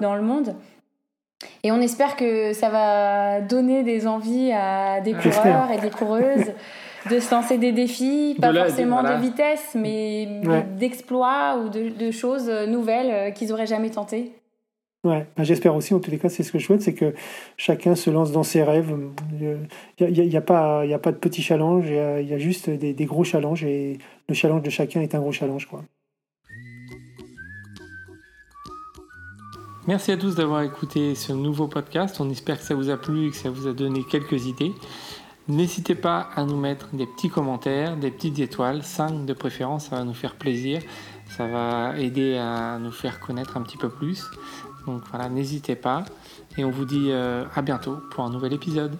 dans 0.00 0.14
le 0.14 0.22
monde. 0.22 0.54
Et 1.64 1.72
on 1.72 1.80
espère 1.80 2.14
que 2.16 2.52
ça 2.52 2.68
va 2.70 3.40
donner 3.40 3.82
des 3.82 4.06
envies 4.06 4.52
à 4.52 5.00
des 5.00 5.12
coureurs 5.12 5.70
et 5.72 5.78
des 5.78 5.90
coureuses 5.90 6.52
de 7.10 7.18
se 7.18 7.34
lancer 7.34 7.58
des 7.58 7.72
défis, 7.72 8.36
pas 8.40 8.52
De 8.52 8.58
forcément 8.58 9.00
voilà. 9.00 9.16
de 9.16 9.22
vitesse, 9.22 9.72
mais 9.74 10.28
Ouais. 10.44 10.64
d'exploits 10.78 11.58
ou 11.64 11.68
de, 11.68 11.88
de 11.88 12.10
choses 12.12 12.48
nouvelles 12.68 13.10
euh, 13.10 13.30
qu'ils 13.32 13.52
auraient 13.52 13.66
jamais 13.66 13.90
tentées. 13.90 14.32
Ouais, 15.04 15.26
ben, 15.36 15.42
j'espère 15.42 15.74
aussi, 15.74 15.94
en 15.94 16.00
tous 16.00 16.12
les 16.12 16.18
cas, 16.18 16.28
c'est 16.28 16.44
ce 16.44 16.52
que 16.52 16.60
je 16.60 16.64
souhaite, 16.64 16.80
c'est 16.80 16.94
que 16.94 17.12
chacun 17.56 17.96
se 17.96 18.08
lance 18.08 18.30
dans 18.30 18.44
ses 18.44 18.62
rêves. 18.62 18.96
Il 19.40 19.58
n'y 20.00 20.36
a, 20.36 20.38
a 20.38 20.42
pas 20.42 20.82
a 20.82 20.98
pas 20.98 21.10
de 21.10 21.16
petits 21.16 21.42
challenges, 21.42 21.88
il 21.88 22.28
y 22.28 22.32
a, 22.32 22.38
juste 22.38 22.70
des, 22.70 22.94
des 22.94 23.04
gros 23.04 23.24
challenges, 23.24 23.64
et 23.64 23.98
le 24.28 24.34
challenge 24.34 24.62
de 24.62 24.70
chacun 24.70 25.00
est 25.00 25.16
un 25.16 25.20
gros 25.20 25.32
challenge. 25.32 25.66
Quoi. 25.66 25.82
Merci 29.88 30.12
à 30.12 30.16
tous 30.16 30.36
d'avoir 30.36 30.62
écouté 30.62 31.16
ce 31.16 31.32
nouveau 31.32 31.66
podcast. 31.66 32.20
On 32.20 32.30
espère 32.30 32.58
que 32.58 32.64
ça 32.64 32.76
vous 32.76 32.88
a 32.88 32.96
plu 32.96 33.26
et 33.26 33.30
que 33.30 33.36
ça 33.36 33.50
vous 33.50 33.66
a 33.66 33.72
donné 33.72 34.04
quelques 34.08 34.46
idées. 34.46 34.70
N'hésitez 35.48 35.96
pas 35.96 36.28
à 36.36 36.44
nous 36.44 36.56
mettre 36.56 36.94
des 36.94 37.06
petits 37.06 37.28
commentaires, 37.28 37.96
des 37.96 38.12
petites 38.12 38.38
étoiles, 38.38 38.84
5 38.84 39.26
de 39.26 39.32
préférence, 39.32 39.88
ça 39.88 39.96
va 39.96 40.04
nous 40.04 40.14
faire 40.14 40.36
plaisir. 40.36 40.80
Ça 41.36 41.48
va 41.48 41.98
aider 41.98 42.36
à 42.36 42.78
nous 42.78 42.92
faire 42.92 43.18
connaître 43.18 43.56
un 43.56 43.62
petit 43.62 43.76
peu 43.76 43.88
plus. 43.88 44.22
Donc 44.86 45.02
voilà, 45.10 45.28
n'hésitez 45.28 45.76
pas. 45.76 46.04
Et 46.56 46.64
on 46.64 46.70
vous 46.70 46.84
dit 46.84 47.08
euh, 47.10 47.44
à 47.54 47.62
bientôt 47.62 47.98
pour 48.10 48.24
un 48.24 48.30
nouvel 48.30 48.52
épisode. 48.52 48.96